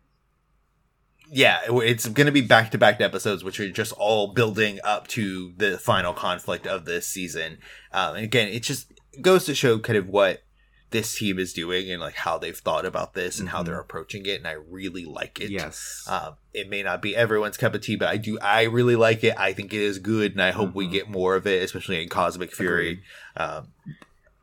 yeah, 1.31 1.61
it's 1.69 2.09
going 2.09 2.27
to 2.27 2.33
be 2.33 2.41
back 2.43 2.71
to 2.73 2.79
back 2.79 3.01
episodes, 3.01 3.43
which 3.45 3.59
are 3.61 3.71
just 3.71 3.93
all 3.93 4.33
building 4.35 4.79
up 4.85 5.07
to 5.09 5.53
the 5.57 5.79
final 5.79 6.13
conflict 6.13 6.67
of 6.67 6.85
this 6.85 7.07
season. 7.07 7.59
Um, 7.93 8.17
and 8.17 8.25
again, 8.25 8.49
it 8.49 8.63
just 8.63 8.93
goes 9.21 9.45
to 9.47 9.55
show 9.55 9.79
kind 9.79 9.97
of 9.99 10.09
what 10.09 10.43
this 10.91 11.15
team 11.15 11.39
is 11.39 11.55
doing 11.55 11.91
and 11.91 12.03
like 12.03 12.15
how 12.17 12.37
they've 12.37 12.57
thought 12.59 12.85
about 12.85 13.15
this 13.15 13.41
and 13.41 13.49
how 13.49 13.63
Mhm. 13.63 13.67
they're 13.67 13.81
approaching 13.81 14.27
it. 14.27 14.37
And 14.39 14.47
I 14.47 14.53
really 14.53 15.07
like 15.07 15.41
it. 15.41 15.51
yes 15.51 16.05
Um, 16.07 16.35
it 16.53 16.69
may 16.69 16.83
not 16.83 17.01
be 17.01 17.17
everyone's 17.17 17.57
cup 17.57 17.75
of 17.75 17.81
tea, 17.81 17.97
but 17.97 18.09
I 18.09 18.19
do. 18.19 18.39
I 18.41 18.65
really 18.65 18.95
like 18.97 19.25
it. 19.25 19.35
I 19.39 19.55
think 19.55 19.73
it 19.73 19.81
is 19.81 19.99
good, 19.99 20.33
and 20.33 20.43
I 20.43 20.51
hope 20.51 20.75
we 20.75 20.87
Mhm. 20.87 20.93
get 20.93 21.09
more 21.09 21.35
of 21.35 21.47
it, 21.47 21.63
especially 21.63 22.03
in 22.03 22.11
Cosmic 22.11 22.55
Fury. 22.55 23.03
Um, 23.39 23.69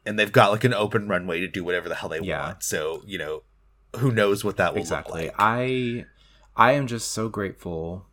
and 0.07 0.17
they've 0.17 0.31
got 0.31 0.49
like 0.49 0.63
an 0.63 0.73
open 0.73 1.07
runway 1.07 1.39
to 1.39 1.47
do 1.47 1.63
whatever 1.63 1.87
the 1.87 1.93
hell 1.93 2.09
they 2.09 2.19
Yeah. 2.21 2.41
want. 2.47 2.63
So 2.63 3.03
you 3.05 3.19
know, 3.19 3.43
who 3.97 4.11
knows 4.11 4.43
what 4.43 4.57
that 4.57 4.73
will 4.73 4.81
exactly 4.81 5.25
look 5.25 5.33
like? 5.33 5.35
i 5.37 6.05
i 6.55 6.71
am 6.71 6.87
just 6.87 7.11
so 7.11 7.29
grateful 7.29 8.05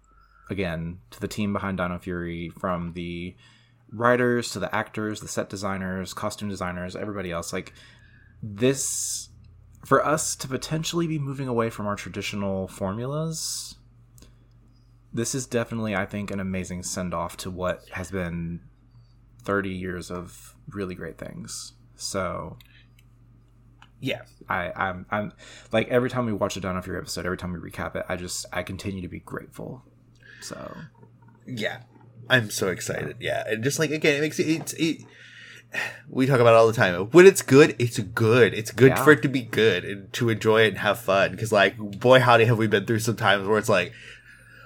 again 0.49 0.99
to 1.11 1.21
the 1.21 1.29
team 1.29 1.53
behind 1.53 1.79
dino 1.79 1.99
fury 1.99 2.51
from 2.59 2.93
the 2.93 3.35
writers 3.91 4.51
to 4.51 4.59
the 4.59 4.75
actors 4.75 5.21
the 5.21 5.29
set 5.29 5.49
designers 5.49 6.13
costume 6.13 6.49
designers 6.49 6.97
everybody 6.97 7.31
else. 7.31 7.53
Like 7.53 7.73
this 8.43 9.29
for 9.85 10.05
us 10.05 10.35
to 10.37 10.49
potentially 10.49 11.07
be 11.07 11.19
moving 11.19 11.49
away 11.49 11.71
from 11.71 11.87
our 11.87 11.97
traditional 11.97 12.67
formulas 12.69 13.77
this 15.13 15.35
is 15.35 15.47
definitely 15.47 15.95
i 15.95 16.05
think 16.05 16.31
an 16.31 16.41
amazing 16.41 16.83
send 16.83 17.15
off 17.15 17.37
to 17.37 17.51
what 17.51 17.89
has 17.91 18.11
been 18.11 18.61
30 19.47 19.71
years 19.71 20.11
of 20.11 20.57
really 20.69 20.95
great 20.95 21.17
things. 21.17 21.73
So 21.95 22.59
yeah, 24.01 24.23
I, 24.49 24.73
I'm, 24.77 25.07
I'm 25.11 25.33
like 25.73 25.89
every 25.89 26.11
time 26.11 26.27
we 26.27 26.33
watch 26.33 26.57
a 26.57 26.61
Dino 26.61 26.81
Fury 26.83 26.99
episode, 26.99 27.25
every 27.27 27.39
time 27.39 27.53
we 27.53 27.59
recap 27.71 27.97
it, 27.97 28.05
I 28.09 28.17
just, 28.17 28.47
I 28.53 28.63
continue 28.63 29.03
to 29.03 29.09
be 29.09 29.21
grateful. 29.21 29.83
So 30.41 30.77
yeah. 31.47 31.79
I'm 32.29 32.51
so 32.51 32.69
excited. 32.69 33.17
Yeah, 33.21 33.45
and 33.47 33.63
just 33.63 33.79
like 33.79 33.91
again, 33.91 34.17
it 34.17 34.21
makes 34.21 34.39
it. 34.41 34.49
It's 34.49 34.73
it. 34.75 35.05
We 36.09 36.27
talk 36.27 36.41
about 36.41 36.55
it 36.55 36.57
all 36.57 36.67
the 36.67 36.73
time. 36.73 36.95
When 37.11 37.27
it's 37.27 37.43
good, 37.43 37.77
it's 37.79 37.99
good. 37.99 38.53
It's 38.55 38.71
good 38.71 38.91
Yeah. 38.91 39.05
for 39.05 39.13
it 39.13 39.23
to 39.23 39.29
be 39.29 39.43
good 39.43 39.85
and 39.85 40.13
to 40.15 40.29
enjoy 40.31 40.63
it 40.63 40.69
and 40.69 40.79
have 40.79 40.99
fun. 40.99 41.33
Because 41.33 41.53
like, 41.53 41.77
boy, 41.77 42.19
howdy, 42.21 42.45
have 42.47 42.59
we 42.59 42.67
been 42.67 42.85
through 42.87 43.01
some 43.01 43.17
times 43.17 43.47
where 43.47 43.59
it's 43.59 43.69
like, 43.69 43.93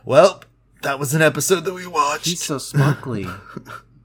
well, 0.05 0.43
that 0.83 0.99
was 0.99 1.13
an 1.15 1.21
episode 1.23 1.65
that 1.67 1.75
we 1.75 1.87
watched. 1.87 2.27
he's 2.27 2.43
so 2.43 2.59
sparkly. 2.59 3.27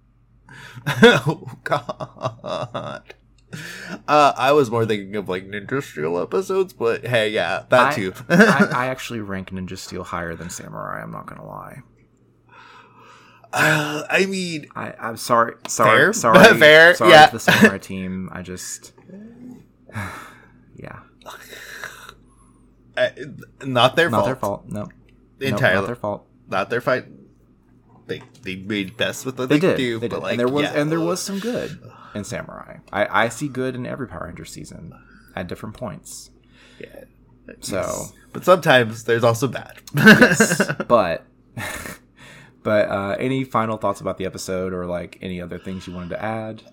oh 0.88 1.52
God. 1.64 3.14
Uh, 4.08 4.34
I 4.38 4.52
was 4.52 4.70
more 4.70 4.86
thinking 4.86 5.16
of 5.16 5.30
like 5.30 5.48
Ninja 5.48 5.82
Steel 5.82 6.20
episodes, 6.20 6.74
but 6.74 7.06
hey, 7.06 7.30
yeah, 7.30 7.64
that 7.70 7.94
I, 7.94 7.96
too. 7.96 8.14
I, 8.30 8.68
I 8.72 8.88
actually 8.90 9.20
rank 9.20 9.50
Ninja 9.50 9.78
Steel 9.78 10.04
higher 10.04 10.36
than 10.36 10.50
Samurai. 10.50 11.02
I'm 11.02 11.12
not 11.12 11.26
gonna 11.26 11.46
lie. 11.46 11.82
Uh, 13.52 14.04
I 14.10 14.26
mean, 14.26 14.68
I, 14.76 14.94
I'm 15.00 15.18
sorry, 15.18 15.56
sorry, 15.68 15.98
Fair. 15.98 16.14
sorry, 16.14 16.54
Fair, 16.60 16.94
sorry 16.96 17.12
yeah. 17.12 17.26
to 17.28 17.32
the 17.34 17.40
Samurai 17.40 17.78
team. 17.78 18.30
I 18.32 18.42
just, 18.42 18.92
yeah, 20.76 21.00
uh, 22.98 23.10
not 23.64 23.96
their 23.96 24.10
fault. 24.10 24.12
not 24.12 24.26
fault. 24.26 24.26
their 24.26 24.36
fault. 24.36 24.66
No, 24.70 24.82
no, 25.40 25.48
Entirely. 25.48 25.76
not 25.76 25.86
their 25.88 25.96
fault. 25.96 26.28
Not 26.48 26.70
their 26.70 26.82
fight. 26.82 27.06
They 28.08 28.22
they 28.44 28.56
made 28.58 28.98
best 28.98 29.26
with 29.26 29.40
what 29.40 29.50
They 29.50 29.58
they, 29.58 29.68
did, 29.70 29.78
do, 29.78 30.00
they 30.00 30.08
but 30.10 30.18
did. 30.18 30.24
like 30.24 30.32
and 30.32 30.40
there 30.40 30.48
was, 30.48 30.64
yeah. 30.64 30.74
and 30.80 30.92
there 30.92 31.00
was 31.00 31.22
some 31.22 31.40
good 31.40 31.80
in 32.16 32.24
Samurai. 32.24 32.78
I, 32.92 33.26
I 33.26 33.30
see 33.30 33.48
good 33.48 33.76
in 33.76 33.86
every 33.86 34.08
Power 34.08 34.26
Ranger 34.26 34.46
season 34.46 34.94
at 35.36 35.48
different 35.48 35.76
points. 35.76 36.32
Yeah. 36.80 37.04
So. 37.60 37.78
Yes. 37.78 38.14
but 38.34 38.44
sometimes 38.46 39.04
there's 39.04 39.24
also 39.24 39.48
bad. 39.48 39.80
but 40.88 41.26
but 42.64 42.90
uh 42.90 43.16
any 43.20 43.44
final 43.44 43.78
thoughts 43.78 44.02
about 44.02 44.18
the 44.18 44.26
episode 44.26 44.74
or 44.74 44.86
like 44.88 45.20
any 45.22 45.40
other 45.40 45.60
things 45.60 45.86
you 45.88 45.94
wanted 45.94 46.10
to 46.10 46.24
add 46.24 46.64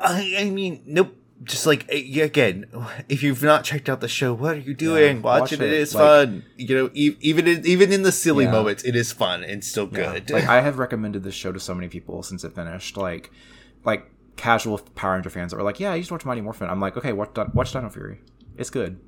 I, 0.00 0.36
I 0.38 0.50
mean, 0.50 0.82
nope. 0.86 1.14
Just 1.42 1.66
like 1.66 1.88
again, 1.90 2.66
if 3.08 3.22
you've 3.22 3.42
not 3.44 3.62
checked 3.64 3.88
out 3.88 4.00
the 4.00 4.08
show, 4.08 4.32
what 4.34 4.56
are 4.56 4.60
you 4.60 4.74
doing? 4.74 5.16
Yeah, 5.18 5.22
watch, 5.22 5.40
watch 5.40 5.52
it. 5.52 5.60
it. 5.60 5.72
It 5.72 5.80
is 5.80 5.94
Like- 5.94 6.02
fun. 6.04 6.44
You 6.56 6.74
know, 6.76 6.90
e- 6.94 7.16
even 7.20 7.46
in, 7.46 7.64
even 7.66 7.92
in 7.92 8.02
the 8.02 8.10
silly 8.12 8.44
Yeah. 8.44 8.50
moments, 8.52 8.82
it 8.84 8.94
is 8.96 9.12
fun 9.12 9.44
and 9.44 9.64
still 9.64 9.88
Yeah. 9.92 10.12
good. 10.18 10.30
like 10.30 10.46
i 10.48 10.60
have 10.66 10.78
recommended 10.78 11.22
this 11.24 11.34
show 11.34 11.52
to 11.52 11.60
so 11.60 11.74
many 11.74 11.88
people 11.88 12.22
since 12.24 12.42
it 12.44 12.54
finished 12.54 12.96
like 12.96 13.30
like 13.84 14.10
casual 14.36 14.78
power 14.94 15.14
ranger 15.14 15.30
fans 15.30 15.50
that 15.50 15.56
were 15.56 15.62
like 15.64 15.80
yeah 15.80 15.90
i 15.92 15.94
used 15.96 16.08
to 16.08 16.14
watch 16.14 16.24
mighty 16.24 16.40
morphin 16.40 16.70
i'm 16.70 16.80
like 16.80 16.96
okay 16.96 17.12
watch, 17.12 17.30
watch 17.54 17.72
dino 17.72 17.88
fury 17.90 18.20
it's 18.56 18.70
good 18.70 19.00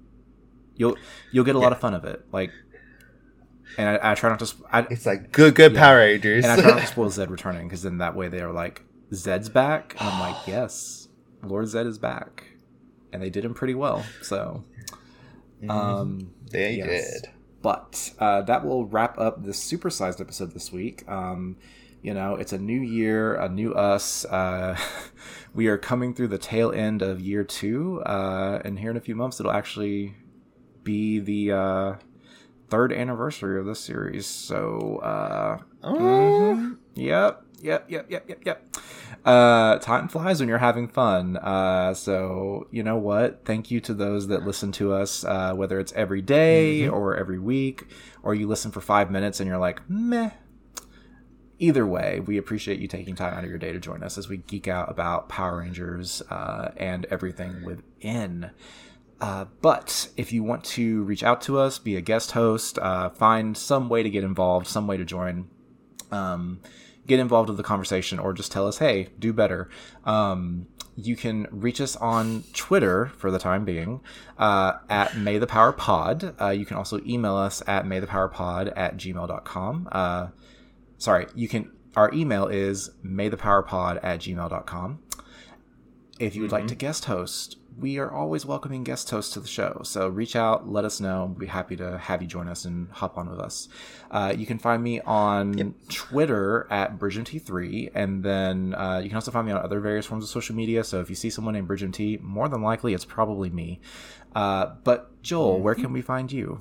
you'll 0.76 0.96
you'll 1.30 1.44
get 1.44 1.54
a 1.54 1.58
lot 1.58 1.72
of 1.72 1.78
fun 1.78 1.94
of 1.94 2.04
it 2.04 2.24
like 2.32 2.50
and 3.78 3.88
i, 3.88 4.12
I 4.12 4.14
try 4.14 4.30
not 4.30 4.38
to 4.40 4.46
sp- 4.50 4.66
I, 4.72 4.80
it's 4.90 5.06
like 5.06 5.30
good, 5.32 5.54
good 5.54 5.72
Yeah. 5.74 5.80
Power 5.80 5.98
Rangers. 5.98 6.44
and 6.44 6.52
i 6.52 6.60
try 6.60 6.70
not 6.72 6.80
to 6.80 6.86
spoil 6.94 7.10
zed 7.10 7.30
returning 7.30 7.68
because 7.68 7.82
then 7.82 7.98
that 7.98 8.16
way 8.16 8.28
they're 8.28 8.52
like 8.52 8.82
zed's 9.14 9.48
back 9.48 9.94
and 10.00 10.08
i'm 10.08 10.20
like 10.20 10.36
yes 10.46 11.08
lord 11.42 11.68
zed 11.68 11.86
is 11.86 11.98
back 11.98 12.46
and 13.12 13.22
they 13.22 13.30
did 13.30 13.44
him 13.44 13.54
pretty 13.54 13.74
well 13.74 14.04
so 14.22 14.64
um 15.68 16.32
they 16.50 16.74
yes. 16.76 17.20
did. 17.22 17.30
But 17.62 18.12
uh, 18.18 18.40
that 18.42 18.64
will 18.64 18.86
wrap 18.86 19.18
up 19.18 19.44
this 19.44 19.62
supersized 19.62 20.18
episode 20.20 20.52
this 20.52 20.72
week. 20.72 21.06
Um, 21.06 21.58
you 22.02 22.14
know, 22.14 22.34
it's 22.36 22.52
a 22.52 22.58
new 22.58 22.80
year, 22.80 23.34
a 23.34 23.48
new 23.48 23.72
us. 23.72 24.24
Uh, 24.24 24.76
we 25.54 25.66
are 25.68 25.78
coming 25.78 26.14
through 26.14 26.28
the 26.28 26.38
tail 26.38 26.72
end 26.72 27.02
of 27.02 27.20
year 27.20 27.44
two, 27.44 28.02
uh, 28.02 28.60
and 28.64 28.78
here 28.78 28.90
in 28.90 28.96
a 28.96 29.00
few 29.00 29.14
months, 29.14 29.40
it'll 29.40 29.52
actually 29.52 30.14
be 30.82 31.18
the 31.18 31.52
uh, 31.52 31.94
third 32.68 32.92
anniversary 32.92 33.58
of 33.60 33.66
this 33.66 33.80
series. 33.80 34.26
So, 34.26 34.98
uh, 35.02 35.58
Oh, 35.82 35.94
mhm. 35.94 36.76
yep, 36.94 37.42
yep, 37.60 37.86
yep, 37.88 38.06
yep, 38.10 38.28
yep, 38.28 38.38
yep. 38.44 38.76
Uh, 39.24 39.78
time 39.78 40.08
flies 40.08 40.40
when 40.40 40.48
you're 40.48 40.58
having 40.58 40.88
fun. 40.88 41.36
Uh, 41.36 41.92
so 41.94 42.66
you 42.70 42.82
know 42.82 42.96
what? 42.96 43.44
Thank 43.44 43.70
you 43.70 43.80
to 43.80 43.94
those 43.94 44.28
that 44.28 44.44
listen 44.44 44.72
to 44.72 44.92
us, 44.92 45.24
uh, 45.24 45.52
whether 45.54 45.78
it's 45.78 45.92
every 45.92 46.22
day 46.22 46.88
or 46.88 47.16
every 47.16 47.38
week, 47.38 47.86
or 48.22 48.34
you 48.34 48.46
listen 48.46 48.70
for 48.70 48.80
five 48.80 49.10
minutes 49.10 49.40
and 49.40 49.48
you're 49.48 49.58
like, 49.58 49.80
meh. 49.88 50.30
Either 51.62 51.86
way, 51.86 52.20
we 52.20 52.38
appreciate 52.38 52.80
you 52.80 52.88
taking 52.88 53.14
time 53.14 53.34
out 53.34 53.44
of 53.44 53.50
your 53.50 53.58
day 53.58 53.70
to 53.70 53.78
join 53.78 54.02
us 54.02 54.16
as 54.16 54.30
we 54.30 54.38
geek 54.38 54.66
out 54.66 54.90
about 54.90 55.28
Power 55.28 55.58
Rangers 55.58 56.22
uh, 56.30 56.70
and 56.78 57.04
everything 57.10 57.62
within. 57.62 58.50
Uh, 59.20 59.44
but 59.60 60.08
if 60.16 60.32
you 60.32 60.42
want 60.42 60.64
to 60.64 61.02
reach 61.02 61.22
out 61.22 61.42
to 61.42 61.58
us, 61.58 61.78
be 61.78 61.96
a 61.96 62.00
guest 62.00 62.32
host, 62.32 62.78
uh, 62.78 63.10
find 63.10 63.58
some 63.58 63.90
way 63.90 64.02
to 64.02 64.08
get 64.08 64.24
involved, 64.24 64.66
some 64.68 64.86
way 64.86 64.96
to 64.96 65.04
join, 65.04 65.50
um, 66.10 66.60
get 67.06 67.20
involved 67.20 67.50
with 67.50 67.58
the 67.58 67.62
conversation, 67.62 68.18
or 68.18 68.32
just 68.32 68.50
tell 68.50 68.66
us, 68.66 68.78
hey, 68.78 69.08
do 69.18 69.34
better. 69.34 69.68
Um, 70.06 70.66
you 70.96 71.14
can 71.14 71.46
reach 71.50 71.82
us 71.82 71.94
on 71.96 72.42
Twitter 72.54 73.12
for 73.18 73.30
the 73.30 73.38
time 73.38 73.66
being 73.66 74.00
uh, 74.38 74.78
at 74.88 75.14
May 75.14 75.36
the 75.36 75.46
Power 75.46 75.72
Pod. 75.72 76.34
Uh, 76.40 76.48
you 76.48 76.64
can 76.64 76.78
also 76.78 77.00
email 77.06 77.36
us 77.36 77.62
at 77.66 77.84
maythepowerpod 77.84 78.72
at 78.74 78.96
gmail.com. 78.96 79.88
Uh, 79.92 80.28
sorry, 81.00 81.26
you 81.34 81.48
can. 81.48 81.72
Our 81.96 82.14
email 82.14 82.46
is 82.46 82.90
maythepowerpod 83.04 83.98
at 84.04 84.20
gmail.com. 84.20 85.00
If 86.20 86.36
you 86.36 86.42
would 86.42 86.52
like 86.52 86.68
to 86.68 86.76
guest 86.76 87.06
host, 87.06 87.56
we 87.80 87.98
are 87.98 88.12
always 88.12 88.44
welcoming 88.44 88.84
guest 88.84 89.10
hosts 89.10 89.32
to 89.32 89.40
the 89.40 89.48
show. 89.48 89.80
So 89.84 90.08
reach 90.08 90.36
out, 90.36 90.68
let 90.68 90.84
us 90.84 91.00
know. 91.00 91.24
We'll 91.24 91.38
be 91.38 91.46
happy 91.46 91.76
to 91.76 91.98
have 91.98 92.20
you 92.20 92.28
join 92.28 92.46
us 92.46 92.64
and 92.64 92.90
hop 92.90 93.16
on 93.16 93.28
with 93.28 93.40
us. 93.40 93.68
Uh, 94.10 94.34
you 94.36 94.46
can 94.46 94.58
find 94.58 94.82
me 94.82 95.00
on 95.00 95.74
Twitter 95.88 96.68
at 96.70 96.98
BridgeMT3, 96.98 97.90
and 97.94 98.22
then 98.22 98.74
uh, 98.74 99.00
you 99.02 99.08
can 99.08 99.16
also 99.16 99.30
find 99.30 99.46
me 99.46 99.52
on 99.52 99.62
other 99.62 99.80
various 99.80 100.06
forms 100.06 100.24
of 100.24 100.30
social 100.30 100.54
media. 100.54 100.84
So 100.84 101.00
if 101.00 101.08
you 101.08 101.16
see 101.16 101.30
someone 101.30 101.54
named 101.54 101.68
BridgeMT, 101.68 102.20
more 102.20 102.48
than 102.48 102.62
likely 102.62 102.92
it's 102.92 103.06
probably 103.06 103.50
me. 103.50 103.80
Uh, 104.34 104.74
but 104.84 105.22
Joel, 105.22 105.60
where 105.60 105.74
can 105.74 105.92
we 105.92 106.02
find 106.02 106.30
you? 106.30 106.60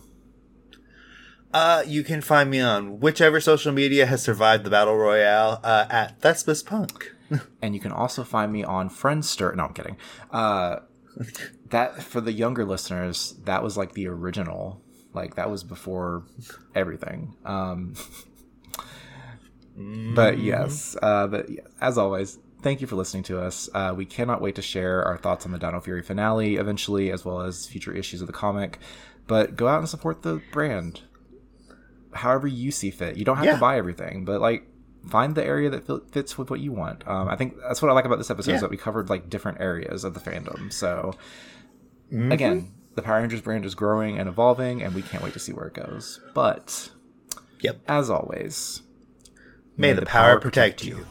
Uh, 1.53 1.83
you 1.87 2.03
can 2.03 2.21
find 2.21 2.49
me 2.49 2.59
on 2.59 2.99
whichever 2.99 3.39
social 3.39 3.71
media 3.71 4.05
has 4.05 4.21
survived 4.21 4.63
the 4.63 4.69
battle 4.69 4.95
royale 4.95 5.59
uh, 5.63 5.85
at 5.89 6.19
Thespis 6.21 6.63
Punk. 6.63 7.11
and 7.61 7.73
you 7.73 7.81
can 7.81 7.91
also 7.91 8.23
find 8.23 8.51
me 8.51 8.63
on 8.63 8.89
Friendster. 8.89 9.55
No, 9.55 9.65
I'm 9.65 9.73
kidding. 9.73 9.97
Uh, 10.31 10.79
that 11.69 12.03
for 12.03 12.21
the 12.21 12.31
younger 12.31 12.65
listeners, 12.65 13.35
that 13.45 13.63
was 13.63 13.77
like 13.77 13.93
the 13.93 14.07
original. 14.07 14.81
Like 15.13 15.35
that 15.35 15.49
was 15.49 15.63
before 15.63 16.23
everything. 16.75 17.35
Um, 17.45 17.95
but 19.75 20.39
yes, 20.39 20.95
uh, 21.01 21.27
but 21.27 21.49
yeah, 21.49 21.61
as 21.81 21.97
always, 21.97 22.37
thank 22.61 22.81
you 22.81 22.87
for 22.87 22.95
listening 22.95 23.23
to 23.23 23.41
us. 23.41 23.69
Uh, 23.73 23.93
we 23.95 24.05
cannot 24.05 24.41
wait 24.41 24.55
to 24.55 24.61
share 24.61 25.03
our 25.03 25.17
thoughts 25.17 25.45
on 25.45 25.51
the 25.51 25.57
Dino 25.57 25.79
Fury 25.81 26.03
finale 26.03 26.57
eventually, 26.57 27.11
as 27.11 27.25
well 27.25 27.41
as 27.41 27.65
future 27.65 27.91
issues 27.91 28.21
of 28.21 28.27
the 28.27 28.33
comic. 28.33 28.77
But 29.27 29.55
go 29.55 29.67
out 29.67 29.79
and 29.79 29.89
support 29.89 30.21
the 30.21 30.41
brand, 30.51 31.01
however 32.13 32.47
you 32.47 32.71
see 32.71 32.91
fit. 32.91 33.17
You 33.17 33.25
don't 33.25 33.37
have 33.37 33.45
Yeah. 33.45 33.53
to 33.55 33.59
buy 33.59 33.77
everything, 33.77 34.25
but 34.25 34.41
like 34.41 34.67
find 35.07 35.33
the 35.35 35.43
area 35.45 35.69
that 35.69 36.11
fits 36.11 36.37
with 36.37 36.49
what 36.49 36.59
you 36.59 36.71
want. 36.71 37.07
Um, 37.07 37.27
I 37.29 37.35
think 37.35 37.55
that's 37.67 37.81
what 37.81 37.89
I 37.89 37.93
like 37.93 38.05
about 38.05 38.17
this 38.17 38.29
episode 38.29 38.53
is 38.55 38.61
that 38.61 38.69
we 38.69 38.77
covered 38.77 39.09
like 39.09 39.29
different 39.29 39.61
areas 39.61 40.03
of 40.03 40.13
the 40.13 40.19
fandom. 40.19 40.71
So 40.73 41.13
Mm-hmm. 42.11 42.31
again, 42.31 42.71
the 42.95 43.03
Power 43.03 43.19
Rangers 43.21 43.39
brand 43.41 43.65
is 43.65 43.75
growing 43.75 44.17
and 44.17 44.27
evolving, 44.27 44.81
and 44.81 44.95
we 44.95 45.03
can't 45.03 45.23
wait 45.23 45.33
to 45.33 45.39
see 45.39 45.53
where 45.53 45.67
it 45.67 45.73
goes. 45.75 46.19
But 46.33 46.89
Yep. 47.61 47.81
as 47.87 48.09
always, 48.09 48.81
May, 49.77 49.93
the, 49.93 50.05
power, 50.05 50.39
protect 50.39 50.83
you. 50.83 51.05